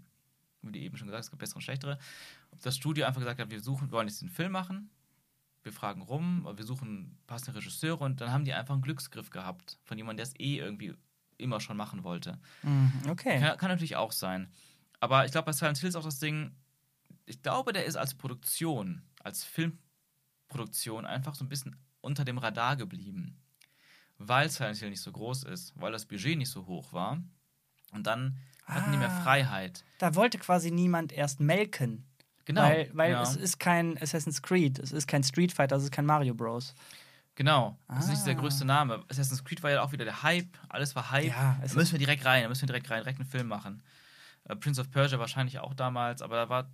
wie 0.74 0.80
eben 0.82 0.96
schon 0.96 1.06
gesagt 1.08 1.24
es 1.24 1.30
gibt 1.30 1.40
bessere 1.40 1.56
und 1.56 1.62
schlechtere, 1.62 1.98
ob 2.50 2.60
das 2.62 2.76
Studio 2.76 3.06
einfach 3.06 3.20
gesagt 3.20 3.40
hat, 3.40 3.50
wir 3.50 3.60
suchen, 3.60 3.88
wir 3.88 3.92
wollen 3.92 4.08
jetzt 4.08 4.22
den 4.22 4.28
Film 4.28 4.52
machen, 4.52 4.90
wir 5.62 5.72
fragen 5.72 6.02
rum, 6.02 6.48
wir 6.56 6.64
suchen 6.64 7.18
passende 7.26 7.58
Regisseure 7.58 8.04
und 8.04 8.20
dann 8.20 8.32
haben 8.32 8.44
die 8.44 8.52
einfach 8.54 8.74
einen 8.74 8.82
Glücksgriff 8.82 9.30
gehabt 9.30 9.78
von 9.84 9.98
jemandem, 9.98 10.18
der 10.24 10.32
es 10.32 10.40
eh 10.40 10.58
irgendwie 10.58 10.94
immer 11.36 11.60
schon 11.60 11.76
machen 11.76 12.04
wollte. 12.04 12.38
Mhm, 12.62 12.92
Okay. 13.08 13.38
Kann, 13.40 13.58
kann 13.58 13.68
natürlich 13.70 13.96
auch 13.96 14.12
sein. 14.12 14.50
Aber 15.00 15.24
ich 15.24 15.32
glaube, 15.32 15.46
bei 15.46 15.52
Silent 15.52 15.78
Hill 15.78 15.88
ist 15.88 15.94
auch 15.96 16.04
das 16.04 16.18
Ding, 16.18 16.52
ich 17.26 17.42
glaube, 17.42 17.72
der 17.72 17.84
ist 17.84 17.96
als 17.96 18.14
Produktion, 18.14 19.02
als 19.22 19.44
Filmproduktion 19.44 21.04
einfach 21.06 21.34
so 21.34 21.44
ein 21.44 21.48
bisschen 21.48 21.76
unter 22.00 22.24
dem 22.24 22.38
Radar 22.38 22.76
geblieben. 22.76 23.36
Weil 24.18 24.50
Silent 24.50 24.78
Hill 24.78 24.90
nicht 24.90 25.02
so 25.02 25.12
groß 25.12 25.44
ist, 25.44 25.72
weil 25.80 25.92
das 25.92 26.06
Budget 26.06 26.38
nicht 26.38 26.50
so 26.50 26.66
hoch 26.66 26.92
war. 26.92 27.22
Und 27.92 28.06
dann 28.06 28.36
hatten 28.74 28.92
die 28.92 28.98
mehr 28.98 29.10
Ah. 29.10 29.20
Freiheit. 29.22 29.84
Da 29.98 30.14
wollte 30.14 30.38
quasi 30.38 30.70
niemand 30.70 31.12
erst 31.12 31.40
melken. 31.40 32.04
Genau. 32.44 32.62
Weil, 32.62 32.90
weil 32.94 33.12
ja. 33.12 33.22
es 33.22 33.36
ist 33.36 33.58
kein 33.60 34.00
Assassin's 34.00 34.40
Creed, 34.42 34.78
es 34.78 34.92
ist 34.92 35.06
kein 35.06 35.22
Street 35.22 35.52
Fighter, 35.52 35.76
es 35.76 35.84
ist 35.84 35.92
kein 35.92 36.06
Mario 36.06 36.34
Bros. 36.34 36.74
Genau, 37.34 37.78
das 37.88 38.04
ist 38.04 38.10
nicht 38.10 38.26
der 38.26 38.36
Ah. 38.36 38.40
größte 38.40 38.64
Name. 38.64 39.04
Assassin's 39.08 39.44
Creed 39.44 39.62
war 39.62 39.70
ja 39.70 39.82
auch 39.82 39.92
wieder 39.92 40.04
der 40.04 40.22
Hype, 40.22 40.58
alles 40.68 40.96
war 40.96 41.10
Hype. 41.10 41.28
Ja, 41.28 41.58
da 41.62 41.74
müssen 41.74 41.92
wir 41.92 41.98
direkt 41.98 42.24
rein, 42.24 42.42
da 42.42 42.48
müssen 42.48 42.62
wir 42.62 42.66
direkt 42.68 42.90
rein, 42.90 43.00
direkt 43.02 43.20
einen 43.20 43.28
Film 43.28 43.48
machen. 43.48 43.82
Äh, 44.44 44.56
Prince 44.56 44.80
of 44.80 44.90
Persia 44.90 45.18
wahrscheinlich 45.18 45.58
auch 45.58 45.74
damals, 45.74 46.22
aber 46.22 46.36
da 46.36 46.48
war 46.48 46.70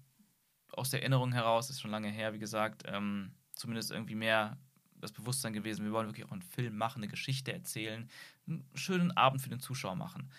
aus 0.73 0.91
der 0.91 1.01
Erinnerung 1.01 1.33
heraus, 1.33 1.71
ist 1.71 1.81
schon 1.81 1.91
lange 1.91 2.09
her, 2.09 2.33
wie 2.33 2.39
gesagt, 2.39 2.85
ähm, 2.87 3.33
zumindest 3.55 3.91
irgendwie 3.91 4.15
mehr 4.15 4.57
das 5.01 5.13
Bewusstsein 5.13 5.53
gewesen, 5.53 5.85
wir 5.85 5.93
wollen 5.93 6.07
wirklich 6.09 6.25
auch 6.27 6.33
einen 6.33 6.43
Film 6.43 6.77
machen, 6.79 7.01
eine 7.03 7.09
Geschichte 7.09 7.53
erzählen, 7.53 8.09
einen 8.49 8.65
schönen 8.75 9.11
Abend 9.17 9.43
für 9.43 9.51
den 9.51 9.61
Zuschauer 9.61 9.97
machen. 9.97 10.31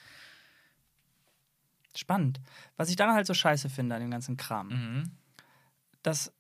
Spannend. 1.98 2.40
Was 2.78 2.90
ich 2.90 2.96
dann 2.96 3.14
halt 3.14 3.28
so 3.28 3.34
scheiße 3.34 3.70
finde 3.70 3.96
an 3.96 4.02
dem 4.02 4.12
ganzen 4.12 4.38
Kram, 4.38 4.68
Mhm. 4.70 5.04
dass, 6.04 6.32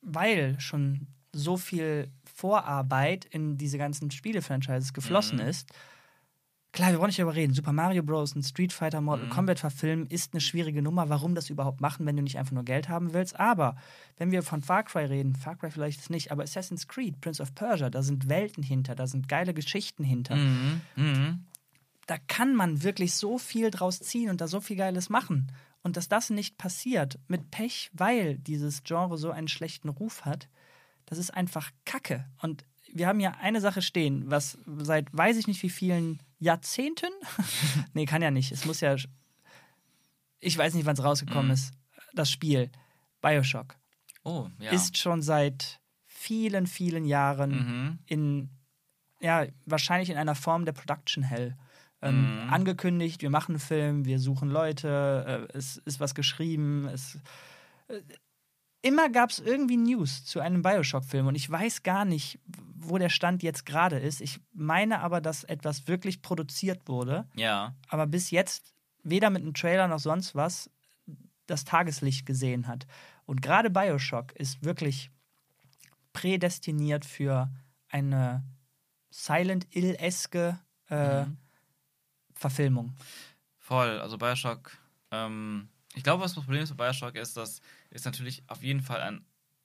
weil 0.00 0.58
schon 0.60 1.06
so 1.32 1.56
viel 1.56 2.10
Vorarbeit 2.34 3.24
in 3.26 3.56
diese 3.58 3.78
ganzen 3.78 4.10
Spiele-Franchises 4.10 4.92
geflossen 4.92 5.38
Mhm. 5.38 5.44
ist, 5.46 5.70
klar, 6.72 6.90
wir 6.90 6.98
wollen 6.98 7.08
nicht 7.08 7.18
darüber 7.18 7.34
reden. 7.34 7.52
Super 7.54 7.72
Mario 7.72 8.02
Bros., 8.02 8.34
ein 8.34 8.42
Street 8.42 8.72
Fighter 8.72 9.00
Mortal 9.00 9.26
Mhm. 9.26 9.30
Kombat 9.30 9.58
verfilmen, 9.60 10.06
ist 10.06 10.32
eine 10.32 10.40
schwierige 10.40 10.80
Nummer. 10.82 11.08
Warum 11.08 11.34
das 11.34 11.50
überhaupt 11.50 11.80
machen, 11.80 12.06
wenn 12.06 12.16
du 12.16 12.22
nicht 12.22 12.38
einfach 12.38 12.52
nur 12.52 12.64
Geld 12.64 12.88
haben 12.88 13.12
willst? 13.12 13.38
Aber 13.38 13.76
wenn 14.16 14.30
wir 14.30 14.42
von 14.42 14.62
Far 14.62 14.84
Cry 14.84 15.04
reden, 15.04 15.34
Far 15.34 15.56
Cry 15.56 15.70
vielleicht 15.70 16.08
nicht, 16.10 16.30
aber 16.32 16.42
Assassin's 16.44 16.86
Creed, 16.88 17.20
Prince 17.20 17.42
of 17.42 17.54
Persia, 17.54 17.90
da 17.90 18.02
sind 18.02 18.28
Welten 18.28 18.62
hinter, 18.62 18.94
da 18.94 19.06
sind 19.06 19.28
geile 19.28 19.52
Geschichten 19.54 20.04
hinter. 20.04 20.36
Mhm. 20.36 20.80
Mhm. 20.96 21.44
Da 22.08 22.16
kann 22.26 22.56
man 22.56 22.82
wirklich 22.82 23.14
so 23.14 23.38
viel 23.38 23.70
draus 23.70 24.00
ziehen 24.00 24.30
und 24.30 24.40
da 24.40 24.48
so 24.48 24.60
viel 24.60 24.76
Geiles 24.76 25.08
machen. 25.10 25.52
Und 25.82 25.96
dass 25.96 26.08
das 26.08 26.30
nicht 26.30 26.58
passiert 26.58 27.18
mit 27.28 27.50
Pech, 27.52 27.90
weil 27.92 28.38
dieses 28.38 28.82
Genre 28.82 29.16
so 29.16 29.30
einen 29.30 29.46
schlechten 29.48 29.88
Ruf 29.88 30.24
hat, 30.24 30.48
das 31.06 31.18
ist 31.18 31.30
einfach 31.32 31.70
Kacke. 31.84 32.24
Und 32.42 32.64
wir 32.92 33.06
haben 33.06 33.20
ja 33.20 33.32
eine 33.40 33.60
Sache 33.60 33.82
stehen, 33.82 34.30
was 34.30 34.58
seit 34.78 35.06
weiß 35.16 35.36
ich 35.36 35.46
nicht 35.46 35.62
wie 35.62 35.70
vielen 35.70 36.18
Jahrzehnten, 36.40 37.10
nee, 37.92 38.06
kann 38.06 38.22
ja 38.22 38.30
nicht, 38.30 38.50
es 38.52 38.64
muss 38.64 38.80
ja, 38.80 38.96
ich 40.40 40.56
weiß 40.58 40.74
nicht, 40.74 40.86
wann 40.86 40.94
es 40.96 41.04
rausgekommen 41.04 41.46
Mhm. 41.46 41.52
ist, 41.52 41.72
das 42.14 42.30
Spiel 42.30 42.70
Bioshock 43.20 43.76
Oh, 44.24 44.48
ja. 44.58 44.70
ist 44.72 44.96
schon 44.98 45.22
seit 45.22 45.80
vielen, 46.06 46.66
vielen 46.66 47.04
Jahren 47.04 47.50
mhm. 47.50 47.98
in, 48.06 48.50
ja, 49.20 49.46
wahrscheinlich 49.66 50.10
in 50.10 50.16
einer 50.16 50.34
Form 50.34 50.64
der 50.64 50.72
Production 50.72 51.22
Hell. 51.22 51.56
Ähm, 52.00 52.44
Mhm. 52.46 52.52
Angekündigt, 52.52 53.22
wir 53.22 53.30
machen 53.30 53.52
einen 53.52 53.60
Film, 53.60 54.04
wir 54.04 54.18
suchen 54.20 54.48
Leute, 54.50 55.48
äh, 55.52 55.56
es 55.58 55.78
ist 55.78 55.98
was 56.00 56.14
geschrieben, 56.14 56.86
es. 56.86 57.18
Äh, 57.88 58.00
immer 58.82 59.08
gab 59.10 59.30
es 59.30 59.40
irgendwie 59.40 59.76
News 59.76 60.24
zu 60.24 60.38
einem 60.38 60.62
Bioshock-Film 60.62 61.26
und 61.26 61.34
ich 61.34 61.50
weiß 61.50 61.82
gar 61.82 62.04
nicht, 62.04 62.38
wo 62.76 62.96
der 62.98 63.08
Stand 63.08 63.42
jetzt 63.42 63.66
gerade 63.66 63.98
ist. 63.98 64.20
Ich 64.20 64.40
meine 64.52 65.00
aber, 65.00 65.20
dass 65.20 65.42
etwas 65.42 65.88
wirklich 65.88 66.22
produziert 66.22 66.86
wurde, 66.86 67.26
Ja. 67.34 67.74
aber 67.88 68.06
bis 68.06 68.30
jetzt 68.30 68.72
weder 69.02 69.30
mit 69.30 69.42
einem 69.42 69.54
Trailer 69.54 69.88
noch 69.88 69.98
sonst 69.98 70.36
was 70.36 70.70
das 71.46 71.64
Tageslicht 71.64 72.24
gesehen 72.26 72.68
hat. 72.68 72.86
Und 73.26 73.42
gerade 73.42 73.70
Bioshock 73.70 74.32
ist 74.36 74.62
wirklich 74.64 75.10
prädestiniert 76.12 77.04
für 77.04 77.50
eine 77.88 78.44
Silent 79.10 79.66
Hill-eske 79.70 80.58
äh, 80.90 81.24
Mhm. 81.24 81.36
Verfilmung. 82.38 82.94
Voll. 83.58 84.00
Also 84.00 84.16
Bioshock, 84.16 84.70
ähm, 85.10 85.68
ich 85.94 86.04
glaube, 86.04 86.22
was 86.22 86.34
das 86.34 86.44
Problem 86.44 86.62
ist 86.62 86.74
bei 86.76 86.86
Bioshock 86.86 87.16
ist, 87.16 87.36
dass 87.36 87.60
es 87.90 88.04
natürlich 88.04 88.44
auf 88.46 88.62
jeden 88.62 88.80
Fall 88.80 89.00
ein 89.00 89.24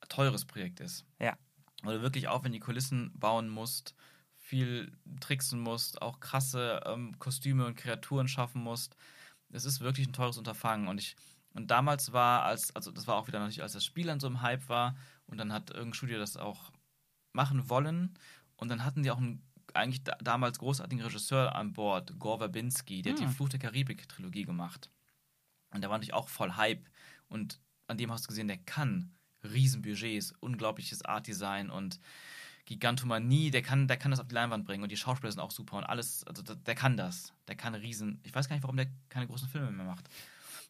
teures 0.09 0.45
Projekt 0.45 0.79
ist. 0.79 1.05
Ja. 1.19 1.37
Weil 1.83 1.97
du 1.97 2.01
wirklich 2.01 2.27
auch, 2.27 2.43
wenn 2.43 2.51
die 2.51 2.59
Kulissen 2.59 3.11
bauen 3.13 3.49
musst, 3.49 3.93
viel 4.37 4.91
tricksen 5.19 5.59
musst, 5.59 6.01
auch 6.01 6.19
krasse 6.19 6.81
ähm, 6.85 7.17
Kostüme 7.19 7.65
und 7.65 7.75
Kreaturen 7.75 8.27
schaffen 8.27 8.61
musst. 8.63 8.95
Es 9.51 9.65
ist 9.65 9.81
wirklich 9.81 10.07
ein 10.07 10.13
teures 10.13 10.37
Unterfangen. 10.37 10.87
Und 10.87 10.99
ich, 10.99 11.15
und 11.53 11.69
damals 11.69 12.11
war, 12.11 12.43
als, 12.43 12.75
also 12.75 12.91
das 12.91 13.05
war 13.05 13.15
auch 13.15 13.27
wieder 13.27 13.39
natürlich, 13.39 13.61
als 13.61 13.73
das 13.73 13.85
Spiel 13.85 14.09
an 14.09 14.19
so 14.19 14.27
einem 14.27 14.41
Hype 14.41 14.67
war 14.69 14.95
und 15.27 15.37
dann 15.37 15.53
hat 15.53 15.69
irgendein 15.69 15.93
Studio 15.93 16.17
das 16.17 16.35
auch 16.35 16.71
machen 17.31 17.69
wollen. 17.69 18.17
Und 18.57 18.69
dann 18.69 18.83
hatten 18.83 19.03
die 19.03 19.11
auch 19.11 19.17
einen 19.17 19.41
eigentlich 19.73 20.03
da, 20.03 20.15
damals 20.21 20.59
großartigen 20.59 21.03
Regisseur 21.03 21.55
an 21.55 21.73
Bord, 21.73 22.17
Gore 22.19 22.39
Verbinski, 22.39 23.01
der 23.01 23.13
hat 23.13 23.19
Hm. 23.19 23.27
die 23.27 23.33
Fluch 23.33 23.49
der 23.49 23.59
Karibik-Trilogie 23.59 24.43
gemacht. 24.43 24.89
Und 25.71 25.81
der 25.81 25.89
war 25.89 25.97
natürlich 25.97 26.13
auch 26.13 26.29
voll 26.29 26.55
Hype. 26.55 26.85
Und 27.29 27.59
an 27.87 27.97
dem 27.97 28.11
hast 28.11 28.25
du 28.25 28.27
gesehen, 28.29 28.47
der 28.47 28.57
kann 28.57 29.11
Riesenbudgets, 29.43 30.33
unglaubliches 30.39 31.03
Artdesign 31.03 31.69
und 31.69 31.99
Gigantomanie, 32.65 33.51
der 33.51 33.61
kann, 33.61 33.87
der 33.87 33.97
kann 33.97 34.11
das 34.11 34.21
auf 34.21 34.27
die 34.27 34.35
Leinwand 34.35 34.65
bringen 34.65 34.83
und 34.83 34.91
die 34.91 34.97
Schauspieler 34.97 35.31
sind 35.31 35.41
auch 35.41 35.51
super 35.51 35.77
und 35.77 35.83
alles, 35.83 36.23
also 36.25 36.41
der, 36.41 36.55
der 36.55 36.75
kann 36.75 36.95
das. 36.95 37.33
Der 37.47 37.55
kann 37.55 37.75
riesen. 37.75 38.21
Ich 38.23 38.33
weiß 38.33 38.47
gar 38.47 38.55
nicht, 38.55 38.63
warum 38.63 38.77
der 38.77 38.87
keine 39.09 39.27
großen 39.27 39.49
Filme 39.49 39.69
mehr 39.71 39.85
macht, 39.85 40.07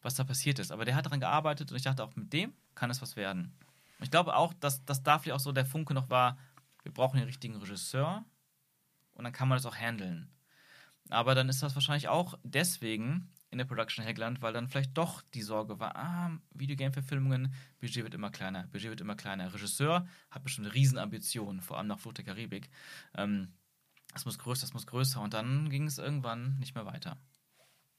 was 0.02 0.16
da 0.16 0.24
passiert 0.24 0.58
ist. 0.58 0.72
Aber 0.72 0.84
der 0.84 0.96
hat 0.96 1.06
daran 1.06 1.20
gearbeitet 1.20 1.70
und 1.70 1.76
ich 1.76 1.84
dachte 1.84 2.02
auch, 2.02 2.16
mit 2.16 2.32
dem 2.32 2.52
kann 2.74 2.90
es 2.90 3.00
was 3.00 3.14
werden. 3.14 3.52
Ich 4.00 4.10
glaube 4.10 4.34
auch, 4.34 4.52
dass, 4.54 4.84
dass 4.84 5.04
da 5.04 5.20
vielleicht 5.20 5.36
auch 5.36 5.40
so 5.40 5.52
der 5.52 5.64
Funke 5.64 5.94
noch 5.94 6.10
war, 6.10 6.36
wir 6.82 6.92
brauchen 6.92 7.16
den 7.16 7.26
richtigen 7.26 7.56
Regisseur 7.56 8.24
und 9.14 9.24
dann 9.24 9.32
kann 9.32 9.48
man 9.48 9.56
das 9.56 9.66
auch 9.66 9.76
handeln. 9.76 10.30
Aber 11.10 11.34
dann 11.34 11.48
ist 11.48 11.62
das 11.62 11.74
wahrscheinlich 11.74 12.08
auch 12.08 12.38
deswegen 12.42 13.30
in 13.50 13.58
der 13.58 13.66
Production 13.66 14.04
hergelandet, 14.04 14.42
weil 14.42 14.52
dann 14.52 14.68
vielleicht 14.68 14.96
doch 14.98 15.22
die 15.34 15.42
Sorge 15.42 15.78
war, 15.78 15.94
ah, 15.96 16.30
Videogame-Verfilmungen, 16.54 17.54
Budget 17.80 18.02
wird 18.02 18.14
immer 18.14 18.30
kleiner, 18.30 18.66
Budget 18.68 18.90
wird 18.90 19.00
immer 19.00 19.14
kleiner. 19.14 19.52
Regisseur 19.54 20.06
hat 20.30 20.42
bestimmt 20.42 20.74
Riesenambitionen, 20.74 21.60
vor 21.60 21.78
allem 21.78 21.86
nach 21.86 22.00
Flucht 22.00 22.18
der 22.18 22.24
Karibik. 22.24 22.68
Ähm, 23.16 23.52
das 24.12 24.24
muss 24.24 24.38
größer, 24.38 24.62
das 24.62 24.72
muss 24.74 24.86
größer 24.86 25.20
und 25.20 25.34
dann 25.34 25.70
ging 25.70 25.86
es 25.86 25.98
irgendwann 25.98 26.58
nicht 26.58 26.74
mehr 26.74 26.86
weiter. 26.86 27.16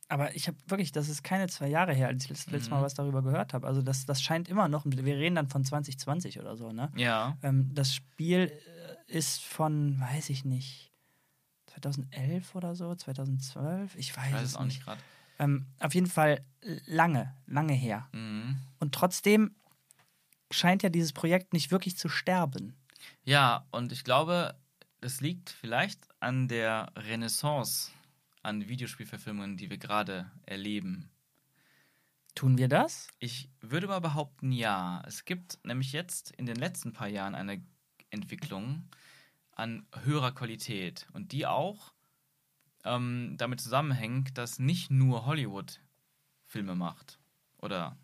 Aber 0.07 0.35
ich 0.35 0.47
habe 0.47 0.57
wirklich, 0.67 0.91
das 0.91 1.09
ist 1.09 1.23
keine 1.23 1.47
zwei 1.47 1.67
Jahre 1.67 1.93
her, 1.93 2.07
als 2.07 2.23
ich 2.23 2.29
das 2.29 2.45
letzte 2.51 2.69
Mal 2.69 2.79
Mhm. 2.79 2.83
was 2.83 2.93
darüber 2.93 3.23
gehört 3.23 3.53
habe. 3.53 3.65
Also 3.65 3.81
das, 3.81 4.05
das 4.05 4.21
scheint 4.21 4.47
immer 4.47 4.67
noch, 4.67 4.85
wir 4.85 5.17
reden 5.17 5.35
dann 5.35 5.47
von 5.47 5.63
2020 5.63 6.39
oder 6.39 6.55
so, 6.55 6.71
ne? 6.71 6.91
Ja. 6.95 7.37
Ähm, 7.41 7.73
das 7.73 7.93
Spiel 7.95 8.51
äh, 9.07 9.11
ist 9.11 9.41
von, 9.41 9.99
weiß 9.99 10.29
ich 10.29 10.45
nicht, 10.45 10.91
2011 11.75 12.55
oder 12.55 12.75
so, 12.75 12.93
2012? 12.95 13.95
Ich 13.95 14.15
weiß, 14.15 14.27
Ich 14.27 14.33
weiß 14.33 14.43
es 14.43 14.55
auch 14.55 14.65
nicht 14.65 14.83
gerade. 14.83 15.01
Ähm, 15.39 15.65
auf 15.79 15.93
jeden 15.93 16.07
Fall 16.07 16.43
lange, 16.85 17.35
lange 17.45 17.73
her. 17.73 18.07
Mhm. 18.13 18.57
Und 18.79 18.95
trotzdem 18.95 19.55
scheint 20.51 20.83
ja 20.83 20.89
dieses 20.89 21.11
Projekt 21.13 21.53
nicht 21.53 21.71
wirklich 21.71 21.97
zu 21.97 22.07
sterben. 22.07 22.75
Ja, 23.23 23.67
und 23.71 23.91
ich 23.91 24.03
glaube, 24.03 24.55
es 25.01 25.21
liegt 25.21 25.49
vielleicht 25.49 26.07
an 26.19 26.47
der 26.47 26.91
Renaissance 26.95 27.91
an 28.41 28.67
Videospielverfilmungen, 28.67 29.57
die 29.57 29.69
wir 29.69 29.77
gerade 29.77 30.31
erleben. 30.45 31.09
Tun 32.35 32.57
wir 32.57 32.67
das? 32.67 33.07
Ich 33.19 33.49
würde 33.61 33.87
mal 33.87 33.99
behaupten, 33.99 34.51
ja. 34.51 35.01
Es 35.07 35.25
gibt 35.25 35.57
nämlich 35.63 35.91
jetzt 35.93 36.31
in 36.31 36.45
den 36.45 36.57
letzten 36.57 36.93
paar 36.93 37.07
Jahren 37.07 37.33
eine 37.33 37.63
Entwicklung 38.09 38.87
an 39.55 39.87
höherer 40.03 40.33
Qualität 40.33 41.07
und 41.13 41.31
die 41.31 41.45
auch 41.45 41.93
ähm, 42.83 43.35
damit 43.37 43.61
zusammenhängt, 43.61 44.37
dass 44.37 44.59
nicht 44.59 44.91
nur 44.91 45.25
Hollywood 45.25 45.81
Filme 46.45 46.75
macht 46.75 47.19
oder 47.57 47.97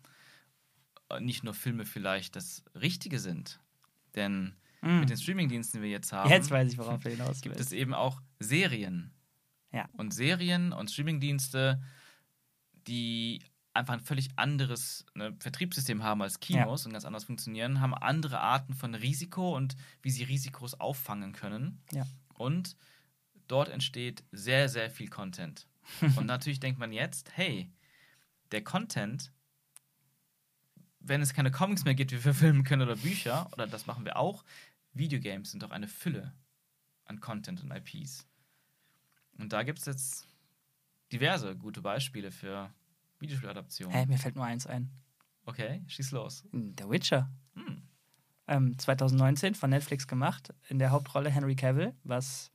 äh, 1.08 1.20
nicht 1.20 1.44
nur 1.44 1.54
Filme 1.54 1.86
vielleicht 1.86 2.34
das 2.36 2.64
Richtige 2.74 3.20
sind. 3.20 3.60
Denn 4.14 4.56
mit 4.82 5.10
den 5.10 5.16
Streamingdiensten, 5.16 5.78
die 5.78 5.84
wir 5.84 5.90
jetzt 5.90 6.12
haben. 6.12 6.28
Jetzt 6.28 6.50
weiß 6.50 6.72
ich, 6.72 6.76
worauf 6.76 7.00
du 7.00 7.10
hinaus 7.10 7.40
gibt 7.40 7.60
es 7.60 7.70
eben 7.70 7.94
auch 7.94 8.20
Serien. 8.40 9.12
Ja. 9.70 9.88
Und 9.92 10.12
Serien 10.12 10.72
und 10.72 10.90
Streamingdienste, 10.90 11.80
die 12.88 13.44
einfach 13.74 13.94
ein 13.94 14.00
völlig 14.00 14.30
anderes 14.36 15.06
ne, 15.14 15.34
Vertriebssystem 15.38 16.02
haben 16.02 16.22
als 16.22 16.40
Kinos 16.40 16.84
und 16.86 16.92
ganz 16.92 17.04
anders 17.04 17.24
funktionieren, 17.24 17.80
haben 17.80 17.94
andere 17.94 18.40
Arten 18.40 18.74
von 18.74 18.94
Risiko 18.94 19.56
und 19.56 19.76
wie 20.02 20.10
sie 20.10 20.24
Risikos 20.24 20.74
auffangen 20.74 21.32
können. 21.32 21.80
Ja. 21.92 22.06
Und 22.34 22.76
dort 23.48 23.68
entsteht 23.68 24.24
sehr, 24.32 24.68
sehr 24.68 24.90
viel 24.90 25.08
Content. 25.08 25.66
und 26.16 26.26
natürlich 26.26 26.60
denkt 26.60 26.78
man 26.78 26.92
jetzt, 26.92 27.36
hey, 27.36 27.70
der 28.50 28.62
Content, 28.62 29.32
wenn 31.00 31.22
es 31.22 31.34
keine 31.34 31.50
Comics 31.50 31.84
mehr 31.84 31.94
gibt, 31.94 32.10
die 32.10 32.16
wir 32.16 32.22
verfilmen 32.34 32.64
können 32.64 32.82
oder 32.82 32.96
Bücher, 32.96 33.48
oder 33.52 33.66
das 33.66 33.86
machen 33.86 34.04
wir 34.04 34.16
auch, 34.16 34.44
Videogames 34.92 35.50
sind 35.50 35.62
doch 35.62 35.70
eine 35.70 35.88
Fülle 35.88 36.34
an 37.06 37.20
Content 37.20 37.62
und 37.62 37.70
IPs. 37.70 38.26
Und 39.38 39.52
da 39.52 39.62
gibt 39.62 39.78
es 39.78 39.86
jetzt 39.86 40.28
diverse 41.10 41.56
gute 41.56 41.80
Beispiele 41.80 42.30
für 42.30 42.72
Videospieladaptionen. 43.22 43.94
Hey, 43.94 44.06
mir 44.06 44.18
fällt 44.18 44.36
nur 44.36 44.44
eins 44.44 44.66
ein. 44.66 44.90
Okay, 45.44 45.82
schieß 45.86 46.10
los. 46.12 46.44
The 46.52 46.88
Witcher. 46.88 47.30
Hm. 47.54 47.82
Ähm, 48.48 48.78
2019 48.78 49.54
von 49.54 49.70
Netflix 49.70 50.06
gemacht. 50.06 50.52
In 50.68 50.78
der 50.78 50.90
Hauptrolle 50.90 51.30
Henry 51.30 51.56
Cavill, 51.56 51.94
was 52.04 52.52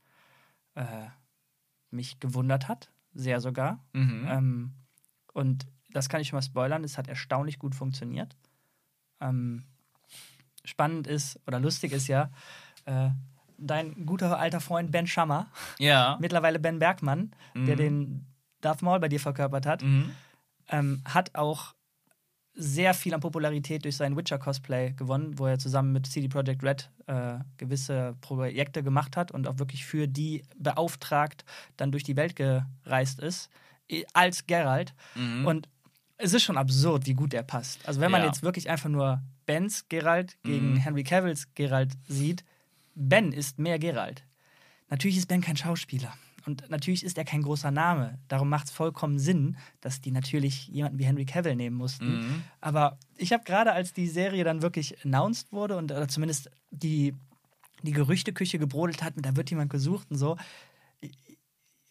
äh, 0.74 1.06
mich 1.90 2.20
gewundert 2.20 2.68
hat. 2.68 2.90
Sehr 3.14 3.40
sogar. 3.40 3.84
Mhm. 3.92 4.26
Ähm, 4.28 4.74
und 5.32 5.66
das 5.90 6.08
kann 6.08 6.20
ich 6.20 6.28
schon 6.28 6.36
mal 6.36 6.42
spoilern, 6.42 6.84
es 6.84 6.98
hat 6.98 7.08
erstaunlich 7.08 7.58
gut 7.58 7.74
funktioniert. 7.74 8.36
Ähm, 9.20 9.64
spannend 10.64 11.06
ist, 11.06 11.40
oder 11.46 11.58
lustig 11.58 11.92
ist 11.92 12.08
ja, 12.08 12.30
äh, 12.84 13.10
dein 13.56 14.04
guter 14.06 14.38
alter 14.38 14.60
Freund 14.60 14.92
Ben 14.92 15.06
Schammer, 15.06 15.50
ja. 15.78 16.16
mittlerweile 16.20 16.58
Ben 16.58 16.78
Bergmann, 16.78 17.32
der 17.54 17.74
Mhm. 17.74 17.78
den 17.78 18.26
Darth 18.60 18.82
Maul 18.82 19.00
bei 19.00 19.08
dir 19.08 19.20
verkörpert 19.20 19.66
hat, 19.66 19.82
Mhm. 19.82 20.14
Ähm, 20.68 21.02
hat 21.04 21.34
auch 21.34 21.74
sehr 22.54 22.92
viel 22.92 23.14
an 23.14 23.20
Popularität 23.20 23.84
durch 23.84 23.96
sein 23.96 24.16
Witcher-Cosplay 24.16 24.92
gewonnen, 24.94 25.38
wo 25.38 25.46
er 25.46 25.58
zusammen 25.60 25.92
mit 25.92 26.06
CD 26.06 26.26
Projekt 26.28 26.64
Red 26.64 26.90
äh, 27.06 27.38
gewisse 27.56 28.16
Projekte 28.20 28.82
gemacht 28.82 29.16
hat 29.16 29.30
und 29.30 29.46
auch 29.46 29.58
wirklich 29.58 29.84
für 29.84 30.08
die 30.08 30.42
beauftragt 30.56 31.44
dann 31.76 31.92
durch 31.92 32.02
die 32.02 32.16
Welt 32.16 32.34
gereist 32.34 33.20
ist, 33.20 33.48
als 34.12 34.46
Geralt. 34.48 34.92
Mhm. 35.14 35.46
Und 35.46 35.68
es 36.16 36.34
ist 36.34 36.42
schon 36.42 36.58
absurd, 36.58 37.06
wie 37.06 37.14
gut 37.14 37.32
er 37.32 37.44
passt. 37.44 37.86
Also 37.86 38.00
wenn 38.00 38.10
man 38.10 38.22
Ja. 38.22 38.26
jetzt 38.26 38.42
wirklich 38.42 38.68
einfach 38.68 38.88
nur 38.88 39.22
Bens 39.46 39.86
Geralt 39.88 40.36
gegen 40.42 40.72
Mhm. 40.72 40.76
Henry 40.78 41.04
Cavills 41.04 41.54
Geralt 41.54 41.92
sieht, 42.08 42.44
Ben 42.96 43.30
ist 43.32 43.60
mehr 43.60 43.78
Geralt. 43.78 44.24
Natürlich 44.90 45.16
ist 45.18 45.28
Ben 45.28 45.40
kein 45.42 45.56
Schauspieler. 45.56 46.12
Und 46.46 46.68
natürlich 46.70 47.04
ist 47.04 47.18
er 47.18 47.24
kein 47.24 47.42
großer 47.42 47.70
Name. 47.70 48.18
Darum 48.28 48.48
macht 48.48 48.66
es 48.66 48.72
vollkommen 48.72 49.18
Sinn, 49.18 49.56
dass 49.80 50.00
die 50.00 50.10
natürlich 50.10 50.68
jemanden 50.68 50.98
wie 50.98 51.04
Henry 51.04 51.26
Cavill 51.26 51.56
nehmen 51.56 51.76
mussten. 51.76 52.20
Mhm. 52.20 52.42
Aber 52.60 52.98
ich 53.16 53.32
habe 53.32 53.44
gerade, 53.44 53.72
als 53.72 53.92
die 53.92 54.08
Serie 54.08 54.44
dann 54.44 54.62
wirklich 54.62 55.04
announced 55.04 55.52
wurde 55.52 55.76
und 55.76 55.90
oder 55.90 56.08
zumindest 56.08 56.50
die, 56.70 57.14
die 57.82 57.92
Gerüchteküche 57.92 58.58
gebrodelt 58.58 59.02
hat, 59.02 59.16
mit 59.16 59.26
da 59.26 59.36
wird 59.36 59.50
jemand 59.50 59.70
gesucht 59.70 60.10
und 60.10 60.16
so. 60.16 60.36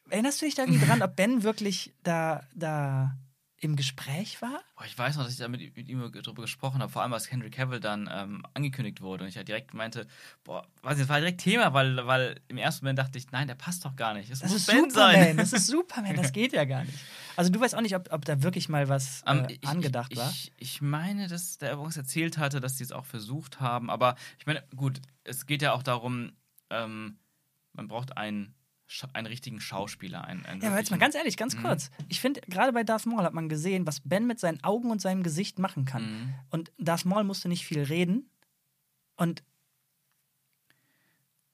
Erinnerst 0.09 0.41
du 0.41 0.45
dich 0.45 0.55
da 0.55 0.63
irgendwie 0.63 0.85
dran, 0.85 1.01
ob 1.01 1.15
Ben 1.15 1.43
wirklich 1.43 1.93
da, 2.03 2.43
da 2.55 3.17
im 3.59 3.75
Gespräch 3.75 4.41
war? 4.41 4.61
Boah, 4.75 4.85
ich 4.85 4.95
weiß 4.97 5.15
noch, 5.17 5.23
dass 5.23 5.33
ich 5.33 5.39
da 5.39 5.47
mit, 5.47 5.75
mit 5.75 5.87
ihm 5.89 5.99
darüber 6.11 6.43
gesprochen 6.43 6.81
habe, 6.81 6.91
vor 6.91 7.01
allem 7.01 7.13
als 7.13 7.31
Henry 7.31 7.49
Cavill 7.49 7.79
dann 7.79 8.07
ähm, 8.11 8.45
angekündigt 8.53 9.01
wurde 9.01 9.23
und 9.23 9.29
ich 9.29 9.35
halt 9.37 9.47
direkt 9.47 9.73
meinte, 9.73 10.05
boah, 10.43 10.67
weiß 10.83 10.97
nicht, 10.97 11.03
das 11.03 11.09
war 11.09 11.19
direkt 11.19 11.41
Thema, 11.41 11.73
weil, 11.73 12.05
weil 12.05 12.39
im 12.49 12.57
ersten 12.57 12.85
Moment 12.85 12.99
dachte 12.99 13.17
ich, 13.17 13.31
nein, 13.31 13.47
der 13.47 13.55
passt 13.55 13.83
doch 13.83 13.95
gar 13.95 14.13
nicht. 14.13 14.29
Es 14.29 14.39
Das 14.39 14.51
muss 14.51 14.61
ist 14.61 14.67
Ben 14.67 14.89
Superman, 14.91 15.13
sein. 15.13 15.37
das 15.37 15.53
ist 15.53 15.67
Superman, 15.67 16.15
das 16.15 16.31
geht 16.31 16.53
ja 16.53 16.65
gar 16.65 16.83
nicht. 16.83 16.97
Also 17.35 17.51
du 17.51 17.59
weißt 17.59 17.75
auch 17.75 17.81
nicht, 17.81 17.95
ob, 17.95 18.11
ob 18.13 18.25
da 18.25 18.43
wirklich 18.43 18.69
mal 18.69 18.89
was 18.89 19.23
Ähm, 19.25 19.45
äh, 19.45 19.53
ich- 19.53 19.67
angedacht 19.67 20.11
ich, 20.11 20.17
war. 20.19 20.29
Ich, 20.29 20.51
ich 20.57 20.81
meine, 20.81 21.27
dass 21.27 21.57
der 21.57 21.71
irgendwas 21.71 21.97
erzählt 21.97 22.37
hatte, 22.37 22.59
dass 22.59 22.75
die 22.75 22.83
es 22.83 22.91
auch 22.91 23.05
versucht 23.05 23.59
haben. 23.59 23.89
Aber 23.89 24.15
ich 24.39 24.45
meine, 24.45 24.63
gut, 24.75 25.01
es 25.23 25.45
geht 25.47 25.61
ja 25.63 25.73
auch 25.73 25.81
darum, 25.83 26.33
ähm, 26.69 27.17
man 27.73 27.87
braucht 27.87 28.17
einen, 28.17 28.53
einen 29.13 29.27
richtigen 29.27 29.59
Schauspieler. 29.59 30.23
Einen, 30.25 30.45
einen 30.45 30.61
Ja, 30.61 30.69
aber 30.69 30.77
jetzt 30.79 30.91
mal 30.91 30.97
ganz 30.99 31.15
ehrlich, 31.15 31.35
ganz 31.37 31.55
Mhm. 31.55 31.63
kurz. 31.63 31.89
Ich 32.07 32.19
finde, 32.21 32.41
gerade 32.47 32.71
bei 32.73 32.83
Darth 32.83 33.05
Maul 33.05 33.23
hat 33.23 33.33
man 33.33 33.49
gesehen, 33.49 33.85
was 33.85 34.01
Ben 34.03 34.25
mit 34.27 34.39
seinen 34.39 34.63
Augen 34.63 34.91
und 34.91 35.01
seinem 35.01 35.23
Gesicht 35.23 35.59
machen 35.59 35.85
kann. 35.85 36.03
Mhm. 36.03 36.33
Und 36.51 36.71
Darth 36.77 37.05
Maul 37.05 37.23
musste 37.23 37.49
nicht 37.49 37.65
viel 37.65 37.83
reden. 37.83 38.29
Und 39.17 39.43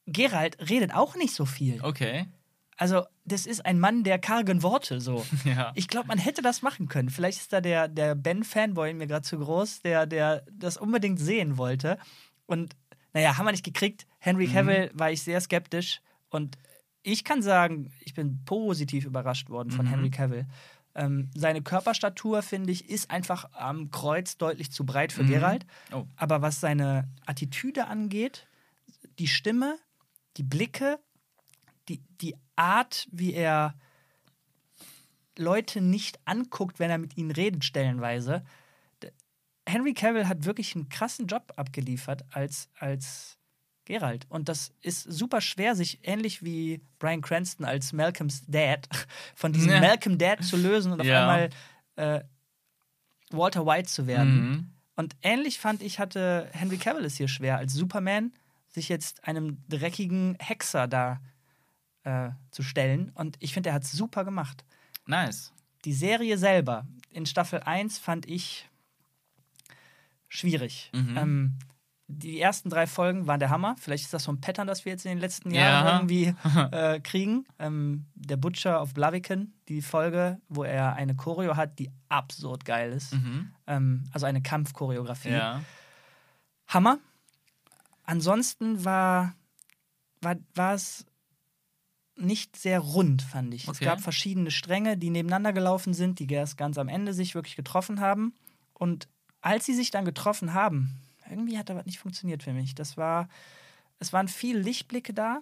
Geralt 0.05 0.57
redet 0.69 0.93
auch 0.93 1.15
nicht 1.15 1.34
so 1.34 1.45
viel. 1.45 1.81
Okay. 1.81 2.27
Also, 2.76 3.05
das 3.23 3.45
ist 3.45 3.65
ein 3.65 3.80
Mann 3.80 4.03
der 4.03 4.19
kargen 4.19 4.64
Worte 4.64 4.99
so. 4.99 5.26
Ja. 5.45 5.72
Ich 5.76 5.88
glaube, 5.88 6.07
man 6.07 6.18
hätte 6.18 6.41
das 6.41 6.61
machen 6.61 6.88
können. 6.88 7.10
Vielleicht 7.10 7.39
ist 7.39 7.53
da 7.53 7.61
der, 7.61 7.88
der 7.88 8.15
Ben-Fanboy 8.15 8.91
in 8.91 8.97
mir 8.97 9.07
gerade 9.07 9.22
zu 9.23 9.38
groß, 9.39 9.81
der, 9.81 10.05
der 10.05 10.43
das 10.51 10.77
unbedingt 10.77 11.19
sehen 11.19 11.57
wollte. 11.57 11.97
Und 12.45 12.76
naja, 13.14 13.38
haben 13.38 13.45
wir 13.45 13.51
nicht 13.51 13.64
gekriegt. 13.65 14.05
Henry 14.19 14.47
Cavill 14.47 14.91
war 14.93 15.11
ich 15.11 15.22
sehr 15.22 15.39
skeptisch. 15.39 16.01
Und 16.30 16.57
ich 17.04 17.24
kann 17.24 17.42
sagen, 17.42 17.92
ich 18.00 18.14
bin 18.14 18.44
positiv 18.46 19.06
überrascht 19.06 19.50
worden 19.50 19.72
von 19.72 19.86
Mhm. 19.86 19.90
Henry 19.90 20.10
Cavill. 20.10 20.48
Ähm, 20.96 21.30
seine 21.36 21.62
Körperstatur, 21.62 22.42
finde 22.44 22.72
ich, 22.72 22.90
ist 22.90 23.10
einfach 23.12 23.52
am 23.54 23.90
Kreuz 23.92 24.38
deutlich 24.38 24.72
zu 24.72 24.86
breit 24.86 25.12
für 25.12 25.24
Mhm. 25.24 25.28
Geralt. 25.28 25.66
Oh. 25.92 26.06
Aber 26.16 26.42
was 26.42 26.60
seine 26.60 27.10
Attitüde 27.26 27.88
angeht, 27.88 28.48
die 29.20 29.28
Stimme, 29.28 29.78
die 30.38 30.44
Blicke, 30.44 31.00
die, 31.90 32.02
die 32.22 32.36
Art, 32.56 33.08
wie 33.12 33.34
er 33.34 33.76
Leute 35.38 35.82
nicht 35.82 36.20
anguckt, 36.26 36.80
wenn 36.80 36.92
er 36.92 37.00
mit 37.00 37.18
ihnen 37.18 37.32
redet, 37.32 37.66
stellenweise. 37.66 38.44
Henry 39.68 39.94
Cavill 39.94 40.28
hat 40.28 40.46
wirklich 40.46 40.76
einen 40.76 40.90
krassen 40.90 41.26
Job 41.26 41.54
abgeliefert 41.56 42.24
als, 42.32 42.70
als 42.78 43.38
Geralt. 43.85 44.26
Und 44.30 44.47
das 44.49 44.72
ist 44.81 45.03
super 45.03 45.41
schwer, 45.41 45.76
sich 45.76 45.99
ähnlich 46.03 46.43
wie 46.43 46.81
Brian 46.99 47.22
Cranston 47.22 47.65
als 47.65 47.91
Malcolms 47.93 48.43
Dad 48.47 48.88
von 49.35 49.51
diesem 49.53 49.72
Ja. 49.72 49.80
Malcolm 49.81 50.18
Dad 50.18 50.43
zu 50.43 50.55
lösen 50.57 50.91
und 50.93 51.01
auf 51.01 51.07
Ja. 51.07 51.22
einmal 51.22 51.49
äh, 51.95 52.23
Walter 53.31 53.65
White 53.65 53.89
zu 53.89 54.07
werden. 54.07 54.49
Mhm. 54.49 54.69
Und 54.95 55.15
ähnlich 55.22 55.60
fand 55.60 55.81
ich, 55.81 55.99
hatte 55.99 56.49
Henry 56.53 56.77
Cavill 56.77 57.03
es 57.05 57.18
hier 57.18 57.27
schwer, 57.27 57.57
als 57.57 57.73
Superman 57.73 58.31
sich 58.69 58.89
jetzt 58.89 59.27
einem 59.27 59.57
dreckigen 59.68 60.35
Hexer 60.39 60.88
da 60.88 61.19
äh, 62.03 62.30
zu 62.51 62.64
stellen. 62.64 63.11
Und 63.15 63.35
ich 63.39 63.53
finde, 63.53 63.69
er 63.69 63.76
hat 63.76 63.84
es 63.84 63.91
super 63.91 64.23
gemacht. 64.23 64.64
Nice. 65.07 65.51
Die 65.85 65.93
Serie 65.93 66.38
selber 66.38 66.85
in 67.10 67.26
Staffel 67.26 67.60
1 67.61 67.97
fand 67.97 68.27
ich 68.27 68.69
schwierig. 70.30 70.89
Mhm. 70.93 71.18
Ähm, 71.18 71.53
die 72.08 72.40
ersten 72.40 72.70
drei 72.70 72.86
Folgen 72.86 73.28
waren 73.28 73.40
der 73.40 73.50
Hammer. 73.50 73.76
Vielleicht 73.80 74.04
ist 74.06 74.14
das 74.14 74.26
so 74.26 74.32
ein 74.32 74.42
Pattern, 74.42 74.68
das 74.68 74.86
wir 74.86 74.92
jetzt 74.92 75.06
in 75.06 75.12
den 75.12 75.20
letzten 75.20 75.52
Ja. 75.52 75.62
Jahren 75.62 76.10
irgendwie 76.10 76.36
äh, 76.72 77.00
kriegen. 77.00 77.46
Ähm, 77.60 78.06
der 78.14 78.38
Butcher 78.38 78.82
of 78.82 78.94
Blaviken, 78.94 79.54
die 79.70 79.82
Folge, 79.82 80.40
wo 80.50 80.64
er 80.64 80.94
eine 80.96 81.16
Choreo 81.16 81.56
hat, 81.56 81.80
die 81.80 81.90
absurd 82.10 82.66
geil 82.66 82.92
ist. 82.92 83.14
Mhm. 83.14 83.52
Ähm, 83.68 84.04
also 84.12 84.26
eine 84.26 84.42
Kampfchoreografie. 84.42 85.30
Ja. 85.32 85.62
Hammer. 86.68 87.00
Ansonsten 88.04 88.84
war, 88.84 89.34
war, 90.22 90.36
war 90.56 90.74
es 90.74 91.06
nicht 92.16 92.58
sehr 92.58 92.80
rund, 92.80 93.22
fand 93.22 93.54
ich. 93.54 93.64
Es 93.64 93.70
Okay. 93.70 93.86
gab 93.86 94.02
verschiedene 94.02 94.52
Stränge, 94.52 94.98
die 94.98 95.10
nebeneinander 95.10 95.54
gelaufen 95.54 95.94
sind, 95.94 96.20
die 96.20 96.28
erst 96.32 96.58
ganz 96.58 96.78
am 96.78 96.90
Ende 96.90 97.14
sich 97.14 97.34
wirklich 97.34 97.56
getroffen 97.56 98.02
haben. 98.02 98.34
Und 98.74 99.08
als 99.42 99.66
sie 99.66 99.74
sich 99.74 99.90
dann 99.90 100.06
getroffen 100.06 100.54
haben, 100.54 101.00
irgendwie 101.34 101.57
hat 101.57 101.69
da 101.69 101.76
was 101.76 101.85
nicht 101.85 101.99
funktioniert 101.99 102.43
für 102.43 102.53
mich. 102.53 102.76
Das 102.76 102.95
war, 102.97 103.27
es 103.99 104.14
waren 104.14 104.27
viele 104.27 104.60
Lichtblicke 104.60 105.14
da 105.14 105.41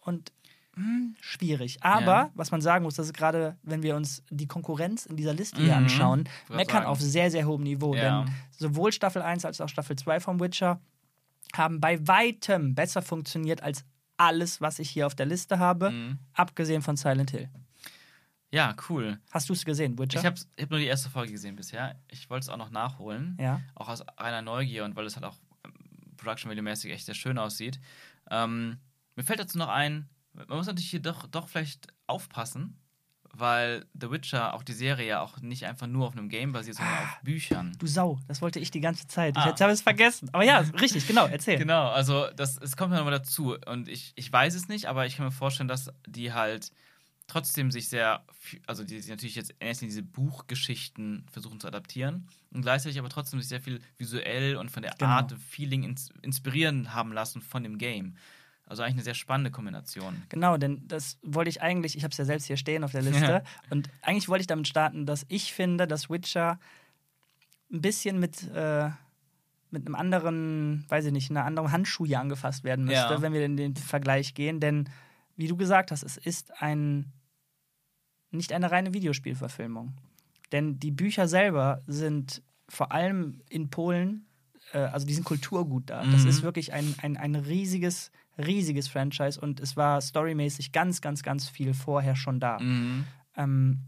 und 0.00 0.32
hm, 0.74 1.14
schwierig. 1.20 1.82
Aber, 1.82 2.12
Ja. 2.12 2.30
was 2.34 2.50
man 2.50 2.62
sagen 2.62 2.84
muss, 2.84 2.94
das 2.94 3.06
ist 3.06 3.12
gerade, 3.12 3.58
wenn 3.62 3.82
wir 3.82 3.94
uns 3.94 4.22
die 4.30 4.46
Konkurrenz 4.46 5.04
in 5.04 5.16
dieser 5.16 5.34
Liste 5.34 5.60
hier 5.60 5.72
Mhm. 5.72 5.84
anschauen, 5.84 6.18
Wollte 6.46 6.56
meckern 6.56 6.74
sagen. 6.78 6.86
auf 6.86 6.98
sehr, 7.00 7.30
sehr 7.30 7.46
hohem 7.46 7.62
Niveau. 7.62 7.94
Ja. 7.94 8.22
Denn 8.22 8.34
sowohl 8.56 8.90
Staffel 8.90 9.20
1 9.20 9.44
als 9.44 9.60
auch 9.60 9.68
Staffel 9.68 9.96
2 9.96 10.18
vom 10.20 10.40
Witcher 10.40 10.80
haben 11.54 11.78
bei 11.80 12.06
weitem 12.08 12.74
besser 12.74 13.02
funktioniert 13.02 13.62
als 13.62 13.84
alles, 14.16 14.62
was 14.62 14.78
ich 14.78 14.88
hier 14.88 15.06
auf 15.06 15.14
der 15.14 15.26
Liste 15.26 15.58
habe, 15.58 15.90
Mhm. 15.90 16.18
abgesehen 16.32 16.80
von 16.80 16.96
Silent 16.96 17.32
Hill. 17.32 17.50
Ja, 18.52 18.76
cool. 18.88 19.18
Hast 19.30 19.48
du 19.48 19.54
es 19.54 19.64
gesehen, 19.64 19.98
Witcher? 19.98 20.20
Ich 20.20 20.26
habe 20.26 20.36
hab 20.60 20.70
nur 20.70 20.78
die 20.78 20.86
erste 20.86 21.08
Folge 21.08 21.32
gesehen 21.32 21.56
bisher. 21.56 21.98
Ich 22.08 22.28
wollte 22.28 22.44
es 22.44 22.48
auch 22.50 22.58
noch 22.58 22.70
nachholen. 22.70 23.36
ja. 23.40 23.60
Auch 23.74 23.88
aus 23.88 24.02
reiner 24.18 24.42
Neugier 24.42 24.84
und 24.84 24.94
weil 24.94 25.06
es 25.06 25.16
halt 25.16 25.24
auch 25.24 25.36
ähm, 25.64 25.72
Production 26.16 26.50
Value-mäßig 26.50 26.92
echt 26.92 27.06
sehr 27.06 27.14
schön 27.14 27.38
aussieht. 27.38 27.80
Ähm, 28.30 28.78
mir 29.16 29.24
fällt 29.24 29.40
dazu 29.40 29.56
noch 29.58 29.68
ein, 29.68 30.08
man 30.34 30.46
muss 30.58 30.66
natürlich 30.66 30.90
hier 30.90 31.00
doch, 31.00 31.26
doch 31.26 31.48
vielleicht 31.48 31.88
aufpassen, 32.06 32.78
weil 33.34 33.86
The 33.98 34.10
Witcher, 34.10 34.52
auch 34.52 34.62
die 34.62 34.74
Serie, 34.74 35.06
ja 35.08 35.20
auch 35.22 35.40
nicht 35.40 35.64
einfach 35.64 35.86
nur 35.86 36.06
auf 36.06 36.12
einem 36.12 36.28
Game 36.28 36.52
basiert, 36.52 36.76
sondern 36.76 36.94
Ah. 36.94 37.02
auf 37.04 37.20
Büchern. 37.22 37.72
Du 37.78 37.86
Sau, 37.86 38.18
das 38.28 38.42
wollte 38.42 38.58
ich 38.60 38.70
die 38.70 38.80
ganze 38.80 39.06
Zeit. 39.06 39.34
Ah. 39.38 39.48
Jetzt 39.48 39.62
habe 39.62 39.72
ich 39.72 39.78
es 39.78 39.82
vergessen. 39.82 40.28
Aber 40.32 40.44
ja, 40.44 40.58
richtig, 40.58 41.06
genau, 41.06 41.26
erzähl. 41.26 41.56
Genau, 41.58 41.88
also 41.88 42.26
das, 42.36 42.58
es 42.58 42.76
kommt 42.76 42.90
mir 42.90 42.98
nochmal 42.98 43.12
dazu. 43.18 43.56
Und 43.66 43.88
ich, 43.88 44.12
ich 44.16 44.30
weiß 44.30 44.54
es 44.54 44.68
nicht, 44.68 44.84
aber 44.86 45.06
ich 45.06 45.16
kann 45.16 45.24
mir 45.24 45.32
vorstellen, 45.32 45.68
dass 45.68 45.90
die 46.06 46.34
halt 46.34 46.70
trotzdem 47.26 47.70
sich 47.70 47.88
sehr, 47.88 48.24
also 48.66 48.84
die 48.84 49.00
sich 49.00 49.10
natürlich 49.10 49.36
jetzt 49.36 49.54
erst 49.60 49.82
in 49.82 49.88
diese 49.88 50.02
Buchgeschichten 50.02 51.24
versuchen 51.30 51.60
zu 51.60 51.66
adaptieren 51.68 52.28
und 52.50 52.62
gleichzeitig 52.62 52.98
aber 52.98 53.08
trotzdem 53.08 53.40
sich 53.40 53.48
sehr 53.48 53.60
viel 53.60 53.80
visuell 53.98 54.56
und 54.56 54.70
von 54.70 54.82
der 54.82 54.92
Genau. 54.98 55.10
Art, 55.10 55.32
Feeling 55.48 55.82
ins, 55.84 56.10
inspirieren 56.22 56.94
haben 56.94 57.12
lassen 57.12 57.40
von 57.40 57.62
dem 57.62 57.78
Game. 57.78 58.16
Also 58.66 58.82
eigentlich 58.82 58.94
eine 58.94 59.02
sehr 59.04 59.14
spannende 59.14 59.50
Kombination. 59.50 60.22
Genau, 60.28 60.56
denn 60.56 60.86
das 60.88 61.18
wollte 61.22 61.50
ich 61.50 61.62
eigentlich, 61.62 61.96
ich 61.96 62.04
habe 62.04 62.12
es 62.12 62.18
ja 62.18 62.24
selbst 62.24 62.46
hier 62.46 62.56
stehen 62.56 62.84
auf 62.84 62.92
der 62.92 63.02
Liste, 63.02 63.20
Ja. 63.20 63.42
und 63.70 63.90
eigentlich 64.02 64.28
wollte 64.28 64.42
ich 64.42 64.46
damit 64.46 64.68
starten, 64.68 65.04
dass 65.06 65.24
ich 65.28 65.52
finde, 65.52 65.86
dass 65.86 66.08
Witcher 66.10 66.58
ein 67.70 67.80
bisschen 67.82 68.18
mit, 68.18 68.42
äh, 68.54 68.90
mit 69.70 69.86
einem 69.86 69.94
anderen, 69.94 70.84
weiß 70.88 71.06
ich 71.06 71.12
nicht, 71.12 71.30
einer 71.30 71.44
anderen 71.44 71.72
Handschuh 71.72 72.04
hier 72.06 72.20
angefasst 72.20 72.62
werden 72.64 72.84
müsste, 72.84 73.14
Ja. 73.14 73.22
wenn 73.22 73.32
wir 73.32 73.44
in 73.44 73.56
den 73.56 73.74
Vergleich 73.76 74.34
gehen. 74.34 74.60
Denn, 74.60 74.88
wie 75.36 75.48
du 75.48 75.56
gesagt 75.56 75.90
hast, 75.90 76.02
es 76.02 76.16
ist 76.16 76.60
ein 76.62 77.12
nicht 78.30 78.52
eine 78.52 78.70
reine 78.70 78.94
Videospielverfilmung. 78.94 79.94
Denn 80.52 80.78
die 80.78 80.90
Bücher 80.90 81.28
selber 81.28 81.82
sind 81.86 82.42
vor 82.68 82.92
allem 82.92 83.42
in 83.48 83.68
Polen, 83.70 84.26
äh, 84.72 84.78
also 84.78 85.06
die 85.06 85.14
sind 85.14 85.24
Kulturgut 85.24 85.90
da. 85.90 86.04
Das 86.06 86.22
Mhm. 86.22 86.28
ist 86.30 86.42
wirklich 86.42 86.72
ein, 86.72 86.94
ein, 87.02 87.16
ein 87.16 87.34
riesiges, 87.34 88.10
riesiges 88.38 88.88
Franchise 88.88 89.40
und 89.40 89.60
es 89.60 89.76
war 89.76 90.00
storymäßig 90.00 90.72
ganz, 90.72 91.00
ganz, 91.00 91.22
ganz 91.22 91.48
viel 91.48 91.74
vorher 91.74 92.16
schon 92.16 92.40
da. 92.40 92.58
Mhm. 92.58 93.04
Ähm, 93.36 93.80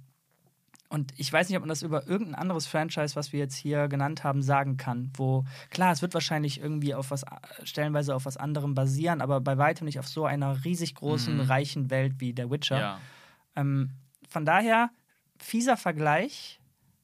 und 0.95 1.13
ich 1.17 1.33
weiß 1.33 1.49
nicht, 1.49 1.57
ob 1.57 1.63
man 1.63 1.69
das 1.69 1.83
über 1.83 2.07
irgendein 2.07 2.37
anderes 2.37 2.67
Franchise, 2.67 3.17
was 3.17 3.33
wir 3.33 3.41
jetzt 3.41 3.57
hier 3.57 3.89
genannt 3.89 4.23
haben, 4.25 4.43
sagen 4.43 4.77
kann. 4.77 5.11
Wo, 5.17 5.45
klar, 5.71 5.93
es 5.93 6.03
wird 6.03 6.15
wahrscheinlich 6.15 6.61
irgendwie 6.61 6.95
auf 6.95 7.11
was, 7.11 7.25
stellenweise 7.65 8.15
auf 8.15 8.25
was 8.27 8.37
anderem 8.37 8.75
basieren, 8.75 9.21
aber 9.21 9.41
bei 9.41 9.59
weitem 9.59 9.85
nicht 9.87 9.99
auf 9.99 10.07
so 10.09 10.25
einer 10.25 10.65
riesig 10.65 10.95
großen, 10.95 11.35
Mhm. 11.35 11.41
reichen 11.41 11.91
Welt 11.91 12.15
wie 12.19 12.33
der 12.33 12.51
Witcher. 12.51 12.79
Ja. 12.79 13.01
Ähm, 13.57 13.91
von 14.29 14.45
daher, 14.47 14.91
fieser 15.39 15.77
Vergleich, 15.77 16.61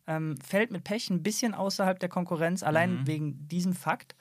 ähm, 0.07 0.37
fällt 0.39 0.71
mit 0.71 0.85
Pech 0.85 1.11
ein 1.11 1.23
bisschen 1.23 1.53
außerhalb 1.55 1.99
der 1.99 2.09
Konkurrenz, 2.09 2.63
allein 2.63 3.01
Mhm. 3.01 3.07
wegen 3.07 3.49
diesem 3.49 3.75
Fakt. 3.75 4.15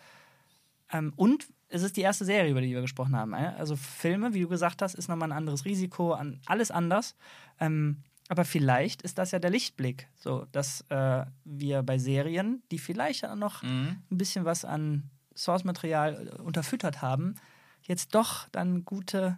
Ähm, 0.91 1.13
und 1.15 1.47
es 1.67 1.83
ist 1.83 1.97
die 1.97 2.01
erste 2.01 2.25
Serie, 2.25 2.49
über 2.51 2.61
die 2.61 2.71
wir 2.71 2.81
gesprochen 2.81 3.15
haben. 3.15 3.33
Äh? 3.33 3.53
Also 3.57 3.75
Filme, 3.75 4.33
wie 4.33 4.41
du 4.41 4.47
gesagt 4.47 4.81
hast, 4.81 4.95
ist 4.95 5.07
nochmal 5.07 5.29
ein 5.29 5.37
anderes 5.37 5.65
Risiko, 5.65 6.17
alles 6.47 6.71
anders. 6.71 7.15
Ähm, 7.59 8.03
aber 8.29 8.45
vielleicht 8.45 9.01
ist 9.01 9.17
das 9.17 9.31
ja 9.31 9.39
der 9.39 9.49
Lichtblick, 9.49 10.07
so 10.15 10.45
dass 10.53 10.85
äh, 10.89 11.25
wir 11.43 11.83
bei 11.83 11.97
Serien, 11.97 12.63
die 12.71 12.79
vielleicht 12.79 13.23
noch 13.35 13.61
Mhm. 13.63 14.01
ein 14.09 14.17
bisschen 14.17 14.45
was 14.45 14.63
an 14.63 15.09
Source-Material 15.35 16.27
äh, 16.37 16.41
unterfüttert 16.41 17.01
haben, 17.01 17.35
jetzt 17.81 18.15
doch 18.15 18.47
dann 18.49 18.85
gute 18.85 19.37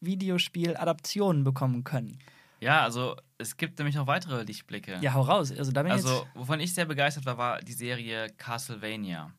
Videospiel-Adaptionen 0.00 1.44
bekommen 1.44 1.84
können. 1.84 2.18
Ja, 2.60 2.82
also 2.82 3.16
es 3.38 3.56
gibt 3.56 3.78
nämlich 3.78 3.96
noch 3.96 4.06
weitere 4.06 4.42
Lichtblicke. 4.44 4.98
Ja, 5.00 5.14
hau 5.14 5.22
raus. 5.22 5.52
Also, 5.52 5.72
da 5.72 5.82
bin 5.82 5.92
Also, 5.92 6.26
wovon 6.34 6.60
ich 6.60 6.74
sehr 6.74 6.84
begeistert 6.84 7.26
war, 7.26 7.36
war 7.36 7.60
die 7.60 7.72
Serie 7.72 8.28
Castlevania. 8.36 9.32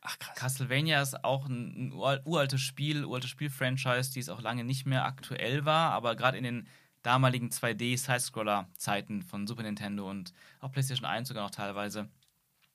Ach, 0.00 0.18
krass. 0.18 0.36
Castlevania 0.36 1.00
ist 1.02 1.24
auch 1.24 1.46
ein, 1.48 1.88
ein 1.88 1.92
ur- 1.92 2.20
uraltes 2.24 2.60
Spiel, 2.60 3.04
uraltes 3.04 3.30
Spiel-Franchise, 3.30 4.12
die 4.12 4.20
es 4.20 4.28
auch 4.28 4.40
lange 4.40 4.64
nicht 4.64 4.86
mehr 4.86 5.04
aktuell 5.04 5.64
war, 5.64 5.90
aber 5.92 6.14
gerade 6.16 6.38
in 6.38 6.44
den 6.44 6.68
damaligen 7.02 7.50
2D-Sidescroller-Zeiten 7.50 9.22
von 9.22 9.46
Super 9.46 9.62
Nintendo 9.62 10.08
und 10.08 10.32
auch 10.60 10.72
PlayStation 10.72 11.06
1 11.06 11.28
sogar 11.28 11.44
noch 11.44 11.50
teilweise 11.50 12.08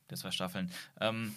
der 0.09 0.17
zwei 0.17 0.31
Staffeln. 0.31 0.71
Ähm, 0.99 1.35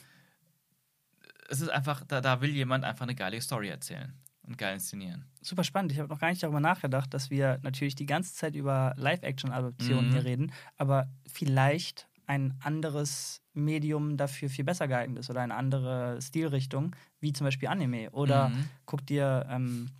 es 1.48 1.60
ist 1.60 1.68
einfach, 1.68 2.04
da, 2.06 2.20
da 2.20 2.40
will 2.40 2.50
jemand 2.50 2.84
einfach 2.84 3.02
eine 3.02 3.14
geile 3.14 3.40
Story 3.40 3.68
erzählen 3.68 4.14
und 4.42 4.56
geil 4.58 4.74
inszenieren. 4.74 5.26
Super 5.40 5.64
spannend. 5.64 5.92
Ich 5.92 5.98
habe 5.98 6.08
noch 6.08 6.20
gar 6.20 6.30
nicht 6.30 6.42
darüber 6.42 6.60
nachgedacht, 6.60 7.12
dass 7.12 7.30
wir 7.30 7.58
natürlich 7.62 7.94
die 7.94 8.06
ganze 8.06 8.34
Zeit 8.34 8.54
über 8.54 8.94
Live-Action-Adaptionen 8.96 10.08
Mhm. 10.08 10.12
hier 10.12 10.24
reden, 10.24 10.52
aber 10.76 11.10
vielleicht 11.26 12.08
ein 12.26 12.56
anderes 12.62 13.41
Medium 13.54 14.16
dafür 14.16 14.48
viel 14.48 14.64
besser 14.64 14.88
geeignet 14.88 15.18
ist 15.20 15.30
oder 15.30 15.40
eine 15.42 15.54
andere 15.54 16.20
Stilrichtung, 16.22 16.96
wie 17.20 17.32
zum 17.32 17.44
Beispiel 17.46 17.68
Anime. 17.68 18.10
Oder 18.10 18.48
Mhm. 18.50 18.68
guck 18.86 19.06
dir 19.06 19.46
ähm, 19.50 19.90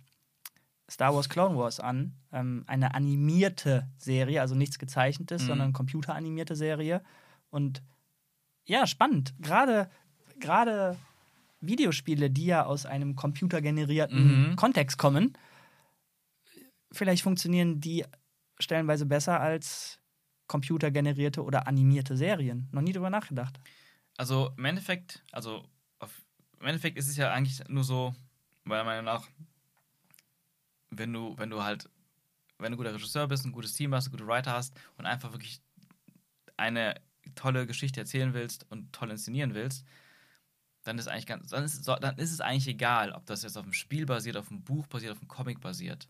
Star 0.89 1.13
Wars 1.15 1.29
Clone 1.29 1.57
Wars 1.57 1.79
an, 1.79 2.13
ähm, 2.31 2.63
eine 2.67 2.93
animierte 2.93 3.87
Serie, 3.97 4.41
also 4.41 4.55
nichts 4.55 4.79
gezeichnetes, 4.79 5.43
Mhm. 5.43 5.47
sondern 5.47 5.73
computeranimierte 5.73 6.55
Serie. 6.55 7.01
Und 7.49 7.83
ja, 8.65 8.87
spannend. 8.87 9.33
Gerade 9.39 9.89
gerade 10.39 10.97
Videospiele, 11.61 12.29
die 12.29 12.47
ja 12.47 12.65
aus 12.65 12.85
einem 12.85 13.15
computergenerierten 13.15 14.49
Mhm. 14.51 14.55
Kontext 14.55 14.97
kommen, 14.97 15.37
vielleicht 16.91 17.23
funktionieren 17.23 17.79
die 17.79 18.05
stellenweise 18.59 19.05
besser 19.05 19.39
als 19.39 19.99
computergenerierte 20.47 21.43
oder 21.43 21.67
animierte 21.67 22.17
Serien. 22.17 22.67
Noch 22.71 22.81
nie 22.81 22.93
drüber 22.93 23.09
nachgedacht. 23.09 23.59
Also 24.17 24.51
im 24.57 24.65
Endeffekt, 24.65 25.23
also 25.31 25.65
auf, 25.99 26.21
im 26.59 26.67
Endeffekt 26.67 26.97
ist 26.97 27.07
es 27.07 27.17
ja 27.17 27.31
eigentlich 27.31 27.67
nur 27.67 27.83
so, 27.83 28.13
meiner 28.63 28.83
Meinung 28.83 29.05
nach, 29.05 29.27
wenn 30.91 31.11
du, 31.11 31.37
wenn 31.37 31.49
du 31.49 31.63
halt, 31.63 31.89
wenn 32.59 32.71
du 32.71 32.75
ein 32.75 32.77
guter 32.77 32.93
Regisseur 32.93 33.27
bist, 33.27 33.45
ein 33.45 33.51
gutes 33.51 33.73
Team 33.73 33.93
hast, 33.93 34.11
gute 34.11 34.27
Writer 34.27 34.53
hast 34.53 34.79
und 34.97 35.05
einfach 35.05 35.31
wirklich 35.31 35.61
eine 36.55 36.95
tolle 37.35 37.65
Geschichte 37.65 37.99
erzählen 37.99 38.33
willst 38.33 38.69
und 38.69 38.93
toll 38.93 39.11
inszenieren 39.11 39.53
willst, 39.53 39.85
dann 40.83 40.97
ist 40.97 41.07
eigentlich 41.07 41.25
ganz, 41.25 41.49
dann 41.49 41.63
ist, 41.63 41.87
dann 41.87 42.17
ist 42.17 42.31
es 42.31 42.41
eigentlich 42.41 42.67
egal, 42.67 43.11
ob 43.13 43.25
das 43.25 43.43
jetzt 43.43 43.57
auf 43.57 43.63
einem 43.63 43.73
Spiel 43.73 44.05
basiert, 44.05 44.37
auf 44.37 44.51
einem 44.51 44.63
Buch 44.63 44.85
basiert, 44.87 45.13
auf 45.13 45.19
einem 45.19 45.29
Comic 45.29 45.61
basiert. 45.61 46.09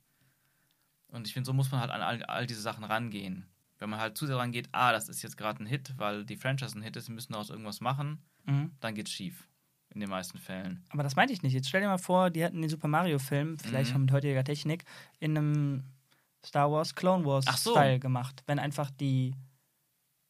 Und 1.07 1.27
ich 1.27 1.33
finde, 1.33 1.45
so 1.45 1.53
muss 1.53 1.71
man 1.71 1.79
halt 1.79 1.91
an 1.91 2.01
all, 2.01 2.23
all 2.23 2.47
diese 2.47 2.61
Sachen 2.61 2.83
rangehen. 2.83 3.47
Wenn 3.83 3.89
man 3.89 3.99
halt 3.99 4.17
zu 4.17 4.25
sehr 4.25 4.37
rangeht, 4.37 4.69
ah, 4.71 4.93
das 4.93 5.09
ist 5.09 5.21
jetzt 5.23 5.35
gerade 5.35 5.61
ein 5.61 5.65
Hit, 5.65 5.93
weil 5.97 6.23
die 6.23 6.37
Franchise 6.37 6.73
ein 6.79 6.81
Hit 6.81 6.95
ist, 6.95 7.09
wir 7.09 7.15
müssen 7.15 7.33
daraus 7.33 7.49
irgendwas 7.49 7.81
machen, 7.81 8.23
Mhm. 8.45 8.71
dann 8.79 8.95
geht's 8.95 9.11
schief. 9.11 9.49
In 9.93 9.99
den 9.99 10.09
meisten 10.09 10.37
Fällen. 10.39 10.85
Aber 10.89 11.03
das 11.03 11.17
meinte 11.17 11.33
ich 11.33 11.43
nicht. 11.43 11.51
Jetzt 11.53 11.67
stell 11.67 11.81
dir 11.81 11.87
mal 11.89 11.97
vor, 11.97 12.29
die 12.29 12.41
hätten 12.41 12.61
den 12.61 12.69
Super 12.69 12.87
Mario-Film, 12.87 13.59
vielleicht 13.59 13.93
Mhm. 13.93 14.01
mit 14.03 14.11
heutiger 14.13 14.43
Technik, 14.45 14.85
in 15.19 15.37
einem 15.37 15.83
Star 16.45 16.71
Wars 16.71 16.95
Clone 16.95 17.23
Ach 17.45 17.57
so. 17.57 17.75
Wars-Style 17.75 17.99
gemacht. 17.99 18.41
Wenn 18.47 18.57
einfach 18.57 18.89
die, 18.89 19.35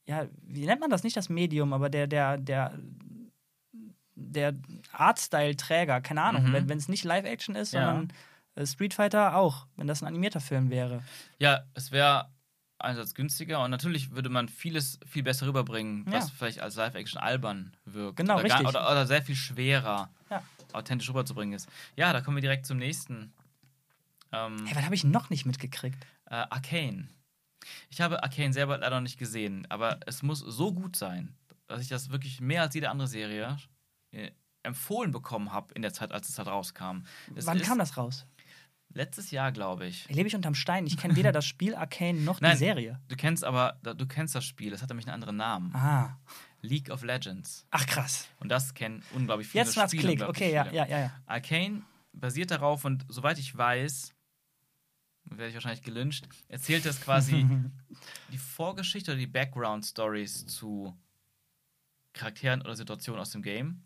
ja, 0.07 0.25
wie 0.41 0.65
nennt 0.65 0.81
man 0.81 0.89
das? 0.89 1.03
Nicht 1.03 1.15
das 1.15 1.29
Medium, 1.29 1.73
aber 1.73 1.89
der, 1.91 2.07
der, 2.07 2.37
der, 2.39 2.77
der 4.15 4.53
Artstyle-Träger, 4.91 6.01
keine 6.01 6.23
Ahnung. 6.23 6.49
Mhm. 6.49 6.67
Wenn 6.69 6.77
es 6.77 6.87
nicht 6.89 7.03
Live-Action 7.03 7.55
ist, 7.55 7.73
Ja. 7.73 7.85
sondern 7.85 8.13
äh, 8.55 8.65
Street 8.65 8.93
Fighter 8.93 9.35
auch, 9.35 9.67
wenn 9.77 9.87
das 9.87 10.01
ein 10.03 10.07
animierter 10.07 10.39
Film 10.41 10.69
wäre. 10.69 11.03
Ja, 11.39 11.63
es 11.73 11.91
wäre 11.91 12.29
einerseits 12.83 13.15
günstiger 13.15 13.63
und 13.63 13.71
natürlich 13.71 14.11
würde 14.11 14.29
man 14.29 14.49
vieles 14.49 14.99
viel 15.05 15.23
besser 15.23 15.47
rüberbringen, 15.47 16.05
was 16.07 16.29
Ja. 16.29 16.33
vielleicht 16.37 16.59
als 16.59 16.75
Live-Action 16.75 17.19
albern 17.21 17.75
wirkt. 17.85 18.17
Genau, 18.17 18.35
oder, 18.39 18.47
gar- 18.47 18.59
richtig. 18.59 18.67
oder, 18.75 18.89
oder 18.91 19.07
sehr 19.07 19.21
viel 19.21 19.35
schwerer 19.35 20.09
Ja. 20.29 20.43
authentisch 20.73 21.09
rüberzubringen 21.09 21.53
ist. 21.55 21.67
Ja, 21.95 22.13
da 22.13 22.21
kommen 22.21 22.37
wir 22.37 22.41
direkt 22.41 22.65
zum 22.65 22.77
nächsten. 22.77 23.33
Ähm, 24.31 24.65
Hey, 24.65 24.75
was 24.75 24.83
habe 24.85 24.95
ich 24.95 25.03
noch 25.03 25.29
nicht 25.29 25.45
mitgekriegt? 25.45 26.05
äh, 26.25 26.35
Arcane. 26.49 27.07
Ich 27.89 28.01
habe 28.01 28.23
Arcane 28.23 28.51
selber 28.53 28.77
leider 28.77 28.95
noch 28.97 29.03
nicht 29.03 29.19
gesehen, 29.19 29.65
aber 29.69 29.99
es 30.05 30.23
muss 30.23 30.39
so 30.39 30.73
gut 30.73 30.95
sein, 30.95 31.35
dass 31.67 31.81
ich 31.81 31.87
das 31.87 32.09
wirklich 32.09 32.41
mehr 32.41 32.63
als 32.63 32.73
jede 32.75 32.89
andere 32.89 33.07
Serie 33.07 33.57
äh, 34.11 34.31
empfohlen 34.63 35.11
bekommen 35.11 35.51
habe 35.51 35.73
in 35.75 35.81
der 35.81 35.93
Zeit, 35.93 36.11
als 36.11 36.29
es 36.29 36.37
halt 36.37 36.47
rauskam. 36.47 37.03
Es 37.35 37.45
Wann 37.45 37.61
kam 37.61 37.77
das 37.79 37.97
raus? 37.97 38.25
Letztes 38.95 39.31
Jahr, 39.31 39.51
glaube 39.51 39.87
ich. 39.87 40.07
Lebe 40.09 40.27
ich 40.27 40.35
unterm 40.35 40.53
Stein. 40.53 40.85
Ich 40.85 40.97
kenne 40.97 41.15
weder 41.15 41.31
das 41.31 41.45
Spiel 41.45 41.73
Arcane 41.75 42.21
noch 42.21 42.37
die 42.37 42.43
Nein. 42.43 42.57
Serie. 42.57 42.99
Du 43.07 43.15
kennst 43.15 43.43
aber, 43.43 43.79
du 43.81 44.05
kennst 44.05 44.35
das 44.35 44.45
Spiel, 44.45 44.71
es 44.71 44.81
hat 44.81 44.89
nämlich 44.89 45.07
einen 45.07 45.15
anderen 45.15 45.37
Namen. 45.37 45.75
Ah. 45.75 46.19
League 46.61 46.89
of 46.89 47.03
Legends. 47.03 47.65
Ach 47.71 47.85
krass. 47.85 48.27
Und 48.39 48.49
das 48.49 48.73
kennen 48.73 49.03
unglaublich 49.13 49.47
viele 49.47 49.63
Jetzt 49.63 49.75
macht's 49.75 49.93
Spieler, 49.93 50.15
Klick. 50.15 50.29
Okay, 50.29 50.53
ja, 50.53 50.63
viele. 50.65 50.75
ja, 50.77 50.85
ja, 50.85 50.99
ja. 50.99 51.11
Arcane 51.25 51.81
basiert 52.13 52.51
darauf 52.51 52.85
und 52.85 53.05
soweit 53.09 53.39
ich 53.39 53.55
weiß, 53.55 54.13
werde 55.25 55.47
ich 55.49 55.55
wahrscheinlich 55.55 55.81
gelyncht, 55.81 56.27
erzählt 56.47 56.85
das 56.85 57.01
quasi 57.01 57.45
die 58.31 58.37
Vorgeschichte 58.37 59.11
oder 59.11 59.19
die 59.19 59.27
Background-Stories 59.27 60.45
zu 60.45 60.95
Charakteren 62.13 62.61
oder 62.61 62.75
Situationen 62.75 63.21
aus 63.21 63.31
dem 63.31 63.41
Game. 63.41 63.83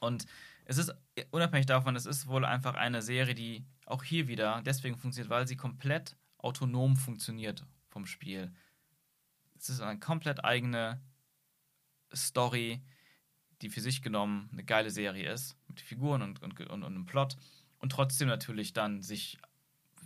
Und 0.00 0.26
es 0.64 0.78
ist 0.78 0.94
unabhängig 1.32 1.66
davon, 1.66 1.96
es 1.96 2.06
ist 2.06 2.28
wohl 2.28 2.44
einfach 2.44 2.74
eine 2.74 3.02
Serie, 3.02 3.34
die 3.34 3.64
auch 3.90 4.02
hier 4.04 4.28
wieder 4.28 4.62
deswegen 4.64 4.96
funktioniert, 4.96 5.30
weil 5.30 5.46
sie 5.46 5.56
komplett 5.56 6.16
autonom 6.38 6.96
funktioniert 6.96 7.66
vom 7.88 8.06
Spiel. 8.06 8.52
Es 9.58 9.68
ist 9.68 9.80
eine 9.80 10.00
komplett 10.00 10.44
eigene 10.44 11.00
Story, 12.14 12.82
die 13.62 13.68
für 13.68 13.80
sich 13.80 14.02
genommen 14.02 14.48
eine 14.52 14.64
geile 14.64 14.90
Serie 14.90 15.30
ist, 15.30 15.56
mit 15.68 15.80
Figuren 15.80 16.22
und, 16.22 16.42
und, 16.42 16.58
und, 16.60 16.70
und 16.70 16.84
einem 16.84 17.04
Plot 17.04 17.36
und 17.78 17.92
trotzdem 17.92 18.28
natürlich 18.28 18.72
dann 18.72 19.02
sich 19.02 19.38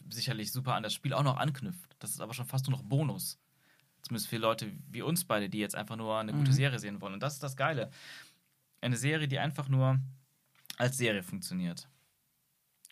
sicherlich 0.09 0.53
super 0.53 0.75
an 0.75 0.83
das 0.83 0.93
Spiel 0.93 1.15
auch 1.15 1.23
noch 1.23 1.37
anknüpft. 1.37 1.95
Das 1.99 2.11
ist 2.11 2.21
aber 2.21 2.35
schon 2.35 2.47
fast 2.47 2.67
nur 2.69 2.77
noch 2.77 2.85
Bonus. 2.85 3.39
Zumindest 4.03 4.29
für 4.29 4.37
Leute 4.37 4.73
wie 4.91 5.03
uns 5.03 5.25
beide, 5.25 5.49
die 5.49 5.59
jetzt 5.59 5.75
einfach 5.75 5.97
nur 5.97 6.19
eine 6.19 6.33
gute 6.33 6.51
Mhm. 6.51 6.55
Serie 6.55 6.79
sehen 6.79 7.01
wollen. 7.01 7.15
Und 7.15 7.23
das 7.23 7.35
ist 7.35 7.43
das 7.43 7.57
Geile. 7.57 7.91
Eine 8.83 8.99
Serie, 8.99 9.29
die 9.29 9.39
einfach 9.39 9.69
nur 9.69 9.99
als 10.77 10.99
Serie 10.99 11.23
funktioniert. 11.23 11.89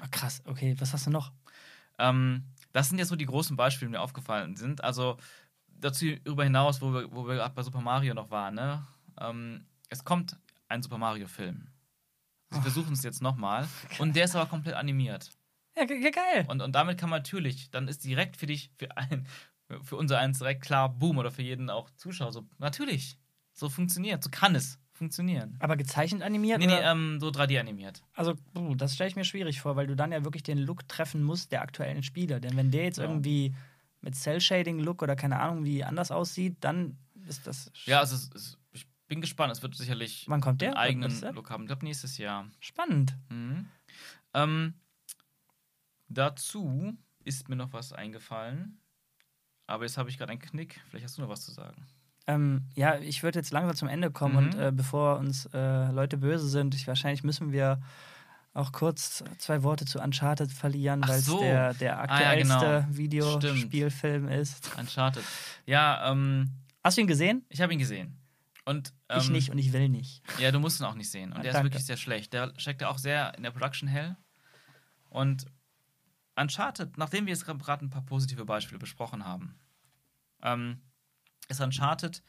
Ah, 0.03 0.09
krass, 0.11 0.43
okay, 0.47 0.75
was 0.81 0.93
hast 0.93 1.07
du 1.07 1.11
noch? 1.11 1.31
Ähm, 1.99 2.45
das 2.73 2.89
sind 2.89 2.99
jetzt 2.99 3.09
so 3.09 3.15
die 3.17 3.25
großen 3.27 3.57
Beispiele, 3.57 3.89
die 3.89 3.93
mir 3.93 4.01
aufgefallen 4.01 4.57
sind. 4.57 4.83
Also 4.83 5.17
dazu 5.69 6.07
darüber 6.25 6.43
hinaus, 6.43 6.81
wo 6.83 6.93
wir, 6.93 7.13
wo 7.13 7.27
wir 7.29 7.37
gerade 7.37 7.55
bei 7.55 7.63
Super 7.63 7.81
Mario 7.81 8.13
noch 8.13 8.31
waren, 8.31 8.55
ne? 8.57 8.85
Ähm, 9.21 9.65
es 9.91 10.03
kommt 10.05 10.37
ein 10.69 10.83
Super 10.83 10.99
Mario-Film. 10.99 11.69
Sie 12.51 12.59
Ach. 12.59 12.63
versuchen 12.63 12.95
es 12.95 13.05
jetzt 13.05 13.23
nochmal. 13.23 13.69
Und 13.99 14.17
der 14.17 14.25
ist 14.25 14.35
aber 14.35 14.47
komplett 14.47 14.75
animiert. 14.75 15.31
Ja, 15.77 15.85
ge- 15.85 16.11
geil. 16.11 16.47
Und, 16.49 16.61
und 16.63 16.73
damit 16.73 16.99
kann 16.99 17.09
man 17.09 17.21
natürlich, 17.21 17.71
dann 17.71 17.87
ist 17.89 18.05
direkt 18.05 18.37
für 18.37 18.47
dich, 18.47 18.73
für 18.77 18.95
ein, 18.97 19.25
für 19.83 19.97
unser 19.97 20.19
eins 20.19 20.39
direkt 20.39 20.63
klar, 20.63 20.89
boom, 20.89 21.17
oder 21.19 21.31
für 21.31 21.43
jeden 21.43 21.71
auch 21.71 21.89
Zuschauer. 21.91 22.33
So, 22.33 22.45
natürlich. 22.59 23.19
So 23.53 23.69
funktioniert. 23.71 24.25
So 24.25 24.31
kann 24.31 24.55
es 24.57 24.79
funktionieren. 25.03 25.57
Aber 25.59 25.77
gezeichnet 25.77 26.23
animiert? 26.23 26.61
Nee, 26.61 26.67
nee, 26.67 26.75
oder? 26.79 26.93
ähm, 26.93 27.19
so 27.21 27.29
3D 27.29 27.59
animiert. 27.59 28.03
Also, 28.15 28.35
puh, 28.55 28.75
das 28.77 28.95
stelle 28.95 29.09
ich 29.11 29.17
mir 29.17 29.25
schwierig 29.25 29.61
vor, 29.61 29.75
weil 29.77 29.87
du 29.89 29.97
dann 29.97 30.13
ja 30.13 30.25
wirklich 30.25 30.43
den 30.45 30.59
Look 30.59 30.87
treffen 30.89 31.23
musst 31.23 31.51
der 31.53 31.63
aktuellen 31.63 32.03
Spieler. 32.03 32.39
Denn 32.41 32.57
wenn 32.57 32.71
der 32.71 32.85
jetzt 32.85 32.99
Ja. 32.99 33.05
irgendwie 33.05 33.55
mit 34.01 34.15
Cell-Shading-Look 34.15 35.03
oder 35.03 35.17
keine 35.17 35.41
Ahnung 35.41 35.65
wie 35.65 35.83
anders 35.85 36.11
aussieht, 36.11 36.57
dann 36.61 36.97
ist 37.29 37.47
das. 37.47 37.71
Ja, 37.85 37.99
also 38.01 38.15
es, 38.17 38.31
es, 38.35 38.59
ich 38.73 38.87
bin 39.09 39.21
gespannt. 39.21 39.53
Es 39.53 39.63
wird 39.63 39.75
sicherlich 39.77 40.25
Wann 40.29 40.41
kommt 40.41 40.61
der? 40.61 40.71
einen 40.71 40.79
eigenen 40.79 41.21
der? 41.21 41.33
Look 41.33 41.51
haben. 41.51 41.65
Ich 41.65 41.69
glaube, 41.69 41.85
nächstes 41.85 42.19
Jahr. 42.19 42.49
Spannend. 42.61 43.17
Mhm. 43.29 43.67
Ähm, 44.35 44.75
dazu 46.09 46.97
ist 47.25 47.49
mir 47.49 47.57
noch 47.57 47.73
was 47.73 47.93
eingefallen. 47.93 48.79
Aber 49.67 49.85
jetzt 49.85 49.97
habe 49.99 50.11
ich 50.11 50.19
gerade 50.19 50.33
einen 50.33 50.41
Knick. 50.41 50.81
Vielleicht 50.89 51.05
hast 51.05 51.19
du 51.19 51.23
noch 51.23 51.29
was 51.29 51.45
zu 51.45 51.53
sagen. 51.53 51.87
Ähm, 52.27 52.67
ja, 52.75 52.99
ich 52.99 53.23
würde 53.23 53.39
jetzt 53.41 53.51
langsam 53.51 53.75
zum 53.77 53.89
Ende 53.89 54.11
kommen 54.11 54.33
Mhm. 54.47 54.53
und 54.53 54.59
äh, 54.61 54.73
bevor 54.73 55.19
uns 55.19 55.47
äh, 55.53 55.91
Leute 55.91 56.17
böse 56.19 56.49
sind, 56.49 56.75
ich, 56.75 56.87
wahrscheinlich 56.87 57.25
müssen 57.25 57.51
wir 57.53 57.81
auch 58.55 58.71
kurz 58.71 59.25
zwei 59.39 59.63
Worte 59.63 59.87
zu 59.87 59.99
Uncharted 59.99 60.53
verlieren, 60.53 61.03
weil 61.07 61.19
es 61.21 61.25
so. 61.27 61.41
der, 61.41 61.75
der 61.75 61.99
Ah, 61.99 62.21
ja, 62.21 62.35
genau. 62.35 62.55
aktuellste 62.57 62.97
Videospielfilm 62.97 64.29
ist. 64.29 64.71
Uncharted. 64.79 65.25
Ja, 65.67 66.11
ähm, 66.13 66.51
Hast 66.85 66.97
du 66.97 67.01
ihn 67.01 67.07
gesehen? 67.07 67.45
ich 67.49 67.61
habe 67.61 67.73
ihn 67.73 67.79
gesehen. 67.79 68.19
Und, 68.65 68.93
ähm, 69.09 69.19
ich 69.19 69.31
nicht 69.31 69.51
und 69.51 69.59
ich 69.59 69.73
will 69.73 69.89
nicht. 69.89 70.23
Ja, 70.39 70.53
du 70.53 70.61
musst 70.61 70.81
ihn 70.81 70.85
auch 70.85 70.95
nicht 70.95 71.11
sehen. 71.11 71.33
Und 71.33 71.39
Ah, 71.39 71.43
der 71.43 71.53
danke. 71.53 71.69
ist 71.69 71.73
wirklich 71.75 71.87
sehr 71.87 71.97
schlecht. 71.97 72.33
Der 72.33 72.53
steckt 72.59 72.83
ja 72.83 72.89
auch 72.89 72.99
sehr 72.99 73.35
in 73.37 73.43
der 73.43 73.51
Production 73.51 73.89
Hell. 73.89 74.17
Und 75.09 75.47
Uncharted, 76.37 76.97
nachdem 76.99 77.27
wir 77.27 77.33
jetzt 77.33 77.45
gerade 77.47 77.85
ein 77.85 77.91
paar 77.91 78.03
positive 78.05 78.45
Beispiele 78.45 78.79
besprochen 78.79 79.25
haben, 79.25 79.59
ähm, 80.43 80.81
ist 81.53 81.61
Uncharted 81.61 82.23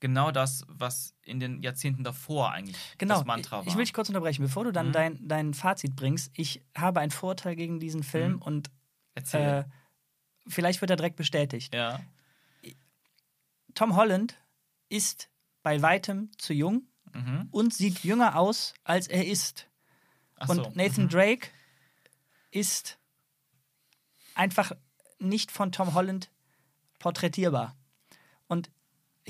genau 0.00 0.30
das, 0.30 0.64
was 0.68 1.14
in 1.22 1.40
den 1.40 1.62
Jahrzehnten 1.62 2.04
davor 2.04 2.52
eigentlich 2.52 2.76
Genau. 2.98 3.16
das 3.16 3.26
Mantra 3.26 3.58
war. 3.58 3.66
ich, 3.66 3.74
will 3.76 3.84
dich 3.84 3.92
kurz 3.92 4.08
unterbrechen, 4.08 4.42
bevor 4.42 4.64
du 4.64 4.72
dann 4.72 4.88
Mhm. 4.88 4.92
dein, 4.92 5.28
dein 5.28 5.54
Fazit 5.54 5.94
bringst. 5.96 6.30
Ich 6.34 6.62
habe 6.76 7.00
ein 7.00 7.10
Vorteil 7.10 7.54
gegen 7.56 7.80
diesen 7.80 8.02
Film 8.02 8.32
Mhm. 8.34 8.42
und 8.42 8.70
äh, 9.32 9.64
vielleicht 10.48 10.80
wird 10.80 10.90
er 10.90 10.96
direkt 10.96 11.16
bestätigt. 11.16 11.74
ja. 11.74 12.00
Tom 13.74 13.94
Holland 13.94 14.34
ist 14.88 15.28
bei 15.62 15.80
weitem 15.82 16.30
zu 16.38 16.52
jung 16.52 16.82
Mhm. 17.12 17.48
und 17.52 17.72
sieht 17.74 18.00
jünger 18.02 18.36
aus, 18.36 18.74
als 18.84 19.06
er 19.06 19.26
ist. 19.26 19.68
Ach 20.36 20.48
und 20.48 20.56
so. 20.56 20.72
Nathan 20.74 21.04
Mhm. 21.04 21.08
Drake 21.10 21.48
ist 22.50 22.98
einfach 24.34 24.72
nicht 25.18 25.50
von 25.52 25.70
Tom 25.72 25.94
Holland 25.94 26.30
porträtierbar. 26.98 27.76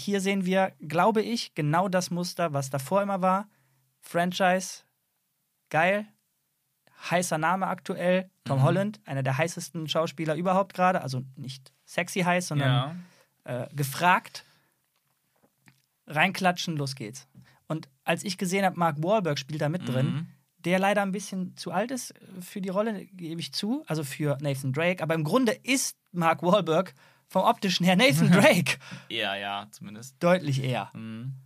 Hier 0.01 0.21
sehen 0.21 0.45
wir, 0.47 0.73
glaube 0.81 1.23
ich, 1.23 1.55
genau 1.55 1.89
das 1.89 2.11
Muster, 2.11 2.53
was 2.53 2.71
davor 2.71 3.03
immer 3.03 3.21
war. 3.23 3.49
Franchise, 4.01 4.83
geil, 5.69 6.07
heißer 7.11 7.39
Name 7.39 7.67
aktuell. 7.67 8.31
Tom 8.45 8.59
Mhm. 8.59 8.63
Holland, 8.63 9.01
einer 9.05 9.23
der 9.23 9.37
heißesten 9.39 9.89
Schauspieler 9.89 10.35
überhaupt 10.37 10.75
gerade. 10.75 11.03
Also 11.03 11.23
nicht 11.37 11.73
sexy 11.85 12.21
heiß, 12.21 12.49
sondern 12.49 12.97
Ja. 13.47 13.65
äh, 13.65 13.75
gefragt, 13.75 14.45
reinklatschen, 16.07 16.77
los 16.77 16.95
geht's. 16.95 17.29
Und 17.69 17.89
als 18.05 18.25
ich 18.25 18.37
gesehen 18.39 18.65
habe, 18.65 18.79
Mark 18.79 19.03
Wahlberg 19.03 19.39
spielt 19.39 19.61
da 19.61 19.69
mit 19.69 19.89
drin, 19.89 20.07
Mhm. 20.07 20.27
der 20.59 20.79
leider 20.79 21.03
ein 21.03 21.13
bisschen 21.13 21.57
zu 21.57 21.71
alt 21.73 21.91
ist 21.91 22.11
äh, 22.13 22.41
für 22.43 22.61
die 22.61 22.69
Rolle, 22.69 23.07
gebe 23.07 23.41
ich 23.41 23.53
zu, 23.53 23.85
also 23.87 24.03
für 24.05 24.37
Nathan 24.41 24.73
Drake, 24.73 25.03
aber 25.03 25.15
im 25.15 25.25
Grunde 25.25 25.53
ist 25.53 25.97
Mark 26.13 26.43
Wahlberg 26.43 26.95
vom 27.31 27.43
optischen 27.45 27.87
her 27.87 27.97
Nathan 27.97 28.31
Drake 28.31 28.79
Ja, 29.09 29.35
ja, 29.37 29.67
zumindest. 29.71 30.23
deutlich 30.23 30.63
eher. 30.63 30.91
Mhm. 30.93 31.37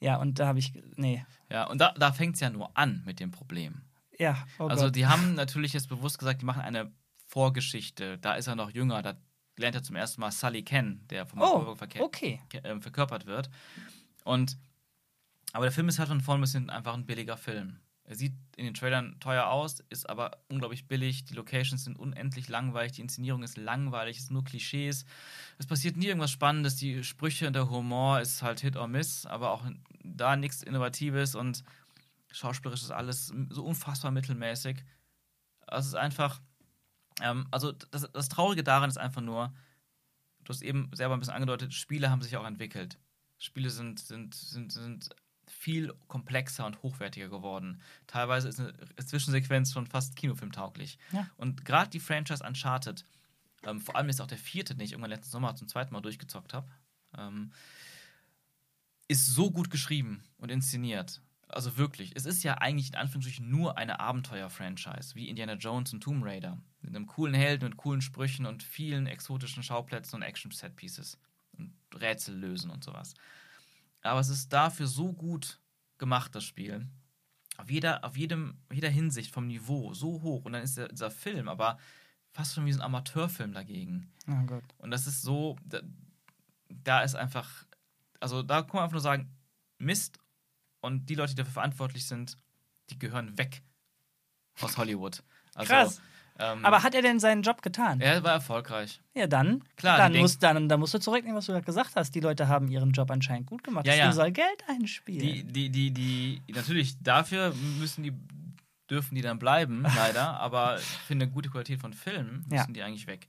Ja, 0.00 0.16
und 0.16 0.38
da 0.38 0.46
habe 0.46 0.58
ich, 0.58 0.72
nee, 0.96 1.24
Ja, 1.50 1.64
und 1.64 1.78
da, 1.78 1.92
da 1.92 2.12
fängt 2.12 2.36
es 2.36 2.40
ja 2.40 2.48
nur 2.50 2.74
an 2.76 3.02
mit 3.04 3.20
dem 3.20 3.30
Problem. 3.30 3.82
ja, 4.18 4.46
oh 4.58 4.68
also 4.68 4.86
Gott. 4.86 4.96
die 4.96 5.06
haben 5.06 5.34
natürlich 5.34 5.72
jetzt 5.74 5.88
bewusst 5.88 6.18
gesagt, 6.18 6.40
die 6.40 6.46
machen 6.46 6.62
eine 6.62 6.90
Vorgeschichte. 7.26 8.16
Da 8.18 8.34
ist 8.34 8.46
er 8.46 8.54
noch 8.54 8.70
jünger, 8.70 9.02
da 9.02 9.14
lernt 9.56 9.74
er 9.74 9.82
zum 9.82 9.96
ersten 9.96 10.20
Mal 10.20 10.30
Sully 10.30 10.62
kennen, 10.62 11.04
der 11.10 11.26
vom 11.26 11.40
Oh, 11.40 11.76
okay. 12.00 12.40
ke- 12.48 12.62
äh, 12.64 12.80
verkörpert 12.80 13.26
wird. 13.26 13.50
Und 14.24 14.56
aber 15.52 15.64
der 15.66 15.72
Film 15.72 15.88
ist 15.88 15.98
halt 15.98 16.08
von 16.08 16.20
vorn 16.20 16.40
bis 16.40 16.52
hinten 16.52 16.70
einfach 16.70 16.94
ein 16.94 17.06
billiger 17.06 17.36
Film. 17.36 17.80
Er 18.06 18.16
sieht 18.16 18.34
in 18.56 18.66
den 18.66 18.74
Trailern 18.74 19.18
teuer 19.18 19.46
aus, 19.46 19.80
ist 19.88 20.08
aber 20.10 20.38
unglaublich 20.48 20.86
billig. 20.86 21.24
Die 21.24 21.34
Locations 21.34 21.84
sind 21.84 21.98
unendlich 21.98 22.48
langweilig, 22.48 22.92
die 22.92 23.00
Inszenierung 23.00 23.42
ist 23.42 23.56
langweilig, 23.56 24.18
es 24.18 24.26
sind 24.26 24.34
nur 24.34 24.44
Klischees. 24.44 25.06
Es 25.58 25.66
passiert 25.66 25.96
nie 25.96 26.06
irgendwas 26.06 26.30
Spannendes. 26.30 26.76
Die 26.76 27.02
Sprüche 27.02 27.46
und 27.46 27.54
der 27.54 27.70
Humor 27.70 28.20
ist 28.20 28.42
halt 28.42 28.60
Hit 28.60 28.76
or 28.76 28.88
Miss, 28.88 29.24
aber 29.24 29.50
auch 29.52 29.64
da 30.02 30.36
nichts 30.36 30.62
Innovatives 30.62 31.34
und 31.34 31.64
schauspielerisch 32.30 32.82
ist 32.82 32.90
alles 32.90 33.32
so 33.48 33.64
unfassbar 33.64 34.10
mittelmäßig. 34.10 34.84
Also 35.66 35.80
es 35.80 35.86
ist 35.88 35.94
einfach, 35.94 36.42
ähm, 37.22 37.46
also 37.50 37.72
das, 37.72 38.10
das 38.12 38.28
Traurige 38.28 38.62
daran 38.62 38.90
ist 38.90 38.98
einfach 38.98 39.22
nur, 39.22 39.54
du 40.44 40.50
hast 40.50 40.60
eben 40.60 40.90
selber 40.92 41.14
ein 41.14 41.20
bisschen 41.20 41.34
angedeutet, 41.34 41.72
Spiele 41.72 42.10
haben 42.10 42.20
sich 42.20 42.36
auch 42.36 42.46
entwickelt. 42.46 42.98
Spiele 43.38 43.70
sind, 43.70 43.98
sind, 43.98 44.34
sind, 44.34 44.72
sind 44.72 45.08
viel 45.64 45.94
komplexer 46.08 46.66
und 46.66 46.82
hochwertiger 46.82 47.30
geworden. 47.30 47.80
Teilweise 48.06 48.48
ist 48.48 48.60
eine 48.60 48.74
Zwischensequenz 49.02 49.72
schon 49.72 49.86
fast 49.86 50.14
kinofilmtauglich. 50.14 50.98
Ja. 51.10 51.26
Und 51.38 51.64
gerade 51.64 51.88
die 51.88 52.00
Franchise 52.00 52.44
Uncharted, 52.46 53.06
ähm, 53.64 53.80
vor 53.80 53.96
allem 53.96 54.08
jetzt 54.08 54.20
auch 54.20 54.26
der 54.26 54.36
vierte, 54.36 54.74
den 54.74 54.84
ich 54.84 54.92
irgendwann 54.92 55.10
letzten 55.10 55.30
Sommer 55.30 55.56
zum 55.56 55.66
zweiten 55.66 55.94
Mal 55.94 56.02
durchgezockt 56.02 56.52
habe, 56.52 56.68
ähm, 57.16 57.50
ist 59.08 59.26
so 59.26 59.50
gut 59.50 59.70
geschrieben 59.70 60.22
und 60.36 60.50
inszeniert. 60.50 61.22
Also 61.48 61.78
wirklich, 61.78 62.12
es 62.14 62.26
ist 62.26 62.42
ja 62.42 62.58
eigentlich 62.58 62.88
in 62.88 62.96
Anführungsstrichen 62.96 63.48
nur 63.48 63.78
eine 63.78 64.00
Abenteuer-Franchise, 64.00 65.14
wie 65.14 65.30
Indiana 65.30 65.54
Jones 65.54 65.94
und 65.94 66.02
Tomb 66.02 66.26
Raider. 66.26 66.58
Mit 66.82 66.94
einem 66.94 67.06
coolen 67.06 67.34
Helden 67.34 67.64
und 67.64 67.78
coolen 67.78 68.02
Sprüchen 68.02 68.44
und 68.44 68.62
vielen 68.62 69.06
exotischen 69.06 69.62
Schauplätzen 69.62 70.16
und 70.16 70.22
Action-Set-Pieces. 70.22 71.16
Und 71.56 71.72
Rätsel 71.98 72.36
lösen 72.36 72.70
und 72.70 72.84
sowas. 72.84 73.14
Aber 74.04 74.20
es 74.20 74.28
ist 74.28 74.52
dafür 74.52 74.86
so 74.86 75.12
gut 75.12 75.60
gemacht, 75.98 76.34
das 76.34 76.44
Spiel. 76.44 76.86
Auf 77.56 77.70
jeder, 77.70 78.04
auf 78.04 78.16
jedem, 78.16 78.58
jeder 78.72 78.90
Hinsicht 78.90 79.32
vom 79.32 79.46
Niveau 79.46 79.94
so 79.94 80.22
hoch. 80.22 80.44
Und 80.44 80.52
dann 80.52 80.62
ist 80.62 80.76
der, 80.76 80.88
dieser 80.88 81.10
Film 81.10 81.48
aber 81.48 81.78
fast 82.30 82.54
schon 82.54 82.66
wie 82.66 82.72
so 82.72 82.80
ein 82.80 82.84
Amateurfilm 82.84 83.52
dagegen. 83.52 84.12
Oh 84.28 84.44
Gott. 84.46 84.64
Und 84.78 84.90
das 84.90 85.06
ist 85.06 85.22
so, 85.22 85.56
da, 85.64 85.80
da 86.68 87.02
ist 87.02 87.14
einfach, 87.14 87.66
also 88.20 88.42
da 88.42 88.62
kann 88.62 88.74
man 88.74 88.84
einfach 88.84 88.94
nur 88.94 89.00
sagen, 89.00 89.30
Mist. 89.78 90.18
Und 90.80 91.06
die 91.06 91.14
Leute, 91.14 91.34
die 91.34 91.36
dafür 91.36 91.54
verantwortlich 91.54 92.06
sind, 92.06 92.36
die 92.90 92.98
gehören 92.98 93.38
weg 93.38 93.62
aus 94.60 94.76
Hollywood. 94.76 95.22
Also, 95.54 95.72
Krass. 95.72 96.00
Ähm, 96.38 96.64
Aber 96.64 96.82
hat 96.82 96.94
er 96.96 97.02
denn 97.02 97.20
seinen 97.20 97.42
Job 97.42 97.62
getan? 97.62 98.00
er 98.00 98.22
war 98.24 98.32
erfolgreich. 98.32 99.00
Ja, 99.14 99.26
dann. 99.28 99.62
Klar, 99.76 99.98
dann, 99.98 100.16
musst, 100.16 100.42
dann, 100.42 100.68
dann 100.68 100.80
musst 100.80 100.92
du 100.94 100.98
zurücknehmen, 100.98 101.36
was 101.38 101.46
du 101.46 101.52
gerade 101.52 101.64
gesagt 101.64 101.92
hast. 101.94 102.12
Die 102.14 102.20
Leute 102.20 102.48
haben 102.48 102.66
ihren 102.68 102.90
Job 102.90 103.10
anscheinend 103.12 103.46
gut 103.46 103.62
gemacht. 103.62 103.86
Ja, 103.86 103.92
Das 103.92 103.98
ja. 104.00 104.12
Soll 104.12 104.32
Geld 104.32 104.64
einspielen. 104.66 105.20
Die, 105.20 105.44
die, 105.44 105.70
die, 105.70 105.90
die, 105.92 106.42
natürlich, 106.52 107.00
dafür 107.00 107.54
müssen 107.78 108.02
die, 108.02 108.12
dürfen 108.90 109.14
die 109.14 109.22
dann 109.22 109.38
bleiben, 109.38 109.82
leider. 109.96 110.40
aber 110.40 110.78
für 110.78 111.14
eine 111.14 111.28
gute 111.28 111.50
Qualität 111.50 111.80
von 111.80 111.92
Filmen 111.92 112.38
müssen 112.48 112.52
Ja. 112.52 112.66
die 112.66 112.82
eigentlich 112.82 113.06
weg. 113.06 113.28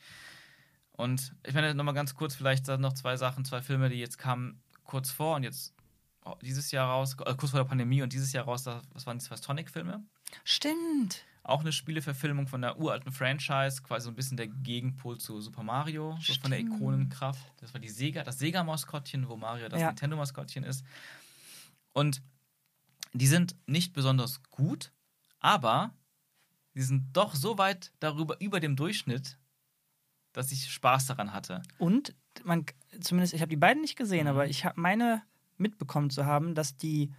Und 0.94 1.34
ich 1.45 1.53
meine, 1.53 1.76
nochmal 1.76 1.94
ganz 1.94 2.15
kurz, 2.15 2.36
vielleicht 2.36 2.68
noch 2.68 2.94
zwei 2.94 3.18
Sachen, 3.18 3.45
zwei 3.45 3.61
Filme, 3.61 3.90
die 3.90 3.99
jetzt 3.99 4.18
kamen 4.18 4.61
kurz 4.84 5.11
vor 5.11 5.36
und 5.36 5.44
jetzt 5.44 5.76
oh, 6.23 6.36
dieses 6.41 6.72
Jahr 6.72 6.90
raus, 6.90 7.15
äh, 7.26 7.36
kurz 7.36 7.52
vor 7.52 7.60
der 7.60 7.65
Pandemie 7.68 8.02
und 8.02 8.14
dieses 8.14 8.34
Jahr 8.34 8.45
raus, 8.45 8.65
was 8.65 9.06
waren 9.06 9.19
die 9.19 9.23
zwei 9.26 9.36
Sonic-Filme? 9.36 10.03
Stimmt. 10.44 11.23
Auch 11.47 11.61
eine 11.61 11.72
Spieleverfilmung 11.72 12.47
von 12.47 12.61
der 12.61 12.80
uralten 12.80 13.11
Franchise, 13.11 13.84
quasi 13.84 14.05
so 14.05 14.09
ein 14.09 14.15
bisschen 14.15 14.35
der 14.35 14.47
Gegenpol 14.47 15.19
zu 15.19 15.39
Super 15.41 15.61
Mario, 15.61 16.17
so 16.19 16.34
von 16.34 16.49
der. 16.49 16.59
Ikonenkraft. 16.59 17.39
Das 17.57 17.72
war 17.73 17.80
die 17.80 17.89
Sega, 17.89 18.23
das 18.23 18.39
Sega-Maskottchen, 18.39 19.30
wo 19.30 19.38
Mario 19.38 19.69
das 19.69 19.80
Ja. 19.80 19.88
Nintendo-Maskottchen 19.88 20.63
ist. 20.63 20.84
Und 21.93 22.23
die 23.13 23.27
sind 23.27 23.55
nicht 23.67 23.93
besonders 23.93 24.41
gut, 24.49 24.91
aber 25.39 25.93
die 26.73 26.81
sind 26.81 27.15
doch 27.15 27.35
so 27.35 27.57
weit 27.59 27.91
darüber, 27.99 28.41
über 28.41 28.59
dem 28.59 28.76
Durchschnitt, 28.76 29.38
dass 30.34 30.51
ich 30.51 30.73
Spaß 30.73 31.05
daran 31.05 31.31
hatte. 31.31 31.61
Und 31.77 32.15
man, 32.43 32.65
zumindest, 33.01 33.34
ich 33.35 33.41
habe 33.41 33.49
die 33.49 33.55
beiden 33.55 33.81
nicht 33.81 33.95
gesehen, 33.97 34.23
Mhm. 34.23 34.30
aber 34.31 34.47
ich 34.47 34.65
habe 34.65 34.81
meine 34.81 35.22
mitbekommen 35.57 36.09
zu 36.09 36.26
haben, 36.26 36.55
dass 36.55 36.76
die 36.76 37.13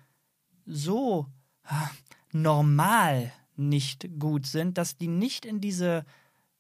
so 0.67 1.27
ah, 1.63 1.89
normal 2.33 3.33
nicht 3.59 4.09
gut 4.19 4.47
sind, 4.47 4.79
dass 4.79 4.97
die 4.97 5.09
nicht 5.09 5.45
in 5.45 5.61
diese 5.61 6.05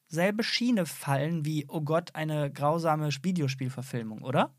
selbe 0.09 0.45
Schiene 0.45 0.87
fallen 0.87 1.45
wie, 1.45 1.67
oh 1.69 1.81
Gott, 1.81 2.15
eine 2.15 2.51
grausame 2.51 3.09
Videospielverfilmung, 3.11 4.23
oder? 4.23 4.55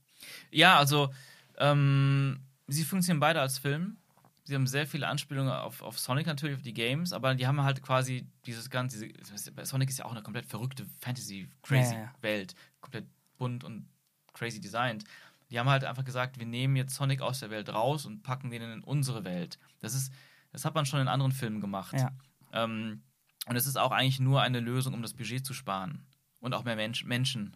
Ja, 0.51 0.77
also 0.77 1.09
ähm, 1.57 2.39
sie 2.67 2.83
funktionieren 2.83 3.19
beide 3.19 3.41
als 3.41 3.57
Film. 3.57 3.97
Sie 4.43 4.55
haben 4.55 4.67
sehr 4.67 4.87
viele 4.87 5.07
Anspielungen 5.07 5.51
auf, 5.51 5.81
auf 5.81 5.99
Sonic 5.99 6.25
natürlich, 6.25 6.55
auf 6.55 6.61
die 6.61 6.73
Games, 6.73 7.11
aber 7.11 7.35
die 7.35 7.47
haben 7.47 7.61
halt 7.63 7.81
quasi 7.81 8.25
dieses 8.45 8.69
ganze. 8.69 9.07
Diese, 9.07 9.65
Sonic 9.65 9.89
ist 9.89 9.99
ja 9.99 10.05
auch 10.05 10.11
eine 10.11 10.21
komplett 10.21 10.45
verrückte 10.45 10.85
Fantasy-crazy 11.01 11.95
Ja, 11.95 12.11
ja. 12.23 12.45
Komplett 12.79 13.07
bunt 13.37 13.63
und 13.65 13.89
crazy 14.33 14.61
designt. 14.61 15.03
Die 15.49 15.59
haben 15.59 15.69
halt 15.69 15.83
einfach 15.83 16.05
gesagt, 16.05 16.39
wir 16.39 16.45
nehmen 16.45 16.75
jetzt 16.75 16.95
Sonic 16.95 17.21
aus 17.21 17.39
der 17.39 17.49
Welt 17.49 17.69
raus 17.69 18.05
und 18.05 18.23
packen 18.23 18.49
den 18.49 18.61
in 18.61 18.83
unsere 18.83 19.23
Welt. 19.23 19.57
Das 19.79 19.93
ist, 19.93 20.13
das 20.51 20.65
hat 20.65 20.75
man 20.75 20.85
schon 20.85 20.99
in 20.99 21.07
anderen 21.07 21.31
Filmen 21.31 21.61
gemacht. 21.61 21.93
Ja. 21.93 22.11
Ähm, 22.53 23.03
und 23.47 23.55
es 23.55 23.65
ist 23.65 23.77
auch 23.77 23.91
eigentlich 23.91 24.19
nur 24.19 24.41
eine 24.41 24.59
Lösung, 24.59 24.93
um 24.93 25.01
das 25.01 25.13
Budget 25.13 25.45
zu 25.45 25.53
sparen 25.53 26.05
und 26.39 26.53
auch 26.53 26.63
mehr 26.63 26.75
Mensch, 26.75 27.05
Menschen 27.05 27.55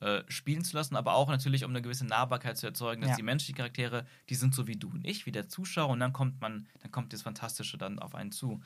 äh, 0.00 0.22
spielen 0.28 0.64
zu 0.64 0.76
lassen, 0.76 0.96
aber 0.96 1.14
auch 1.14 1.28
natürlich, 1.28 1.64
um 1.64 1.70
eine 1.70 1.80
gewisse 1.80 2.04
Nahbarkeit 2.04 2.58
zu 2.58 2.66
erzeugen, 2.66 3.02
dass 3.02 3.10
Ja. 3.12 3.16
die 3.16 3.22
menschlichen 3.22 3.54
Charaktere, 3.56 4.06
die 4.28 4.34
sind 4.34 4.54
so 4.54 4.66
wie 4.66 4.76
du 4.76 4.88
und 4.90 5.04
ich, 5.06 5.24
wie 5.26 5.32
der 5.32 5.48
Zuschauer, 5.48 5.90
und 5.90 6.00
dann 6.00 6.12
kommt 6.12 6.40
man, 6.40 6.66
dann 6.82 6.90
kommt 6.90 7.12
das 7.12 7.22
Fantastische 7.22 7.78
dann 7.78 7.98
auf 8.00 8.14
einen 8.14 8.32
zu. 8.32 8.60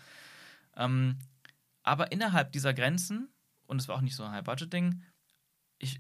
Ähm, 0.76 1.18
aber 1.82 2.10
innerhalb 2.12 2.52
dieser 2.52 2.72
Grenzen, 2.74 3.28
und 3.66 3.78
es 3.80 3.89
war 3.89 3.97
auch 3.97 4.01
nicht 4.01 4.16
so 4.16 4.24
ein 4.24 4.32
High-Budget-Ding, 4.32 5.02
ich, 5.78 5.98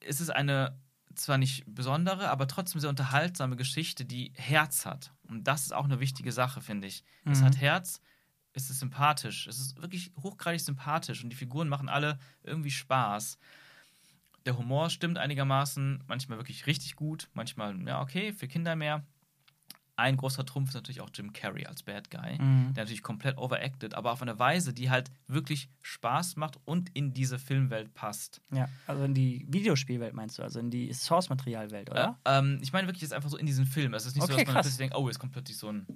ist 0.00 0.20
es 0.20 0.28
eine 0.30 0.78
zwar 1.14 1.38
nicht 1.38 1.64
besondere, 1.66 2.30
aber 2.30 2.48
trotzdem 2.48 2.80
sehr 2.80 2.90
unterhaltsame 2.90 3.56
Geschichte, 3.56 4.04
die 4.04 4.32
Herz 4.34 4.86
hat. 4.86 5.12
Und 5.28 5.44
das 5.44 5.62
ist 5.62 5.72
auch 5.72 5.84
eine 5.84 6.00
wichtige 6.00 6.32
Sache, 6.32 6.60
finde 6.60 6.88
ich. 6.88 7.04
Es 7.26 7.40
Mhm. 7.40 7.44
hat 7.44 7.60
Herz, 7.60 8.00
es 8.54 8.70
ist 8.70 8.80
sympathisch, 8.80 9.46
es 9.46 9.58
ist 9.58 9.80
wirklich 9.80 10.10
hochgradig 10.22 10.60
sympathisch 10.60 11.22
und 11.24 11.30
die 11.30 11.36
Figuren 11.36 11.68
machen 11.68 11.88
alle 11.88 12.18
irgendwie 12.42 12.70
Spaß. 12.70 13.38
Der 14.44 14.58
Humor 14.58 14.90
stimmt 14.90 15.18
einigermaßen, 15.18 16.02
manchmal 16.08 16.38
wirklich 16.38 16.66
richtig 16.66 16.96
gut, 16.96 17.28
manchmal, 17.32 17.80
ja, 17.86 18.00
okay, 18.02 18.32
für 18.32 18.48
Kinder 18.48 18.74
mehr. 18.76 19.04
Ein 19.94 20.16
großer 20.16 20.44
Trumpf 20.44 20.70
ist 20.70 20.74
natürlich 20.74 21.00
auch 21.02 21.10
Jim 21.14 21.32
Carrey 21.32 21.66
als 21.66 21.82
Bad 21.82 22.10
Guy, 22.10 22.38
Mhm. 22.40 22.72
der 22.74 22.84
natürlich 22.84 23.02
komplett 23.02 23.36
overacted, 23.38 23.94
aber 23.94 24.10
auf 24.10 24.22
eine 24.22 24.38
Weise, 24.38 24.72
die 24.72 24.90
halt 24.90 25.10
wirklich 25.28 25.68
Spaß 25.82 26.36
macht 26.36 26.58
und 26.64 26.88
in 26.94 27.12
diese 27.12 27.38
Filmwelt 27.38 27.94
passt. 27.94 28.40
Ja, 28.50 28.68
also 28.86 29.04
in 29.04 29.14
die 29.14 29.46
Videospielwelt 29.48 30.14
meinst 30.14 30.38
du, 30.38 30.42
also 30.42 30.58
in 30.58 30.70
die 30.70 30.92
Source-Materialwelt, 30.92 31.90
oder? 31.90 32.18
Äh, 32.24 32.38
ähm, 32.38 32.58
ich 32.62 32.72
meine 32.72 32.88
wirklich 32.88 33.02
jetzt 33.02 33.12
einfach 33.12 33.28
so 33.30 33.36
in 33.36 33.46
diesen 33.46 33.66
Film. 33.66 33.94
Es 33.94 34.06
ist 34.06 34.16
nicht 34.16 34.26
so, 34.26 34.32
Okay, 34.32 34.42
dass 34.44 34.46
man 34.46 34.54
krass. 34.54 34.66
plötzlich 34.66 34.78
denkt, 34.78 34.96
oh, 34.96 35.06
jetzt 35.08 35.18
kommt 35.18 35.32
plötzlich 35.32 35.58
so 35.58 35.68
ein 35.68 35.86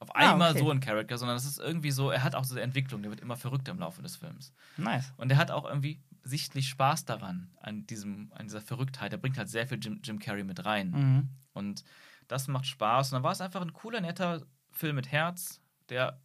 auf 0.00 0.14
Ah, 0.16 0.32
einmal 0.32 0.50
okay. 0.50 0.58
so 0.60 0.70
ein 0.70 0.80
Charakter, 0.80 1.16
sondern 1.18 1.36
es 1.36 1.44
ist 1.44 1.58
irgendwie 1.58 1.90
so, 1.92 2.10
er 2.10 2.22
hat 2.24 2.34
auch 2.34 2.44
so 2.44 2.54
eine 2.54 2.62
Entwicklung, 2.62 3.02
der 3.02 3.10
wird 3.10 3.20
immer 3.20 3.36
verrückter 3.36 3.70
im 3.72 3.78
Laufe 3.78 4.02
des 4.02 4.16
Films. 4.16 4.52
Nice. 4.76 5.12
Und 5.16 5.30
er 5.30 5.36
hat 5.36 5.50
auch 5.50 5.64
irgendwie 5.66 6.02
sichtlich 6.22 6.68
Spaß 6.68 7.04
daran, 7.04 7.50
an, 7.60 7.86
diesem, 7.86 8.32
an 8.34 8.46
dieser 8.46 8.60
Verrücktheit. 8.60 9.12
Er 9.12 9.18
bringt 9.18 9.38
halt 9.38 9.48
sehr 9.48 9.66
viel 9.66 9.78
Jim, 9.80 10.00
Jim 10.02 10.18
Carrey 10.18 10.42
mit 10.44 10.64
rein. 10.64 10.90
Mhm. 10.90 11.28
Und 11.52 11.84
das 12.28 12.48
macht 12.48 12.66
Spaß. 12.66 13.12
Und 13.12 13.16
dann 13.16 13.22
war 13.22 13.32
es 13.32 13.40
einfach 13.40 13.60
ein 13.60 13.72
cooler, 13.72 14.00
netter 14.00 14.42
Film 14.72 14.96
mit 14.96 15.10
Herz, 15.12 15.60
der 15.88 16.20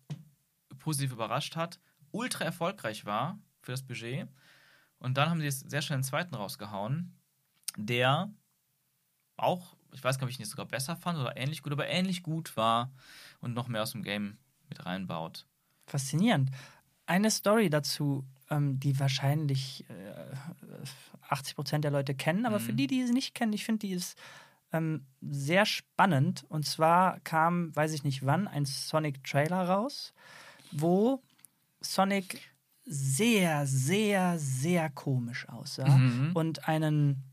positiv 0.80 1.12
überrascht 1.14 1.56
hat, 1.56 1.80
ultra 2.12 2.46
erfolgreich 2.46 3.06
war 3.06 3.40
für 3.62 3.72
das 3.72 3.84
Budget. 3.84 4.28
Und 5.00 5.18
dann 5.18 5.30
haben 5.30 5.40
sie 5.40 5.46
jetzt 5.46 5.70
sehr 5.70 5.82
schnell 5.82 5.96
einen 5.98 6.04
zweiten 6.04 6.36
rausgehauen, 6.36 7.18
der 7.78 8.32
auch, 9.38 9.76
ich 9.96 10.04
weiß 10.04 10.18
gar 10.20 10.26
nicht, 10.28 10.34
ob 10.34 10.36
ich 10.36 10.40
ihn 10.40 10.44
jetzt 10.44 10.52
sogar 10.52 10.66
besser 10.68 10.96
fand 10.96 11.18
oder 11.18 11.36
ähnlich 11.38 11.64
gut, 11.64 11.72
aber 11.74 11.88
ähnlich 11.88 12.22
gut 12.22 12.56
war 12.58 12.92
und 13.40 13.54
noch 13.54 13.68
mehr 13.68 13.82
aus 13.84 13.92
dem 13.94 14.04
Game 14.04 14.38
mit 14.70 14.86
reinbaut. 14.86 15.46
Faszinierend. 15.88 16.52
Eine 17.08 17.32
Story 17.32 17.70
dazu, 17.70 18.26
ähm, 18.50 18.80
die 18.80 19.00
wahrscheinlich 19.00 19.86
äh, 19.90 20.36
80 21.30 21.56
Prozent 21.56 21.84
der 21.84 21.92
Leute 21.92 22.16
kennen, 22.16 22.46
aber 22.46 22.60
Mhm. 22.60 22.64
für 22.64 22.74
die, 22.74 22.88
die 22.88 23.06
sie 23.06 23.14
nicht 23.14 23.36
kennen, 23.36 23.54
ich 23.54 23.64
finde, 23.66 23.88
die 23.88 23.94
ist 23.94 24.18
ähm, 24.74 25.06
sehr 25.22 25.66
spannend. 25.66 26.44
Und 26.50 26.66
zwar 26.66 27.20
kam, 27.22 27.76
weiß 27.76 27.94
ich 27.94 28.04
nicht 28.04 28.26
wann, 28.26 28.48
ein 28.48 28.66
Sonic-Trailer 28.66 29.68
raus, 29.70 30.14
wo 30.72 31.22
Sonic 31.82 32.42
sehr, 32.84 33.66
sehr, 33.68 34.38
sehr 34.40 34.90
komisch 34.90 35.48
aussah 35.50 35.98
Mhm. 35.98 36.32
und 36.34 36.68
einen 36.68 37.24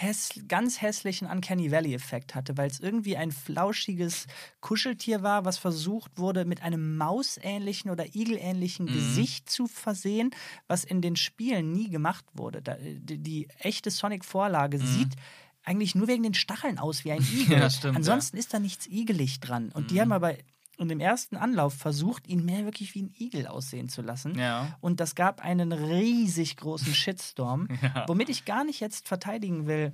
häss 0.00 0.30
ganz 0.46 0.80
hässlichen 0.80 1.26
Uncanny 1.26 1.72
Valley-Effekt 1.72 2.36
hatte, 2.36 2.56
weil 2.56 2.70
es 2.70 2.78
irgendwie 2.78 3.16
ein 3.16 3.32
flauschiges 3.32 4.26
Kuscheltier 4.60 5.22
war, 5.24 5.44
was 5.44 5.58
versucht 5.58 6.18
wurde, 6.18 6.44
mit 6.44 6.62
einem 6.62 6.96
mausähnlichen 6.96 7.90
oder 7.90 8.06
igelähnlichen 8.14 8.86
Mhm. 8.86 8.92
Gesicht 8.92 9.50
zu 9.50 9.66
versehen, 9.66 10.30
was 10.68 10.84
in 10.84 11.00
den 11.02 11.16
Spielen 11.16 11.72
nie 11.72 11.90
gemacht 11.90 12.24
wurde. 12.32 12.62
Da, 12.62 12.76
die, 12.80 13.18
die 13.18 13.48
echte 13.58 13.90
Sonic-Vorlage 13.90 14.78
sieht 14.78 15.16
eigentlich 15.64 15.96
nur 15.96 16.06
wegen 16.06 16.22
den 16.22 16.34
Stacheln 16.34 16.78
aus 16.78 17.04
wie 17.04 17.10
ein 17.12 17.20
Igel. 17.28 17.56
Mhm. 17.56 17.62
Ja, 17.62 17.70
stimmt, 17.70 17.96
Ansonsten 17.96 18.36
ist 18.36 18.54
da 18.54 18.60
nichts 18.60 18.86
igelig 18.86 19.40
dran. 19.40 19.70
Und 19.72 19.90
die 19.90 20.00
haben 20.00 20.12
aber 20.12 20.34
in 20.78 20.88
dem 20.88 21.00
ersten 21.00 21.36
Anlauf 21.36 21.74
versucht, 21.74 22.26
ihn 22.28 22.44
mehr 22.44 22.64
wirklich 22.64 22.94
wie 22.94 23.02
ein 23.02 23.14
Igel 23.18 23.46
aussehen 23.46 23.88
zu 23.88 24.00
lassen. 24.02 24.38
Ja. 24.38 24.76
Und 24.80 25.00
das 25.00 25.14
gab 25.14 25.40
einen 25.44 25.72
riesig 25.72 26.56
großen 26.56 26.94
Shitstorm, 26.94 27.68
Ja. 27.82 28.04
womit 28.08 28.28
ich 28.28 28.44
gar 28.44 28.64
nicht 28.64 28.80
jetzt 28.80 29.08
verteidigen 29.08 29.66
will, 29.66 29.92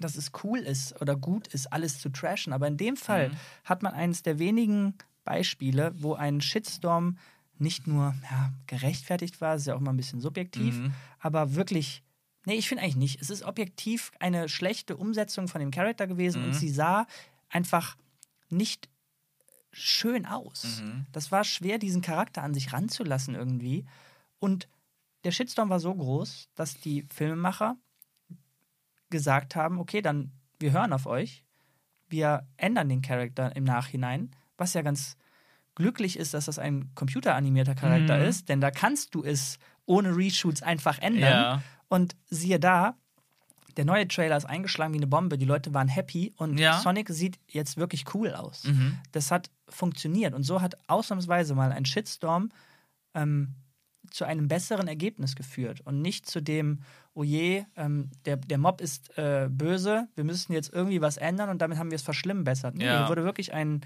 dass 0.00 0.16
es 0.16 0.30
cool 0.44 0.58
ist 0.58 1.00
oder 1.00 1.16
gut 1.16 1.46
ist, 1.48 1.72
alles 1.72 2.00
zu 2.00 2.08
trashen. 2.10 2.52
Aber 2.52 2.66
in 2.68 2.76
dem 2.76 2.96
Fall 2.96 3.30
Mhm. 3.30 3.36
hat 3.64 3.82
man 3.82 3.94
eines 3.94 4.22
der 4.22 4.38
wenigen 4.38 4.94
Beispiele, 5.24 5.92
wo 5.96 6.14
ein 6.14 6.40
Shitstorm 6.40 7.18
nicht 7.58 7.86
nur 7.86 8.14
ja, 8.30 8.52
gerechtfertigt 8.66 9.40
war, 9.40 9.56
ist 9.56 9.66
ja 9.66 9.74
auch 9.74 9.80
mal 9.80 9.90
ein 9.90 9.96
bisschen 9.96 10.20
subjektiv, 10.20 10.76
Mhm. 10.78 10.92
aber 11.18 11.54
wirklich. 11.54 12.02
Nee, 12.44 12.54
ich 12.54 12.68
finde 12.68 12.82
eigentlich 12.84 12.96
nicht. 12.96 13.20
Es 13.20 13.28
ist 13.30 13.42
objektiv 13.42 14.10
eine 14.20 14.48
schlechte 14.48 14.96
Umsetzung 14.96 15.48
von 15.48 15.60
dem 15.60 15.70
Charakter 15.70 16.06
gewesen 16.06 16.42
und 16.42 16.50
Mhm. 16.50 16.54
sie 16.54 16.70
sah 16.70 17.06
einfach 17.50 17.96
nicht 18.48 18.88
schön 19.72 20.26
aus. 20.26 20.80
Mhm. 20.82 21.06
Das 21.12 21.30
war 21.32 21.44
schwer, 21.44 21.78
diesen 21.78 22.02
Charakter 22.02 22.42
an 22.42 22.54
sich 22.54 22.72
ranzulassen 22.72 23.34
irgendwie. 23.34 23.84
Und 24.38 24.68
der 25.24 25.30
Shitstorm 25.32 25.68
war 25.68 25.80
so 25.80 25.94
groß, 25.94 26.48
dass 26.54 26.74
die 26.80 27.04
Filmemacher 27.12 27.76
gesagt 29.10 29.56
haben, 29.56 29.78
okay, 29.78 30.02
dann 30.02 30.32
wir 30.60 30.72
hören 30.72 30.92
auf 30.92 31.06
euch. 31.06 31.44
Wir 32.08 32.46
ändern 32.56 32.88
den 32.88 33.02
Charakter 33.02 33.54
im 33.54 33.64
Nachhinein, 33.64 34.30
was 34.56 34.74
ja 34.74 34.82
ganz 34.82 35.16
glücklich 35.74 36.18
ist, 36.18 36.34
dass 36.34 36.46
das 36.46 36.58
ein 36.58 36.90
computeranimierter 36.94 37.74
Charakter 37.76 38.18
Mhm. 38.18 38.24
ist, 38.24 38.48
denn 38.48 38.60
da 38.60 38.70
kannst 38.70 39.14
du 39.14 39.22
es 39.22 39.58
ohne 39.86 40.16
Reshoots 40.16 40.62
einfach 40.62 40.98
ändern. 40.98 41.30
Ja. 41.30 41.62
Und 41.88 42.16
siehe 42.28 42.58
da, 42.58 42.96
der 43.76 43.84
neue 43.84 44.08
Trailer 44.08 44.36
ist 44.36 44.44
eingeschlagen 44.46 44.92
wie 44.94 44.98
eine 44.98 45.06
Bombe. 45.06 45.38
Die 45.38 45.44
Leute 45.44 45.72
waren 45.72 45.86
happy 45.86 46.32
und 46.36 46.58
Ja. 46.58 46.80
Sonic 46.80 47.08
sieht 47.10 47.38
jetzt 47.46 47.76
wirklich 47.76 48.12
cool 48.14 48.34
aus. 48.34 48.64
Mhm. 48.64 48.98
Das 49.12 49.30
hat 49.30 49.50
funktioniert 49.68 50.34
und 50.34 50.42
so 50.44 50.60
hat 50.60 50.74
ausnahmsweise 50.88 51.54
mal 51.54 51.72
ein 51.72 51.84
Shitstorm 51.84 52.50
ähm, 53.14 53.54
zu 54.10 54.24
einem 54.24 54.48
besseren 54.48 54.88
Ergebnis 54.88 55.36
geführt 55.36 55.80
und 55.82 56.00
nicht 56.00 56.24
zu 56.26 56.40
dem, 56.40 56.80
oh 57.12 57.22
je, 57.24 57.64
ähm, 57.76 58.10
der, 58.24 58.36
der 58.38 58.56
Mob 58.58 58.80
ist 58.80 59.16
äh, 59.18 59.48
böse, 59.50 60.08
wir 60.14 60.24
müssen 60.24 60.52
jetzt 60.54 60.72
irgendwie 60.72 61.00
was 61.02 61.18
ändern 61.18 61.50
und 61.50 61.60
damit 61.60 61.76
haben 61.78 61.90
wir 61.90 61.96
es 61.96 62.02
verschlimmbessert. 62.02 62.74
Nee, 62.74 62.84
Ja. 62.86 63.00
hier 63.00 63.08
wurde 63.08 63.24
wirklich 63.24 63.52
ein, 63.52 63.82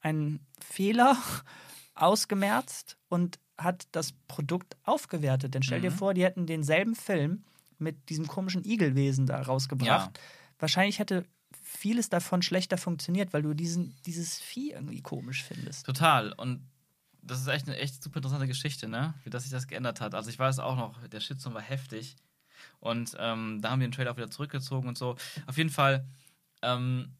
ein 0.00 0.40
Fehler 0.60 1.16
ausgemerzt 1.94 2.96
und 3.08 3.38
hat 3.58 3.86
das 3.92 4.12
Produkt 4.26 4.76
aufgewertet. 4.84 5.54
Denn 5.54 5.62
stell 5.62 5.80
dir 5.80 5.90
Mhm. 5.90 5.96
vor, 5.96 6.14
die 6.14 6.24
hätten 6.24 6.46
denselben 6.46 6.94
Film 6.94 7.44
mit 7.78 8.08
diesem 8.08 8.26
komischen 8.26 8.64
Igelwesen 8.64 9.26
da 9.26 9.40
rausgebracht. 9.42 10.18
Wahrscheinlich 10.58 10.98
hätte 10.98 11.24
vieles 11.70 12.08
davon 12.08 12.42
schlechter 12.42 12.76
funktioniert, 12.76 13.32
weil 13.32 13.42
du 13.42 13.54
diesen, 13.54 13.94
dieses 14.04 14.38
Vieh 14.38 14.72
irgendwie 14.72 15.02
komisch 15.02 15.44
findest. 15.44 15.86
Total. 15.86 16.32
Und 16.32 16.68
das 17.22 17.40
ist 17.40 17.46
echt 17.46 17.68
eine 17.68 17.76
echt 17.76 18.02
super 18.02 18.16
interessante 18.16 18.46
Geschichte, 18.46 18.88
ne? 18.88 19.14
Wie 19.24 19.30
das 19.30 19.44
sich 19.44 19.52
das 19.52 19.68
geändert 19.68 20.00
hat. 20.00 20.14
Also 20.14 20.30
ich 20.30 20.38
weiß 20.38 20.58
auch 20.58 20.76
noch, 20.76 21.06
der 21.06 21.20
Shitstorm 21.20 21.54
war 21.54 21.62
heftig. 21.62 22.16
Und 22.80 23.16
ähm, 23.18 23.60
da 23.62 23.70
haben 23.70 23.80
wir 23.80 23.86
den 23.86 23.92
Trailer 23.92 24.12
auch 24.12 24.16
wieder 24.16 24.30
zurückgezogen 24.30 24.88
und 24.88 24.98
so. 24.98 25.16
Auf 25.46 25.56
jeden 25.56 25.70
Fall 25.70 26.06
ähm, 26.62 27.12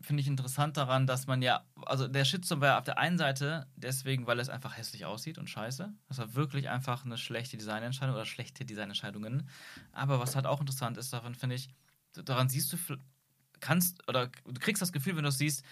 finde 0.00 0.20
ich 0.20 0.26
interessant 0.26 0.76
daran, 0.76 1.06
dass 1.06 1.26
man 1.26 1.40
ja, 1.40 1.64
also 1.86 2.08
der 2.08 2.24
Shitstorm 2.24 2.60
war 2.60 2.68
ja 2.68 2.78
auf 2.78 2.84
der 2.84 2.98
einen 2.98 3.18
Seite 3.18 3.66
deswegen, 3.76 4.26
weil 4.26 4.40
es 4.40 4.48
einfach 4.48 4.76
hässlich 4.76 5.04
aussieht 5.04 5.38
und 5.38 5.48
scheiße. 5.48 5.94
Das 6.08 6.18
war 6.18 6.34
wirklich 6.34 6.68
einfach 6.68 7.04
eine 7.04 7.16
schlechte 7.16 7.56
Designentscheidung 7.56 8.14
oder 8.14 8.26
schlechte 8.26 8.64
Designentscheidungen. 8.64 9.48
Aber 9.92 10.18
was 10.18 10.34
halt 10.34 10.46
auch 10.46 10.60
interessant 10.60 10.98
ist, 10.98 11.12
daran 11.12 11.34
finde 11.34 11.56
ich, 11.56 11.68
daran 12.12 12.48
siehst 12.48 12.72
du, 12.72 12.98
kannst 13.60 14.06
oder 14.08 14.28
du 14.44 14.60
kriegst 14.60 14.82
das 14.82 14.92
Gefühl, 14.92 15.16
wenn 15.16 15.22
du 15.22 15.28
es 15.28 15.38
siehst, 15.38 15.64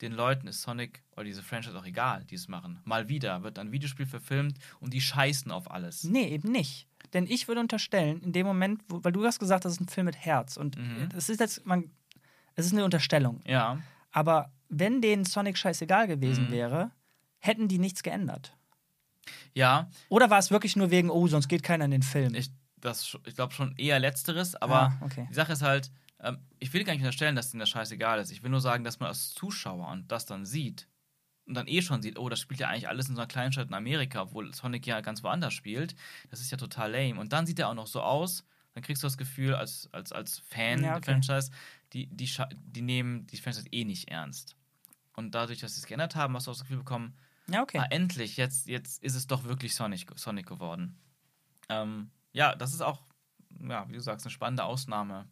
den 0.00 0.12
Leuten 0.12 0.46
ist 0.46 0.62
Sonic 0.62 1.02
oder 1.12 1.24
diese 1.24 1.42
Franchise 1.42 1.78
auch 1.78 1.84
egal, 1.84 2.24
die 2.24 2.34
es 2.34 2.48
machen. 2.48 2.80
Mal 2.84 3.08
wieder 3.10 3.42
wird 3.42 3.58
ein 3.58 3.70
Videospiel 3.72 4.06
verfilmt 4.06 4.58
und 4.80 4.94
die 4.94 5.00
scheißen 5.02 5.50
auf 5.50 5.70
alles. 5.70 6.04
Nee, 6.04 6.28
eben 6.28 6.50
nicht. 6.50 6.86
denn 7.12 7.26
ich 7.26 7.48
würde 7.48 7.60
unterstellen, 7.60 8.20
in 8.22 8.32
dem 8.32 8.46
Moment, 8.46 8.82
wo, 8.88 9.02
weil 9.04 9.10
du 9.12 9.24
hast 9.24 9.38
gesagt, 9.40 9.64
das 9.64 9.72
ist 9.72 9.80
ein 9.80 9.88
Film 9.88 10.04
mit 10.06 10.16
Herz 10.16 10.56
und 10.56 10.76
Mhm. 10.78 11.08
es 11.16 11.28
ist 11.28 11.40
jetzt, 11.40 11.66
man, 11.66 11.90
es 12.54 12.66
ist 12.66 12.72
eine 12.72 12.84
Unterstellung. 12.84 13.40
Ja. 13.46 13.78
Aber 14.12 14.52
wenn 14.68 15.00
denen 15.02 15.24
Sonic 15.24 15.58
scheißegal 15.58 16.06
gewesen 16.06 16.46
Mhm. 16.46 16.50
wäre, 16.52 16.90
hätten 17.38 17.68
die 17.68 17.78
nichts 17.78 18.02
geändert. 18.02 18.56
Ja, 19.54 19.90
Oder 20.08 20.30
war 20.30 20.38
es 20.38 20.50
wirklich 20.50 20.76
nur 20.76 20.90
wegen, 20.90 21.10
oh, 21.10 21.26
sonst 21.26 21.48
geht 21.48 21.62
keiner 21.62 21.84
in 21.84 21.90
den 21.90 22.02
Film? 22.02 22.34
ich, 22.34 22.50
das 22.76 23.16
ich 23.26 23.34
glaube 23.34 23.52
schon 23.52 23.74
eher 23.76 23.98
Letzteres, 23.98 24.54
aber 24.56 24.80
Ah, 24.80 24.98
okay. 25.02 25.26
die 25.30 25.34
Sache 25.34 25.52
ist 25.52 25.62
halt, 25.62 25.90
ähm, 26.22 26.38
ich 26.58 26.72
will 26.72 26.84
gar 26.84 26.92
nicht 26.92 27.02
unterstellen, 27.02 27.36
dass 27.36 27.50
denen 27.50 27.60
das 27.60 27.70
scheißegal 27.70 28.20
ist. 28.20 28.30
Ich 28.30 28.42
will 28.42 28.50
nur 28.50 28.60
sagen, 28.60 28.84
dass 28.84 29.00
man 29.00 29.08
als 29.08 29.34
Zuschauer 29.34 29.88
und 29.88 30.10
das 30.10 30.26
dann 30.26 30.44
sieht 30.46 30.88
und 31.46 31.54
dann 31.54 31.66
eh 31.66 31.82
schon 31.82 32.00
sieht, 32.00 32.16
oh, 32.16 32.28
das 32.28 32.38
spielt 32.38 32.60
ja 32.60 32.68
eigentlich 32.68 32.88
alles 32.88 33.08
in 33.08 33.16
so 33.16 33.20
einer 33.20 33.26
Kleinstadt 33.26 33.68
in 33.68 33.74
Amerika, 33.74 34.22
obwohl 34.22 34.54
Sonic 34.54 34.86
ja 34.86 35.00
ganz 35.00 35.24
woanders 35.24 35.52
spielt. 35.52 35.96
Das 36.30 36.40
ist 36.40 36.52
ja 36.52 36.56
total 36.56 36.92
lame. 36.92 37.18
Und 37.18 37.32
dann 37.32 37.44
sieht 37.44 37.58
er 37.58 37.68
auch 37.68 37.74
noch 37.74 37.88
so 37.88 38.02
aus, 38.02 38.44
dann 38.72 38.84
kriegst 38.84 39.02
du 39.02 39.08
das 39.08 39.18
Gefühl, 39.18 39.54
als, 39.56 39.88
als, 39.92 40.12
als 40.12 40.38
Fan 40.38 40.78
Ja, 40.84 40.90
der 40.90 40.96
okay. 40.98 41.10
Franchise, 41.10 41.50
die, 41.92 42.06
die, 42.06 42.30
die 42.52 42.82
nehmen 42.82 43.26
die 43.26 43.36
Franchise 43.36 43.66
eh 43.72 43.84
nicht 43.84 44.08
ernst. 44.08 44.54
Und 45.16 45.34
dadurch, 45.34 45.58
dass 45.58 45.74
sie 45.74 45.80
es 45.80 45.86
geändert 45.86 46.14
haben, 46.14 46.36
hast 46.36 46.46
du 46.46 46.52
auch 46.52 46.54
das 46.54 46.62
Gefühl 46.62 46.78
bekommen, 46.78 47.16
Ja, 47.48 47.62
okay. 47.62 47.78
ah, 47.78 47.86
endlich, 47.90 48.36
jetzt, 48.36 48.68
jetzt 48.68 49.02
ist 49.02 49.16
es 49.16 49.26
doch 49.26 49.42
wirklich 49.42 49.74
Sonic, 49.74 50.06
Sonic 50.14 50.46
geworden. 50.46 51.00
Ähm, 51.68 52.12
ja, 52.32 52.54
das 52.54 52.72
ist 52.72 52.80
auch, 52.80 53.02
ja, 53.60 53.88
wie 53.88 53.94
du 53.94 54.00
sagst, 54.00 54.24
eine 54.24 54.30
spannende 54.30 54.62
Ausnahme. 54.62 55.28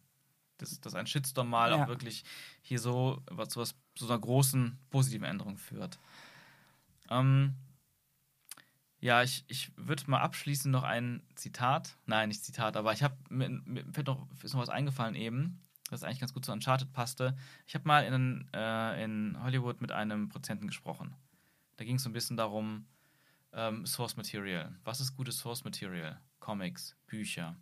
Dass, 0.59 0.79
dass 0.79 0.93
ein 0.93 1.07
Shitstorm 1.07 1.49
mal 1.49 1.71
Ja. 1.71 1.83
auch 1.83 1.87
wirklich 1.87 2.23
hier 2.61 2.79
so 2.79 3.21
was, 3.31 3.49
zu, 3.49 3.59
was, 3.59 3.75
zu 3.95 4.05
einer 4.05 4.19
großen 4.19 4.77
positiven 4.89 5.25
Änderung 5.25 5.57
führt. 5.57 5.97
Ähm, 7.09 7.55
ja, 8.99 9.23
ich, 9.23 9.45
ich 9.47 9.71
würde 9.77 10.09
mal 10.11 10.19
abschließend 10.21 10.71
noch 10.71 10.83
ein 10.83 11.23
Zitat, 11.35 11.97
nein, 12.05 12.29
nicht 12.29 12.43
Zitat, 12.43 12.75
aber 12.75 12.91
ich 12.93 13.01
habe, 13.01 13.15
mir, 13.29 13.49
mir 13.49 13.85
noch, 14.05 14.27
ist 14.43 14.53
noch 14.53 14.59
was 14.59 14.69
eingefallen 14.69 15.15
eben, 15.15 15.61
das 15.89 16.03
eigentlich 16.03 16.19
ganz 16.19 16.33
gut 16.33 16.45
zu 16.45 16.51
Uncharted 16.51 16.91
passte. 16.91 17.35
Ich 17.65 17.73
habe 17.75 17.87
mal 17.87 18.03
in, 18.03 18.47
äh, 18.53 19.03
in 19.03 19.37
Hollywood 19.41 19.81
mit 19.81 19.91
einem 19.91 20.29
Prozenten 20.29 20.67
gesprochen. 20.67 21.15
Da 21.77 21.85
ging 21.85 21.95
es 21.95 22.03
so 22.03 22.09
ein 22.09 22.13
bisschen 22.13 22.37
darum, 22.37 22.85
ähm, 23.53 23.85
Source 23.85 24.17
Material. 24.17 24.77
Was 24.83 24.99
ist 24.99 25.15
gutes 25.15 25.39
Source 25.39 25.63
Material? 25.63 26.19
Comics, 26.39 26.95
Bücher. 27.07 27.55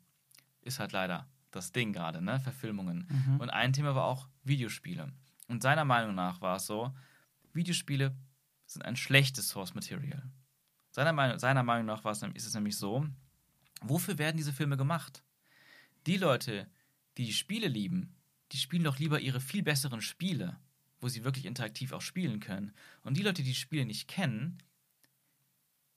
Ist 0.61 0.79
halt 0.79 0.91
leider 0.91 1.27
das 1.57 1.71
Ding 1.71 1.93
gerade, 1.93 2.21
ne? 2.21 2.39
Verfilmungen. 2.39 3.07
Mhm. 3.09 3.39
Und 3.39 3.49
ein 3.49 3.73
Thema 3.73 3.95
war 3.95 4.05
auch 4.05 4.29
Videospiele. 4.43 5.11
Und 5.47 5.61
seiner 5.61 5.85
Meinung 5.85 6.15
nach 6.15 6.41
war 6.41 6.57
es 6.57 6.65
so, 6.65 6.93
Videospiele 7.53 8.15
sind 8.65 8.83
ein 8.83 8.95
schlechtes 8.95 9.49
Source 9.49 9.73
Material. 9.73 10.23
Seiner 10.91 11.13
Meinung, 11.13 11.39
seiner 11.39 11.63
Meinung 11.63 11.85
nach 11.85 12.03
war 12.03 12.11
es, 12.11 12.21
ist 12.21 12.47
es 12.47 12.53
nämlich 12.53 12.77
so, 12.77 13.05
wofür 13.81 14.17
werden 14.17 14.37
diese 14.37 14.53
Filme 14.53 14.77
gemacht? 14.77 15.23
Die 16.05 16.17
Leute, 16.17 16.67
die 17.17 17.25
die 17.25 17.33
Spiele 17.33 17.67
lieben, 17.67 18.15
die 18.51 18.57
spielen 18.57 18.83
doch 18.83 18.99
lieber 18.99 19.19
ihre 19.19 19.41
viel 19.41 19.63
besseren 19.63 20.01
Spiele, 20.01 20.57
wo 20.99 21.09
sie 21.09 21.23
wirklich 21.23 21.45
interaktiv 21.45 21.91
auch 21.91 22.01
spielen 22.01 22.39
können. 22.39 22.73
Und 23.03 23.17
die 23.17 23.23
Leute, 23.23 23.43
die 23.43 23.49
die 23.49 23.55
Spiele 23.55 23.85
nicht 23.85 24.07
kennen, 24.07 24.57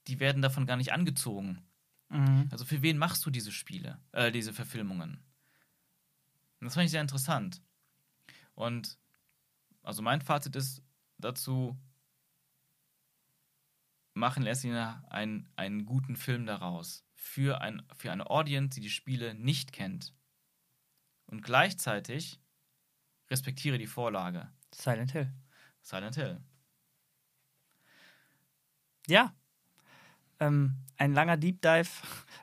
die 0.06 0.20
werden 0.20 0.42
davon 0.42 0.66
gar 0.66 0.76
nicht 0.76 0.92
angezogen. 0.92 1.62
Mhm. 2.08 2.48
Also 2.50 2.64
für 2.64 2.82
wen 2.82 2.98
machst 2.98 3.24
du 3.24 3.30
diese 3.30 3.52
Spiele, 3.52 3.98
äh, 4.12 4.32
diese 4.32 4.52
Verfilmungen? 4.52 5.20
Und 6.60 6.66
das 6.66 6.74
fand 6.74 6.84
ich 6.84 6.90
sehr 6.90 7.00
interessant. 7.00 7.62
Und 8.54 8.98
also 9.82 10.02
mein 10.02 10.20
Fazit 10.20 10.54
ist 10.56 10.82
dazu, 11.18 11.76
machen 14.14 14.44
erst 14.44 14.64
einen, 14.64 15.48
einen 15.56 15.86
guten 15.86 16.16
Film 16.16 16.46
daraus. 16.46 17.04
Für, 17.14 17.60
ein, 17.60 17.82
für 17.96 18.12
eine 18.12 18.28
Audience, 18.30 18.74
die 18.74 18.80
die 18.80 18.90
Spiele 18.90 19.34
nicht 19.34 19.72
kennt. 19.72 20.14
Und 21.26 21.42
gleichzeitig 21.42 22.40
respektiere 23.30 23.78
die 23.78 23.86
Vorlage. 23.86 24.50
Silent 24.74 25.12
Hill. 25.12 25.32
Silent 25.82 26.16
Hill. 26.16 26.40
Ja. 29.06 29.34
Ähm, 30.40 30.76
ein 30.96 31.12
langer 31.12 31.36
Deep 31.36 31.62
Dive 31.62 31.90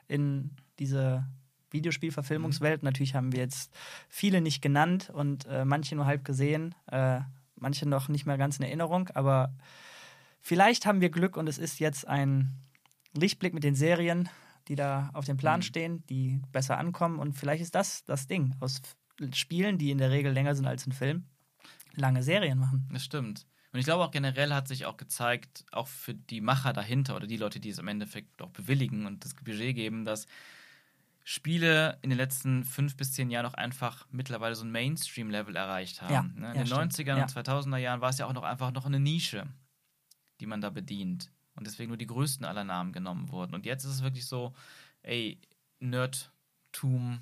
in 0.06 0.56
diese 0.78 1.26
Videospielverfilmungswelt. 1.70 2.82
Natürlich 2.82 3.14
haben 3.14 3.32
wir 3.32 3.40
jetzt 3.40 3.72
viele 4.08 4.40
nicht 4.40 4.62
genannt 4.62 5.10
und 5.12 5.46
äh, 5.46 5.64
manche 5.64 5.96
nur 5.96 6.06
halb 6.06 6.24
gesehen, 6.24 6.74
äh, 6.90 7.20
manche 7.56 7.88
noch 7.88 8.08
nicht 8.08 8.26
mehr 8.26 8.38
ganz 8.38 8.58
in 8.58 8.64
Erinnerung, 8.64 9.08
aber 9.14 9.52
vielleicht 10.40 10.86
haben 10.86 11.00
wir 11.00 11.10
Glück 11.10 11.36
und 11.36 11.48
es 11.48 11.58
ist 11.58 11.78
jetzt 11.80 12.06
ein 12.06 12.54
Lichtblick 13.16 13.54
mit 13.54 13.64
den 13.64 13.74
Serien, 13.74 14.28
die 14.68 14.76
da 14.76 15.10
auf 15.14 15.24
dem 15.24 15.36
Plan 15.36 15.60
Mhm. 15.60 15.64
stehen, 15.64 16.06
die 16.06 16.40
besser 16.52 16.78
ankommen 16.78 17.18
und 17.18 17.34
vielleicht 17.34 17.62
ist 17.62 17.74
das 17.74 18.04
das 18.04 18.26
Ding 18.26 18.54
aus 18.60 18.80
Spielen, 19.34 19.78
die 19.78 19.90
in 19.90 19.98
der 19.98 20.10
Regel 20.12 20.32
länger 20.32 20.54
sind 20.54 20.66
als 20.66 20.86
ein 20.86 20.92
Film, 20.92 21.24
lange 21.94 22.22
Serien 22.22 22.58
machen. 22.58 22.88
Das 22.92 23.04
stimmt. 23.04 23.46
Und 23.72 23.80
ich 23.80 23.84
glaube 23.84 24.04
auch 24.04 24.10
generell 24.12 24.54
hat 24.54 24.68
sich 24.68 24.86
auch 24.86 24.96
gezeigt, 24.96 25.64
auch 25.72 25.88
für 25.88 26.14
die 26.14 26.40
Macher 26.40 26.72
dahinter 26.72 27.16
oder 27.16 27.26
die 27.26 27.36
Leute, 27.36 27.60
die 27.60 27.70
es 27.70 27.78
im 27.78 27.88
Endeffekt 27.88 28.40
auch 28.40 28.50
bewilligen 28.50 29.06
und 29.06 29.24
das 29.24 29.34
Budget 29.34 29.74
geben, 29.74 30.04
dass 30.04 30.26
Spiele 31.30 31.98
in 32.00 32.08
den 32.08 32.16
letzten 32.16 32.64
fünf 32.64 32.96
bis 32.96 33.12
zehn 33.12 33.28
Jahren 33.28 33.44
auch 33.44 33.52
einfach 33.52 34.06
mittlerweile 34.10 34.54
so 34.54 34.64
ein 34.64 34.70
Mainstream-Level 34.70 35.56
erreicht 35.56 36.00
haben. 36.00 36.14
Ja, 36.14 36.22
ne? 36.22 36.30
In 36.36 36.42
ja, 36.42 36.52
den 36.54 36.66
stimmt. 36.66 36.92
90ern 36.94 37.16
Ja. 37.18 37.22
und 37.24 37.30
2000er 37.30 37.76
Jahren 37.76 38.00
war 38.00 38.08
es 38.08 38.16
ja 38.16 38.24
auch 38.24 38.32
noch 38.32 38.44
einfach 38.44 38.72
noch 38.72 38.86
eine 38.86 38.98
Nische, 38.98 39.46
die 40.40 40.46
man 40.46 40.62
da 40.62 40.70
bedient. 40.70 41.30
Und 41.54 41.66
deswegen 41.66 41.88
nur 41.88 41.98
die 41.98 42.06
größten 42.06 42.46
aller 42.46 42.64
Namen 42.64 42.94
genommen 42.94 43.30
wurden. 43.30 43.54
Und 43.54 43.66
jetzt 43.66 43.84
ist 43.84 43.90
es 43.96 44.02
wirklich 44.02 44.24
so, 44.24 44.54
ey, 45.02 45.38
Nerdtum, 45.80 47.20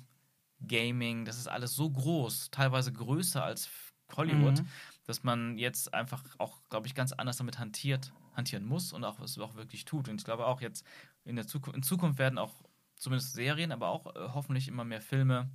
Gaming, 0.65 1.25
das 1.25 1.37
ist 1.37 1.47
alles 1.47 1.75
so 1.75 1.89
groß, 1.89 2.49
teilweise 2.51 2.93
größer 2.93 3.43
als 3.43 3.69
Hollywood, 4.15 4.61
Mhm. 4.61 4.67
dass 5.05 5.23
man 5.23 5.57
jetzt 5.57 5.93
einfach 5.93 6.23
auch, 6.37 6.61
glaube 6.69 6.87
ich, 6.87 6.95
ganz 6.95 7.11
anders 7.11 7.37
damit 7.37 7.59
hantiert, 7.59 8.13
hantieren 8.35 8.65
muss 8.65 8.93
und 8.93 9.03
auch 9.03 9.19
es 9.19 9.37
auch 9.37 9.55
wirklich 9.55 9.83
tut. 9.83 10.07
Und 10.07 10.21
ich 10.21 10.25
glaube 10.25 10.45
auch 10.45 10.61
jetzt 10.61 10.85
in 11.25 11.35
der 11.35 11.45
Zukunft, 11.45 11.75
in 11.75 11.83
Zukunft 11.83 12.19
werden 12.19 12.37
auch 12.39 12.63
zumindest 12.97 13.33
Serien, 13.33 13.71
aber 13.71 13.89
auch 13.89 14.15
äh, 14.15 14.29
hoffentlich 14.33 14.67
immer 14.67 14.83
mehr 14.83 15.01
Filme 15.01 15.49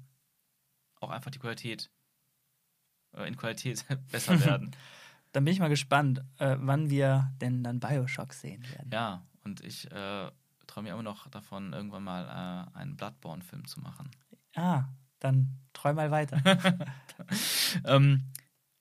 auch 1.01 1.11
einfach 1.11 1.31
die 1.31 1.39
Qualität 1.39 1.91
äh, 3.15 3.27
in 3.27 3.37
Qualität 3.37 3.85
besser 4.11 4.39
werden. 4.45 4.75
Dann 5.33 5.45
bin 5.45 5.53
ich 5.53 5.61
mal 5.61 5.69
gespannt, 5.69 6.23
äh, 6.39 6.57
wann 6.59 6.91
wir 6.91 7.33
denn 7.41 7.65
dann 7.65 7.81
Bioshock 7.81 8.33
sehen 8.35 8.63
werden. 8.71 8.91
ja, 8.93 9.27
und 9.45 9.63
ich 9.65 9.91
äh, 9.91 10.31
träume 10.67 10.89
ja 10.89 10.95
immer 10.95 11.03
noch 11.03 11.29
davon, 11.29 11.73
irgendwann 11.73 12.05
mal 12.05 12.69
äh, 12.75 12.79
einen 12.79 12.97
Bloodborne-Film 12.97 13.67
zu 13.67 13.81
machen. 13.81 14.11
Ah, 14.55 14.85
dann 15.19 15.59
träum 15.73 15.97
mal 15.97 16.11
weiter. 16.11 16.41
ähm, 17.85 18.31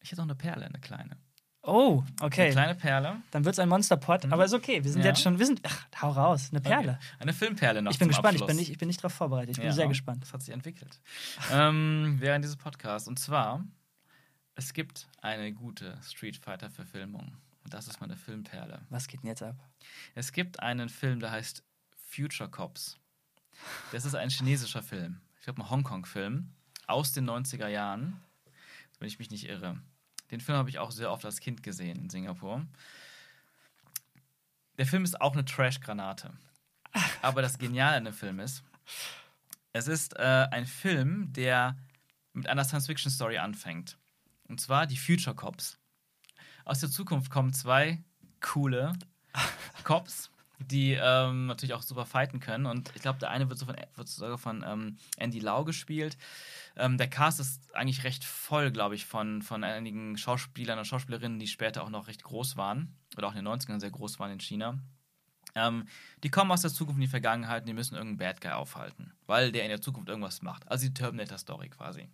ich 0.02 0.12
hätte 0.12 0.22
auch 0.22 0.26
eine 0.26 0.36
Perle, 0.36 0.66
eine 0.66 0.80
kleine. 0.80 1.18
Oh, 1.64 2.04
Eine 2.18 2.26
okay. 2.26 2.52
kleine 2.52 2.74
Perle. 2.76 3.22
Dann 3.30 3.46
wird 3.46 3.54
es 3.54 3.60
ein 3.60 3.70
Monsterpot, 3.70 4.26
Mhm. 4.26 4.34
aber 4.34 4.46
ist 4.46 4.54
okay. 4.54 4.84
Wir 4.84 4.92
sind 4.92 5.02
Ja. 5.02 5.10
jetzt 5.10 5.22
schon, 5.22 5.38
wir 5.38 5.46
sind, 5.46 5.62
ach, 5.64 5.86
hau 6.02 6.10
raus, 6.12 6.50
eine 6.52 6.60
Perle. 6.62 6.94
Okay. 6.94 7.16
Eine 7.20 7.34
Filmperle 7.34 7.82
noch 7.84 7.92
Ich 7.92 8.00
bin 8.00 8.08
gespannt, 8.08 8.36
ich 8.40 8.46
bin, 8.46 8.56
nicht, 8.56 8.72
ich 8.72 8.78
bin 8.80 8.88
nicht 8.88 9.00
darauf 9.00 9.14
vorbereitet. 9.14 9.52
Ich 9.52 9.58
bin 9.58 9.68
Ja, 9.68 9.72
sehr 9.74 9.88
gespannt. 9.88 10.24
Das 10.24 10.34
hat 10.34 10.42
sich 10.42 10.54
entwickelt. 10.54 11.00
ähm, 11.52 12.16
während 12.20 12.44
dieses 12.44 12.58
Podcasts. 12.58 13.08
Und 13.08 13.20
zwar, 13.20 13.64
es 14.56 14.74
gibt 14.74 15.08
eine 15.22 15.54
gute 15.54 16.00
Street 16.02 16.36
Fighter-Verfilmung. 16.38 17.38
Und 17.64 17.74
das 17.76 17.88
ist 17.88 18.02
meine 18.02 18.18
Filmperle. 18.18 18.82
Was 18.90 19.08
geht 19.08 19.22
denn 19.22 19.28
jetzt 19.30 19.44
ab? 19.44 19.56
Es 20.16 20.32
gibt 20.32 20.60
einen 20.62 20.90
Film, 20.90 21.20
der 21.20 21.30
heißt 21.30 21.64
Future 22.10 22.50
Cops. 22.50 22.98
Das 23.92 24.04
ist 24.06 24.16
ein 24.16 24.30
chinesischer 24.32 24.82
Film. 24.82 25.22
Ich 25.38 25.44
glaube, 25.44 25.62
ein 25.62 25.70
Hongkong-Film 25.70 26.50
aus 26.88 27.12
den 27.12 27.26
90er 27.30 27.68
Jahren, 27.68 28.20
wenn 28.98 29.08
ich 29.08 29.20
mich 29.20 29.30
nicht 29.30 29.48
irre. 29.48 29.78
Den 30.32 30.40
Film 30.40 30.58
habe 30.58 30.70
ich 30.70 30.80
auch 30.80 30.92
sehr 30.92 31.12
oft 31.12 31.26
als 31.26 31.40
Kind 31.40 31.62
gesehen 31.62 31.98
in 31.98 32.10
Singapur. 32.10 32.66
Der 34.78 34.86
Film 34.86 35.04
ist 35.04 35.20
auch 35.20 35.34
eine 35.34 35.46
Trash-Granate. 35.46 36.32
Aber 37.22 37.42
das 37.42 37.58
Geniale 37.58 37.98
an 37.98 38.06
dem 38.06 38.14
Film 38.14 38.40
ist, 38.40 38.64
es 39.74 39.88
ist 39.88 40.18
äh, 40.18 40.48
ein 40.52 40.66
Film, 40.66 41.32
der 41.34 41.78
mit 42.34 42.48
einer 42.48 42.64
Science-Fiction-Story 42.64 43.38
anfängt. 43.38 43.98
Und 44.48 44.60
zwar 44.60 44.88
die 44.88 44.98
Future 44.98 45.36
Cops. 45.36 45.78
Aus 46.66 46.80
der 46.80 46.90
Zukunft 46.90 47.30
kommen 47.30 47.54
zwei 47.54 48.04
coole 48.40 48.94
Cops, 49.84 50.32
die 50.68 50.94
ähm, 50.94 51.48
natürlich 51.48 51.74
auch 51.74 51.82
super 51.82 52.06
fighten 52.06 52.40
können. 52.40 52.66
Und 52.66 52.92
ich 52.96 53.02
glaube, 53.02 53.20
der 53.20 53.30
eine 53.30 53.50
wird, 53.50 53.60
so 53.60 53.66
von, 53.66 53.76
wird 53.96 54.08
sogar 54.08 54.38
von 54.38 54.64
ähm, 54.68 54.98
Andy 55.18 55.40
Lau 55.40 55.64
gespielt. 55.64 56.18
Ähm, 56.76 56.98
der 56.98 57.10
Cast 57.10 57.40
ist 57.40 57.74
eigentlich 57.76 58.04
recht 58.04 58.24
voll, 58.24 58.72
glaube 58.72 58.96
ich, 58.96 59.06
von, 59.06 59.42
von 59.42 59.64
einigen 59.64 60.18
Schauspielern 60.18 60.80
und 60.80 60.86
Schauspielerinnen, 60.86 61.40
die 61.40 61.48
später 61.48 61.84
auch 61.84 61.90
noch 61.90 62.08
recht 62.08 62.24
groß 62.24 62.58
waren. 62.58 62.96
Oder 63.18 63.28
auch 63.28 63.36
in 63.36 63.44
den 63.44 63.54
90ern 63.54 63.80
sehr 63.80 63.92
groß 63.92 64.20
waren 64.20 64.32
in 64.32 64.40
China. 64.40 64.80
Ähm, 65.56 65.88
die 66.24 66.30
kommen 66.30 66.52
aus 66.52 66.62
der 66.62 66.72
Zukunft 66.72 66.98
in 66.98 67.02
die 67.02 67.08
Vergangenheit 67.08 67.64
und 67.64 67.68
die 67.68 67.74
müssen 67.74 67.96
irgendeinen 67.96 68.18
Bad 68.18 68.42
Guy 68.42 68.52
aufhalten, 68.52 69.14
weil 69.26 69.52
der 69.52 69.64
in 69.64 69.70
der 69.70 69.82
Zukunft 69.82 70.10
irgendwas 70.10 70.42
macht. 70.42 70.70
Also 70.70 70.88
die 70.88 70.94
Terminator-Story 70.94 71.70
quasi. 71.70 72.10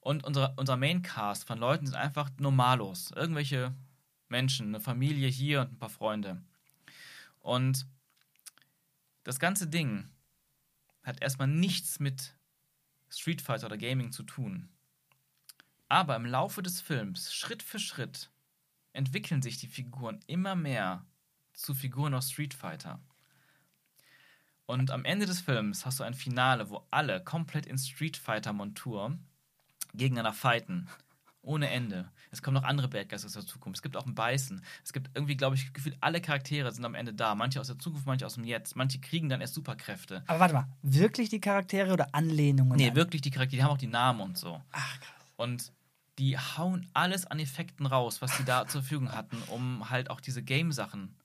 Und 0.00 0.24
unser, 0.24 0.54
unser 0.56 0.76
Main-Cast 0.76 1.46
von 1.46 1.58
Leuten 1.58 1.86
sind 1.86 1.94
einfach 1.94 2.30
normalos. 2.38 3.12
Irgendwelche 3.12 3.74
Menschen, 4.28 4.68
eine 4.68 4.80
Familie 4.80 5.28
hier 5.28 5.60
und 5.60 5.72
ein 5.72 5.78
paar 5.78 5.90
Freunde. 5.90 6.42
Und 7.40 7.86
das 9.24 9.38
ganze 9.38 9.66
Ding 9.66 10.10
hat 11.02 11.22
erstmal 11.22 11.48
nichts 11.48 12.00
mit 12.00 12.34
Street 13.08 13.42
Fighter 13.42 13.66
oder 13.66 13.78
Gaming 13.78 14.12
zu 14.12 14.22
tun. 14.22 14.68
Aber 15.88 16.14
im 16.16 16.24
Laufe 16.24 16.62
des 16.62 16.80
Films, 16.80 17.34
Schritt 17.34 17.62
für 17.62 17.78
Schritt, 17.78 18.30
entwickeln 18.92 19.42
sich 19.42 19.58
die 19.58 19.66
Figuren 19.66 20.20
immer 20.26 20.54
mehr 20.54 21.04
zu 21.52 21.74
Figuren 21.74 22.14
aus 22.14 22.30
Street 22.30 22.54
Fighter. 22.54 23.00
Und 24.66 24.92
am 24.92 25.04
Ende 25.04 25.26
des 25.26 25.40
Films 25.40 25.84
hast 25.84 25.98
du 25.98 26.04
ein 26.04 26.14
Finale, 26.14 26.70
wo 26.70 26.86
alle 26.90 27.22
komplett 27.24 27.66
in 27.66 27.76
Street 27.76 28.16
Fighter-Montur 28.16 29.18
gegeneinander 29.94 30.32
fighten. 30.32 30.88
Ohne 31.42 31.70
Ende. 31.70 32.10
Es 32.30 32.42
kommen 32.42 32.54
noch 32.54 32.64
andere 32.64 32.88
Bad 32.88 33.08
Guys 33.08 33.24
aus 33.24 33.32
der 33.32 33.46
Zukunft. 33.46 33.78
Es 33.78 33.82
gibt 33.82 33.96
auch 33.96 34.04
ein 34.04 34.14
Beißen. 34.14 34.62
Es 34.84 34.92
gibt 34.92 35.10
irgendwie, 35.14 35.36
glaube 35.36 35.56
ich, 35.56 35.72
gefühlt 35.72 35.96
alle 36.00 36.20
Charaktere 36.20 36.70
sind 36.70 36.84
am 36.84 36.94
Ende 36.94 37.14
da. 37.14 37.34
Manche 37.34 37.60
aus 37.60 37.68
der 37.68 37.78
Zukunft, 37.78 38.06
manche 38.06 38.26
aus 38.26 38.34
dem 38.34 38.44
Jetzt. 38.44 38.76
Manche 38.76 39.00
kriegen 39.00 39.30
dann 39.30 39.40
erst 39.40 39.54
Superkräfte. 39.54 40.22
Aber 40.26 40.40
warte 40.40 40.54
mal, 40.54 40.68
wirklich 40.82 41.30
die 41.30 41.40
Charaktere 41.40 41.92
oder 41.92 42.14
Anlehnungen? 42.14 42.76
Nee, 42.76 42.90
an? 42.90 42.96
wirklich 42.96 43.22
die 43.22 43.30
Charaktere, 43.30 43.56
die 43.56 43.64
haben 43.64 43.72
auch 43.72 43.78
die 43.78 43.86
Namen 43.86 44.20
und 44.20 44.36
so. 44.36 44.60
Ach, 44.72 45.00
krass. 45.00 45.26
Und 45.36 45.72
die 46.18 46.36
hauen 46.36 46.86
alles 46.92 47.26
an 47.26 47.38
Effekten 47.38 47.86
raus, 47.86 48.20
was 48.20 48.36
die 48.36 48.44
da 48.44 48.66
zur 48.68 48.82
Verfügung 48.82 49.10
hatten, 49.10 49.38
um 49.48 49.88
halt 49.88 50.10
auch 50.10 50.20
diese 50.20 50.42
Game-Sachen 50.42 51.16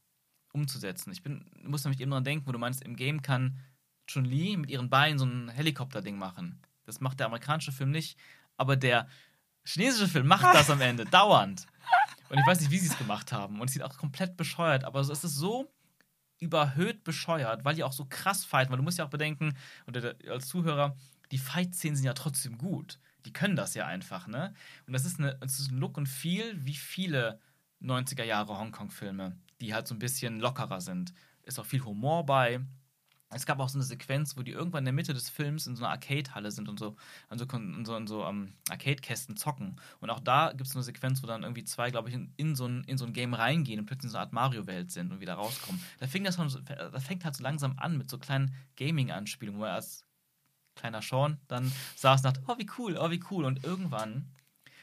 umzusetzen. 0.54 1.12
Ich 1.12 1.22
bin, 1.22 1.46
muss 1.62 1.84
nämlich 1.84 2.00
eben 2.00 2.12
dran 2.12 2.24
denken, 2.24 2.48
wo 2.48 2.54
du 2.54 2.60
meinst, 2.60 2.82
im 2.84 2.96
Game 2.96 3.22
kann 3.22 3.60
Chun-Li 4.08 4.56
mit 4.56 4.70
ihren 4.70 4.90
Beinen 4.90 5.20
so 5.20 5.26
ein 5.26 5.50
Helikopter-Ding 5.50 6.18
machen. 6.18 6.62
Das 6.86 7.02
macht 7.02 7.20
der 7.20 7.28
amerikanische 7.28 7.74
Film 7.74 7.92
nicht, 7.92 8.18
aber 8.56 8.78
der 8.78 9.08
chinesische 9.66 10.08
Film 10.08 10.28
macht 10.28 10.44
das 10.56 10.70
am 10.70 10.82
Ende, 10.82 11.06
dauernd. 11.06 11.66
Und 12.30 12.40
ich 12.40 12.46
weiß 12.46 12.60
nicht, 12.62 12.72
wie 12.72 12.80
sie 12.80 12.88
es 12.88 12.98
gemacht 12.98 13.32
haben. 13.32 13.60
Und 13.60 13.68
es 13.68 13.74
sieht 13.74 13.84
auch 13.84 13.98
komplett 13.98 14.38
bescheuert, 14.38 14.84
aber 14.84 15.00
es 15.00 15.10
ist 15.10 15.22
so 15.22 15.72
überhöht 16.40 17.04
bescheuert, 17.04 17.64
weil 17.64 17.76
die 17.76 17.84
auch 17.84 17.94
so 17.94 18.06
krass 18.06 18.44
fighten, 18.44 18.72
weil 18.72 18.78
du 18.78 18.84
musst 18.84 18.98
ja 18.98 19.06
auch 19.06 19.10
bedenken, 19.10 19.56
oder 19.88 20.16
als 20.30 20.48
Zuhörer, 20.48 20.96
die 21.32 21.38
Fight-Szenen 21.38 21.96
sind 21.96 22.06
ja 22.06 22.14
trotzdem 22.14 22.58
gut. 22.58 23.00
Die 23.26 23.34
können 23.34 23.56
das 23.56 23.74
ja 23.74 23.88
einfach, 23.88 24.28
ne? 24.28 24.54
Und 24.86 24.94
das 24.94 25.06
ist, 25.06 25.20
eine, 25.20 25.36
das 25.36 25.60
ist 25.60 25.72
ein 25.72 25.78
Look 25.78 25.98
und 25.98 26.08
Feel, 26.08 26.54
wie 26.64 26.76
viele 26.76 27.40
90er 27.82 28.24
Jahre 28.24 28.58
Hongkong-Filme, 28.58 29.36
die 29.62 29.74
halt 29.74 29.88
so 29.88 29.96
ein 29.96 30.00
bisschen 30.00 30.40
lockerer 30.40 30.82
sind. 30.82 31.14
Ist 31.44 31.60
auch 31.60 31.66
viel 31.66 31.84
Humor 31.84 32.26
bei. 32.26 32.60
Es 33.36 33.46
gab 33.46 33.60
auch 33.60 33.68
so 33.68 33.78
eine 33.78 33.84
Sequenz, 33.84 34.38
wo 34.38 34.44
die 34.44 34.52
irgendwann 34.52 34.80
in 34.80 34.86
der 34.86 34.94
Mitte 34.94 35.14
des 35.14 35.30
Films 35.30 35.68
in 35.68 35.76
so 35.76 35.84
einer 35.84 35.92
Arcade-Halle 35.92 36.52
sind 36.52 36.70
und 36.70 36.80
so 36.80 36.96
an 37.30 37.38
so, 37.38 37.46
so, 37.84 38.06
so 38.06 38.26
um, 38.26 38.54
Arcade-Kästen 38.70 39.36
zocken. 39.36 39.80
Und 40.00 40.10
auch 40.10 40.22
da 40.22 40.52
gibt 40.52 40.68
es 40.68 40.76
eine 40.76 40.84
Sequenz, 40.84 41.22
wo 41.22 41.28
dann 41.28 41.44
irgendwie 41.44 41.66
zwei, 41.66 41.92
glaube 41.92 42.10
ich, 42.10 42.16
in, 42.16 42.32
in, 42.38 42.56
so 42.56 42.66
ein, 42.66 42.86
in 42.86 42.98
so 42.98 43.06
ein 43.06 43.12
Game 43.12 43.34
reingehen 43.34 43.80
und 43.80 43.88
plötzlich 43.88 44.06
in 44.06 44.10
so 44.12 44.18
eine 44.18 44.26
Art 44.26 44.34
Mario-Welt 44.34 44.90
sind 44.92 45.12
und 45.12 45.20
wieder 45.20 45.34
rauskommen. 45.34 45.82
Da, 46.00 46.08
fing 46.08 46.24
das, 46.24 46.36
schon, 46.36 46.50
da 46.66 47.00
fängt 47.00 47.26
halt 47.26 47.36
so 47.36 47.44
langsam 47.44 47.78
an 47.78 47.98
mit 47.98 48.10
so 48.10 48.18
kleinen 48.18 48.56
Gaming-Anspielungen, 48.78 49.60
wo 49.60 49.66
er 49.66 49.74
als 49.74 50.06
kleiner 50.76 51.02
Sean 51.02 51.38
dann 51.48 51.72
saß 51.96 52.22
und 52.22 52.26
dachte, 52.26 52.44
oh, 52.48 52.58
wie 52.58 52.70
cool, 52.78 52.98
oh, 52.98 53.12
wie 53.12 53.24
cool. 53.32 53.44
Und 53.44 53.64
irgendwann, 53.64 54.32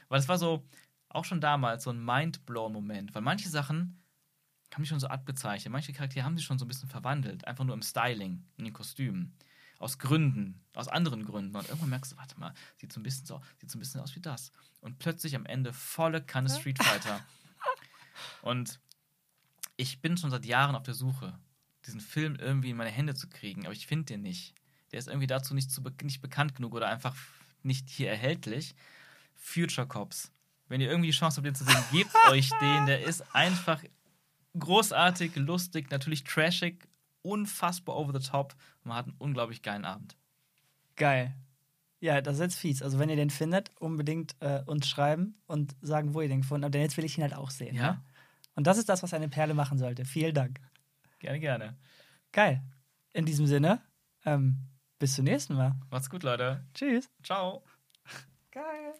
weil 0.09 0.19
es 0.19 0.27
war 0.27 0.37
so, 0.37 0.63
auch 1.09 1.25
schon 1.25 1.41
damals, 1.41 1.83
so 1.83 1.89
ein 1.89 2.03
Mind-Blown-Moment, 2.03 3.15
weil 3.15 3.21
manche 3.21 3.49
Sachen 3.49 4.02
haben 4.75 4.83
die 4.83 4.89
schon 4.89 4.99
so 4.99 5.07
abgezeichnet, 5.07 5.71
manche 5.71 5.93
Charaktere 5.93 6.25
haben 6.25 6.37
sie 6.37 6.43
schon 6.43 6.59
so 6.59 6.65
ein 6.65 6.67
bisschen 6.67 6.89
verwandelt, 6.89 7.45
einfach 7.47 7.63
nur 7.63 7.75
im 7.75 7.81
Styling, 7.81 8.43
in 8.57 8.65
den 8.65 8.73
Kostümen. 8.73 9.35
Aus 9.79 9.97
Gründen, 9.97 10.61
aus 10.75 10.87
anderen 10.87 11.25
Gründen. 11.25 11.55
Und 11.55 11.67
irgendwann 11.67 11.89
merkst 11.89 12.13
du, 12.13 12.17
warte 12.17 12.39
mal, 12.39 12.53
sieht 12.77 12.93
so 12.93 13.01
ein 13.01 13.03
bisschen 13.03 13.25
so, 13.25 13.41
sieht 13.59 13.69
so 13.69 13.77
ein 13.77 13.81
bisschen 13.81 13.99
aus 13.99 14.15
wie 14.15 14.21
das. 14.21 14.51
Und 14.79 14.97
plötzlich 14.97 15.35
am 15.35 15.45
Ende 15.45 15.73
volle 15.73 16.23
Kanne 16.23 16.49
Street 16.49 16.81
Fighter. 16.81 17.19
Und 18.41 18.79
ich 19.75 19.99
bin 19.99 20.15
schon 20.15 20.31
seit 20.31 20.45
Jahren 20.45 20.75
auf 20.75 20.83
der 20.83 20.93
Suche, 20.93 21.37
diesen 21.85 21.99
Film 21.99 22.35
irgendwie 22.35 22.69
in 22.69 22.77
meine 22.77 22.91
Hände 22.91 23.13
zu 23.13 23.27
kriegen, 23.27 23.65
aber 23.65 23.73
ich 23.73 23.87
finde 23.87 24.05
den 24.05 24.21
nicht 24.21 24.55
der 24.93 24.99
ist 24.99 25.07
irgendwie 25.07 25.27
dazu 25.27 25.55
nicht, 25.55 25.71
zu 25.71 25.81
be 25.81 25.91
nicht 26.03 26.21
bekannt 26.21 26.55
genug 26.55 26.75
oder 26.75 26.87
einfach 26.87 27.15
nicht 27.63 27.89
hier 27.89 28.09
erhältlich. 28.11 28.75
Future 29.35 29.87
Cops. 29.87 30.31
Wenn 30.67 30.81
ihr 30.81 30.89
irgendwie 30.89 31.09
die 31.09 31.17
Chance 31.17 31.37
habt, 31.37 31.47
den 31.47 31.55
zu 31.55 31.65
sehen, 31.65 31.83
gebt 31.91 32.13
euch 32.29 32.49
den. 32.61 32.85
Der 32.85 33.03
ist 33.03 33.23
einfach 33.35 33.83
großartig, 34.57 35.35
lustig, 35.35 35.89
natürlich 35.91 36.23
trashig, 36.23 36.87
unfassbar 37.21 37.95
over 37.95 38.19
the 38.19 38.27
top. 38.27 38.55
Man 38.83 38.97
hat 38.97 39.07
einen 39.07 39.15
unglaublich 39.17 39.61
geilen 39.61 39.85
Abend. 39.85 40.17
Geil. 40.95 41.35
Ja, 41.99 42.21
das 42.21 42.35
ist 42.35 42.41
jetzt 42.41 42.59
fies. 42.59 42.83
Also, 42.83 42.99
wenn 42.99 43.09
ihr 43.09 43.15
den 43.15 43.29
findet, 43.29 43.71
unbedingt 43.79 44.35
äh, 44.41 44.61
uns 44.65 44.89
schreiben 44.89 45.41
und 45.47 45.75
sagen, 45.81 46.13
wo 46.13 46.21
ihr 46.21 46.27
den 46.27 46.41
gefunden 46.41 46.65
habt. 46.65 46.73
Denn 46.75 46.81
jetzt 46.81 46.97
will 46.97 47.05
ich 47.05 47.17
ihn 47.17 47.23
halt 47.23 47.33
auch 47.33 47.49
sehen. 47.49 47.75
Ja. 47.75 47.93
Ne? 47.93 48.03
Und 48.55 48.67
das 48.67 48.77
ist 48.77 48.89
das, 48.89 49.03
was 49.03 49.13
eine 49.13 49.29
Perle 49.29 49.53
machen 49.53 49.77
sollte. 49.77 50.05
Vielen 50.05 50.35
Dank. 50.35 50.59
Gerne, 51.19 51.39
gerne. 51.39 51.77
Geil. 52.31 52.61
In 53.13 53.25
diesem 53.25 53.47
Sinne, 53.47 53.81
ähm, 54.25 54.57
bis 54.99 55.15
zum 55.15 55.25
nächsten 55.25 55.55
Mal. 55.55 55.75
Macht's 55.89 56.09
gut, 56.09 56.23
Leute. 56.23 56.65
Tschüss. 56.73 57.09
Ciao. 57.23 57.63
Geil. 58.51 58.93